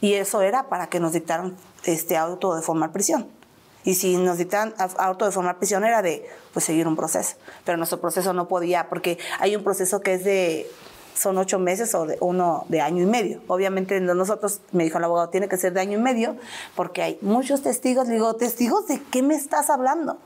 Y 0.00 0.14
eso 0.14 0.42
era 0.42 0.64
para 0.68 0.88
que 0.88 1.00
nos 1.00 1.12
dictaran 1.12 1.56
este 1.84 2.16
auto 2.16 2.54
de 2.56 2.62
formar 2.62 2.92
prisión. 2.92 3.28
Y 3.84 3.94
si 3.94 4.16
nos 4.16 4.38
dictaran 4.38 4.74
a- 4.78 5.04
auto 5.04 5.24
de 5.26 5.30
formar 5.32 5.58
prisión 5.58 5.84
era 5.84 6.00
de 6.02 6.26
pues 6.52 6.64
seguir 6.64 6.86
un 6.88 6.96
proceso. 6.96 7.36
Pero 7.64 7.76
nuestro 7.78 8.00
proceso 8.00 8.32
no 8.32 8.48
podía, 8.48 8.88
porque 8.88 9.18
hay 9.38 9.56
un 9.56 9.62
proceso 9.64 10.00
que 10.00 10.14
es 10.14 10.24
de 10.24 10.70
son 11.14 11.38
ocho 11.38 11.58
meses 11.58 11.94
o 11.94 12.06
de 12.06 12.18
uno 12.20 12.64
de 12.68 12.80
año 12.80 13.02
y 13.02 13.06
medio. 13.06 13.40
Obviamente 13.46 14.00
no 14.00 14.14
nosotros, 14.14 14.60
me 14.72 14.84
dijo 14.84 14.98
el 14.98 15.04
abogado, 15.04 15.28
tiene 15.30 15.48
que 15.48 15.56
ser 15.56 15.72
de 15.72 15.80
año 15.80 15.98
y 15.98 16.02
medio, 16.02 16.36
porque 16.74 17.02
hay 17.02 17.18
muchos 17.22 17.62
testigos. 17.62 18.08
Le 18.08 18.14
digo, 18.14 18.34
¿testigos 18.34 18.86
de 18.86 19.00
qué 19.10 19.22
me 19.22 19.34
estás 19.34 19.70
hablando? 19.70 20.18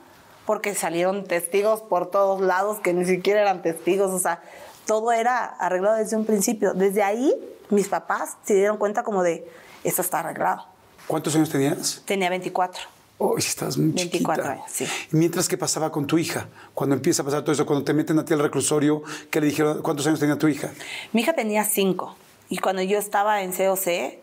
Porque 0.45 0.73
salieron 0.73 1.25
testigos 1.25 1.81
por 1.81 2.09
todos 2.09 2.41
lados 2.41 2.79
que 2.79 2.93
ni 2.93 3.05
siquiera 3.05 3.41
eran 3.41 3.61
testigos, 3.61 4.11
o 4.11 4.19
sea, 4.19 4.41
todo 4.85 5.11
era 5.11 5.45
arreglado 5.45 5.97
desde 5.97 6.17
un 6.17 6.25
principio. 6.25 6.73
Desde 6.73 7.03
ahí, 7.03 7.33
mis 7.69 7.87
papás 7.87 8.37
se 8.43 8.55
dieron 8.55 8.77
cuenta 8.77 9.03
como 9.03 9.21
de, 9.21 9.47
esto 9.83 10.01
está 10.01 10.21
arreglado. 10.21 10.65
¿Cuántos 11.07 11.35
años 11.35 11.49
tenías? 11.49 12.01
Tenía 12.05 12.29
24. 12.29 12.98
Oh, 13.21 13.37
estás 13.37 13.77
muy 13.77 13.91
24 13.91 14.43
chiquita. 14.43 14.51
años, 14.53 14.71
sí. 14.71 14.87
Mientras, 15.11 15.49
¿qué 15.49 15.57
pasaba 15.57 15.91
con 15.91 16.07
tu 16.07 16.17
hija? 16.17 16.47
Cuando 16.73 16.95
empieza 16.95 17.21
a 17.21 17.25
pasar 17.25 17.41
todo 17.41 17.51
eso, 17.51 17.65
cuando 17.65 17.83
te 17.83 17.93
meten 17.93 18.17
a 18.17 18.23
ti 18.23 18.33
al 18.33 18.39
reclusorio, 18.39 19.03
¿qué 19.29 19.41
le 19.41 19.47
dijeron? 19.47 19.81
¿Cuántos 19.81 20.07
años 20.07 20.21
tenía 20.21 20.37
tu 20.37 20.47
hija? 20.47 20.71
Mi 21.11 21.21
hija 21.21 21.33
tenía 21.33 21.65
cinco 21.65 22.15
y 22.47 22.59
cuando 22.59 22.81
yo 22.81 22.97
estaba 22.97 23.41
en 23.41 23.51
COC, 23.51 24.19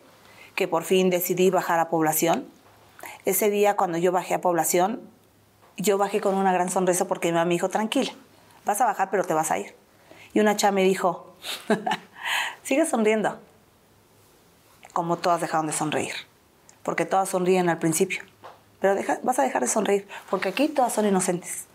que 0.55 0.67
por 0.67 0.83
fin 0.83 1.11
decidí 1.11 1.51
bajar 1.51 1.79
a 1.79 1.89
población, 1.89 2.47
ese 3.25 3.51
día 3.51 3.75
cuando 3.75 3.99
yo 3.99 4.11
bajé 4.11 4.33
a 4.33 4.41
población, 4.41 4.99
yo 5.77 5.99
bajé 5.99 6.19
con 6.19 6.33
una 6.33 6.51
gran 6.51 6.71
sonrisa 6.71 7.07
porque 7.07 7.27
mi 7.27 7.33
mamá 7.33 7.45
me 7.45 7.53
dijo, 7.53 7.69
tranquila, 7.69 8.13
vas 8.65 8.81
a 8.81 8.85
bajar 8.85 9.11
pero 9.11 9.23
te 9.23 9.35
vas 9.35 9.51
a 9.51 9.59
ir. 9.59 9.75
Y 10.33 10.39
una 10.39 10.55
chava 10.55 10.71
me 10.71 10.83
dijo, 10.83 11.35
sigue 12.63 12.87
sonriendo. 12.87 13.37
Como 14.91 15.17
todas 15.17 15.39
dejaron 15.39 15.67
de 15.67 15.73
sonreír. 15.73 16.13
Porque 16.81 17.05
todas 17.05 17.29
sonríen 17.29 17.69
al 17.69 17.77
principio. 17.77 18.23
Pero 18.79 18.95
deja- 18.95 19.19
vas 19.23 19.39
a 19.39 19.43
dejar 19.43 19.61
de 19.61 19.67
sonreír. 19.67 20.07
Porque 20.29 20.49
aquí 20.49 20.67
todas 20.67 20.93
son 20.93 21.05
inocentes. 21.05 21.65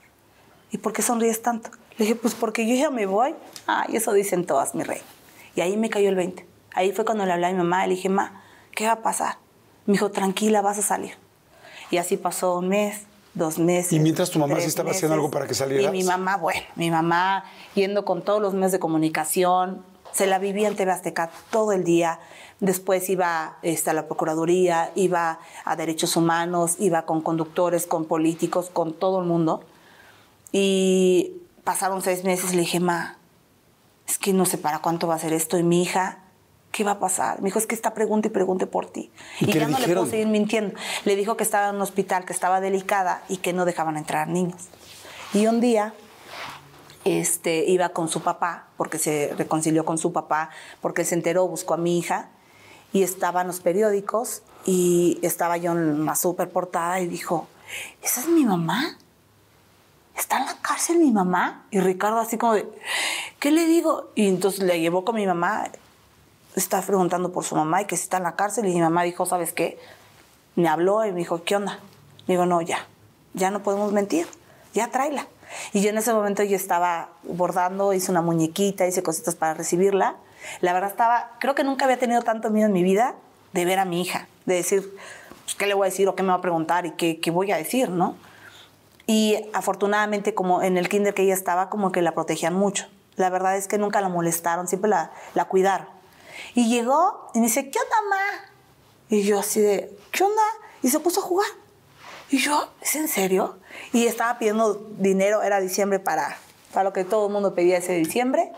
¿Y 0.70 0.78
por 0.78 0.92
qué 0.92 1.03
sonríes 1.03 1.42
tanto? 1.42 1.70
Le 1.98 2.05
dije, 2.07 2.14
pues 2.14 2.34
porque 2.34 2.66
yo 2.66 2.74
ya 2.74 2.90
me 2.90 3.07
voy. 3.07 3.34
Ah, 3.66 3.84
y 3.88 3.96
eso 3.96 4.12
dicen 4.12 4.46
todas, 4.46 4.74
mi 4.74 4.82
rey. 4.84 5.00
Y 5.55 5.61
ahí 5.61 5.76
me 5.76 5.90
cayó 5.90 6.09
el 6.09 6.14
20. 6.14 6.46
Ahí 6.74 6.92
fue 6.92 7.05
cuando 7.05 7.26
le 7.26 7.32
hablé 7.32 7.46
a 7.46 7.50
mi 7.50 7.59
mamá. 7.59 7.86
Le 7.86 7.94
dije, 7.94 8.09
ma, 8.09 8.42
¿qué 8.74 8.86
va 8.86 8.92
a 8.92 9.03
pasar? 9.03 9.36
Me 9.86 9.92
dijo, 9.94 10.11
tranquila, 10.11 10.62
vas 10.62 10.78
a 10.78 10.82
salir. 10.82 11.14
Y 11.90 11.98
así 11.98 12.16
pasó 12.16 12.59
un 12.59 12.68
mes, 12.68 13.03
dos 13.34 13.59
meses. 13.59 13.92
Y 13.92 13.98
mientras 14.00 14.30
tu 14.30 14.38
mamá 14.38 14.55
sí 14.55 14.61
tres 14.61 14.68
estaba 14.68 14.90
haciendo 14.92 15.14
algo 15.14 15.30
para 15.30 15.46
que 15.46 15.55
salieras. 15.55 15.92
Y 15.92 15.98
mi 15.98 16.05
mamá, 16.05 16.36
bueno, 16.38 16.61
mi 16.76 16.90
mamá 16.90 17.44
yendo 17.74 18.05
con 18.07 18.22
todos 18.22 18.40
los 18.40 18.55
medios 18.55 18.72
de 18.72 18.78
comunicación, 18.78 19.84
se 20.12 20.26
la 20.26 20.38
vivía 20.38 20.68
en 20.68 20.76
TV 20.76 20.92
Azteca 20.92 21.30
todo 21.50 21.72
el 21.72 21.84
día. 21.84 22.20
Después 22.60 23.08
iba 23.08 23.58
este, 23.62 23.90
a 23.90 23.92
la 23.92 24.06
Procuraduría, 24.06 24.92
iba 24.94 25.40
a 25.64 25.76
Derechos 25.76 26.16
Humanos, 26.16 26.76
iba 26.78 27.02
con 27.02 27.20
conductores, 27.20 27.86
con 27.86 28.04
políticos, 28.04 28.70
con 28.72 28.92
todo 28.92 29.20
el 29.20 29.26
mundo. 29.26 29.64
Y 30.52 31.32
pasaron 31.64 32.02
seis 32.02 32.24
meses 32.24 32.52
y 32.52 32.56
le 32.56 32.62
dije, 32.62 32.78
ma, 32.78 33.16
es 34.06 34.18
que 34.18 34.32
no 34.32 34.44
sé 34.44 34.58
para 34.58 34.80
cuánto 34.80 35.06
va 35.06 35.14
a 35.14 35.18
ser 35.18 35.32
esto. 35.32 35.58
Y 35.58 35.62
mi 35.62 35.82
hija, 35.82 36.18
¿qué 36.70 36.84
va 36.84 36.92
a 36.92 36.98
pasar? 36.98 37.40
Me 37.40 37.46
dijo, 37.46 37.58
es 37.58 37.66
que 37.66 37.74
está 37.74 37.94
pregunta 37.94 38.28
y 38.28 38.30
pregunte 38.30 38.66
por 38.66 38.86
ti. 38.86 39.10
¿Y 39.40 39.46
qué 39.46 39.60
ya 39.60 39.68
no 39.68 39.78
le 39.78 39.86
puedo 39.86 40.06
seguir 40.06 40.28
mintiendo. 40.28 40.74
Le 41.04 41.16
dijo 41.16 41.36
que 41.36 41.44
estaba 41.44 41.70
en 41.70 41.76
un 41.76 41.82
hospital, 41.82 42.24
que 42.24 42.32
estaba 42.32 42.60
delicada 42.60 43.22
y 43.28 43.38
que 43.38 43.52
no 43.52 43.64
dejaban 43.64 43.96
entrar 43.96 44.28
niños. 44.28 44.68
Y 45.32 45.46
un 45.46 45.60
día 45.60 45.94
este, 47.05 47.64
iba 47.68 47.90
con 47.90 48.09
su 48.09 48.22
papá, 48.22 48.66
porque 48.76 48.98
se 48.98 49.34
reconcilió 49.36 49.84
con 49.84 49.98
su 49.98 50.12
papá, 50.12 50.50
porque 50.80 51.05
se 51.05 51.14
enteró, 51.14 51.46
buscó 51.48 51.74
a 51.74 51.76
mi 51.76 51.98
hija, 51.98 52.28
y 52.92 53.03
estaban 53.03 53.46
los 53.46 53.61
periódicos, 53.61 54.42
y 54.64 55.18
estaba 55.22 55.57
yo 55.57 55.72
en 55.72 55.78
una 55.78 56.14
super 56.14 56.50
portada 56.50 57.00
y 57.00 57.07
dijo, 57.07 57.48
¿esa 58.03 58.20
es 58.20 58.28
mi 58.28 58.44
mamá? 58.44 58.96
¿Está 60.16 60.38
en 60.38 60.46
la 60.46 60.57
cárcel 60.61 60.98
mi 60.98 61.11
mamá? 61.11 61.66
Y 61.70 61.80
Ricardo 61.80 62.20
así 62.20 62.38
como 62.38 62.55
de, 62.55 62.68
¿qué 63.40 63.50
le 63.50 63.66
digo? 63.66 64.11
Y 64.14 64.28
entonces 64.28 64.62
le 64.62 64.80
llevó 64.80 65.05
con 65.05 65.16
mi 65.16 65.26
mamá, 65.26 65.70
está 66.55 66.80
preguntando 66.82 67.32
por 67.32 67.44
su 67.44 67.57
mamá 67.57 67.82
y 67.82 67.86
que 67.86 67.96
si 67.96 68.05
está 68.05 68.18
en 68.18 68.24
la 68.24 68.36
cárcel, 68.36 68.66
y 68.66 68.74
mi 68.74 68.80
mamá 68.80 69.03
dijo, 69.03 69.26
¿sabes 69.26 69.53
qué? 69.53 69.78
Me 70.55 70.68
habló 70.68 71.05
y 71.05 71.12
me 71.12 71.18
dijo, 71.18 71.42
¿qué 71.44 71.57
onda? 71.57 71.80
Digo, 72.26 72.46
no, 72.46 72.61
ya, 72.61 72.86
ya 73.34 73.50
no 73.50 73.62
podemos 73.62 73.92
mentir, 73.92 74.28
ya 74.74 74.90
tráela. 74.90 75.26
Y 75.72 75.80
yo 75.82 75.90
en 75.90 75.98
ese 75.98 76.12
momento 76.12 76.42
yo 76.42 76.57
estaba 76.57 77.11
bordando, 77.22 77.92
hice 77.92 78.11
una 78.11 78.22
muñequita, 78.22 78.86
hice 78.86 79.03
cositas 79.03 79.34
para 79.34 79.55
recibirla. 79.55 80.16
La 80.61 80.72
verdad 80.72 80.90
estaba, 80.90 81.32
creo 81.40 81.55
que 81.55 81.64
nunca 81.64 81.84
había 81.84 81.98
tenido 81.98 82.22
tanto 82.22 82.50
miedo 82.50 82.66
en 82.66 82.72
mi 82.72 82.82
vida 82.82 83.14
de 83.53 83.64
ver 83.64 83.78
a 83.78 83.84
mi 83.84 84.00
hija, 84.00 84.28
de 84.46 84.55
decir, 84.55 84.96
pues, 85.44 85.55
¿qué 85.55 85.66
le 85.66 85.74
voy 85.74 85.86
a 85.86 85.90
decir 85.90 86.09
o 86.09 86.14
qué 86.14 86.22
me 86.22 86.30
va 86.30 86.36
a 86.36 86.40
preguntar 86.40 86.86
y 86.86 86.92
qué, 86.92 87.20
qué 87.20 87.30
voy 87.30 87.53
a 87.53 87.57
decir, 87.57 87.90
no? 87.90 88.16
Y 89.07 89.46
afortunadamente, 89.53 90.34
como 90.34 90.62
en 90.62 90.78
el 90.78 90.88
kinder 90.88 91.14
que 91.14 91.22
ella 91.22 91.34
estaba, 91.34 91.68
como 91.68 91.92
que 91.92 92.03
la 92.03 92.12
protegían 92.12 92.55
mucho. 92.55 92.86
La 93.16 93.30
verdad 93.30 93.57
es 93.57 93.68
que 93.68 93.78
nunca 93.78 94.00
la 94.00 94.09
molestaron, 94.09 94.68
siempre 94.68 94.88
la, 94.88 95.12
la 95.34 95.46
cuidaron. 95.46 95.86
Y 96.55 96.68
llegó 96.68 97.30
y 97.34 97.40
me 97.40 97.46
dice, 97.46 97.70
¿qué 97.70 97.78
onda, 97.78 97.96
ma? 98.09 98.53
Y 99.09 99.22
yo 99.22 99.40
así 99.40 99.61
de, 99.61 99.96
¿qué 100.11 100.24
onda? 100.24 100.42
Y 100.82 100.88
se 100.88 101.00
puso 101.00 101.20
a 101.20 101.24
jugar. 101.24 101.48
Y 102.33 102.39
yo, 102.39 102.66
¿es 102.80 102.95
en 102.97 103.09
serio? 103.09 103.59
Y 103.93 104.07
estaba 104.07 104.39
pidiendo 104.39 104.89
dinero, 104.97 105.43
era 105.43 105.61
diciembre 105.61 105.99
para, 105.99 106.39
para 106.72 106.85
lo 106.85 106.95
que 106.95 107.05
todo 107.05 107.26
el 107.26 107.33
mundo 107.33 107.55
pedía 107.55 107.76
ese 107.76 107.93
diciembre. 107.93 108.51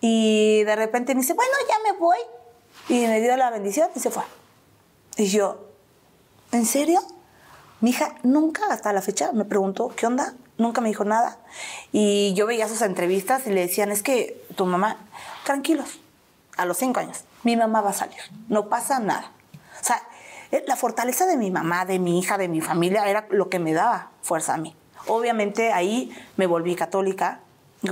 Y 0.00 0.62
de 0.62 0.76
repente 0.76 1.16
me 1.16 1.22
dice, 1.22 1.34
bueno, 1.34 1.52
ya 1.68 1.92
me 1.92 1.98
voy. 1.98 2.18
Y 2.88 3.08
me 3.08 3.20
dio 3.20 3.36
la 3.36 3.50
bendición 3.50 3.90
y 3.96 3.98
se 3.98 4.12
fue. 4.12 4.22
Y 5.16 5.26
yo, 5.26 5.58
¿en 6.52 6.64
serio? 6.64 7.00
Mi 7.80 7.90
hija 7.90 8.14
nunca, 8.22 8.62
hasta 8.70 8.92
la 8.92 9.02
fecha, 9.02 9.32
me 9.32 9.44
preguntó, 9.44 9.88
¿qué 9.96 10.06
onda? 10.06 10.34
Nunca 10.56 10.80
me 10.80 10.88
dijo 10.88 11.02
nada. 11.02 11.40
Y 11.90 12.32
yo 12.34 12.46
veía 12.46 12.68
sus 12.68 12.80
entrevistas 12.80 13.44
y 13.48 13.50
le 13.50 13.62
decían, 13.62 13.90
es 13.90 14.04
que 14.04 14.40
tu 14.54 14.66
mamá, 14.66 14.98
tranquilos, 15.44 15.98
a 16.56 16.64
los 16.64 16.76
cinco 16.76 17.00
años, 17.00 17.24
mi 17.42 17.56
mamá 17.56 17.80
va 17.80 17.90
a 17.90 17.94
salir, 17.94 18.20
no 18.48 18.68
pasa 18.68 19.00
nada. 19.00 19.32
O 19.80 19.84
sea, 19.84 20.00
la 20.66 20.76
fortaleza 20.76 21.26
de 21.26 21.36
mi 21.36 21.50
mamá, 21.50 21.84
de 21.84 21.98
mi 21.98 22.18
hija, 22.18 22.38
de 22.38 22.48
mi 22.48 22.60
familia, 22.60 23.08
era 23.08 23.26
lo 23.30 23.48
que 23.48 23.58
me 23.58 23.72
daba 23.72 24.10
fuerza 24.22 24.54
a 24.54 24.56
mí. 24.56 24.74
Obviamente 25.06 25.72
ahí 25.72 26.12
me 26.36 26.46
volví 26.46 26.74
católica, 26.74 27.40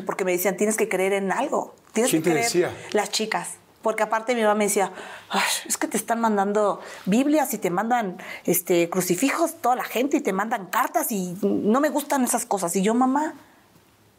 porque 0.05 0.25
me 0.25 0.33
decían, 0.33 0.57
tienes 0.57 0.77
que 0.77 0.89
creer 0.89 1.13
en 1.13 1.33
algo. 1.33 1.75
Tienes 1.93 2.11
¿Quién 2.11 2.23
que 2.23 2.29
te 2.31 2.35
creer 2.35 2.45
decía? 2.47 2.77
las 2.93 3.11
chicas. 3.11 3.55
Porque 3.81 4.03
aparte 4.03 4.35
mi 4.35 4.43
mamá 4.43 4.57
me 4.57 4.65
decía, 4.65 4.93
"Ay, 5.31 5.41
es 5.67 5.79
que 5.79 5.87
te 5.87 5.97
están 5.97 6.21
mandando 6.21 6.81
Biblias 7.07 7.55
y 7.55 7.59
te 7.59 7.71
mandan 7.71 8.19
este, 8.45 8.91
crucifijos, 8.91 9.55
toda 9.61 9.77
la 9.77 9.85
gente, 9.85 10.17
y 10.19 10.21
te 10.21 10.33
mandan 10.33 10.67
cartas 10.67 11.13
y 11.13 11.39
no 11.43 11.81
me 11.81 11.89
gustan 11.89 12.25
esas 12.25 12.45
cosas. 12.45 12.75
Y 12.77 12.83
yo, 12.83 12.93
mamá, 12.95 13.35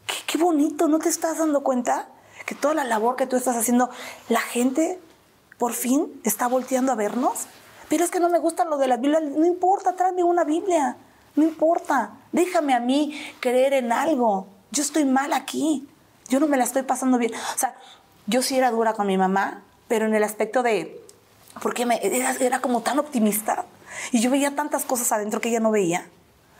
qué, 0.06 0.14
qué 0.26 0.38
bonito, 0.38 0.88
¿no 0.88 0.98
te 0.98 1.10
estás 1.10 1.38
dando 1.38 1.62
cuenta? 1.62 2.08
Que 2.46 2.54
toda 2.54 2.74
la 2.74 2.84
labor 2.84 3.16
que 3.16 3.26
tú 3.26 3.36
estás 3.36 3.54
haciendo, 3.56 3.90
la 4.28 4.40
gente 4.40 4.98
por 5.58 5.74
fin 5.74 6.20
está 6.24 6.48
volteando 6.48 6.90
a 6.90 6.94
vernos. 6.96 7.46
Pero 7.90 8.04
es 8.04 8.10
que 8.12 8.20
no 8.20 8.28
me 8.28 8.38
gusta 8.38 8.64
lo 8.64 8.78
de 8.78 8.86
la 8.86 8.98
Biblia. 8.98 9.18
No 9.18 9.44
importa, 9.44 9.96
tráeme 9.96 10.22
una 10.22 10.44
Biblia. 10.44 10.96
No 11.34 11.42
importa. 11.42 12.12
Déjame 12.30 12.72
a 12.72 12.78
mí 12.78 13.20
creer 13.40 13.72
en 13.72 13.90
algo. 13.90 14.46
Yo 14.70 14.84
estoy 14.84 15.04
mal 15.04 15.32
aquí. 15.32 15.88
Yo 16.28 16.38
no 16.38 16.46
me 16.46 16.56
la 16.56 16.62
estoy 16.62 16.84
pasando 16.84 17.18
bien. 17.18 17.32
O 17.34 17.58
sea, 17.58 17.74
yo 18.28 18.42
sí 18.42 18.56
era 18.56 18.70
dura 18.70 18.92
con 18.92 19.08
mi 19.08 19.18
mamá, 19.18 19.64
pero 19.88 20.06
en 20.06 20.14
el 20.14 20.22
aspecto 20.22 20.62
de. 20.62 21.04
Porque 21.60 21.84
me, 21.84 21.98
era, 22.00 22.30
era 22.38 22.60
como 22.60 22.80
tan 22.80 23.00
optimista. 23.00 23.64
Y 24.12 24.20
yo 24.20 24.30
veía 24.30 24.54
tantas 24.54 24.84
cosas 24.84 25.10
adentro 25.10 25.40
que 25.40 25.48
ella 25.48 25.58
no 25.58 25.72
veía. 25.72 26.08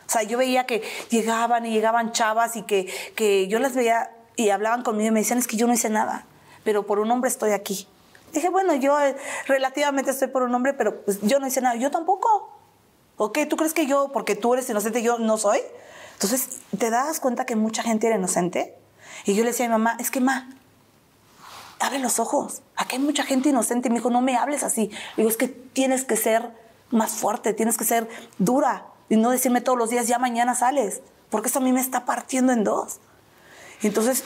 O 0.09 0.11
sea, 0.11 0.25
yo 0.25 0.37
veía 0.37 0.67
que 0.67 0.83
llegaban 1.11 1.65
y 1.65 1.71
llegaban 1.71 2.11
chavas 2.11 2.57
y 2.57 2.63
que, 2.63 2.93
que 3.15 3.47
yo 3.47 3.61
las 3.61 3.77
veía 3.77 4.11
y 4.35 4.51
hablaban 4.51 4.83
conmigo 4.83 5.11
y 5.11 5.13
me 5.13 5.21
decían, 5.21 5.39
es 5.39 5.47
que 5.47 5.57
yo 5.57 5.69
no 5.69 5.75
hice 5.75 5.91
nada, 5.91 6.27
pero 6.65 6.85
por 6.87 6.99
un 6.99 7.09
hombre 7.13 7.31
estoy 7.31 7.53
aquí. 7.53 7.87
Dije, 8.33 8.49
bueno, 8.49 8.75
yo 8.75 9.01
eh, 9.01 9.17
relativamente 9.47 10.11
estoy 10.11 10.29
por 10.29 10.43
un 10.43 10.55
hombre, 10.55 10.73
pero 10.75 11.03
pues, 11.03 11.21
yo 11.23 11.41
no 11.41 11.47
hice 11.47 11.61
nada. 11.61 11.77
Yo 11.77 11.91
tampoco. 11.91 12.53
¿Ok? 13.17 13.39
¿Tú 13.49 13.57
crees 13.57 13.75
que 13.75 13.87
yo, 13.87 14.11
porque 14.13 14.35
tú 14.35 14.55
eres 14.55 14.69
inocente, 14.71 15.03
yo 15.03 15.19
no 15.19 15.37
soy? 15.37 15.61
Entonces, 16.15 16.61
¿te 16.79 16.91
das 16.91 17.21
cuenta 17.21 17.45
que 17.45 17.57
mucha 17.57 17.83
gente 17.83 18.07
era 18.07 18.17
inocente? 18.17 18.77
Y 19.25 19.35
yo 19.35 19.43
le 19.43 19.51
decía 19.51 19.67
a 19.67 19.69
mi 19.69 19.73
mamá, 19.73 19.97
es 19.99 20.11
que, 20.11 20.21
ma, 20.21 20.49
abre 21.81 21.99
los 21.99 22.19
ojos. 22.19 22.63
Aquí 22.77 22.97
hay 22.97 23.03
mucha 23.03 23.25
gente 23.25 23.49
inocente. 23.49 23.89
Y 23.89 23.91
me 23.91 23.99
dijo, 23.99 24.11
no 24.11 24.21
me 24.21 24.37
hables 24.37 24.63
así. 24.63 24.91
Digo, 25.17 25.29
es 25.29 25.37
que 25.37 25.49
tienes 25.49 26.05
que 26.05 26.17
ser 26.17 26.51
más 26.91 27.13
fuerte, 27.13 27.53
tienes 27.53 27.77
que 27.77 27.85
ser 27.85 28.09
dura. 28.39 28.87
Y 29.09 29.17
no 29.17 29.31
decirme 29.31 29.61
todos 29.61 29.77
los 29.77 29.91
días, 29.91 30.07
ya 30.07 30.19
mañana 30.19 30.55
sales. 30.55 31.03
Porque 31.31 31.49
eso 31.49 31.59
a 31.59 31.63
mí 31.63 31.73
me 31.73 31.81
está 31.81 32.05
partiendo 32.05 32.53
en 32.53 32.65
dos. 32.65 33.01
Y 33.83 33.89
entonces 33.89 34.25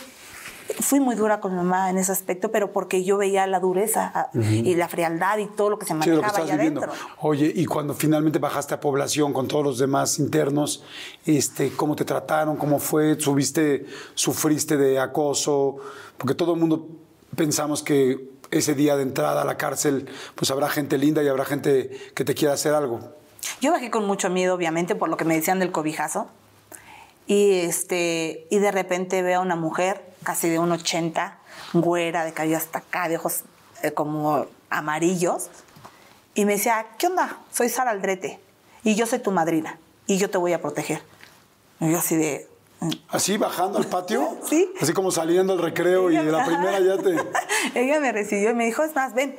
fui 0.81 1.01
muy 1.01 1.15
dura 1.15 1.41
con 1.41 1.53
mi 1.53 1.59
mamá 1.59 1.91
en 1.91 1.99
ese 1.99 2.13
aspecto, 2.13 2.51
pero 2.51 2.73
porque 2.73 3.05
yo 3.05 3.17
veía 3.17 3.47
la 3.47 3.61
dureza 3.61 4.11
ah, 4.15 4.31
y 4.35 4.75
la 4.75 4.89
frialdad 4.89 5.39
y 5.39 5.47
todo 5.47 5.71
lo 5.71 5.79
que 5.79 5.87
se 5.87 5.95
manejaba 5.95 6.37
allá 6.37 6.55
adentro. 6.55 6.93
Oye, 7.21 7.53
y 7.55 7.67
cuando 7.67 7.95
finalmente 7.95 8.39
bajaste 8.39 8.75
a 8.75 8.81
población 8.81 9.33
con 9.33 9.49
todos 9.49 9.65
los 9.65 9.79
demás 9.79 10.19
internos, 10.19 10.83
este, 11.27 11.73
¿cómo 11.73 11.97
te 11.97 12.05
trataron? 12.05 12.57
¿Cómo 12.57 12.79
fue? 12.79 13.19
¿Subiste, 13.21 13.87
sufriste 14.15 14.77
de 14.77 14.99
acoso? 14.99 15.77
Porque 16.17 16.35
todo 16.35 16.55
el 16.55 16.61
mundo 16.61 16.89
pensamos 17.37 17.83
que 17.83 18.31
ese 18.51 18.75
día 18.75 18.97
de 18.97 19.03
entrada 19.03 19.43
a 19.43 19.45
la 19.45 19.57
cárcel, 19.57 20.09
pues 20.35 20.51
habrá 20.51 20.69
gente 20.69 20.99
linda 20.99 21.23
y 21.23 21.29
habrá 21.29 21.45
gente 21.45 21.91
que 22.15 22.25
te 22.25 22.35
quiera 22.35 22.55
hacer 22.55 22.75
algo. 22.75 23.01
Yo 23.61 23.73
bajé 23.73 23.91
con 23.91 24.07
mucho 24.07 24.31
miedo, 24.31 24.55
obviamente, 24.55 24.95
por 24.95 25.09
lo 25.09 25.17
que 25.17 25.25
me 25.25 25.35
decían 25.35 25.59
del 25.59 25.73
cobijazo. 25.73 26.29
Y, 27.27 27.61
este, 27.61 28.47
y 28.51 28.59
de 28.59 28.71
repente 28.71 29.23
veo 29.23 29.41
a 29.41 29.43
una 29.43 29.57
mujer, 29.57 30.14
casi 30.25 30.49
de 30.49 30.59
un 30.59 30.73
80, 30.73 31.39
güera, 31.75 32.25
de 32.25 32.33
cabello 32.33 32.57
hasta 32.57 32.81
acá, 32.81 33.09
de 33.09 33.17
ojos 33.17 33.43
eh, 33.83 33.93
como 33.93 34.47
amarillos. 34.71 35.51
Y 36.35 36.45
me 36.47 36.55
decía, 36.55 36.87
¿qué 36.99 37.07
onda? 37.07 37.39
Soy 37.53 37.69
Sara 37.69 37.93
Aldrete 37.93 38.41
y 38.83 38.95
yo 38.97 39.07
soy 39.07 39.21
tu 39.21 39.31
madrina 39.31 39.79
y 40.07 40.17
yo 40.19 40.29
te 40.31 40.39
voy 40.39 40.53
a 40.53 40.61
proteger. 40.61 41.01
Y 41.81 41.91
yo 41.93 41.99
así 41.99 42.17
de... 42.17 42.49
"Mm". 42.81 42.91
Así 43.09 43.37
bajando 43.37 43.79
al 43.79 43.87
patio, 43.87 44.37
Sí. 44.49 44.69
así 44.81 44.93
como 44.93 45.11
saliendo 45.13 45.53
al 45.53 45.61
recreo 45.61 46.11
y 46.11 46.17
de 46.17 46.25
la 46.33 46.45
primera 46.45 46.81
ya 46.81 46.99
te... 46.99 47.17
Ella 47.81 48.01
me 48.01 48.11
recibió 48.11 48.51
y 48.51 48.55
me 48.55 48.65
dijo, 48.65 48.83
es 48.83 48.95
más, 48.95 49.15
ven, 49.15 49.37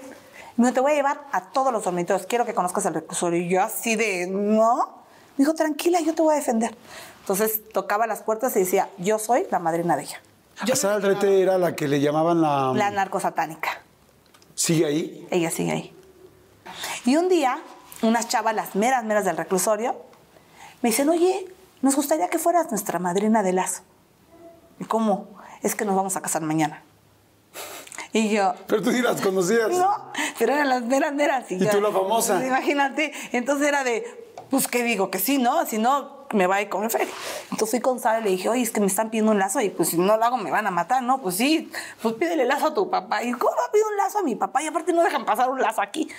me 0.57 0.71
te 0.71 0.79
voy 0.79 0.93
a 0.93 0.95
llevar 0.95 1.21
a 1.33 1.41
todos 1.51 1.73
los 1.73 1.83
dormitorios, 1.83 2.25
quiero 2.27 2.45
que 2.45 2.53
conozcas 2.53 2.85
el 2.85 2.93
reclusorio. 2.93 3.41
Y 3.41 3.49
yo 3.49 3.61
así 3.61 3.95
de, 3.97 4.27
¿no? 4.27 5.03
Me 5.37 5.43
dijo, 5.43 5.53
tranquila, 5.53 5.99
yo 5.99 6.13
te 6.15 6.21
voy 6.21 6.33
a 6.33 6.37
defender. 6.37 6.73
Entonces 7.19 7.61
tocaba 7.73 8.07
las 8.07 8.21
puertas 8.21 8.55
y 8.55 8.59
decía, 8.59 8.87
yo 8.99 9.19
soy 9.19 9.45
la 9.51 9.59
madrina 9.59 9.97
de 9.97 10.03
ella. 10.03 10.21
A 10.59 10.75
Sara 10.75 10.95
Aldrete 10.95 11.41
era 11.41 11.57
la 11.57 11.75
que 11.75 11.87
le 11.87 11.99
llamaban 11.99 12.41
la... 12.41 12.71
La 12.75 12.89
narcosatánica. 12.91 13.81
¿Sigue 14.53 14.85
ahí? 14.85 15.27
Ella 15.31 15.51
sigue 15.51 15.71
ahí. 15.71 15.95
Y 17.05 17.17
un 17.17 17.27
día, 17.29 17.59
unas 18.01 18.27
chavas, 18.27 18.55
las 18.55 18.75
meras, 18.75 19.03
meras 19.03 19.25
del 19.25 19.37
reclusorio, 19.37 19.95
me 20.81 20.89
dicen, 20.89 21.09
oye, 21.09 21.45
nos 21.81 21.95
gustaría 21.95 22.29
que 22.29 22.39
fueras 22.39 22.69
nuestra 22.71 22.99
madrina 22.99 23.43
de 23.43 23.53
lazo. 23.53 23.81
¿Y 24.79 24.85
cómo? 24.85 25.27
Es 25.61 25.75
que 25.75 25.83
nos 25.85 25.95
vamos 25.95 26.15
a 26.15 26.21
casar 26.21 26.41
mañana. 26.41 26.83
Y 28.13 28.29
yo, 28.29 28.53
Pero 28.67 28.81
tú 28.81 28.91
sí 28.91 29.01
las 29.01 29.19
conocías. 29.19 29.69
no, 29.71 30.11
pero 30.39 30.53
eran 30.53 30.69
las 30.69 30.83
meras, 30.83 31.13
meras. 31.13 31.51
¿Y 31.51 31.57
tú 31.67 31.81
la 31.81 31.91
famosa? 31.91 32.35
Pues, 32.35 32.47
imagínate. 32.47 33.11
Entonces 33.33 33.67
era 33.67 33.83
de, 33.83 34.31
pues, 34.49 34.69
¿qué 34.69 34.83
digo? 34.83 35.11
Que 35.11 35.19
sí, 35.19 35.37
¿no? 35.37 35.65
Si 35.65 35.77
no, 35.77 36.14
me 36.35 36.47
va 36.47 36.57
a 36.57 36.61
ir 36.61 36.69
con 36.69 36.89
feria. 36.89 37.13
Entonces 37.51 37.71
fui 37.71 37.79
con 37.79 37.99
Sara 37.99 38.19
y 38.19 38.23
le 38.23 38.29
dije, 38.31 38.49
oye, 38.49 38.61
es 38.61 38.71
que 38.71 38.79
me 38.79 38.87
están 38.87 39.09
pidiendo 39.09 39.31
un 39.31 39.39
lazo 39.39 39.61
y 39.61 39.69
pues 39.69 39.89
si 39.89 39.97
no 39.97 40.17
lo 40.17 40.23
hago 40.23 40.37
me 40.37 40.51
van 40.51 40.67
a 40.67 40.71
matar, 40.71 41.01
¿no? 41.01 41.21
Pues 41.21 41.37
sí, 41.37 41.71
pues 42.01 42.15
pídele 42.15 42.45
lazo 42.45 42.67
a 42.67 42.73
tu 42.73 42.89
papá. 42.89 43.23
Y 43.23 43.31
¿cómo 43.33 43.55
va 43.55 43.65
a 43.67 43.71
pedir 43.71 43.85
un 43.85 43.97
lazo 43.97 44.19
a 44.19 44.23
mi 44.23 44.35
papá? 44.35 44.61
Y 44.61 44.67
aparte 44.67 44.93
no 44.93 45.03
dejan 45.03 45.25
pasar 45.25 45.49
un 45.49 45.61
lazo 45.61 45.81
aquí. 45.81 46.09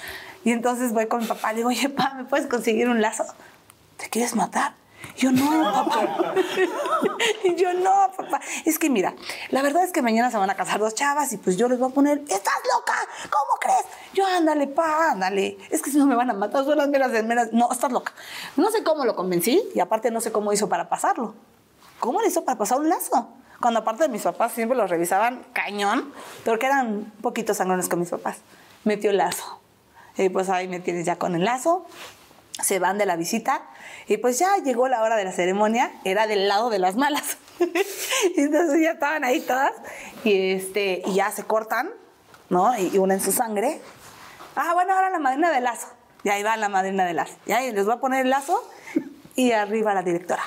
Y 0.44 0.52
entonces 0.52 0.92
voy 0.92 1.06
con 1.06 1.20
mi 1.20 1.26
papá, 1.26 1.52
le 1.52 1.58
digo, 1.58 1.68
oye, 1.68 1.88
papá, 1.88 2.14
¿me 2.14 2.24
puedes 2.24 2.46
conseguir 2.46 2.88
un 2.88 3.00
lazo? 3.00 3.24
¿Te 3.96 4.08
quieres 4.08 4.34
matar? 4.34 4.74
Yo 5.16 5.32
no, 5.32 5.72
papá. 5.72 6.34
Yo 7.56 7.72
no, 7.72 8.12
papá. 8.16 8.40
Es 8.64 8.78
que 8.78 8.90
mira, 8.90 9.14
la 9.50 9.62
verdad 9.62 9.84
es 9.84 9.92
que 9.92 10.02
mañana 10.02 10.30
se 10.30 10.36
van 10.36 10.50
a 10.50 10.54
casar 10.54 10.78
dos 10.78 10.94
chavas 10.94 11.32
y 11.32 11.38
pues 11.38 11.56
yo 11.56 11.68
les 11.68 11.78
voy 11.78 11.90
a 11.90 11.94
poner, 11.94 12.18
¿estás 12.18 12.54
loca? 12.76 12.94
¿Cómo 13.30 13.58
crees? 13.60 13.84
Yo, 14.12 14.26
ándale, 14.26 14.66
pa, 14.66 15.12
ándale. 15.12 15.56
Es 15.70 15.80
que 15.80 15.90
si 15.90 15.96
no 15.98 16.06
me 16.06 16.14
van 16.14 16.30
a 16.30 16.34
matar, 16.34 16.64
son 16.64 16.76
las 16.76 16.88
meras 16.88 17.10
meras. 17.24 17.48
No, 17.52 17.70
estás 17.72 17.92
loca. 17.92 18.12
No 18.56 18.70
sé 18.70 18.82
cómo 18.82 19.04
lo 19.04 19.16
convencí 19.16 19.62
y 19.74 19.80
aparte 19.80 20.10
no 20.10 20.20
sé 20.20 20.32
cómo 20.32 20.52
hizo 20.52 20.68
para 20.68 20.88
pasarlo. 20.88 21.34
¿Cómo 21.98 22.20
le 22.20 22.28
hizo 22.28 22.44
para 22.44 22.58
pasar 22.58 22.78
un 22.78 22.88
lazo? 22.88 23.28
Cuando 23.60 23.80
aparte 23.80 24.02
de 24.02 24.10
mis 24.10 24.22
papás 24.22 24.52
siempre 24.52 24.76
los 24.76 24.90
revisaban 24.90 25.46
cañón, 25.54 26.12
porque 26.44 26.66
eran 26.66 26.86
un 26.88 27.10
poquito 27.22 27.54
sangrones 27.54 27.88
con 27.88 28.00
mis 28.00 28.10
papás. 28.10 28.38
Metió 28.84 29.10
el 29.10 29.16
lazo. 29.16 29.60
Y 30.18 30.28
pues 30.28 30.50
ahí 30.50 30.68
me 30.68 30.80
tienes 30.80 31.06
ya 31.06 31.16
con 31.16 31.34
el 31.34 31.44
lazo 31.44 31.86
se 32.62 32.78
van 32.78 32.98
de 32.98 33.06
la 33.06 33.16
visita 33.16 33.62
y 34.08 34.16
pues 34.18 34.38
ya 34.38 34.56
llegó 34.58 34.88
la 34.88 35.02
hora 35.02 35.16
de 35.16 35.24
la 35.24 35.32
ceremonia, 35.32 35.92
era 36.04 36.26
del 36.26 36.48
lado 36.48 36.70
de 36.70 36.78
las 36.78 36.96
malas. 36.96 37.36
Entonces 38.36 38.80
ya 38.80 38.92
estaban 38.92 39.24
ahí 39.24 39.40
todas 39.40 39.72
y, 40.24 40.52
este, 40.52 41.02
y 41.06 41.14
ya 41.14 41.30
se 41.30 41.44
cortan, 41.44 41.90
¿no? 42.48 42.78
Y, 42.78 42.90
y 42.94 42.98
unen 42.98 43.20
su 43.20 43.32
sangre. 43.32 43.80
Ah, 44.54 44.72
bueno, 44.74 44.94
ahora 44.94 45.10
la 45.10 45.18
madrina 45.18 45.50
del 45.50 45.64
lazo. 45.64 45.88
Y 46.22 46.28
ahí 46.28 46.42
va 46.42 46.56
la 46.56 46.68
madrina 46.68 47.04
del 47.04 47.16
lazo. 47.16 47.34
Y 47.46 47.52
ahí 47.52 47.72
les 47.72 47.84
voy 47.84 47.94
a 47.94 47.98
poner 47.98 48.24
el 48.24 48.30
lazo 48.30 48.62
y 49.34 49.52
arriba 49.52 49.94
la 49.94 50.02
directora. 50.02 50.42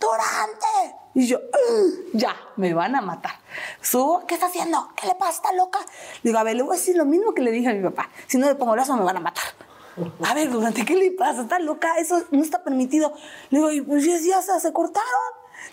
¡Durante! 0.00 0.96
Y 1.14 1.26
yo, 1.26 1.38
"Ugh, 1.38 2.10
ya, 2.14 2.36
me 2.56 2.72
van 2.72 2.94
a 2.94 3.00
matar. 3.00 3.32
Subo, 3.82 4.26
¿qué 4.26 4.34
está 4.34 4.46
haciendo? 4.46 4.90
¿Qué 4.96 5.06
le 5.08 5.14
pasa? 5.16 5.32
¿Está 5.32 5.52
loca? 5.52 5.80
Digo, 6.22 6.38
a 6.38 6.42
ver, 6.44 6.56
le 6.56 6.62
voy 6.62 6.76
a 6.76 6.78
decir 6.78 6.96
lo 6.96 7.04
mismo 7.04 7.34
que 7.34 7.42
le 7.42 7.50
dije 7.50 7.68
a 7.68 7.74
mi 7.74 7.82
papá. 7.82 8.08
Si 8.26 8.38
no 8.38 8.46
le 8.46 8.54
pongo 8.54 8.74
el 8.74 8.78
lazo, 8.78 8.96
me 8.96 9.02
van 9.04 9.16
a 9.16 9.20
matar. 9.20 9.44
A 10.24 10.34
ver, 10.34 10.50
Durante, 10.50 10.84
¿qué 10.84 10.94
le 10.94 11.10
pasa? 11.12 11.42
¿Está 11.42 11.58
loca? 11.58 11.94
Eso 11.98 12.22
no 12.30 12.42
está 12.42 12.62
permitido. 12.62 13.12
Le 13.50 13.58
digo, 13.58 13.70
y 13.70 13.80
pues 13.82 14.04
ya, 14.04 14.16
ya 14.18 14.42
se, 14.42 14.58
se 14.60 14.72
cortaron. 14.72 15.08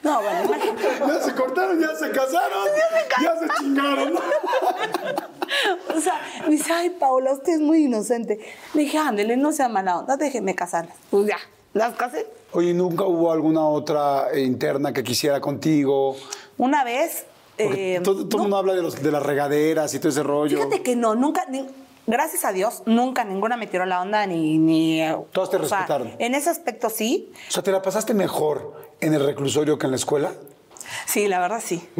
No, 0.03 0.21
bueno, 0.21 0.45
imagínate. 0.45 0.83
Ya 1.07 1.21
se 1.21 1.33
cortaron, 1.33 1.79
ya 1.79 1.95
se 1.95 2.11
casaron. 2.11 2.67
Ya 3.21 3.35
se 3.39 3.47
chingaron. 3.63 4.13
O 5.95 6.01
sea, 6.01 6.19
me 6.43 6.51
dice, 6.51 6.73
ay, 6.73 6.89
Paula, 6.91 7.31
usted 7.31 7.53
es 7.53 7.59
muy 7.61 7.85
inocente. 7.85 8.39
Le 8.73 8.81
dije, 8.81 8.97
ándele, 8.97 9.37
no 9.37 9.51
sea 9.53 9.69
mala 9.69 9.99
onda, 9.99 10.17
déjeme 10.17 10.55
casarlas. 10.55 10.95
Pues 11.09 11.25
ya, 11.27 11.37
las 11.73 11.95
casé. 11.95 12.27
Oye, 12.51 12.73
¿nunca 12.73 13.05
hubo 13.05 13.31
alguna 13.31 13.65
otra 13.67 14.29
eh, 14.33 14.41
interna 14.41 14.91
que 14.93 15.03
quisiera 15.03 15.39
contigo? 15.39 16.15
Una 16.57 16.83
vez. 16.83 17.25
Eh, 17.57 18.01
todo, 18.03 18.21
el 18.29 18.37
mundo 18.37 18.57
habla 18.57 18.73
de, 18.75 18.81
los, 18.83 19.01
de 19.01 19.09
las 19.11 19.23
regaderas 19.23 19.93
y 19.93 19.99
todo 19.99 20.09
ese 20.09 20.21
rollo. 20.21 20.57
Fíjate 20.57 20.83
que 20.83 20.95
no, 20.95 21.15
nunca, 21.15 21.45
ni- 21.49 21.67
gracias 22.07 22.43
a 22.45 22.51
Dios, 22.53 22.81
nunca 22.87 23.23
ninguna 23.23 23.55
me 23.57 23.67
tiró 23.67 23.85
la 23.85 24.01
onda 24.01 24.25
ni. 24.25 24.57
ni 24.57 25.01
Todas 25.31 25.49
te 25.51 25.57
o 25.57 25.65
sea, 25.65 25.79
respetaron. 25.79 26.13
en 26.17 26.33
ese 26.35 26.49
aspecto 26.49 26.89
sí. 26.89 27.31
O 27.49 27.51
sea, 27.51 27.61
¿te 27.63 27.71
la 27.71 27.81
pasaste 27.83 28.13
mejor 28.15 28.73
en 28.99 29.13
el 29.13 29.23
reclusorio 29.25 29.77
que 29.77 29.85
en 29.85 29.91
la 29.91 29.97
escuela? 29.97 30.31
Sí, 31.05 31.27
la 31.27 31.39
verdad 31.39 31.61
sí. 31.63 31.85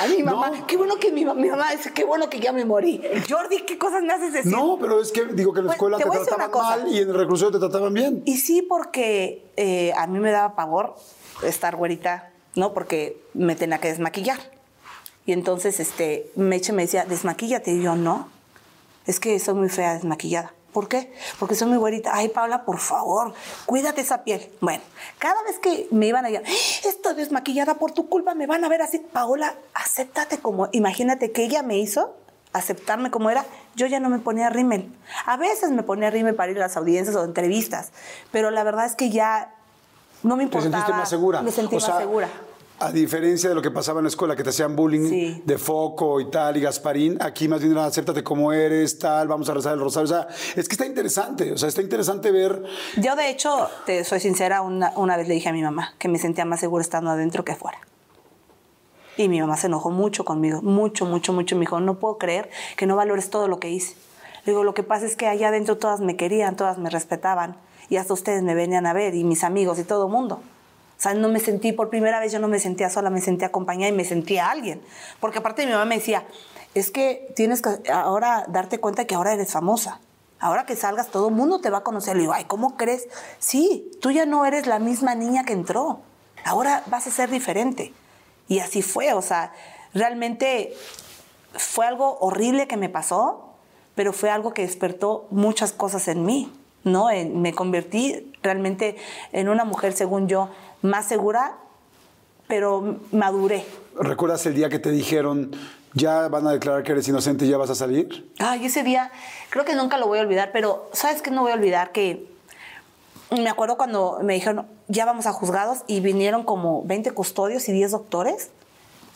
A 0.00 0.06
mi 0.08 0.22
mamá, 0.22 0.50
No. 0.50 0.66
qué 0.66 0.76
bueno 0.76 0.96
que 0.96 1.10
mi, 1.12 1.24
ma- 1.24 1.34
mi 1.34 1.48
mamá 1.48 1.70
dice, 1.72 1.92
qué 1.92 2.04
bueno 2.04 2.28
que 2.30 2.38
ya 2.40 2.52
me 2.52 2.64
morí. 2.64 3.02
Jordi, 3.28 3.58
¿qué 3.62 3.76
cosas 3.78 4.02
me 4.02 4.12
haces 4.12 4.32
decir? 4.32 4.52
No, 4.52 4.78
pero 4.80 5.00
es 5.00 5.10
que 5.12 5.24
digo 5.26 5.52
que 5.52 5.60
en 5.60 5.66
la 5.66 5.70
Pues, 5.70 5.76
escuela 5.76 5.98
te 5.98 6.04
te, 6.04 6.10
trataban 6.34 6.50
mal 6.82 6.92
y 6.92 6.98
en 7.00 7.08
el 7.08 7.14
reclusorio 7.14 7.52
te 7.52 7.58
trataban 7.58 7.92
bien. 7.92 8.22
Y 8.24 8.36
sí, 8.38 8.62
porque 8.62 9.44
eh, 9.56 9.92
a 9.96 10.06
mí 10.06 10.18
me 10.20 10.30
daba 10.30 10.54
pavor 10.54 10.94
estar 11.42 11.76
güerita, 11.76 12.30
¿no? 12.54 12.72
Porque 12.72 13.20
me 13.34 13.56
tenía 13.56 13.78
que 13.78 13.88
desmaquillar. 13.88 14.38
Y 15.26 15.32
entonces 15.32 15.80
este, 15.80 16.30
Meche 16.36 16.72
me 16.72 16.82
decía, 16.82 17.04
desmaquíllate. 17.04 17.72
Y 17.72 17.82
yo, 17.82 17.96
no, 17.96 18.28
es 19.06 19.20
que 19.20 19.38
soy 19.38 19.54
muy 19.54 19.68
fea 19.68 19.94
desmaquillada. 19.94 20.52
¿Por 20.72 20.88
qué? 20.88 21.12
Porque 21.38 21.54
soy 21.54 21.68
muy 21.68 21.78
güerita. 21.78 22.10
Ay, 22.14 22.28
Paula, 22.28 22.64
por 22.64 22.78
favor, 22.78 23.32
cuídate 23.64 24.00
esa 24.00 24.24
piel. 24.24 24.50
Bueno, 24.60 24.82
cada 25.18 25.40
vez 25.44 25.60
que 25.60 25.86
me 25.92 26.08
iban 26.08 26.24
a 26.24 26.28
decir, 26.28 26.44
estoy 26.84 27.14
desmaquillada 27.14 27.74
por 27.74 27.92
tu 27.92 28.08
culpa, 28.08 28.34
me 28.34 28.48
van 28.48 28.64
a 28.64 28.68
ver 28.68 28.82
así. 28.82 28.98
Paola, 28.98 29.54
acéptate 29.72 30.38
como, 30.38 30.68
imagínate 30.72 31.30
que 31.30 31.44
ella 31.44 31.62
me 31.62 31.78
hizo 31.78 32.16
aceptarme 32.52 33.10
como 33.10 33.30
era, 33.30 33.44
yo 33.76 33.86
ya 33.86 34.00
no 34.00 34.08
me 34.08 34.18
ponía 34.18 34.50
rímel. 34.50 34.92
A 35.26 35.36
veces 35.36 35.70
me 35.70 35.82
ponía 35.82 36.10
rímel 36.10 36.34
para 36.34 36.50
ir 36.50 36.58
a 36.58 36.62
las 36.62 36.76
audiencias 36.76 37.14
o 37.16 37.24
entrevistas, 37.24 37.90
pero 38.32 38.50
la 38.50 38.64
verdad 38.64 38.86
es 38.86 38.94
que 38.96 39.10
ya 39.10 39.54
no 40.24 40.36
me 40.36 40.44
importaba. 40.44 40.72
sentiste 40.72 40.92
más 40.92 41.08
segura. 41.08 41.42
Me 41.42 41.52
sentí 41.52 41.76
O 41.76 41.80
sea, 41.80 41.94
más 41.94 42.02
segura. 42.02 42.28
A 42.80 42.90
diferencia 42.90 43.48
de 43.48 43.54
lo 43.54 43.62
que 43.62 43.70
pasaba 43.70 44.00
en 44.00 44.04
la 44.04 44.08
escuela, 44.08 44.34
que 44.34 44.42
te 44.42 44.50
hacían 44.50 44.74
bullying 44.74 45.08
Sí. 45.08 45.42
de 45.44 45.58
foco 45.58 46.20
y 46.20 46.28
tal, 46.30 46.56
y 46.56 46.60
Gasparín, 46.60 47.16
aquí 47.22 47.46
más 47.46 47.60
bien 47.60 47.72
era 47.72 47.86
acéptate 47.86 48.24
como 48.24 48.52
eres, 48.52 48.98
tal, 48.98 49.28
vamos 49.28 49.48
a 49.48 49.54
rezar 49.54 49.74
el 49.74 49.80
rosario. 49.80 50.04
O 50.04 50.08
sea, 50.08 50.28
es 50.56 50.68
que 50.68 50.74
está 50.74 50.84
interesante, 50.84 51.52
o 51.52 51.56
sea, 51.56 51.68
está 51.68 51.80
interesante 51.82 52.32
ver. 52.32 52.62
Yo, 52.96 53.14
de 53.14 53.30
hecho, 53.30 53.68
te 53.86 54.02
soy 54.04 54.18
sincera, 54.18 54.60
una, 54.60 54.92
una 54.96 55.16
vez 55.16 55.28
le 55.28 55.34
dije 55.34 55.48
a 55.48 55.52
mi 55.52 55.62
mamá 55.62 55.94
que 55.98 56.08
me 56.08 56.18
sentía 56.18 56.44
más 56.44 56.60
segura 56.60 56.82
estando 56.82 57.10
adentro 57.10 57.44
que 57.44 57.52
afuera. 57.52 57.78
Y 59.16 59.28
mi 59.28 59.40
mamá 59.40 59.56
se 59.56 59.68
enojó 59.68 59.90
mucho 59.90 60.24
conmigo, 60.24 60.60
mucho, 60.60 61.06
mucho, 61.06 61.32
mucho. 61.32 61.54
Me 61.54 61.60
dijo, 61.60 61.78
no 61.78 62.00
puedo 62.00 62.18
creer 62.18 62.50
que 62.76 62.86
no 62.86 62.96
valores 62.96 63.30
todo 63.30 63.46
lo 63.46 63.60
que 63.60 63.70
hice. 63.70 63.94
Le 64.44 64.52
digo, 64.52 64.64
lo 64.64 64.74
que 64.74 64.82
pasa 64.82 65.06
es 65.06 65.14
que 65.14 65.28
allá 65.28 65.48
adentro 65.48 65.78
todas 65.78 66.00
me 66.00 66.16
querían, 66.16 66.56
todas 66.56 66.78
me 66.78 66.90
respetaban. 66.90 67.56
Y 67.88 67.96
hasta 67.96 68.12
ustedes 68.12 68.42
me 68.42 68.56
venían 68.56 68.86
a 68.86 68.92
ver, 68.92 69.14
y 69.14 69.22
mis 69.22 69.44
amigos 69.44 69.78
y 69.78 69.84
todo 69.84 70.06
el 70.06 70.12
mundo. 70.12 70.40
Sea, 71.04 71.12
no 71.12 71.28
me 71.28 71.38
sentí, 71.38 71.72
por 71.72 71.90
primera 71.90 72.18
vez 72.18 72.32
yo 72.32 72.38
no 72.38 72.48
me 72.48 72.58
sentía 72.58 72.88
sola, 72.88 73.10
me 73.10 73.20
sentía 73.20 73.48
acompañada 73.48 73.90
y 73.90 73.92
me 73.92 74.06
sentía 74.06 74.48
alguien. 74.48 74.80
Porque 75.20 75.40
aparte 75.40 75.66
mi 75.66 75.72
mamá 75.72 75.84
me 75.84 75.96
decía, 75.96 76.24
es 76.74 76.90
que 76.90 77.30
tienes 77.36 77.60
que 77.60 77.92
ahora 77.92 78.46
darte 78.48 78.80
cuenta 78.80 79.04
que 79.04 79.14
ahora 79.14 79.34
eres 79.34 79.52
famosa. 79.52 80.00
Ahora 80.40 80.64
que 80.64 80.76
salgas, 80.76 81.10
todo 81.10 81.28
el 81.28 81.34
mundo 81.34 81.60
te 81.60 81.68
va 81.68 81.78
a 81.78 81.82
conocer. 81.82 82.16
Le 82.16 82.22
digo, 82.22 82.32
ay, 82.32 82.44
¿cómo 82.44 82.78
crees? 82.78 83.06
Sí, 83.38 83.90
tú 84.00 84.12
ya 84.12 84.24
no 84.24 84.46
eres 84.46 84.66
la 84.66 84.78
misma 84.78 85.14
niña 85.14 85.44
que 85.44 85.52
entró. 85.52 86.00
Ahora 86.42 86.82
vas 86.86 87.06
a 87.06 87.10
ser 87.10 87.28
diferente. 87.28 87.92
Y 88.48 88.60
así 88.60 88.80
fue, 88.80 89.12
o 89.12 89.20
sea, 89.20 89.52
realmente 89.92 90.72
fue 91.52 91.86
algo 91.86 92.16
horrible 92.20 92.66
que 92.66 92.78
me 92.78 92.88
pasó, 92.88 93.52
pero 93.94 94.14
fue 94.14 94.30
algo 94.30 94.54
que 94.54 94.62
despertó 94.62 95.26
muchas 95.30 95.72
cosas 95.72 96.08
en 96.08 96.24
mí, 96.24 96.50
¿no? 96.82 97.08
Me 97.34 97.52
convertí 97.52 98.32
realmente 98.42 98.96
en 99.32 99.50
una 99.50 99.64
mujer, 99.64 99.92
según 99.92 100.28
yo, 100.28 100.48
más 100.84 101.06
segura, 101.06 101.56
pero 102.46 102.98
maduré. 103.10 103.64
¿Recuerdas 103.98 104.44
el 104.46 104.54
día 104.54 104.68
que 104.68 104.78
te 104.78 104.90
dijeron, 104.90 105.50
ya 105.94 106.28
van 106.28 106.46
a 106.46 106.52
declarar 106.52 106.82
que 106.82 106.92
eres 106.92 107.08
inocente 107.08 107.46
y 107.46 107.48
ya 107.48 107.56
vas 107.56 107.70
a 107.70 107.74
salir? 107.74 108.30
Ay, 108.38 108.66
ese 108.66 108.82
día, 108.82 109.10
creo 109.48 109.64
que 109.64 109.74
nunca 109.74 109.96
lo 109.96 110.06
voy 110.06 110.18
a 110.18 110.22
olvidar, 110.22 110.50
pero 110.52 110.90
¿sabes 110.92 111.22
qué 111.22 111.30
no 111.30 111.40
voy 111.40 111.52
a 111.52 111.54
olvidar? 111.54 111.90
Que 111.92 112.28
me 113.30 113.48
acuerdo 113.48 113.78
cuando 113.78 114.18
me 114.22 114.34
dijeron, 114.34 114.66
ya 114.88 115.06
vamos 115.06 115.26
a 115.26 115.32
juzgados 115.32 115.78
y 115.86 116.00
vinieron 116.00 116.44
como 116.44 116.82
20 116.84 117.12
custodios 117.12 117.66
y 117.68 117.72
10 117.72 117.92
doctores. 117.92 118.50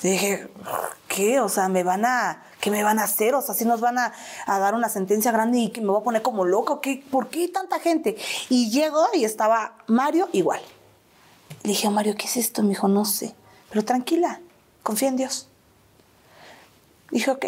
Y 0.02 0.10
dije, 0.10 0.48
¿qué? 1.08 1.40
O 1.40 1.50
sea, 1.50 1.68
me 1.68 1.82
van 1.82 2.06
a, 2.06 2.44
¿qué 2.60 2.70
me 2.70 2.82
van 2.82 2.98
a 2.98 3.04
hacer? 3.04 3.34
O 3.34 3.42
sea, 3.42 3.54
si 3.54 3.66
nos 3.66 3.80
van 3.80 3.98
a, 3.98 4.14
a 4.46 4.58
dar 4.58 4.74
una 4.74 4.88
sentencia 4.88 5.32
grande 5.32 5.58
y 5.58 5.68
que 5.70 5.82
me 5.82 5.88
voy 5.88 6.00
a 6.00 6.04
poner 6.04 6.22
como 6.22 6.46
loco. 6.46 6.80
¿Qué? 6.80 7.04
¿Por 7.10 7.28
qué 7.28 7.48
tanta 7.48 7.78
gente? 7.78 8.16
Y 8.48 8.70
llego 8.70 9.04
y 9.12 9.24
estaba 9.24 9.74
Mario 9.88 10.28
igual. 10.32 10.60
Le 11.62 11.70
dije 11.70 11.90
Mario, 11.90 12.14
¿qué 12.16 12.26
es 12.26 12.36
esto? 12.36 12.62
Me 12.62 12.70
dijo, 12.70 12.88
no 12.88 13.04
sé. 13.04 13.34
Pero 13.70 13.84
tranquila, 13.84 14.40
confía 14.82 15.08
en 15.08 15.16
Dios. 15.16 15.48
Dije, 17.10 17.30
ok. 17.30 17.44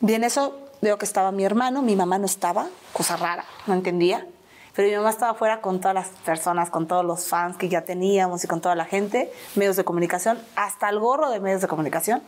Y 0.00 0.12
en 0.12 0.24
eso 0.24 0.58
veo 0.82 0.98
que 0.98 1.04
estaba 1.04 1.32
mi 1.32 1.44
hermano, 1.44 1.82
mi 1.82 1.96
mamá 1.96 2.18
no 2.18 2.26
estaba, 2.26 2.68
cosa 2.92 3.16
rara, 3.16 3.44
no 3.66 3.74
entendía. 3.74 4.26
Pero 4.74 4.88
mi 4.88 4.96
mamá 4.96 5.10
estaba 5.10 5.32
afuera 5.32 5.60
con 5.60 5.80
todas 5.80 5.94
las 5.94 6.08
personas, 6.24 6.68
con 6.68 6.88
todos 6.88 7.04
los 7.04 7.26
fans 7.26 7.56
que 7.56 7.68
ya 7.68 7.82
teníamos 7.82 8.42
y 8.44 8.48
con 8.48 8.60
toda 8.60 8.74
la 8.74 8.84
gente, 8.84 9.32
medios 9.54 9.76
de 9.76 9.84
comunicación, 9.84 10.38
hasta 10.56 10.88
el 10.88 10.98
gorro 10.98 11.30
de 11.30 11.38
medios 11.40 11.60
de 11.60 11.68
comunicación. 11.68 12.22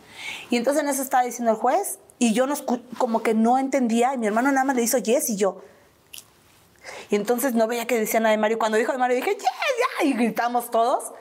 Y 0.49 0.55
entonces 0.55 0.81
en 0.81 0.89
eso 0.89 1.01
estaba 1.01 1.23
diciendo 1.23 1.51
el 1.51 1.57
juez 1.57 1.99
y 2.19 2.33
yo 2.33 2.47
no 2.47 2.55
como 2.97 3.21
que 3.21 3.33
no 3.33 3.57
entendía 3.57 4.13
y 4.13 4.17
mi 4.17 4.27
hermano 4.27 4.51
nada 4.51 4.63
más 4.63 4.75
le 4.75 4.83
hizo 4.83 4.97
yes 4.97 5.29
y 5.29 5.35
yo. 5.35 5.61
Y 7.09 7.15
entonces 7.15 7.53
no 7.53 7.67
veía 7.67 7.85
que 7.85 7.99
decía 7.99 8.19
nada 8.19 8.31
de 8.31 8.37
Mario. 8.37 8.59
Cuando 8.59 8.77
dijo 8.77 8.91
de 8.91 8.97
Mario 8.97 9.15
dije 9.15 9.35
yes, 9.35 9.43
ya, 9.43 10.05
y 10.05 10.13
gritamos 10.13 10.69
todos. 10.71 11.11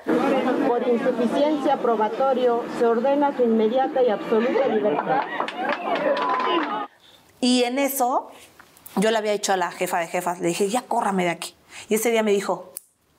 Por 0.67 0.87
insuficiencia 0.87 1.77
probatorio 1.79 2.65
se 2.79 2.87
ordena 2.87 3.37
su 3.37 3.43
inmediata 3.43 4.03
y 4.03 4.11
absoluta 4.11 4.67
libertad. 4.69 5.23
Y 7.41 7.65
en 7.65 7.79
eso 7.79 8.31
yo 8.97 9.11
le 9.11 9.19
había 9.19 9.33
dicho 9.33 9.53
a 9.53 9.57
la 9.57 9.71
jefa 9.71 9.99
de 9.99 10.07
jefas, 10.07 10.41
le 10.41 10.49
dije, 10.49 10.69
ya 10.69 10.83
córrame 10.83 11.25
de 11.25 11.31
aquí. 11.31 11.55
Y 11.89 11.95
ese 11.95 12.11
día 12.11 12.23
me 12.23 12.33
dijo, 12.33 12.73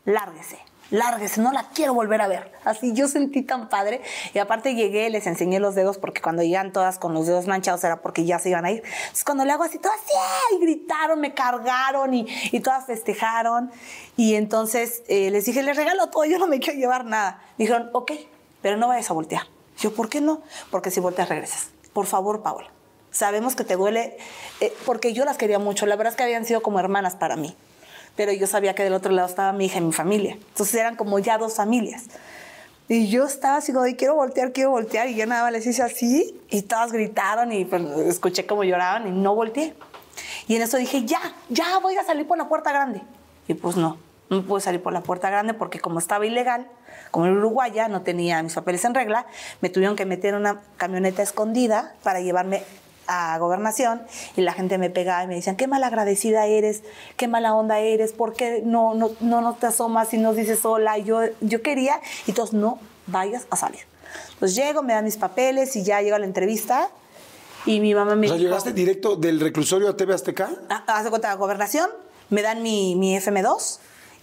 lárguese, 0.05 0.59
lárguese, 0.91 1.41
no 1.41 1.51
la 1.51 1.63
quiero 1.69 1.93
volver 1.93 2.21
a 2.21 2.27
ver. 2.27 2.51
Así 2.63 2.93
yo 2.93 3.07
sentí 3.07 3.41
tan 3.41 3.69
padre. 3.69 4.01
Y 4.33 4.39
aparte 4.39 4.75
llegué, 4.75 5.09
les 5.09 5.27
enseñé 5.27 5.59
los 5.59 5.75
dedos, 5.75 5.97
porque 5.97 6.21
cuando 6.21 6.43
llegan 6.43 6.71
todas 6.71 6.99
con 6.99 7.13
los 7.13 7.27
dedos 7.27 7.47
manchados 7.47 7.83
era 7.83 8.01
porque 8.01 8.25
ya 8.25 8.39
se 8.39 8.49
iban 8.49 8.65
a 8.65 8.71
ir. 8.71 8.83
Entonces 8.85 9.23
cuando 9.23 9.45
le 9.45 9.51
hago 9.51 9.63
así, 9.63 9.79
todas 9.79 9.99
¡sí! 10.05 10.55
y 10.55 10.59
gritaron, 10.59 11.19
me 11.19 11.33
cargaron 11.33 12.13
y, 12.13 12.27
y 12.51 12.59
todas 12.59 12.85
festejaron. 12.85 13.71
Y 14.15 14.35
entonces 14.35 15.03
eh, 15.07 15.29
les 15.31 15.45
dije, 15.45 15.63
les 15.63 15.77
regalo 15.77 16.07
todo, 16.09 16.25
yo 16.25 16.39
no 16.39 16.47
me 16.47 16.59
quiero 16.59 16.79
llevar 16.79 17.05
nada. 17.05 17.41
Dijeron, 17.57 17.89
ok, 17.93 18.11
pero 18.61 18.77
no 18.77 18.87
vayas 18.87 19.09
a 19.09 19.13
voltear. 19.13 19.43
Yo, 19.79 19.93
¿por 19.93 20.09
qué 20.09 20.21
no? 20.21 20.41
Porque 20.71 20.91
si 20.91 20.99
volteas 20.99 21.29
regresas. 21.29 21.69
Por 21.93 22.05
favor, 22.05 22.41
Paola. 22.41 22.67
Sabemos 23.11 23.55
que 23.55 23.63
te 23.63 23.75
duele, 23.75 24.17
eh, 24.59 24.73
porque 24.85 25.13
yo 25.13 25.25
las 25.25 25.37
quería 25.37 25.59
mucho. 25.59 25.85
La 25.85 25.95
verdad 25.95 26.13
es 26.13 26.17
que 26.17 26.23
habían 26.23 26.45
sido 26.45 26.61
como 26.61 26.79
hermanas 26.79 27.15
para 27.15 27.35
mí. 27.35 27.55
Pero 28.17 28.33
yo 28.33 28.47
sabía 28.47 28.75
que 28.75 28.83
del 28.83 28.93
otro 28.93 29.13
lado 29.13 29.29
estaba 29.29 29.53
mi 29.53 29.65
hija 29.65 29.77
y 29.77 29.81
mi 29.81 29.93
familia. 29.93 30.33
Entonces 30.33 30.75
eran 30.75 30.97
como 30.97 31.19
ya 31.19 31.37
dos 31.37 31.55
familias. 31.55 32.03
Y 32.89 33.07
yo 33.07 33.25
estaba 33.25 33.57
así 33.57 33.71
como, 33.71 33.85
quiero 33.97 34.15
voltear, 34.15 34.51
quiero 34.51 34.71
voltear. 34.71 35.07
Y 35.07 35.15
yo 35.15 35.25
nada 35.25 35.43
más 35.43 35.53
les 35.53 35.65
hice 35.65 35.83
así. 35.83 36.37
Y 36.49 36.63
todas 36.63 36.91
gritaron 36.91 37.53
y 37.53 37.63
pues, 37.63 37.81
escuché 38.07 38.45
cómo 38.45 38.63
lloraban 38.63 39.07
y 39.07 39.11
no 39.11 39.35
volteé. 39.35 39.73
Y 40.47 40.55
en 40.55 40.63
eso 40.63 40.77
dije, 40.77 41.05
ya, 41.05 41.19
ya 41.49 41.77
voy 41.79 41.95
a 41.95 42.03
salir 42.03 42.27
por 42.27 42.37
la 42.37 42.49
puerta 42.49 42.71
grande. 42.71 43.01
Y 43.47 43.53
pues 43.53 43.77
no, 43.77 43.97
no 44.29 44.43
pude 44.43 44.61
salir 44.61 44.81
por 44.81 44.93
la 44.93 45.01
puerta 45.01 45.29
grande 45.29 45.53
porque 45.53 45.79
como 45.79 45.99
estaba 45.99 46.25
ilegal, 46.25 46.67
como 47.11 47.27
en 47.27 47.37
Uruguaya 47.37 47.87
no 47.87 48.01
tenía 48.01 48.41
mis 48.43 48.53
papeles 48.53 48.83
en 48.85 48.93
regla, 48.95 49.25
me 49.61 49.69
tuvieron 49.69 49.95
que 49.95 50.05
meter 50.05 50.33
en 50.33 50.41
una 50.41 50.61
camioneta 50.77 51.21
escondida 51.21 51.93
para 52.03 52.19
llevarme 52.21 52.63
a 53.07 53.37
gobernación 53.39 54.01
y 54.35 54.41
la 54.41 54.53
gente 54.53 54.77
me 54.77 54.89
pegaba 54.89 55.23
y 55.23 55.27
me 55.27 55.35
decían, 55.35 55.55
qué 55.55 55.67
malagradecida 55.67 56.45
eres, 56.45 56.83
qué 57.15 57.27
mala 57.27 57.53
onda 57.53 57.79
eres, 57.79 58.13
¿por 58.13 58.33
qué 58.33 58.61
no, 58.65 58.93
no, 58.93 59.11
no, 59.19 59.41
no 59.41 59.55
te 59.55 59.67
asomas 59.67 60.13
y 60.13 60.17
nos 60.17 60.35
dices 60.35 60.65
hola? 60.65 60.97
Yo, 60.97 61.21
yo 61.41 61.61
quería, 61.61 61.99
y 62.25 62.33
todos, 62.33 62.53
no 62.53 62.79
vayas 63.07 63.47
a 63.49 63.55
salir. 63.55 63.81
Entonces 64.33 64.55
llego, 64.55 64.83
me 64.83 64.93
dan 64.93 65.05
mis 65.05 65.17
papeles 65.17 65.75
y 65.75 65.83
ya 65.83 66.01
llego 66.01 66.15
a 66.15 66.19
la 66.19 66.25
entrevista 66.25 66.89
y 67.65 67.79
mi 67.79 67.93
mamá 67.93 68.15
me 68.15 68.27
O 68.27 68.29
sea, 68.29 68.37
dijo, 68.37 68.49
¿llegaste 68.49 68.73
directo 68.73 69.15
del 69.15 69.39
reclusorio 69.39 69.89
a 69.89 69.97
TV 69.97 70.13
Azteca? 70.13 70.49
Ah, 70.69 70.83
haz 70.87 71.03
de 71.03 71.09
cuenta, 71.09 71.33
gobernación, 71.35 71.89
me 72.29 72.41
dan 72.41 72.61
mi, 72.61 72.95
mi 72.95 73.17
FM2 73.17 73.79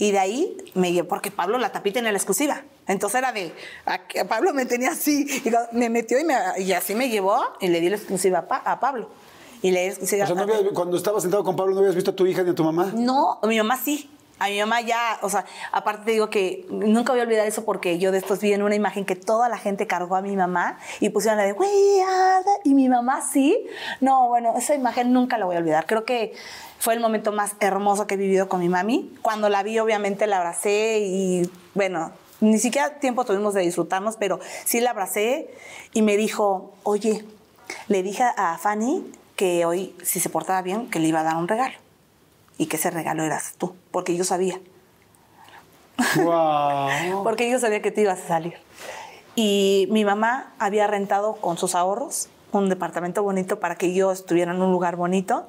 y 0.06 0.12
de 0.12 0.18
ahí 0.18 0.56
me 0.74 0.92
llevo, 0.92 1.08
porque 1.08 1.30
Pablo 1.30 1.58
la 1.58 1.72
tapita 1.72 1.98
en 1.98 2.04
la 2.04 2.10
exclusiva. 2.10 2.62
Entonces 2.86 3.18
era 3.18 3.32
de, 3.32 3.52
a, 3.86 4.00
Pablo 4.28 4.52
me 4.52 4.66
tenía 4.66 4.90
así, 4.90 5.26
y 5.44 5.50
me 5.76 5.88
metió 5.88 6.18
y, 6.18 6.24
me- 6.24 6.36
y 6.58 6.72
así 6.72 6.94
me 6.94 7.08
llevó 7.08 7.42
y 7.60 7.68
le 7.68 7.80
di 7.80 7.88
la 7.88 7.96
exclusiva 7.96 8.40
a, 8.40 8.48
Pa- 8.48 8.62
a 8.64 8.80
Pablo. 8.80 9.08
Y 9.62 9.70
le 9.70 9.92
O 9.92 10.06
sea, 10.06 10.26
¿no 10.28 10.40
a- 10.40 10.42
habías- 10.42 10.62
cuando 10.74 10.96
estabas 10.96 11.22
sentado 11.22 11.42
con 11.42 11.56
Pablo, 11.56 11.72
¿no 11.74 11.80
habías 11.80 11.94
visto 11.94 12.10
a 12.10 12.16
tu 12.16 12.26
hija 12.26 12.42
ni 12.42 12.50
a 12.50 12.54
tu 12.54 12.64
mamá? 12.64 12.92
no, 12.94 13.38
a 13.42 13.46
mi 13.46 13.56
mamá 13.56 13.78
sí. 13.82 14.10
A 14.40 14.48
mi 14.48 14.58
mamá 14.58 14.80
ya, 14.80 15.20
o 15.22 15.30
sea, 15.30 15.46
aparte 15.70 16.06
te 16.06 16.10
digo 16.10 16.28
que 16.28 16.66
nunca 16.68 17.12
voy 17.12 17.20
a 17.20 17.22
olvidar 17.22 17.46
eso 17.46 17.64
porque 17.64 18.00
yo 18.00 18.10
después 18.10 18.40
vi 18.40 18.52
en 18.52 18.62
una 18.64 18.74
imagen 18.74 19.04
que 19.04 19.14
toda 19.14 19.48
la 19.48 19.58
gente 19.58 19.86
cargó 19.86 20.16
a 20.16 20.22
mi 20.22 20.34
mamá 20.36 20.76
y 20.98 21.10
pusieron 21.10 21.38
la 21.38 21.44
de 21.44 21.52
"We 21.52 21.68
are 22.02 22.42
the-", 22.44 22.68
y 22.68 22.74
mi 22.74 22.88
mamá 22.88 23.22
sí. 23.22 23.64
No, 24.00 24.26
bueno, 24.28 24.52
esa 24.58 24.74
imagen 24.74 25.12
nunca 25.12 25.38
la 25.38 25.46
voy 25.46 25.54
a 25.54 25.60
olvidar. 25.60 25.86
Creo 25.86 26.04
que 26.04 26.34
fue 26.84 26.92
el 26.92 27.00
momento 27.00 27.32
más 27.32 27.56
hermoso 27.60 28.06
que 28.06 28.12
he 28.12 28.18
vivido 28.18 28.46
con 28.46 28.60
mi 28.60 28.68
mami. 28.68 29.10
Cuando 29.22 29.48
la 29.48 29.62
vi, 29.62 29.78
obviamente 29.78 30.26
la 30.26 30.36
abracé 30.36 30.98
y 30.98 31.50
bueno, 31.72 32.12
ni 32.40 32.58
siquiera 32.58 32.98
tiempo 32.98 33.24
tuvimos 33.24 33.54
de 33.54 33.62
disfrutarnos, 33.62 34.16
pero 34.18 34.38
sí 34.66 34.82
la 34.82 34.90
abracé 34.90 35.48
y 35.94 36.02
me 36.02 36.18
dijo, 36.18 36.74
oye, 36.82 37.24
le 37.88 38.02
dije 38.02 38.24
a 38.36 38.58
Fanny 38.58 39.02
que 39.34 39.64
hoy, 39.64 39.96
si 40.02 40.20
se 40.20 40.28
portaba 40.28 40.60
bien, 40.60 40.90
que 40.90 40.98
le 40.98 41.08
iba 41.08 41.20
a 41.20 41.22
dar 41.22 41.36
un 41.36 41.48
regalo 41.48 41.74
y 42.58 42.66
que 42.66 42.76
ese 42.76 42.90
regalo 42.90 43.22
eras 43.22 43.54
tú, 43.56 43.74
porque 43.90 44.14
yo 44.14 44.24
sabía, 44.24 44.60
¡Wow! 46.16 47.22
porque 47.24 47.50
yo 47.50 47.58
sabía 47.58 47.80
que 47.80 47.92
te 47.92 48.02
ibas 48.02 48.20
a 48.20 48.28
salir. 48.28 48.58
Y 49.36 49.88
mi 49.90 50.04
mamá 50.04 50.52
había 50.58 50.86
rentado 50.86 51.36
con 51.36 51.56
sus 51.56 51.74
ahorros 51.74 52.28
un 52.52 52.68
departamento 52.68 53.22
bonito 53.22 53.58
para 53.58 53.76
que 53.76 53.94
yo 53.94 54.12
estuviera 54.12 54.52
en 54.52 54.60
un 54.60 54.70
lugar 54.70 54.96
bonito 54.96 55.48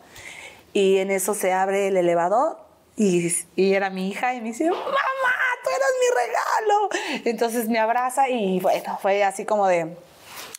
y 0.75 0.97
en 0.97 1.09
eso 1.09 1.33
se 1.33 1.53
abre 1.53 1.87
el 1.87 1.95
elevador 1.95 2.57
y, 2.97 3.33
y 3.55 3.73
era 3.75 3.89
mi 3.89 4.09
hija 4.09 4.35
y 4.35 4.41
me 4.41 4.47
dice, 4.47 4.69
mamá, 4.69 4.81
tú 5.63 5.69
eras 5.69 5.89
mi 6.01 7.07
regalo. 7.07 7.23
Entonces 7.23 7.69
me 7.69 7.79
abraza 7.79 8.27
y 8.27 8.59
bueno, 8.59 8.99
fue 9.01 9.23
así 9.23 9.45
como 9.45 9.67
de, 9.67 9.95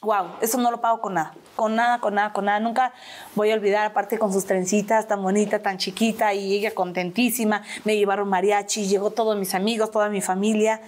wow, 0.01 0.29
eso 0.41 0.57
no 0.57 0.71
lo 0.71 0.81
pago 0.81 1.03
con 1.03 1.13
nada, 1.13 1.35
con 1.55 1.77
nada, 1.77 2.01
con 2.01 2.15
nada, 2.15 2.33
con 2.33 2.47
nada. 2.47 2.61
Nunca 2.61 2.95
voy 3.35 3.51
a 3.51 3.55
olvidar, 3.57 3.85
aparte 3.85 4.19
con 4.19 4.33
sus 4.33 4.47
trencitas 4.47 5.07
tan 5.07 5.23
bonita, 5.23 5.59
tan 5.59 5.77
chiquita 5.77 6.33
y 6.33 6.55
ella 6.55 6.75
contentísima. 6.75 7.63
Me 7.85 7.99
llevaron 7.99 8.27
mariachi, 8.31 8.87
llegó 8.87 9.11
todos 9.11 9.37
mis 9.37 9.55
amigos, 9.55 9.91
toda 9.91 10.09
mi 10.09 10.23
familia. 10.23 10.81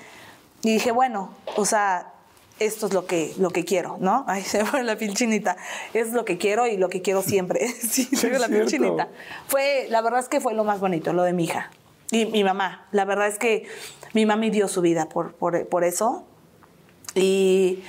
Y 0.63 0.73
dije, 0.73 0.91
bueno, 0.91 1.35
o 1.57 1.67
sea, 1.67 2.15
esto 2.61 2.87
es 2.87 2.93
lo 2.93 3.07
que, 3.07 3.33
lo 3.39 3.51
que 3.51 3.65
quiero, 3.65 3.97
¿no? 4.01 4.25
Ay, 4.29 4.43
se 4.43 4.65
fue 4.65 4.83
la 4.85 4.97
piel 4.97 5.15
chinita. 5.15 5.57
Es 5.95 6.13
lo 6.13 6.25
que 6.25 6.39
quiero 6.39 6.67
y 6.67 6.77
lo 6.77 6.89
que 6.89 7.03
quiero 7.03 7.23
siempre. 7.23 7.69
sí, 7.81 8.05
fue 8.07 8.39
la 8.39 8.49
piel 8.49 8.69
cierto. 8.69 8.87
chinita. 8.87 9.09
Fue, 9.47 9.87
la 9.91 10.01
verdad 10.03 10.21
es 10.21 10.29
que 10.29 10.41
fue 10.41 10.55
lo 10.55 10.65
más 10.65 10.81
bonito, 10.81 11.13
lo 11.13 11.23
de 11.23 11.33
mi 11.33 11.45
hija. 11.45 11.71
Y 12.11 12.27
mi 12.27 12.43
mamá. 12.45 12.87
La 12.93 13.05
verdad 13.05 13.29
es 13.29 13.39
que 13.39 13.67
mi 14.15 14.25
mami 14.27 14.51
dio 14.51 14.67
su 14.69 14.81
vida 14.81 15.09
por, 15.09 15.33
por, 15.35 15.67
por 15.69 15.85
eso. 15.85 16.25
Y 17.15 17.83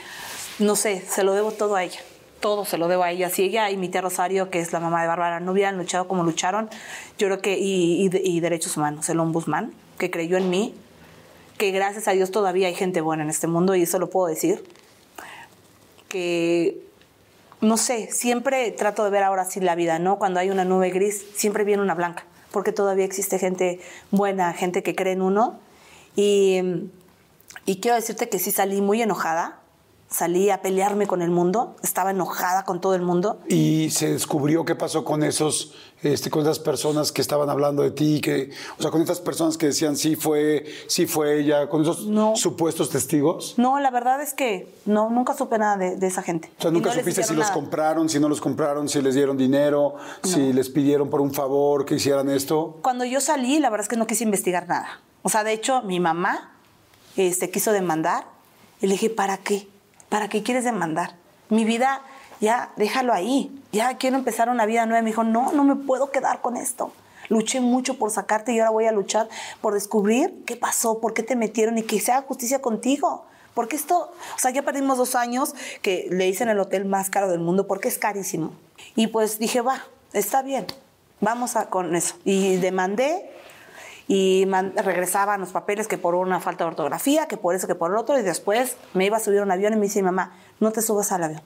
no 0.59 0.75
sé, 0.75 1.01
se 1.07 1.23
lo 1.23 1.33
debo 1.33 1.51
todo 1.51 1.75
a 1.75 1.83
ella. 1.83 1.99
Todo 2.39 2.63
se 2.65 2.77
lo 2.77 2.87
debo 2.87 3.03
a 3.03 3.11
ella. 3.11 3.29
Si 3.29 3.43
ella 3.43 3.69
y 3.69 3.77
mi 3.77 3.89
tía 3.89 4.01
Rosario, 4.01 4.49
que 4.49 4.59
es 4.59 4.71
la 4.71 4.79
mamá 4.79 5.01
de 5.01 5.07
Bárbara, 5.07 5.39
no 5.39 5.51
hubieran 5.51 5.77
luchado 5.77 6.07
como 6.07 6.23
lucharon, 6.23 6.69
yo 7.17 7.27
creo 7.27 7.41
que, 7.41 7.57
y, 7.57 8.05
y- 8.07 8.09
y 8.23 8.39
Derechos 8.39 8.77
Humanos, 8.77 9.09
el 9.09 9.19
ombudsman, 9.19 9.73
que 9.97 10.09
creyó 10.09 10.37
en 10.37 10.49
mí, 10.49 10.73
que 11.59 11.69
gracias 11.69 12.07
a 12.07 12.13
Dios 12.13 12.31
todavía 12.31 12.65
hay 12.65 12.73
gente 12.73 13.01
buena 13.01 13.21
en 13.21 13.29
este 13.29 13.45
mundo, 13.45 13.75
y 13.75 13.83
eso 13.83 13.99
lo 13.99 14.09
puedo 14.09 14.25
decir, 14.25 14.63
que, 16.07 16.81
no 17.61 17.77
sé, 17.77 18.09
siempre 18.11 18.71
trato 18.71 19.03
de 19.03 19.11
ver 19.11 19.21
ahora 19.21 19.45
sí 19.45 19.59
la 19.59 19.75
vida, 19.75 19.99
¿no? 19.99 20.17
Cuando 20.17 20.39
hay 20.39 20.49
una 20.49 20.65
nube 20.65 20.89
gris, 20.89 21.23
siempre 21.35 21.63
viene 21.63 21.83
una 21.83 21.93
blanca, 21.93 22.25
porque 22.49 22.71
todavía 22.71 23.05
existe 23.05 23.37
gente 23.37 23.79
buena, 24.09 24.53
gente 24.53 24.81
que 24.81 24.95
cree 24.95 25.13
en 25.13 25.21
uno, 25.21 25.59
y... 26.15 26.89
Y 27.65 27.81
quiero 27.81 27.95
decirte 27.95 28.29
que 28.29 28.39
sí 28.39 28.51
salí 28.51 28.81
muy 28.81 29.01
enojada, 29.01 29.59
salí 30.09 30.49
a 30.49 30.61
pelearme 30.61 31.05
con 31.07 31.21
el 31.21 31.29
mundo, 31.29 31.75
estaba 31.83 32.11
enojada 32.11 32.63
con 32.65 32.81
todo 32.81 32.95
el 32.95 33.01
mundo. 33.03 33.39
Y 33.47 33.89
se 33.91 34.11
descubrió 34.11 34.65
qué 34.65 34.73
pasó 34.75 35.05
con 35.05 35.21
esos, 35.23 35.75
este, 36.01 36.31
con 36.31 36.41
esas 36.41 36.57
personas 36.57 37.11
que 37.11 37.21
estaban 37.21 37.47
hablando 37.49 37.83
de 37.83 37.91
ti, 37.91 38.19
que, 38.19 38.49
o 38.79 38.81
sea, 38.81 38.89
con 38.89 39.01
estas 39.01 39.19
personas 39.19 39.55
que 39.57 39.67
decían 39.67 39.95
sí 39.95 40.15
fue, 40.15 40.65
sí 40.87 41.05
fue 41.05 41.39
ella, 41.39 41.69
con 41.69 41.83
esos 41.83 42.07
No. 42.07 42.35
supuestos 42.35 42.89
testigos. 42.89 43.53
No, 43.57 43.79
la 43.79 43.91
verdad 43.91 44.19
es 44.21 44.33
que 44.33 44.73
no, 44.85 45.09
nunca 45.11 45.35
supe 45.35 45.59
nada 45.59 45.77
de, 45.77 45.95
de 45.95 46.07
esa 46.07 46.23
gente. 46.23 46.51
O 46.57 46.61
sea, 46.63 46.71
nunca 46.71 46.89
no 46.89 46.95
supiste 46.95 47.13
si 47.13 47.21
hicieron 47.21 47.37
los 47.39 47.49
nada. 47.49 47.53
compraron, 47.61 48.09
si 48.09 48.19
no 48.19 48.27
los 48.29 48.41
compraron, 48.41 48.89
si 48.89 49.01
les 49.03 49.13
dieron 49.13 49.37
dinero, 49.37 49.93
si 50.23 50.53
les 50.53 50.69
pidieron 50.69 51.09
por 51.11 51.21
un 51.21 51.33
favor 51.33 51.85
que 51.85 51.95
hicieran 51.95 52.29
esto. 52.29 52.79
Cuando 52.81 53.05
yo 53.05 53.21
salí, 53.21 53.59
la 53.59 53.69
verdad 53.69 53.83
es 53.85 53.89
que 53.89 53.95
no 53.97 54.07
quise 54.07 54.23
investigar 54.23 54.67
nada. 54.67 55.01
O 55.21 55.29
sea, 55.29 55.43
de 55.43 55.53
hecho, 55.53 55.83
mi 55.83 55.99
mamá 55.99 56.55
este, 57.15 57.51
quiso 57.51 57.71
demandar 57.73 58.25
y 58.81 58.87
le 58.87 58.93
dije, 58.93 59.09
¿para 59.11 59.37
qué? 59.37 59.67
¿Para 60.09 60.27
qué 60.27 60.43
quieres 60.43 60.63
demandar? 60.63 61.15
Mi 61.49 61.65
vida, 61.65 62.01
ya, 62.41 62.71
déjalo 62.75 63.13
ahí. 63.13 63.51
Ya 63.71 63.97
quiero 63.97 64.17
empezar 64.17 64.49
una 64.49 64.65
vida 64.65 64.85
nueva. 64.85 65.01
Me 65.01 65.09
dijo, 65.09 65.23
no, 65.23 65.51
no 65.51 65.63
me 65.63 65.75
puedo 65.75 66.11
quedar 66.11 66.41
con 66.41 66.57
esto. 66.57 66.91
Luché 67.29 67.61
mucho 67.61 67.97
por 67.97 68.09
sacarte 68.09 68.51
y 68.51 68.59
ahora 68.59 68.71
voy 68.71 68.85
a 68.85 68.91
luchar 68.91 69.29
por 69.61 69.75
descubrir 69.75 70.43
qué 70.45 70.55
pasó, 70.55 70.99
por 70.99 71.13
qué 71.13 71.21
te 71.21 71.35
metieron 71.35 71.77
y 71.77 71.83
que 71.83 71.99
se 71.99 72.11
haga 72.11 72.25
justicia 72.27 72.59
contigo. 72.59 73.25
Porque 73.53 73.75
esto, 73.75 74.11
o 74.35 74.39
sea, 74.39 74.51
ya 74.51 74.63
perdimos 74.63 74.97
dos 74.97 75.15
años 75.15 75.53
que 75.81 76.07
le 76.09 76.27
hice 76.27 76.43
en 76.43 76.49
el 76.49 76.59
hotel 76.59 76.85
más 76.85 77.09
caro 77.09 77.29
del 77.29 77.39
mundo 77.39 77.67
porque 77.67 77.87
es 77.87 77.97
carísimo. 77.97 78.53
Y 78.95 79.07
pues 79.07 79.37
dije, 79.37 79.61
va, 79.61 79.83
está 80.13 80.41
bien, 80.41 80.65
vamos 81.21 81.55
a, 81.55 81.69
con 81.69 81.95
eso. 81.95 82.15
Y 82.25 82.55
demandé 82.57 83.29
y 84.11 84.43
regresaban 84.75 85.39
los 85.39 85.51
papeles 85.51 85.87
que 85.87 85.99
por 85.99 86.15
una 86.15 86.39
falta 86.39 86.63
de 86.63 86.69
ortografía, 86.69 87.27
que 87.27 87.37
por 87.37 87.53
eso, 87.53 87.67
que 87.67 87.75
por 87.75 87.91
el 87.91 87.97
otro, 87.97 88.17
y 88.17 88.23
después 88.23 88.75
me 88.95 89.05
iba 89.05 89.17
a 89.17 89.19
subir 89.19 89.37
a 89.39 89.43
un 89.43 89.51
avión 89.51 89.71
y 89.71 89.75
me 89.75 89.83
dice 89.83 90.01
mamá, 90.01 90.33
no 90.59 90.71
te 90.71 90.81
subas 90.81 91.11
al 91.11 91.23
avión. 91.23 91.41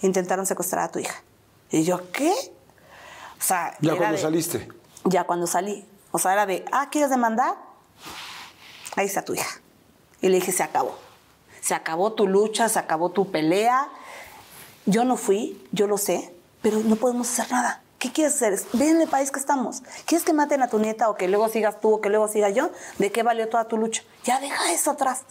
Intentaron 0.00 0.46
secuestrar 0.46 0.84
a 0.84 0.88
tu 0.90 0.98
hija. 0.98 1.22
Y 1.70 1.84
yo, 1.84 2.10
¿qué? 2.10 2.30
O 2.32 3.42
sea, 3.42 3.76
Ya 3.82 3.96
cuando 3.96 4.16
de- 4.16 4.22
saliste. 4.22 4.68
Ya 5.04 5.24
cuando 5.24 5.46
salí. 5.46 5.86
O 6.10 6.18
sea, 6.18 6.32
era 6.32 6.46
de, 6.46 6.64
ah, 6.72 6.88
¿quieres 6.90 7.10
demandar? 7.10 7.54
Ahí 8.96 9.04
está 9.04 9.22
tu 9.22 9.34
hija. 9.34 9.60
Y 10.22 10.28
le 10.30 10.36
dije, 10.36 10.52
se 10.52 10.62
acabó. 10.62 10.96
Se 11.60 11.74
acabó 11.74 12.14
tu 12.14 12.26
lucha, 12.26 12.70
se 12.70 12.78
acabó 12.78 13.10
tu 13.10 13.30
pelea. 13.30 13.88
Yo 14.86 15.04
no 15.04 15.18
fui, 15.18 15.62
yo 15.72 15.86
lo 15.86 15.98
sé, 15.98 16.34
pero 16.62 16.78
no 16.80 16.96
podemos 16.96 17.28
hacer 17.30 17.52
nada. 17.52 17.82
¿Qué 18.04 18.12
quieres 18.12 18.34
hacer? 18.34 18.60
Ve 18.74 18.90
en 18.90 19.00
el 19.00 19.08
país 19.08 19.30
que 19.30 19.40
estamos. 19.40 19.82
¿Quieres 20.04 20.26
que 20.26 20.34
maten 20.34 20.60
a 20.60 20.68
tu 20.68 20.78
nieta 20.78 21.08
o 21.08 21.14
que 21.14 21.26
luego 21.26 21.48
sigas 21.48 21.80
tú 21.80 21.94
o 21.94 22.00
que 22.02 22.10
luego 22.10 22.28
siga 22.28 22.50
yo? 22.50 22.68
¿De 22.98 23.10
qué 23.10 23.22
valió 23.22 23.48
toda 23.48 23.66
tu 23.66 23.78
lucha? 23.78 24.02
Ya 24.24 24.40
deja 24.40 24.74
eso 24.74 24.90
atrás. 24.90 25.22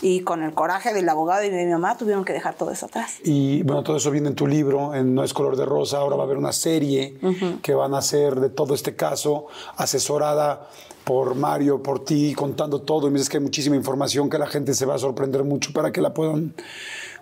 Y 0.00 0.20
con 0.20 0.42
el 0.42 0.54
coraje 0.54 0.94
del 0.94 1.06
abogado 1.06 1.44
y 1.44 1.50
de 1.50 1.66
mi 1.66 1.70
mamá 1.70 1.98
tuvieron 1.98 2.24
que 2.24 2.32
dejar 2.32 2.54
todo 2.54 2.70
eso 2.70 2.86
atrás. 2.86 3.16
Y 3.24 3.62
bueno, 3.64 3.82
todo 3.82 3.98
eso 3.98 4.10
viene 4.10 4.28
en 4.28 4.34
tu 4.34 4.46
libro, 4.46 4.94
en 4.94 5.14
No 5.14 5.22
es 5.22 5.34
color 5.34 5.54
de 5.58 5.66
rosa. 5.66 5.98
Ahora 5.98 6.16
va 6.16 6.22
a 6.22 6.24
haber 6.24 6.38
una 6.38 6.54
serie 6.54 7.18
que 7.60 7.74
van 7.74 7.92
a 7.92 7.98
hacer 7.98 8.40
de 8.40 8.48
todo 8.48 8.72
este 8.72 8.96
caso, 8.96 9.48
asesorada 9.76 10.70
por 11.04 11.34
Mario, 11.34 11.82
por 11.82 12.06
ti, 12.06 12.32
contando 12.34 12.80
todo. 12.80 13.06
Y 13.06 13.10
me 13.10 13.18
dices 13.18 13.28
que 13.28 13.36
hay 13.36 13.42
muchísima 13.42 13.76
información 13.76 14.30
que 14.30 14.38
la 14.38 14.46
gente 14.46 14.72
se 14.72 14.86
va 14.86 14.94
a 14.94 14.98
sorprender 14.98 15.44
mucho 15.44 15.74
para 15.74 15.92
que 15.92 16.00
la 16.00 16.14
puedan. 16.14 16.54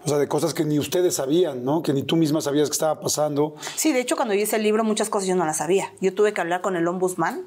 O 0.05 0.09
sea, 0.09 0.19
de 0.19 0.27
cosas 0.27 0.53
que 0.53 0.65
ni 0.65 0.79
ustedes 0.79 1.15
sabían, 1.15 1.65
¿no? 1.65 1.83
Que 1.83 1.93
ni 1.93 2.03
tú 2.03 2.17
misma 2.17 2.41
sabías 2.41 2.69
que 2.69 2.73
estaba 2.73 3.01
pasando. 3.01 3.55
Sí, 3.77 3.93
de 3.93 4.01
hecho, 4.01 4.17
cuando 4.17 4.35
hice 4.35 4.57
el 4.57 4.63
libro, 4.63 4.83
muchas 4.83 5.09
cosas 5.09 5.29
yo 5.29 5.37
no 5.37 5.47
las 5.47 5.59
sabía. 5.59 5.93
Yo 6.01 6.13
tuve 6.13 6.33
que 6.33 6.41
hablar 6.41 6.61
con 6.61 6.75
el 6.77 6.87
ombudsman, 6.89 7.43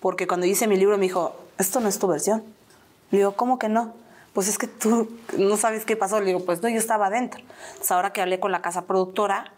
porque 0.00 0.26
cuando 0.26 0.46
hice 0.46 0.66
mi 0.66 0.76
libro 0.76 0.98
me 0.98 1.04
dijo, 1.04 1.34
esto 1.58 1.80
no 1.80 1.88
es 1.88 1.98
tu 1.98 2.06
versión. 2.06 2.42
Le 3.10 3.18
digo, 3.18 3.32
¿cómo 3.32 3.58
que 3.58 3.68
no? 3.68 3.94
Pues 4.34 4.48
es 4.48 4.58
que 4.58 4.66
tú 4.66 5.08
no 5.36 5.56
sabes 5.56 5.84
qué 5.84 5.96
pasó. 5.96 6.20
Le 6.20 6.26
digo, 6.26 6.44
pues 6.44 6.62
no, 6.62 6.68
yo 6.68 6.78
estaba 6.78 7.06
adentro. 7.06 7.40
Entonces, 7.70 7.90
ahora 7.90 8.12
que 8.12 8.20
hablé 8.20 8.40
con 8.40 8.52
la 8.52 8.62
casa 8.62 8.82
productora, 8.82 9.52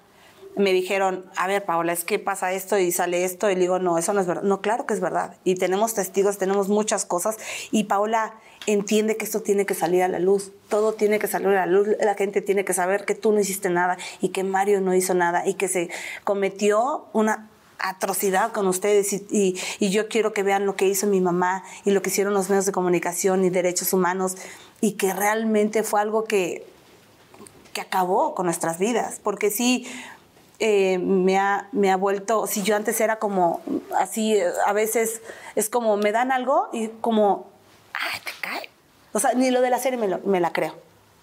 me 0.56 0.72
dijeron, 0.72 1.24
a 1.36 1.46
ver, 1.46 1.64
Paola, 1.64 1.92
es 1.92 2.04
que 2.04 2.18
pasa 2.18 2.52
esto 2.52 2.78
y 2.78 2.92
sale 2.92 3.24
esto. 3.24 3.50
Y 3.50 3.54
le 3.54 3.62
digo, 3.62 3.78
no, 3.78 3.98
eso 3.98 4.12
no 4.12 4.20
es 4.20 4.26
verdad. 4.26 4.42
No, 4.42 4.60
claro 4.60 4.86
que 4.86 4.94
es 4.94 5.00
verdad. 5.00 5.36
Y 5.44 5.56
tenemos 5.56 5.94
testigos, 5.94 6.38
tenemos 6.38 6.68
muchas 6.68 7.04
cosas. 7.04 7.36
Y 7.70 7.84
Paola 7.84 8.34
entiende 8.66 9.16
que 9.16 9.24
esto 9.24 9.40
tiene 9.40 9.66
que 9.66 9.74
salir 9.74 10.02
a 10.02 10.08
la 10.08 10.18
luz. 10.18 10.52
Todo 10.68 10.92
tiene 10.94 11.18
que 11.18 11.26
salir 11.28 11.48
a 11.48 11.66
la 11.66 11.66
luz. 11.66 11.88
La 12.00 12.14
gente 12.14 12.40
tiene 12.42 12.64
que 12.64 12.74
saber 12.74 13.04
que 13.04 13.14
tú 13.14 13.32
no 13.32 13.40
hiciste 13.40 13.68
nada 13.70 13.96
y 14.20 14.28
que 14.30 14.44
Mario 14.44 14.80
no 14.80 14.94
hizo 14.94 15.14
nada 15.14 15.46
y 15.46 15.54
que 15.54 15.68
se 15.68 15.90
cometió 16.24 17.06
una 17.12 17.48
atrocidad 17.78 18.52
con 18.52 18.68
ustedes 18.68 19.12
y, 19.12 19.26
y- 19.30 19.58
y 19.80 19.90
yo 19.90 20.08
quiero 20.08 20.32
que 20.32 20.44
vean 20.44 20.66
lo 20.66 20.76
que 20.76 20.86
hizo 20.86 21.06
mi 21.08 21.20
mamá 21.20 21.64
y 21.84 21.90
lo 21.90 22.00
que 22.00 22.10
hicieron 22.10 22.32
los 22.32 22.48
medios 22.48 22.64
de 22.66 22.70
comunicación 22.72 23.44
y 23.44 23.50
derechos 23.50 23.92
humanos 23.92 24.36
y 24.80 24.92
que 24.92 25.12
realmente 25.12 25.82
fue 25.82 26.00
algo 26.00 26.22
que, 26.24 26.64
que 27.72 27.80
acabó 27.80 28.34
con 28.36 28.46
nuestras 28.46 28.78
vidas, 28.78 29.18
porque 29.22 29.50
sí 29.50 29.86
eh, 30.60 30.98
me, 30.98 31.38
ha, 31.38 31.68
me 31.72 31.90
ha 31.90 31.96
vuelto, 31.96 32.46
si 32.46 32.62
yo 32.62 32.76
antes 32.76 33.00
era 33.00 33.18
como 33.18 33.60
así, 33.98 34.34
eh, 34.36 34.44
a 34.64 34.72
veces 34.72 35.20
es 35.56 35.68
como 35.68 35.96
me 35.96 36.12
dan 36.12 36.30
algo 36.30 36.68
y 36.72 36.86
como, 37.00 37.48
ay, 37.94 38.20
te 38.24 38.30
cae. 38.40 38.68
O 39.12 39.20
sea, 39.20 39.32
ni 39.34 39.50
lo 39.50 39.60
de 39.60 39.70
la 39.70 39.78
serie 39.78 39.98
me, 39.98 40.08
lo- 40.08 40.20
la 40.24 40.52
creo. 40.52 40.74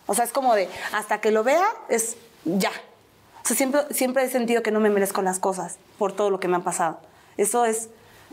O 0.08 0.14
sea, 0.14 0.26
es 0.26 0.32
como 0.32 0.56
de, 0.56 0.68
hasta 0.94 1.22
que 1.22 1.32
lo 1.32 1.44
vea, 1.44 1.66
es 1.90 2.18
ya. 2.46 2.72
O 3.44 3.48
sea, 3.48 3.56
siempre, 3.56 3.82
siempre 3.92 4.24
he 4.24 4.30
sentido 4.30 4.62
que 4.64 4.72
no 4.72 4.80
me 4.80 4.90
merezco 4.90 5.22
las 5.22 5.40
cosas 5.40 5.78
por 5.98 6.14
todo 6.14 6.30
lo 6.30 6.40
que 6.40 6.48
me 6.48 6.58
ha 6.58 6.62
pasado. 6.62 7.00
Eso 7.38 7.66
es 7.66 7.90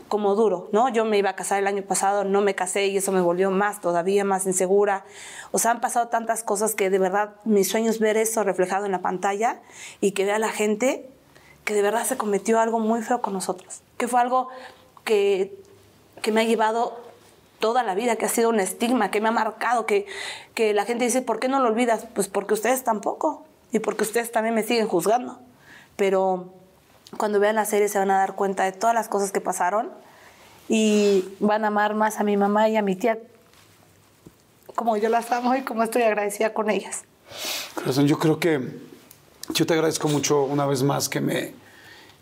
como 0.09 0.35
duro, 0.35 0.69
¿no? 0.71 0.89
Yo 0.89 1.05
me 1.05 1.17
iba 1.17 1.31
a 1.31 1.35
casar 1.35 1.59
el 1.59 1.67
año 1.67 1.81
pasado, 1.83 2.23
no 2.23 2.41
me 2.41 2.55
casé 2.55 2.87
y 2.87 2.97
eso 2.97 3.11
me 3.11 3.19
volvió 3.19 3.51
más, 3.51 3.81
todavía 3.81 4.23
más 4.23 4.45
insegura. 4.45 5.03
O 5.51 5.59
sea, 5.59 5.71
han 5.71 5.81
pasado 5.81 6.07
tantas 6.07 6.43
cosas 6.43 6.75
que 6.75 6.89
de 6.89 6.97
verdad 6.99 7.35
mi 7.45 7.63
sueño 7.63 7.89
es 7.89 7.99
ver 7.99 8.15
eso 8.15 8.43
reflejado 8.43 8.85
en 8.85 8.91
la 8.91 8.99
pantalla 9.01 9.59
y 9.99 10.11
que 10.11 10.23
vea 10.25 10.39
la 10.39 10.49
gente 10.49 11.09
que 11.65 11.73
de 11.73 11.81
verdad 11.81 12.05
se 12.05 12.15
cometió 12.15 12.59
algo 12.61 12.79
muy 12.79 13.01
feo 13.01 13.21
con 13.21 13.33
nosotros, 13.33 13.81
que 13.97 14.07
fue 14.07 14.21
algo 14.21 14.47
que, 15.03 15.53
que 16.21 16.31
me 16.31 16.41
ha 16.41 16.43
llevado 16.45 16.97
toda 17.59 17.83
la 17.83 17.95
vida, 17.95 18.15
que 18.15 18.25
ha 18.25 18.29
sido 18.29 18.49
un 18.49 18.59
estigma, 18.59 19.11
que 19.11 19.21
me 19.21 19.29
ha 19.29 19.31
marcado, 19.31 19.85
que, 19.85 20.05
que 20.53 20.73
la 20.73 20.85
gente 20.85 21.05
dice, 21.05 21.21
¿por 21.21 21.39
qué 21.39 21.47
no 21.47 21.59
lo 21.59 21.67
olvidas? 21.67 22.05
Pues 22.13 22.27
porque 22.27 22.53
ustedes 22.53 22.83
tampoco 22.83 23.45
y 23.71 23.79
porque 23.79 24.03
ustedes 24.03 24.31
también 24.31 24.55
me 24.55 24.63
siguen 24.63 24.87
juzgando. 24.87 25.39
Pero 25.95 26.53
cuando 27.17 27.39
vean 27.39 27.55
la 27.55 27.65
serie 27.65 27.87
se 27.89 27.99
van 27.99 28.11
a 28.11 28.17
dar 28.17 28.35
cuenta 28.35 28.63
de 28.63 28.71
todas 28.71 28.93
las 28.93 29.07
cosas 29.07 29.31
que 29.31 29.41
pasaron 29.41 29.91
y 30.69 31.25
van 31.39 31.63
a 31.63 31.67
amar 31.67 31.95
más 31.95 32.19
a 32.19 32.23
mi 32.23 32.37
mamá 32.37 32.69
y 32.69 32.77
a 32.77 32.81
mi 32.81 32.95
tía 32.95 33.17
como 34.77 34.95
yo 34.95 35.09
las 35.09 35.31
amo 35.31 35.55
y 35.55 35.63
como 35.63 35.81
estoy 35.81 36.03
agradecida 36.03 36.53
con 36.53 36.69
ellas. 36.69 37.03
Corazón, 37.73 38.05
yo 38.05 38.19
creo 38.19 38.39
que 38.39 38.61
yo 39.49 39.65
te 39.65 39.73
agradezco 39.73 40.07
mucho 40.07 40.43
una 40.43 40.67
vez 40.67 40.83
más 40.83 41.09
que 41.09 41.19
me, 41.19 41.53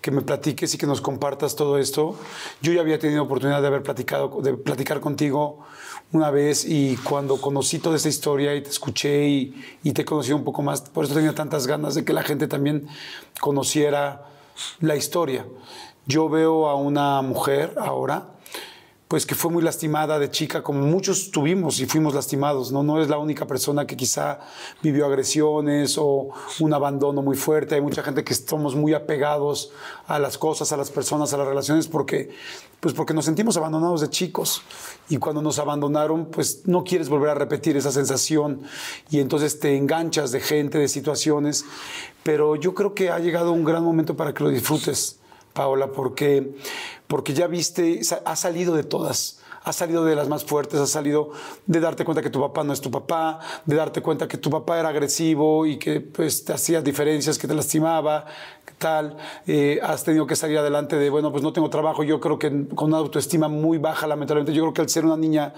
que 0.06 0.12
me 0.12 0.22
platiques 0.22 0.72
y 0.72 0.78
que 0.78 0.86
nos 0.86 1.02
compartas 1.02 1.56
todo 1.56 1.80
esto. 1.80 2.16
Yo 2.62 2.72
ya 2.72 2.82
había 2.82 3.00
tenido 3.00 3.24
oportunidad 3.24 3.60
de 3.60 3.66
haber 3.66 3.82
platicado, 3.82 4.40
de 4.40 4.54
platicar 4.54 5.00
contigo 5.00 5.66
una 6.12 6.30
vez 6.30 6.64
y 6.64 6.96
cuando 6.98 7.42
conocí 7.42 7.80
toda 7.80 7.96
esta 7.96 8.10
historia 8.10 8.54
y 8.54 8.62
te 8.62 8.70
escuché 8.70 9.28
y, 9.28 9.64
y 9.82 9.94
te 9.94 10.06
conocí 10.06 10.32
un 10.32 10.44
poco 10.44 10.62
más, 10.62 10.82
por 10.82 11.06
eso 11.06 11.16
tenía 11.16 11.34
tantas 11.34 11.66
ganas 11.66 11.96
de 11.96 12.06
que 12.06 12.14
la 12.14 12.22
gente 12.22 12.48
también 12.48 12.88
conociera 13.40 14.28
la 14.80 14.96
historia. 14.96 15.48
Yo 16.06 16.30
veo 16.30 16.70
a 16.70 16.76
una 16.76 17.24
mujer 17.24 17.74
ahora 17.80 18.35
pues 19.08 19.28
que 19.28 19.36
fue 19.36 19.52
muy 19.52 19.62
lastimada 19.62 20.18
de 20.18 20.32
chica, 20.32 20.64
como 20.64 20.80
muchos 20.80 21.30
tuvimos 21.30 21.80
y 21.80 21.86
fuimos 21.86 22.16
lastimados, 22.16 22.72
¿no? 22.72 22.82
No 22.82 23.00
es 23.00 23.08
la 23.08 23.20
única 23.20 23.46
persona 23.46 23.86
que 23.86 23.96
quizá 23.96 24.40
vivió 24.82 25.06
agresiones 25.06 25.98
o 26.00 26.30
un 26.60 26.74
abandono 26.74 27.22
muy 27.22 27.38
fuerte. 27.38 27.76
Hay 27.76 27.82
mucha 27.82 28.02
gente 28.02 28.24
que 28.24 28.34
estamos 28.34 28.76
muy 28.76 28.96
apegados 28.96 29.72
a 30.08 30.18
las 30.18 30.40
cosas, 30.40 30.72
a 30.72 30.78
las 30.78 30.90
personas, 30.90 31.34
a 31.34 31.38
las 31.38 31.48
relaciones, 31.48 31.88
porque, 31.88 32.32
pues 32.80 32.96
porque 32.96 33.14
nos 33.14 33.26
sentimos 33.26 33.58
abandonados 33.58 34.02
de 34.02 34.10
chicos. 34.10 34.64
Y 35.08 35.18
cuando 35.18 35.44
nos 35.44 35.60
abandonaron, 35.60 36.26
pues 36.26 36.64
no 36.66 36.84
quieres 36.84 37.08
volver 37.08 37.30
a 37.30 37.36
repetir 37.36 37.78
esa 37.78 37.92
sensación 37.92 38.64
y 39.12 39.20
entonces 39.20 39.60
te 39.60 39.78
enganchas 39.78 40.32
de 40.32 40.40
gente, 40.40 40.80
de 40.80 40.88
situaciones. 40.88 41.64
Pero 42.24 42.56
yo 42.56 42.74
creo 42.74 42.96
que 42.96 43.12
ha 43.12 43.20
llegado 43.20 43.52
un 43.52 43.66
gran 43.66 43.84
momento 43.84 44.18
para 44.18 44.34
que 44.34 44.44
lo 44.44 44.50
disfrutes. 44.50 45.20
Paola, 45.56 45.88
porque, 45.88 46.54
porque 47.08 47.34
ya 47.34 47.48
viste, 47.48 48.02
has 48.26 48.40
salido 48.40 48.76
de 48.76 48.84
todas. 48.84 49.40
Has 49.64 49.78
salido 49.78 50.06
de 50.06 50.16
las 50.16 50.28
más 50.28 50.44
fuertes, 50.44 50.80
has 50.80 50.92
salido 50.92 51.32
de 51.66 51.80
darte 51.80 52.06
cuenta 52.06 52.22
que 52.22 52.30
tu 52.30 52.40
papá 52.40 52.64
no 52.64 52.72
es 52.72 52.82
tu 52.82 52.92
papá, 52.92 53.40
de 53.66 53.76
darte 53.76 54.02
cuenta 54.04 54.28
que 54.28 54.38
tu 54.38 54.52
papá 54.52 54.80
era 54.80 54.90
agresivo 54.90 55.66
y 55.66 55.80
que 55.80 56.02
pues, 56.02 56.46
te 56.46 56.54
hacía 56.54 56.82
diferencias, 56.84 57.40
que 57.40 57.48
te 57.48 57.56
lastimaba, 57.56 58.26
tal. 58.78 59.18
Eh, 59.48 59.80
has 59.82 60.04
tenido 60.04 60.28
que 60.28 60.36
salir 60.36 60.58
adelante 60.58 60.98
de, 60.98 61.10
bueno, 61.10 61.32
pues 61.32 61.42
no 61.42 61.54
tengo 61.54 61.70
trabajo. 61.70 62.04
Yo 62.04 62.20
creo 62.20 62.38
que 62.38 62.68
con 62.76 62.90
una 62.90 62.98
autoestima 62.98 63.48
muy 63.48 63.78
baja, 63.78 64.08
lamentablemente. 64.08 64.54
Yo 64.54 64.64
creo 64.64 64.74
que 64.74 64.82
al 64.82 64.90
ser 64.90 65.06
una 65.06 65.18
niña 65.18 65.54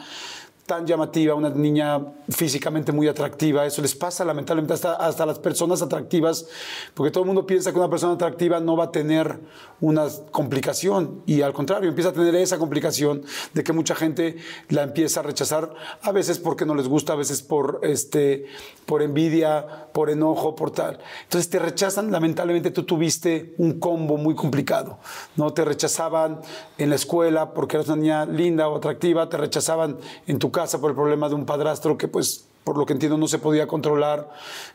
tan 0.68 0.86
llamativa, 0.86 1.34
una 1.34 1.50
niña 1.50 2.00
físicamente 2.30 2.92
muy 2.92 3.08
atractiva. 3.08 3.66
Eso 3.66 3.82
les 3.82 3.96
pasa 3.96 4.26
lamentablemente 4.26 4.74
hasta, 4.74 4.96
hasta 4.96 5.26
las 5.26 5.40
personas 5.40 5.82
atractivas, 5.82 6.46
porque 6.94 7.10
todo 7.10 7.24
el 7.24 7.28
mundo 7.28 7.48
piensa 7.48 7.72
que 7.72 7.80
una 7.80 7.90
persona 7.90 8.14
atractiva 8.14 8.60
no 8.60 8.76
va 8.76 8.84
a 8.86 8.92
tener 8.92 9.40
una 9.80 10.08
complicación 10.32 11.22
y 11.26 11.42
al 11.42 11.54
contrario, 11.54 11.88
empieza 11.88 12.10
a 12.10 12.14
tener 12.14 12.36
esa 12.36 12.58
complicación 12.58 13.24
de 13.54 13.64
que 13.64 13.74
mucha 13.74 13.96
gente 13.96 14.38
la 14.70 14.84
empieza 14.84 15.22
a 15.22 15.24
rechazar, 15.24 15.74
a 16.02 16.12
veces 16.12 16.38
porque 16.38 16.66
no 16.66 16.76
les 16.76 16.88
gusta, 16.88 17.14
a 17.14 17.16
veces 17.16 17.42
por, 17.42 17.80
este, 17.84 18.46
por 18.86 19.02
envidia, 19.02 19.88
por 19.94 20.10
enojo, 20.10 20.56
por 20.56 20.72
tal. 20.72 21.00
Entonces 21.24 21.50
te 21.50 21.60
rechazan, 21.60 22.12
lamentablemente 22.12 22.72
tú 22.72 22.84
tuviste 22.84 23.54
un 23.58 23.80
combo 23.80 24.18
muy 24.18 24.36
complicado, 24.36 25.00
¿no? 25.38 25.54
Te 25.54 25.64
rechazaban 25.64 26.42
en 26.78 26.90
la 26.90 26.96
escuela 26.96 27.54
porque 27.54 27.78
eras 27.78 27.88
una 27.88 27.98
niña 27.98 28.26
linda 28.26 28.68
o 28.68 28.76
atractiva, 28.76 29.30
te 29.30 29.38
rechazaban 29.38 29.98
en 30.26 30.40
tu 30.40 30.52
por 30.80 30.90
el 30.90 30.96
problema 30.96 31.30
de 31.30 31.36
un 31.36 31.46
padrastro 31.46 31.98
que 31.98 32.08
pues 32.08 32.46
por 32.64 32.78
lo 32.78 32.86
que 32.86 32.92
entiendo 32.92 33.18
no 33.18 33.30
se 33.30 33.40
podía 33.40 33.66
controlar, 33.66 34.30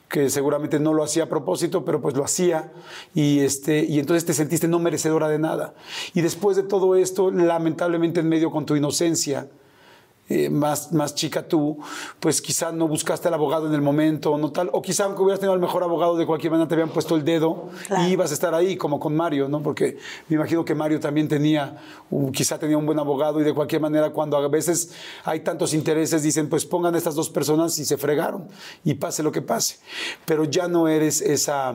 que 0.09 0.31
seguramente 0.31 0.81
no 0.81 0.95
lo 0.95 1.05
hacía 1.05 1.25
a 1.25 1.29
propósito, 1.29 1.85
pero 1.85 2.01
pues 2.01 2.17
lo 2.17 2.25
hacía 2.25 2.73
y, 3.15 3.41
este, 3.41 3.85
y 3.85 3.99
entonces 3.99 4.25
te 4.25 4.33
sentiste 4.33 4.67
no 4.67 4.79
merecedora 4.79 5.29
de 5.29 5.39
nada. 5.39 5.75
Y 6.15 6.23
después 6.23 6.57
de 6.57 6.63
todo 6.63 6.97
esto, 6.97 7.31
lamentablemente 7.31 8.21
en 8.21 8.31
medio 8.31 8.51
con 8.51 8.65
tu 8.65 8.77
inocencia, 8.77 9.49
eh, 10.33 10.49
más, 10.51 10.93
más 10.93 11.15
chica 11.15 11.47
tú, 11.47 11.79
pues 12.21 12.41
quizá 12.41 12.73
no 12.73 12.89
buscaste 12.89 13.29
al 13.29 13.35
abogado 13.35 13.67
en 13.67 13.75
el 13.75 13.83
momento, 13.83 14.39
no 14.39 14.51
tal, 14.51 14.71
o 14.73 14.81
quizá 14.81 15.05
aunque 15.05 15.21
hubieras 15.23 15.41
tenido 15.41 15.53
al 15.53 15.61
mejor 15.61 15.83
abogado, 15.83 16.17
de 16.17 16.25
cualquier 16.25 16.51
manera 16.53 16.67
te 16.69 16.75
habían 16.75 16.89
puesto 16.89 17.17
el 17.17 17.25
dedo 17.25 17.69
Claro. 17.87 18.05
y 18.05 18.13
ibas 18.13 18.31
a 18.31 18.35
estar 18.35 18.55
ahí, 18.55 18.77
como 18.77 18.99
con 18.99 19.15
Mario, 19.15 19.49
¿no? 19.49 19.63
Porque 19.63 19.99
me 20.29 20.37
imagino 20.37 20.65
que 20.65 20.75
Mario 20.75 21.01
también 21.01 21.29
tenía, 21.29 21.77
quizá 22.33 22.59
tenía 22.59 22.79
un 22.79 22.87
buen 22.87 22.99
abogado 22.99 23.41
y 23.41 23.45
de 23.45 23.53
cualquier 23.53 23.83
manera 23.83 24.11
cuando 24.11 24.37
a 24.37 24.49
veces 24.49 24.93
hay 25.25 25.41
tantos 25.41 25.75
intereses, 25.75 26.23
dicen, 26.23 26.49
pues 26.49 26.65
pongan 26.65 26.95
a 26.95 26.99
estas 26.99 27.15
dos 27.15 27.29
personas 27.29 27.79
y 27.79 27.85
se 27.85 27.97
fregaron 27.99 28.49
y 28.85 28.95
pase 28.95 29.23
lo 29.23 29.33
que 29.33 29.43
pase. 29.43 29.77
Pero 30.25 30.45
ya 30.45 30.69
no 30.69 30.89
eres 30.89 31.21
esa 31.21 31.75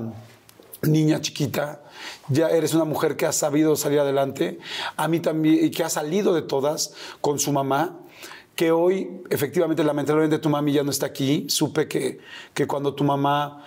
niña 0.82 1.22
chiquita, 1.22 1.82
ya 2.30 2.50
eres 2.50 2.74
una 2.74 2.86
mujer 2.86 3.16
que 3.18 3.26
ha 3.26 3.32
sabido 3.32 3.76
salir 3.76 4.00
adelante, 4.00 4.60
a 4.96 5.08
mí 5.08 5.20
también, 5.20 5.66
y 5.66 5.72
que 5.72 5.84
ha 5.84 5.90
salido 5.90 6.34
de 6.34 6.44
todas 6.44 6.94
con 7.22 7.40
su 7.40 7.52
mamá, 7.52 7.98
que 8.58 8.72
hoy, 8.72 9.22
efectivamente, 9.30 9.84
lamentablemente 9.84 10.40
tu 10.40 10.50
mami 10.50 10.74
ya 10.74 10.84
no 10.84 10.90
está 10.90 11.06
aquí. 11.06 11.46
Supe 11.48 11.88
que, 11.88 12.20
que 12.56 12.66
cuando 12.66 12.96
tu 12.96 13.04
mamá 13.04 13.64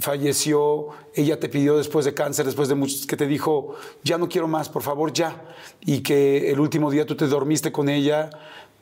falleció, 0.00 0.88
ella 1.14 1.38
te 1.38 1.50
pidió 1.50 1.76
después 1.76 2.06
de 2.06 2.14
cáncer, 2.14 2.46
después 2.46 2.70
de 2.70 2.74
muchos, 2.74 3.06
que 3.06 3.16
te 3.16 3.26
dijo, 3.26 3.76
ya 4.02 4.16
no 4.16 4.30
quiero 4.30 4.48
más, 4.48 4.70
por 4.70 4.82
favor, 4.82 5.12
ya. 5.12 5.54
Y 5.82 6.00
que 6.00 6.50
el 6.50 6.60
último 6.60 6.90
día 6.90 7.04
tú 7.04 7.14
te 7.14 7.26
dormiste 7.26 7.72
con 7.72 7.90
ella 7.90 8.30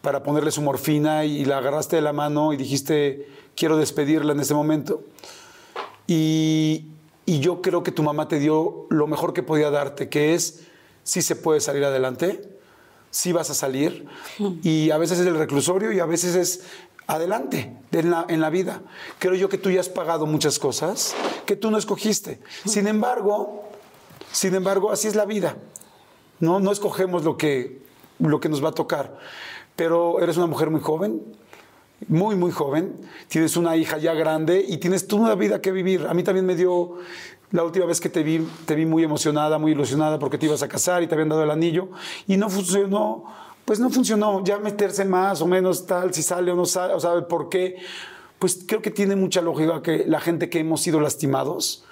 para 0.02 0.22
ponerle 0.22 0.52
su 0.52 0.62
morfina 0.62 1.24
y 1.24 1.44
la 1.44 1.58
agarraste 1.58 1.96
de 1.96 2.02
la 2.02 2.12
mano 2.12 2.52
y 2.52 2.56
dijiste, 2.56 3.28
quiero 3.56 3.76
despedirla 3.76 4.32
en 4.32 4.40
este 4.40 4.54
momento. 4.54 5.02
Y, 6.06 6.86
y 7.26 7.40
yo 7.40 7.60
creo 7.60 7.82
que 7.82 7.90
tu 7.90 8.04
mamá 8.04 8.28
te 8.28 8.38
dio 8.38 8.86
lo 8.88 9.08
mejor 9.08 9.34
que 9.34 9.42
podía 9.42 9.70
darte, 9.70 10.08
que 10.08 10.34
es, 10.34 10.62
si 11.02 11.22
se 11.22 11.34
puede 11.34 11.60
salir 11.60 11.84
adelante, 11.84 12.59
sí 13.10 13.32
vas 13.32 13.50
a 13.50 13.54
salir. 13.54 14.06
Y 14.62 14.90
a 14.90 14.98
veces 14.98 15.18
es 15.20 15.26
el 15.26 15.36
reclusorio 15.36 15.92
y 15.92 16.00
a 16.00 16.06
veces 16.06 16.34
es 16.34 16.62
adelante 17.06 17.76
en 17.92 18.10
la, 18.10 18.24
en 18.28 18.40
la 18.40 18.50
vida. 18.50 18.82
Creo 19.18 19.34
yo 19.34 19.48
que 19.48 19.58
tú 19.58 19.70
ya 19.70 19.80
has 19.80 19.88
pagado 19.88 20.26
muchas 20.26 20.58
cosas 20.58 21.14
que 21.44 21.56
tú 21.56 21.70
no 21.70 21.78
escogiste. 21.78 22.40
Sin 22.64 22.86
embargo, 22.86 23.64
sin 24.32 24.54
embargo, 24.54 24.92
así 24.92 25.08
es 25.08 25.16
la 25.16 25.24
vida. 25.24 25.56
No, 26.38 26.60
no 26.60 26.72
escogemos 26.72 27.24
lo 27.24 27.36
que, 27.36 27.82
lo 28.18 28.40
que 28.40 28.48
nos 28.48 28.64
va 28.64 28.70
a 28.70 28.72
tocar. 28.72 29.18
Pero 29.76 30.20
eres 30.20 30.36
una 30.36 30.46
mujer 30.46 30.70
muy 30.70 30.80
joven, 30.80 31.20
muy, 32.08 32.36
muy 32.36 32.52
joven. 32.52 32.94
Tienes 33.28 33.56
una 33.56 33.76
hija 33.76 33.98
ya 33.98 34.14
grande 34.14 34.64
y 34.66 34.78
tienes 34.78 35.06
toda 35.06 35.22
una 35.22 35.34
vida 35.34 35.60
que 35.60 35.72
vivir. 35.72 36.06
A 36.08 36.14
mí 36.14 36.22
también 36.22 36.46
me 36.46 36.54
dio, 36.54 36.98
la 37.52 37.64
última 37.64 37.86
vez 37.86 38.00
que 38.00 38.08
te 38.08 38.22
vi, 38.22 38.46
te 38.64 38.74
vi 38.74 38.86
muy 38.86 39.02
emocionada, 39.02 39.58
muy 39.58 39.72
ilusionada 39.72 40.18
porque 40.18 40.38
te 40.38 40.46
ibas 40.46 40.62
a 40.62 40.68
casar 40.68 41.02
y 41.02 41.08
te 41.08 41.14
habían 41.14 41.28
dado 41.28 41.42
el 41.42 41.50
anillo. 41.50 41.88
Y 42.28 42.36
no 42.36 42.48
funcionó, 42.48 43.24
pues 43.64 43.80
no 43.80 43.90
funcionó. 43.90 44.44
Ya 44.44 44.58
meterse 44.58 45.04
más 45.04 45.40
o 45.42 45.46
menos 45.46 45.86
tal, 45.86 46.14
si 46.14 46.22
sale 46.22 46.52
o 46.52 46.56
no 46.56 46.64
sale, 46.64 46.94
o 46.94 47.00
sabe 47.00 47.22
por 47.22 47.48
qué. 47.48 47.76
Pues 48.38 48.60
creo 48.66 48.80
que 48.80 48.90
tiene 48.90 49.16
mucha 49.16 49.42
lógica 49.42 49.82
que 49.82 50.04
la 50.06 50.20
gente 50.20 50.48
que 50.48 50.60
hemos 50.60 50.80
sido 50.80 51.00
lastimados, 51.00 51.84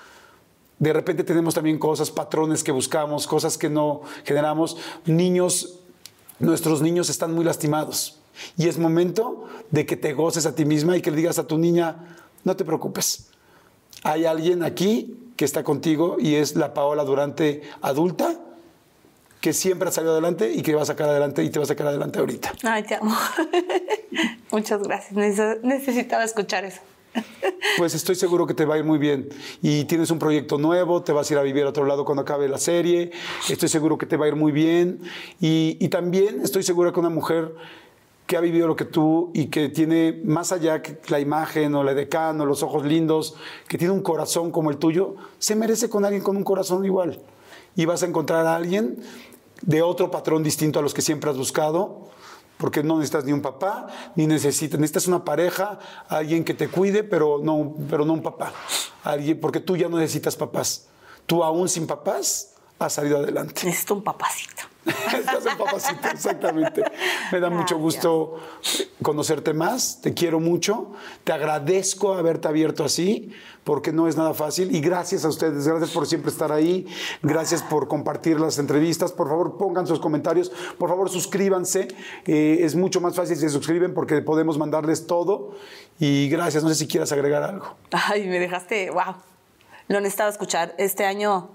de 0.78 0.92
repente 0.92 1.24
tenemos 1.24 1.54
también 1.54 1.78
cosas, 1.78 2.10
patrones 2.10 2.62
que 2.62 2.70
buscamos, 2.70 3.26
cosas 3.26 3.58
que 3.58 3.68
no 3.68 4.02
generamos. 4.24 4.76
Niños, 5.06 5.80
nuestros 6.38 6.82
niños 6.82 7.10
están 7.10 7.34
muy 7.34 7.44
lastimados. 7.44 8.20
Y 8.56 8.68
es 8.68 8.78
momento 8.78 9.46
de 9.72 9.84
que 9.84 9.96
te 9.96 10.12
goces 10.12 10.46
a 10.46 10.54
ti 10.54 10.64
misma 10.64 10.96
y 10.96 11.02
que 11.02 11.10
le 11.10 11.16
digas 11.16 11.40
a 11.40 11.48
tu 11.48 11.58
niña, 11.58 12.16
no 12.44 12.54
te 12.54 12.64
preocupes. 12.64 13.26
Hay 14.04 14.24
alguien 14.24 14.62
aquí 14.62 15.16
que 15.38 15.44
está 15.46 15.62
contigo 15.64 16.16
y 16.18 16.34
es 16.34 16.56
la 16.56 16.74
Paola 16.74 17.04
Durante 17.04 17.62
adulta 17.80 18.38
que 19.40 19.52
siempre 19.52 19.88
ha 19.88 19.92
salido 19.92 20.12
adelante 20.12 20.52
y 20.52 20.62
que 20.62 20.74
va 20.74 20.82
a 20.82 20.84
sacar 20.84 21.08
adelante 21.08 21.44
y 21.44 21.50
te 21.50 21.60
va 21.60 21.64
a 21.64 21.68
sacar 21.68 21.86
adelante 21.86 22.18
ahorita. 22.18 22.52
Ay, 22.64 22.82
te 22.82 22.96
amo. 22.96 23.16
Muchas 24.50 24.82
gracias. 24.82 25.12
Neces- 25.12 25.60
Necesitaba 25.62 26.24
escuchar 26.24 26.64
eso. 26.64 26.80
Pues 27.76 27.94
estoy 27.94 28.16
seguro 28.16 28.46
que 28.46 28.54
te 28.54 28.64
va 28.64 28.74
a 28.74 28.78
ir 28.78 28.84
muy 28.84 28.98
bien. 28.98 29.28
Y 29.62 29.84
tienes 29.84 30.10
un 30.10 30.18
proyecto 30.18 30.58
nuevo, 30.58 31.02
te 31.04 31.12
vas 31.12 31.30
a 31.30 31.34
ir 31.34 31.38
a 31.38 31.42
vivir 31.42 31.62
a 31.64 31.68
otro 31.68 31.84
lado 31.86 32.04
cuando 32.04 32.22
acabe 32.22 32.48
la 32.48 32.58
serie. 32.58 33.12
Estoy 33.48 33.68
seguro 33.68 33.96
que 33.98 34.06
te 34.06 34.16
va 34.16 34.24
a 34.24 34.28
ir 34.28 34.34
muy 34.34 34.50
bien. 34.50 35.00
Y, 35.40 35.76
y 35.80 35.88
también 35.88 36.40
estoy 36.42 36.64
seguro 36.64 36.92
que 36.92 36.98
una 36.98 37.08
mujer 37.10 37.54
que 38.28 38.36
ha 38.36 38.40
vivido 38.40 38.68
lo 38.68 38.76
que 38.76 38.84
tú 38.84 39.30
y 39.32 39.46
que 39.46 39.70
tiene 39.70 40.20
más 40.22 40.52
allá 40.52 40.82
que 40.82 41.00
la 41.08 41.18
imagen 41.18 41.74
o 41.74 41.82
la 41.82 41.94
decano, 41.94 42.44
los 42.44 42.62
ojos 42.62 42.84
lindos, 42.84 43.34
que 43.66 43.78
tiene 43.78 43.94
un 43.94 44.02
corazón 44.02 44.50
como 44.50 44.70
el 44.70 44.76
tuyo, 44.76 45.16
se 45.38 45.56
merece 45.56 45.88
con 45.88 46.04
alguien 46.04 46.22
con 46.22 46.36
un 46.36 46.44
corazón 46.44 46.84
igual. 46.84 47.22
Y 47.74 47.86
vas 47.86 48.02
a 48.02 48.06
encontrar 48.06 48.46
a 48.46 48.54
alguien 48.54 48.98
de 49.62 49.80
otro 49.80 50.10
patrón 50.10 50.42
distinto 50.42 50.78
a 50.78 50.82
los 50.82 50.92
que 50.92 51.00
siempre 51.00 51.30
has 51.30 51.38
buscado, 51.38 52.06
porque 52.58 52.82
no 52.82 52.98
necesitas 52.98 53.24
ni 53.24 53.32
un 53.32 53.40
papá, 53.40 53.86
ni 54.14 54.26
necesitas, 54.26 54.78
necesitas 54.78 55.06
una 55.06 55.24
pareja, 55.24 55.78
alguien 56.10 56.44
que 56.44 56.52
te 56.52 56.68
cuide, 56.68 57.04
pero 57.04 57.40
no, 57.42 57.76
pero 57.88 58.04
no 58.04 58.12
un 58.12 58.22
papá. 58.22 58.52
Alguien, 59.04 59.40
porque 59.40 59.60
tú 59.60 59.74
ya 59.74 59.88
no 59.88 59.96
necesitas 59.96 60.36
papás. 60.36 60.88
Tú 61.24 61.42
aún 61.42 61.66
sin 61.70 61.86
papás 61.86 62.56
has 62.78 62.92
salido 62.92 63.16
adelante. 63.16 63.62
Necesito 63.64 63.94
un 63.94 64.02
papacito. 64.02 64.64
Estás 65.18 65.46
en 65.46 65.58
papacito, 65.58 66.08
exactamente. 66.08 66.82
Me 67.32 67.40
da 67.40 67.50
mucho 67.50 67.78
gusto 67.78 68.40
conocerte 69.02 69.52
más, 69.52 70.00
te 70.00 70.14
quiero 70.14 70.40
mucho, 70.40 70.92
te 71.24 71.32
agradezco 71.32 72.14
haberte 72.14 72.48
abierto 72.48 72.84
así, 72.84 73.32
porque 73.64 73.92
no 73.92 74.08
es 74.08 74.16
nada 74.16 74.34
fácil. 74.34 74.74
Y 74.74 74.80
gracias 74.80 75.24
a 75.24 75.28
ustedes, 75.28 75.66
gracias 75.66 75.90
por 75.90 76.06
siempre 76.06 76.30
estar 76.30 76.52
ahí, 76.52 76.86
gracias 77.22 77.62
por 77.62 77.88
compartir 77.88 78.40
las 78.40 78.58
entrevistas. 78.58 79.12
Por 79.12 79.28
favor, 79.28 79.58
pongan 79.58 79.86
sus 79.86 80.00
comentarios, 80.00 80.50
por 80.78 80.88
favor, 80.88 81.10
suscríbanse. 81.10 81.88
Eh, 82.26 82.58
es 82.62 82.74
mucho 82.74 83.00
más 83.00 83.14
fácil 83.14 83.36
si 83.36 83.42
se 83.42 83.50
suscriben 83.50 83.94
porque 83.94 84.22
podemos 84.22 84.58
mandarles 84.58 85.06
todo. 85.06 85.52
Y 85.98 86.28
gracias, 86.28 86.62
no 86.62 86.68
sé 86.70 86.76
si 86.76 86.86
quieras 86.86 87.12
agregar 87.12 87.42
algo. 87.42 87.74
Ay, 87.90 88.26
me 88.26 88.38
dejaste, 88.38 88.90
wow. 88.90 89.16
Lo 89.88 90.00
necesitaba 90.00 90.30
escuchar. 90.30 90.74
Este 90.78 91.04
año 91.04 91.50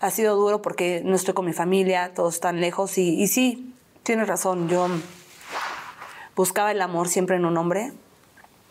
ha 0.00 0.10
sido 0.10 0.36
duro 0.36 0.62
porque 0.62 1.02
no 1.04 1.16
estoy 1.16 1.34
con 1.34 1.46
mi 1.46 1.52
familia, 1.52 2.12
todos 2.14 2.34
están 2.34 2.60
lejos 2.60 2.98
y, 2.98 3.20
y 3.20 3.28
sí, 3.28 3.74
tienes 4.02 4.28
razón. 4.28 4.68
Yo 4.68 4.88
buscaba 6.36 6.70
el 6.72 6.80
amor 6.80 7.08
siempre 7.08 7.36
en 7.36 7.44
un 7.44 7.56
hombre, 7.56 7.92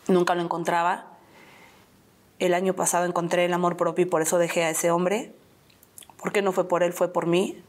nunca 0.07 0.35
lo 0.35 0.41
encontraba. 0.41 1.05
El 2.39 2.53
año 2.53 2.73
pasado 2.73 3.05
encontré 3.05 3.45
el 3.45 3.53
amor 3.53 3.77
propio 3.77 4.03
y 4.03 4.09
por 4.09 4.21
eso 4.21 4.37
dejé 4.37 4.63
a 4.63 4.69
ese 4.69 4.91
hombre. 4.91 5.33
Porque 6.17 6.41
no 6.41 6.51
fue 6.51 6.67
por 6.67 6.83
él, 6.83 6.93
fue 6.93 7.11
por 7.11 7.25
mí. 7.25 7.61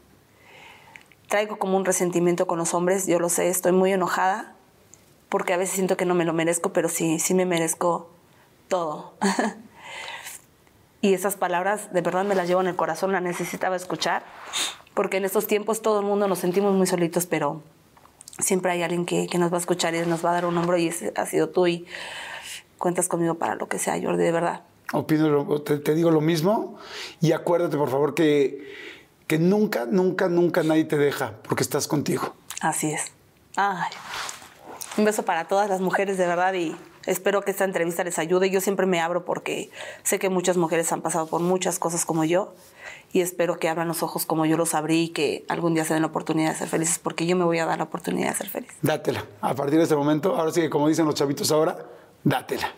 Traigo 1.29 1.59
como 1.59 1.77
un 1.77 1.85
resentimiento 1.85 2.47
con 2.47 2.59
los 2.59 2.73
hombres, 2.75 3.07
yo 3.07 3.19
lo 3.19 3.29
sé, 3.29 3.49
estoy 3.49 3.73
muy 3.73 3.93
enojada 3.93 4.55
porque 5.29 5.53
a 5.53 5.57
veces 5.57 5.75
siento 5.75 5.97
que 5.97 6.07
no 6.07 6.15
me 6.15 6.25
lo 6.25 6.33
merezco, 6.33 6.73
pero 6.73 6.89
sí, 6.89 7.19
sí 7.19 7.35
me 7.35 7.45
merezco 7.45 8.11
todo. 8.69 9.15
y 11.01 11.15
esas 11.15 11.37
palabras 11.37 11.93
de 11.93 12.01
verdad 12.01 12.25
me 12.25 12.35
las 12.35 12.49
llevo 12.49 12.61
en 12.61 12.67
el 12.67 12.77
corazón, 12.77 13.13
las 13.13 13.23
necesitaba 13.23 13.77
escuchar, 13.77 14.25
porque 14.95 15.19
en 15.19 15.25
estos 15.25 15.47
tiempos 15.47 15.83
todo 15.83 16.01
el 16.01 16.07
mundo 16.07 16.29
nos 16.29 16.41
sentimos 16.41 16.75
muy 16.75 16.87
solitos, 16.87 17.27
pero 17.27 17.63
siempre 18.39 18.73
hay 18.73 18.83
alguien 18.83 19.07
que, 19.07 19.27
que 19.27 19.39
nos 19.39 19.53
va 19.53 19.57
a 19.57 19.61
escuchar 19.61 19.95
y 19.95 20.01
nos 20.07 20.25
va 20.25 20.31
a 20.31 20.35
dar 20.35 20.47
un 20.47 20.57
hombro 20.59 20.77
y 20.77 20.89
ese 20.89 21.13
ha 21.17 21.27
sido 21.27 21.49
tú 21.51 21.67
y 21.67 21.87
cuentas 22.79 23.09
conmigo 23.09 23.35
para 23.35 23.55
lo 23.55 23.69
que 23.69 23.79
sea, 23.79 24.01
Jordi, 24.01 24.25
de 24.25 24.33
verdad. 24.33 24.63
Opino, 24.93 25.61
te, 25.61 25.79
te 25.79 25.95
digo 25.95 26.11
lo 26.11 26.21
mismo 26.21 26.79
y 27.21 27.33
acuérdate 27.33 27.77
por 27.77 27.91
favor 27.91 28.15
que, 28.15 28.75
que 29.27 29.39
nunca, 29.39 29.85
nunca, 29.85 30.29
nunca 30.29 30.63
nadie 30.63 30.85
te 30.85 30.97
deja 30.97 31.35
porque 31.43 31.63
estás 31.63 31.87
contigo. 31.87 32.35
Así 32.61 32.91
es. 32.91 33.13
Ay. 33.57 33.91
Un 34.97 35.05
beso 35.05 35.25
para 35.25 35.47
todas 35.47 35.69
las 35.69 35.81
mujeres 35.81 36.17
de 36.17 36.27
verdad 36.27 36.55
y 36.55 36.75
espero 37.09 37.43
que 37.43 37.51
esta 37.51 37.65
entrevista 37.65 38.05
les 38.05 38.19
ayude. 38.19 38.51
Yo 38.51 38.61
siempre 38.61 38.87
me 38.87 39.01
abro 39.01 39.25
porque 39.25 39.71
sé 40.03 40.19
que 40.19 40.29
muchas 40.29 40.57
mujeres 40.57 40.93
han 40.93 41.01
pasado 41.01 41.27
por 41.27 41.41
muchas 41.41 41.79
cosas 41.79 42.05
como 42.05 42.25
yo 42.25 42.55
y 43.13 43.21
espero 43.21 43.59
que 43.59 43.69
abran 43.69 43.89
los 43.89 44.03
ojos 44.03 44.27
como 44.27 44.45
yo 44.45 44.57
los 44.57 44.75
abrí 44.75 45.05
y 45.05 45.09
que 45.09 45.45
algún 45.49 45.75
día 45.75 45.85
se 45.85 45.95
den 45.95 46.03
la 46.03 46.09
oportunidad 46.09 46.53
de 46.53 46.59
ser 46.59 46.69
felices 46.69 46.99
porque 46.99 47.27
yo 47.27 47.37
me 47.37 47.45
voy 47.45 47.59
a 47.59 47.67
dar 47.67 47.79
la 47.79 47.85
oportunidad 47.85 48.31
de 48.31 48.37
ser 48.37 48.49
feliz. 48.49 48.71
Dátela. 48.83 49.25
A 49.41 49.55
partir 49.55 49.79
de 49.79 49.85
este 49.85 49.97
momento, 49.97 50.37
ahora 50.37 50.53
sí 50.53 50.61
que 50.61 50.71
como 50.71 50.89
dicen 50.89 51.07
los 51.07 51.15
chavitos 51.15 51.51
ahora, 51.51 51.79
dátela. 52.31 52.69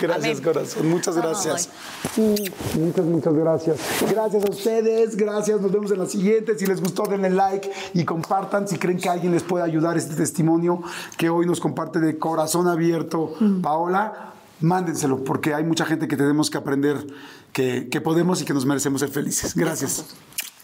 gracias, 0.00 0.38
Amén. 0.38 0.42
corazón. 0.42 0.88
Muchas 0.88 1.16
gracias. 1.16 1.68
Mm, 2.16 2.80
Muchas, 2.80 3.04
muchas 3.04 3.34
gracias. 3.34 3.78
Gracias 4.10 4.44
a 4.44 4.50
ustedes. 4.50 5.16
Gracias. 5.16 5.60
Nos 5.60 5.70
vemos 5.70 5.90
en 5.90 5.98
la 5.98 6.06
siguiente. 6.06 6.58
Si 6.58 6.66
les 6.66 6.80
gustó, 6.80 7.04
denle 7.04 7.30
like 7.30 7.70
y 7.94 8.04
compartan. 8.04 8.66
Si 8.66 8.78
creen 8.78 8.98
que 8.98 9.08
alguien 9.08 9.32
les 9.32 9.42
puede 9.42 9.64
ayudar 9.64 9.96
este 9.96 10.14
testimonio 10.14 10.82
que 11.16 11.28
hoy 11.28 11.46
nos 11.46 11.60
comparte 11.60 12.00
de 12.00 12.18
corazón 12.18 12.68
abierto 12.68 13.34
Paola, 13.62 14.32
mándenselo 14.60 15.24
porque 15.24 15.54
hay 15.54 15.64
mucha 15.64 15.84
gente 15.84 16.08
que 16.08 16.16
tenemos 16.16 16.50
que 16.50 16.58
aprender 16.58 17.06
que, 17.52 17.88
que 17.90 18.00
podemos 18.00 18.40
y 18.42 18.44
que 18.44 18.54
nos 18.54 18.66
merecemos 18.66 19.00
ser 19.00 19.10
felices. 19.10 19.54
Gracias. 19.54 20.06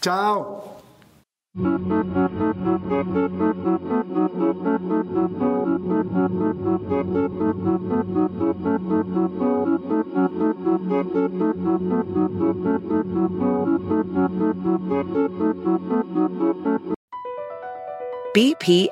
Chao. 0.01 0.76
BP 1.57 2.09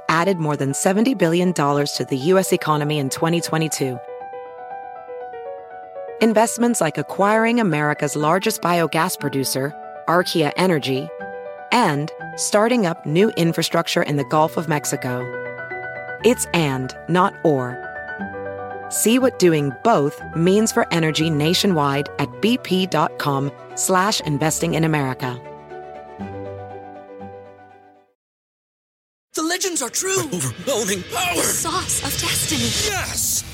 added 0.08 0.38
more 0.38 0.56
than 0.56 0.72
$70 0.72 1.18
billion 1.18 1.52
to 1.52 2.06
the 2.08 2.16
U.S. 2.16 2.50
economy 2.54 2.98
in 2.98 3.10
2022. 3.10 3.98
Investments 6.22 6.80
like 6.80 6.96
acquiring 6.96 7.60
America's 7.60 8.16
largest 8.16 8.62
biogas 8.62 9.20
producer, 9.20 9.74
Archaea 10.08 10.54
Energy, 10.56 11.08
and 11.74 12.10
starting 12.36 12.86
up 12.86 13.04
new 13.04 13.28
infrastructure 13.36 14.02
in 14.02 14.16
the 14.16 14.24
Gulf 14.24 14.56
of 14.56 14.68
Mexico. 14.68 15.20
It's 16.24 16.46
and, 16.54 16.96
not 17.08 17.34
or. 17.44 17.76
See 18.88 19.18
what 19.18 19.38
doing 19.38 19.72
both 19.82 20.22
means 20.36 20.72
for 20.72 20.86
energy 20.92 21.28
nationwide 21.28 22.08
at 22.18 22.28
bp.com 22.40 23.50
slash 23.74 24.20
investing 24.20 24.74
in 24.74 24.84
America. 24.84 25.38
The 29.34 29.42
legends 29.42 29.82
are 29.82 29.90
true. 29.90 30.20
Overwhelming 30.20 31.02
power! 31.12 31.42
Sauce 31.42 32.04
of 32.04 32.20
destiny. 32.20 32.70
Yes! 32.86 33.53